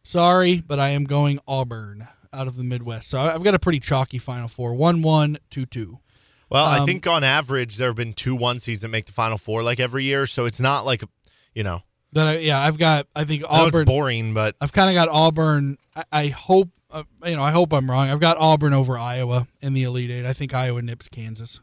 sorry, 0.03 0.61
but 0.65 0.79
I 0.79 0.89
am 0.89 1.05
going 1.05 1.39
Auburn 1.47 2.07
out 2.33 2.47
of 2.47 2.57
the 2.57 2.63
Midwest. 2.63 3.09
So 3.09 3.19
I've 3.19 3.43
got 3.43 3.53
a 3.53 3.59
pretty 3.59 3.79
chalky 3.79 4.17
Final 4.17 4.47
Four: 4.47 4.73
one, 4.73 5.01
one, 5.01 5.37
two, 5.49 5.65
two. 5.65 5.99
Well, 6.49 6.65
I 6.65 6.79
Um, 6.79 6.85
think 6.85 7.05
on 7.07 7.23
average 7.23 7.75
there 7.77 7.89
have 7.89 7.95
been 7.97 8.13
two 8.13 8.35
one 8.35 8.59
seeds 8.59 8.81
that 8.81 8.87
make 8.87 9.05
the 9.05 9.11
Final 9.11 9.37
Four 9.37 9.63
like 9.63 9.79
every 9.79 10.03
year, 10.05 10.25
so 10.25 10.45
it's 10.45 10.59
not 10.59 10.85
like 10.85 11.03
you 11.53 11.63
know. 11.63 11.81
Then 12.13 12.27
I, 12.27 12.37
yeah, 12.39 12.59
I've 12.59 12.77
got. 12.77 13.07
I 13.15 13.25
think 13.25 13.43
I 13.43 13.59
Auburn. 13.61 13.81
it's 13.81 13.89
boring, 13.89 14.33
but 14.33 14.55
I've 14.61 14.71
kind 14.71 14.89
of 14.89 14.93
got 14.93 15.09
Auburn. 15.09 15.77
I, 15.95 16.03
I 16.11 16.27
hope, 16.27 16.69
uh, 16.89 17.03
you 17.25 17.35
know, 17.35 17.43
I 17.43 17.51
hope 17.51 17.73
I'm 17.73 17.91
wrong. 17.91 18.09
I've 18.09 18.21
got 18.21 18.37
Auburn 18.37 18.73
over 18.73 18.97
Iowa 18.97 19.47
in 19.61 19.73
the 19.73 19.83
Elite 19.83 20.09
Eight. 20.09 20.25
I 20.25 20.31
think 20.33 20.53
Iowa 20.53 20.81
nips 20.81 21.09
Kansas. 21.09 21.59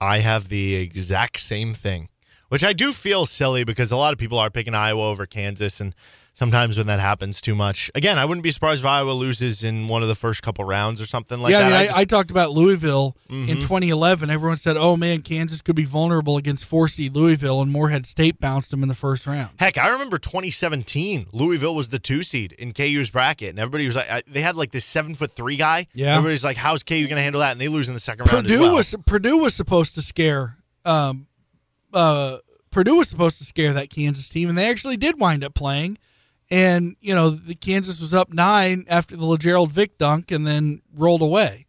I 0.00 0.18
have 0.20 0.48
the 0.48 0.76
exact 0.76 1.40
same 1.40 1.74
thing, 1.74 2.08
which 2.48 2.62
I 2.62 2.72
do 2.72 2.92
feel 2.92 3.26
silly 3.26 3.64
because 3.64 3.90
a 3.90 3.96
lot 3.96 4.12
of 4.12 4.18
people 4.18 4.38
are 4.38 4.48
picking 4.48 4.74
Iowa 4.74 5.08
over 5.08 5.26
Kansas, 5.26 5.80
and 5.80 5.92
sometimes 6.32 6.78
when 6.78 6.86
that 6.86 7.00
happens 7.00 7.40
too 7.40 7.54
much, 7.54 7.90
again, 7.94 8.18
I 8.18 8.24
wouldn't 8.24 8.42
be 8.42 8.50
surprised 8.50 8.80
if 8.80 8.86
Iowa 8.86 9.12
loses 9.12 9.62
in 9.64 9.88
one 9.88 10.02
of 10.02 10.08
the 10.08 10.14
first 10.14 10.42
couple 10.42 10.64
rounds 10.64 11.00
or 11.00 11.06
something 11.06 11.40
like 11.40 11.52
yeah, 11.52 11.60
that. 11.60 11.66
I, 11.66 11.68
mean, 11.70 11.76
I, 11.76 11.86
just- 11.86 11.98
I 11.98 12.04
talked 12.04 12.30
about 12.30 12.52
Louisville 12.52 13.16
in 13.28 13.46
Mhm. 13.46 13.60
2011. 13.60 14.30
Everyone 14.30 14.56
said, 14.56 14.76
"Oh 14.76 14.96
man, 14.96 15.22
Kansas 15.22 15.60
could 15.60 15.76
be 15.76 15.84
vulnerable 15.84 16.36
against 16.36 16.64
four 16.64 16.88
seed 16.88 17.14
Louisville," 17.14 17.60
and 17.60 17.70
Morehead 17.70 18.06
State 18.06 18.40
bounced 18.40 18.70
them 18.70 18.82
in 18.82 18.88
the 18.88 18.94
first 18.94 19.26
round. 19.26 19.50
Heck, 19.58 19.76
I 19.78 19.88
remember 19.88 20.18
2017. 20.18 21.26
Louisville 21.32 21.74
was 21.74 21.88
the 21.90 21.98
two 21.98 22.22
seed 22.22 22.52
in 22.52 22.72
KU's 22.72 23.10
bracket, 23.10 23.50
and 23.50 23.58
everybody 23.58 23.86
was 23.86 23.96
like, 23.96 24.10
I, 24.10 24.22
they 24.26 24.40
had 24.42 24.56
like 24.56 24.70
this 24.72 24.84
seven 24.84 25.14
foot 25.14 25.30
three 25.32 25.56
guy. 25.56 25.86
Yeah. 25.94 26.16
everybody's 26.16 26.44
like, 26.44 26.56
how's 26.56 26.82
KU 26.82 26.94
going 27.06 27.16
to 27.16 27.22
handle 27.22 27.40
that? 27.40 27.52
And 27.52 27.60
they 27.60 27.68
lose 27.68 27.88
in 27.88 27.94
the 27.94 28.00
second 28.00 28.32
round 28.32 28.46
as 28.46 28.52
Purdue 28.52 28.62
well. 28.62 28.74
was 28.76 28.94
Purdue 29.06 29.36
was 29.38 29.54
supposed 29.54 29.94
to 29.94 30.02
scare. 30.02 30.56
Um, 30.84 31.26
uh, 31.92 32.38
Purdue 32.70 32.96
was 32.96 33.08
supposed 33.08 33.38
to 33.38 33.44
scare 33.44 33.72
that 33.72 33.90
Kansas 33.90 34.28
team, 34.28 34.48
and 34.48 34.56
they 34.56 34.70
actually 34.70 34.96
did 34.96 35.18
wind 35.18 35.42
up 35.44 35.54
playing. 35.54 35.98
And 36.50 36.96
you 37.00 37.14
know, 37.14 37.30
the 37.30 37.54
Kansas 37.54 38.00
was 38.00 38.12
up 38.12 38.32
nine 38.32 38.84
after 38.88 39.16
the 39.16 39.24
Lagerald 39.24 39.72
Vick 39.72 39.98
dunk, 39.98 40.30
and 40.30 40.46
then 40.46 40.82
rolled 40.94 41.22
away. 41.22 41.66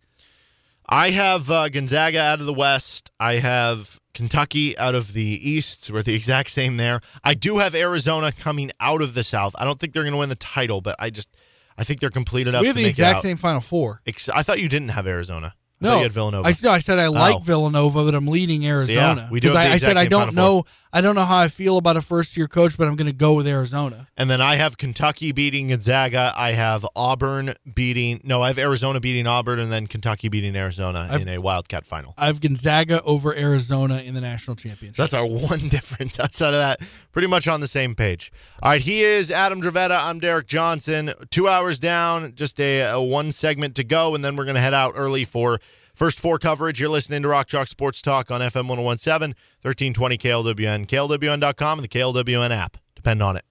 I 0.87 1.11
have 1.11 1.49
uh, 1.49 1.69
Gonzaga 1.69 2.19
out 2.19 2.39
of 2.41 2.45
the 2.45 2.53
West. 2.53 3.11
I 3.19 3.35
have 3.35 3.99
Kentucky 4.13 4.77
out 4.77 4.93
of 4.95 5.13
the 5.13 5.23
East. 5.23 5.89
We're 5.89 6.01
the 6.01 6.15
exact 6.15 6.51
same 6.51 6.77
there. 6.77 6.99
I 7.23 7.33
do 7.33 7.59
have 7.59 7.75
Arizona 7.75 8.31
coming 8.31 8.71
out 8.79 9.01
of 9.01 9.13
the 9.13 9.23
South. 9.23 9.55
I 9.57 9.63
don't 9.65 9.79
think 9.79 9.93
they're 9.93 10.03
going 10.03 10.13
to 10.13 10.19
win 10.19 10.29
the 10.29 10.35
title, 10.35 10.81
but 10.81 10.95
I 10.99 11.09
just 11.09 11.29
I 11.77 11.83
think 11.83 11.99
they're 11.99 12.09
complete 12.09 12.47
enough. 12.47 12.61
we 12.61 12.67
have 12.67 12.75
the 12.75 12.85
exact 12.85 13.19
same 13.19 13.37
Final 13.37 13.61
Four. 13.61 14.01
I 14.33 14.43
thought 14.43 14.59
you 14.59 14.69
didn't 14.69 14.89
have 14.89 15.07
Arizona. 15.07 15.55
No, 15.81 15.97
you 15.97 16.03
had 16.03 16.11
Villanova. 16.11 16.47
I, 16.47 16.53
no, 16.63 16.69
I 16.71 16.79
said 16.79 16.99
I 16.99 17.07
oh. 17.07 17.11
like 17.11 17.35
Oh. 17.35 17.39
Villanova, 17.39 18.05
but 18.05 18.13
I'm 18.15 18.27
leading 18.27 18.65
Arizona. 18.65 19.27
we 19.31 19.39
do 19.39 19.47
'Cause 19.49 19.57
have 19.57 19.65
the 19.65 19.71
I, 19.71 19.73
I 19.73 19.77
said 19.77 19.97
I 19.97 20.05
don't 20.07 20.33
know. 20.33 20.65
I 20.93 20.99
don't 20.99 21.15
know 21.15 21.23
how 21.23 21.37
I 21.37 21.47
feel 21.47 21.77
about 21.77 21.95
a 21.95 22.01
first 22.01 22.35
year 22.35 22.49
coach, 22.49 22.77
but 22.77 22.85
I'm 22.85 22.97
going 22.97 23.07
to 23.07 23.13
go 23.13 23.33
with 23.33 23.47
Arizona. 23.47 24.07
and 24.17 24.29
then 24.29 24.41
I 24.41 24.57
have 24.57 24.77
Kentucky 24.77 25.31
beating 25.31 25.69
Gonzaga. 25.69 26.33
I 26.35 26.51
have 26.51 26.85
Auburn 26.97 27.53
beating. 27.73 28.19
No, 28.25 28.41
I 28.41 28.47
have 28.49 28.57
Arizona 28.59 28.99
beating 28.99 29.25
Auburn, 29.25 29.59
and 29.59 29.71
then 29.71 29.87
Kentucky 29.87 30.27
beating 30.27 30.53
Arizona 30.55 31.07
I've- 31.09 31.21
in 31.21 31.29
a 31.29 31.37
Wildcat 31.37 31.85
final. 31.85 32.13
I 32.17 32.25
have 32.27 32.41
Gonzaga 32.41 33.01
over 33.03 33.33
Arizona 33.35 33.99
in 33.99 34.13
the 34.15 34.21
national 34.21 34.57
championship. 34.57 34.97
That's 34.97 35.13
our 35.13 35.25
one 35.25 35.59
difference. 35.69 36.19
Outside 36.19 36.53
of 36.53 36.59
that, 36.59 36.81
pretty 37.13 37.29
much 37.29 37.47
on 37.47 37.61
the 37.61 37.67
same 37.69 37.95
page. 37.95 38.29
All 38.61 38.71
right, 38.71 38.81
he 38.81 39.01
is 39.01 39.31
Adam 39.31 39.61
Dravetta. 39.61 39.97
I'm 39.97 40.19
Derek 40.19 40.47
Johnson. 40.47 41.13
Two 41.29 41.47
hours 41.47 41.79
down, 41.79 42.35
just 42.35 42.59
a, 42.59 42.81
a 42.81 43.01
one 43.01 43.31
segment 43.31 43.75
to 43.77 43.85
go, 43.85 44.13
and 44.13 44.25
then 44.25 44.35
we're 44.35 44.45
going 44.45 44.55
to 44.55 44.61
head 44.61 44.73
out 44.73 44.93
early 44.97 45.23
for 45.23 45.59
first 46.01 46.19
four 46.19 46.39
coverage. 46.39 46.79
You're 46.79 46.89
listening 46.89 47.21
to 47.21 47.27
Rock 47.27 47.45
Chalk 47.45 47.67
Sports 47.67 48.01
Talk 48.01 48.31
on 48.31 48.41
FM 48.41 48.67
1017, 48.67 49.35
1320 49.61 50.17
KLWN, 50.17 50.87
KLWN.com, 50.87 51.77
and 51.77 51.83
the 51.83 51.87
KLWN 51.87 52.49
app. 52.49 52.77
Depend 52.95 53.21
on 53.21 53.37
it. 53.37 53.45